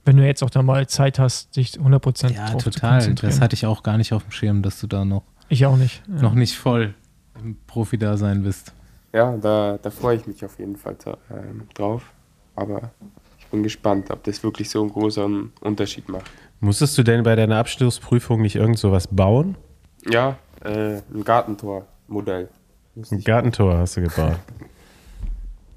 Wenn 0.05 0.17
du 0.17 0.25
jetzt 0.25 0.43
auch 0.43 0.49
da 0.49 0.61
mal 0.61 0.87
Zeit 0.87 1.17
hast, 1.17 1.55
dich 1.55 1.71
100% 1.79 2.33
ja, 2.33 2.49
drauf 2.49 2.63
zu 2.63 2.69
total. 2.71 2.99
konzentrieren. 2.99 3.31
Das 3.31 3.41
hatte 3.41 3.53
ich 3.55 3.65
auch 3.65 3.83
gar 3.83 3.97
nicht 3.97 4.11
auf 4.13 4.23
dem 4.23 4.31
Schirm, 4.31 4.61
dass 4.61 4.79
du 4.81 4.87
da 4.87 5.05
noch, 5.05 5.23
ich 5.49 5.65
auch 5.65 5.77
nicht. 5.77 6.03
Ja. 6.07 6.21
noch 6.21 6.33
nicht 6.33 6.57
voll 6.57 6.93
im 7.41 7.55
Profi-Dasein 7.67 8.43
bist. 8.43 8.73
Ja, 9.13 9.37
da, 9.37 9.77
da 9.81 9.89
freue 9.91 10.17
ich 10.17 10.27
mich 10.27 10.43
auf 10.43 10.59
jeden 10.59 10.75
Fall 10.75 10.95
ta- 10.95 11.17
ähm, 11.31 11.63
drauf, 11.73 12.03
aber 12.55 12.91
ich 13.39 13.45
bin 13.47 13.63
gespannt, 13.63 14.09
ob 14.11 14.23
das 14.23 14.43
wirklich 14.43 14.69
so 14.69 14.81
einen 14.81 14.91
großen 14.91 15.51
Unterschied 15.61 16.09
macht. 16.09 16.29
Musstest 16.59 16.97
du 16.97 17.03
denn 17.03 17.23
bei 17.23 17.35
deiner 17.35 17.57
Abschlussprüfung 17.57 18.41
nicht 18.41 18.55
irgend 18.55 18.79
sowas 18.79 19.07
bauen? 19.07 19.55
Ja, 20.09 20.37
äh, 20.65 20.97
ein 21.13 21.23
Gartentor-Modell. 21.23 22.49
Ein 23.11 23.23
Gartentor 23.23 23.77
hast 23.77 23.97
du 23.97 24.01
gebaut. 24.01 24.35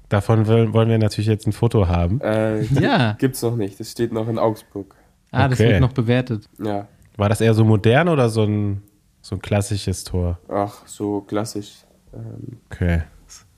Davon 0.09 0.47
wollen 0.47 0.89
wir 0.89 0.97
natürlich 0.97 1.27
jetzt 1.27 1.47
ein 1.47 1.51
Foto 1.53 1.87
haben. 1.87 2.21
Äh, 2.21 2.61
Ja. 2.65 3.13
Gibt's 3.19 3.41
noch 3.41 3.55
nicht, 3.55 3.79
das 3.79 3.91
steht 3.91 4.11
noch 4.13 4.27
in 4.29 4.39
Augsburg. 4.39 4.95
Ah, 5.31 5.47
das 5.49 5.59
Okay. 5.59 5.71
wird 5.71 5.81
noch 5.81 5.91
bewertet. 5.93 6.45
Ja, 6.63 6.87
War 7.17 7.29
das 7.29 7.41
eher 7.41 7.53
so 7.53 7.65
modern 7.65 8.07
oder 8.09 8.29
so 8.29 8.43
ein, 8.43 8.83
so 9.21 9.35
ein 9.35 9.41
klassisches 9.41 10.03
Tor? 10.05 10.39
ach, 10.49 10.85
so 10.87 11.21
klassisch. 11.21 11.79
Ähm, 12.13 12.57
Okay. 12.71 13.03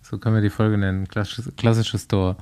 So 0.01 0.17
können 0.17 0.33
wir 0.33 0.41
die 0.41 0.49
Folge 0.49 0.75
nennen. 0.75 1.07
Klassisches, 1.07 1.55
klassisches 1.55 2.07
Tor. 2.07 2.35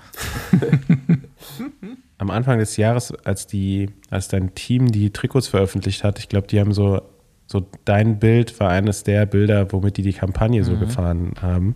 Am 2.18 2.30
Anfang 2.32 2.60
des 2.60 2.78
Jahres, 2.78 3.14
als 3.26 3.46
die, 3.46 3.90
als 4.10 4.28
dein 4.30 4.56
Team 4.56 4.92
die 4.92 5.12
Trikots 5.12 5.48
veröffentlicht 5.50 6.04
hat, 6.04 6.18
ich 6.20 6.30
glaube, 6.30 6.48
die 6.48 6.60
haben 6.60 6.74
so, 6.74 7.02
so 7.46 7.66
dein 7.86 8.20
Bild 8.20 8.60
war 8.60 8.70
eines 8.70 9.04
der 9.04 9.26
Bilder, 9.26 9.72
womit 9.72 9.98
die 9.98 10.02
die 10.02 10.14
Kampagne 10.14 10.64
so 10.64 10.74
Mhm. 10.74 10.80
gefahren 10.80 11.32
haben. 11.42 11.76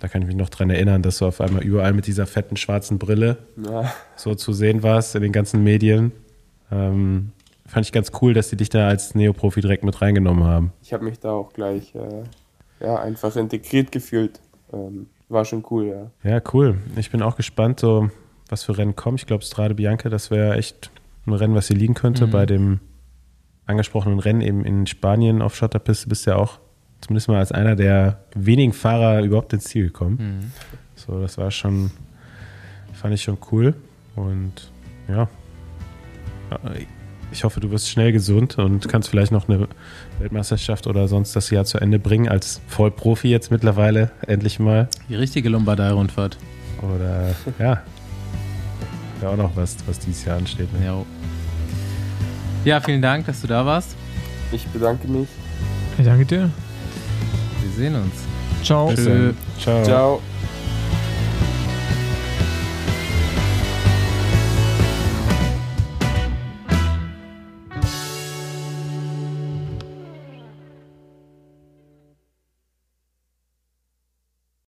Da 0.00 0.08
kann 0.08 0.22
ich 0.22 0.28
mich 0.28 0.36
noch 0.36 0.50
dran 0.50 0.68
erinnern, 0.70 1.02
dass 1.02 1.18
du 1.18 1.26
auf 1.26 1.40
einmal 1.40 1.62
überall 1.62 1.92
mit 1.92 2.06
dieser 2.06 2.26
fetten 2.26 2.56
schwarzen 2.56 2.98
Brille 2.98 3.38
ja, 3.56 3.92
so 4.14 4.34
zu 4.34 4.52
sehen 4.52 4.82
warst 4.82 5.14
in 5.14 5.22
den 5.22 5.32
ganzen 5.32 5.64
Medien. 5.64 6.12
Ähm, 6.70 7.32
fand 7.66 7.86
ich 7.86 7.92
ganz 7.92 8.12
cool, 8.20 8.34
dass 8.34 8.50
die 8.50 8.56
dich 8.56 8.68
da 8.68 8.88
als 8.88 9.14
Neoprofi 9.14 9.60
direkt 9.60 9.84
mit 9.84 10.00
reingenommen 10.02 10.44
haben. 10.44 10.72
ich 10.82 10.92
habe 10.92 11.04
mich 11.04 11.18
da 11.18 11.32
auch 11.32 11.52
gleich 11.52 11.94
äh, 11.94 12.24
ja, 12.80 12.96
einfach 12.96 13.34
integriert 13.36 13.90
gefühlt. 13.90 14.40
Ähm, 14.72 15.06
war 15.28 15.44
schon 15.44 15.64
cool, 15.70 15.86
ja. 15.86 16.30
Ja, 16.30 16.42
cool. 16.52 16.78
Ich 16.96 17.10
bin 17.10 17.22
auch 17.22 17.36
gespannt, 17.36 17.80
so 17.80 18.10
was 18.48 18.64
für 18.64 18.78
Rennen 18.78 18.94
kommen. 18.94 19.16
Ich 19.16 19.26
glaube, 19.26 19.44
Strade 19.44 19.74
Bianca, 19.74 20.08
das 20.08 20.30
wäre 20.30 20.56
echt 20.56 20.90
ein 21.26 21.32
Rennen, 21.32 21.54
was 21.54 21.68
hier 21.68 21.76
liegen 21.76 21.94
könnte. 21.94 22.26
Mhm. 22.26 22.30
Bei 22.30 22.46
dem 22.46 22.80
angesprochenen 23.64 24.20
Rennen 24.20 24.40
eben 24.40 24.64
in 24.64 24.86
Spanien 24.86 25.42
auf 25.42 25.56
Schotterpiste 25.56 26.08
bist 26.08 26.26
du 26.26 26.30
ja 26.30 26.36
auch 26.36 26.60
zumindest 27.00 27.28
mal 27.28 27.38
als 27.38 27.52
einer 27.52 27.76
der 27.76 28.20
wenigen 28.34 28.72
Fahrer 28.72 29.22
überhaupt 29.22 29.52
ins 29.52 29.64
Ziel 29.64 29.86
gekommen. 29.86 30.18
Mhm. 30.18 30.52
So, 30.94 31.20
das 31.20 31.38
war 31.38 31.50
schon, 31.50 31.90
fand 32.92 33.14
ich 33.14 33.22
schon 33.22 33.38
cool. 33.50 33.74
Und 34.14 34.70
ja, 35.08 35.28
ich 37.32 37.44
hoffe, 37.44 37.60
du 37.60 37.70
wirst 37.70 37.90
schnell 37.90 38.12
gesund 38.12 38.58
und 38.58 38.88
kannst 38.88 39.08
vielleicht 39.08 39.32
noch 39.32 39.48
eine 39.48 39.68
Weltmeisterschaft 40.18 40.86
oder 40.86 41.08
sonst 41.08 41.34
das 41.34 41.50
Jahr 41.50 41.64
zu 41.64 41.78
Ende 41.78 41.98
bringen, 41.98 42.28
als 42.28 42.60
Vollprofi 42.68 43.28
jetzt 43.28 43.50
mittlerweile 43.50 44.10
endlich 44.26 44.58
mal. 44.58 44.88
Die 45.08 45.16
richtige 45.16 45.48
Lombardei-Rundfahrt. 45.48 46.38
Oder 46.82 47.34
ja, 47.58 47.82
wäre 49.20 49.32
auch 49.32 49.36
noch 49.36 49.56
was, 49.56 49.76
was 49.86 49.98
dieses 49.98 50.24
Jahr 50.24 50.38
ansteht. 50.38 50.72
Ne? 50.78 50.86
Ja. 50.86 51.04
ja, 52.64 52.80
vielen 52.80 53.02
Dank, 53.02 53.26
dass 53.26 53.40
du 53.40 53.46
da 53.46 53.64
warst. 53.64 53.96
Ich 54.52 54.66
bedanke 54.68 55.08
mich. 55.08 55.28
Ich 55.98 56.04
danke 56.04 56.24
dir. 56.26 56.50
Wir 57.66 57.72
sehen 57.72 57.96
uns. 57.96 58.14
Ciao. 58.62 58.94
Ciao. 59.58 59.84
Ciao. 59.84 60.20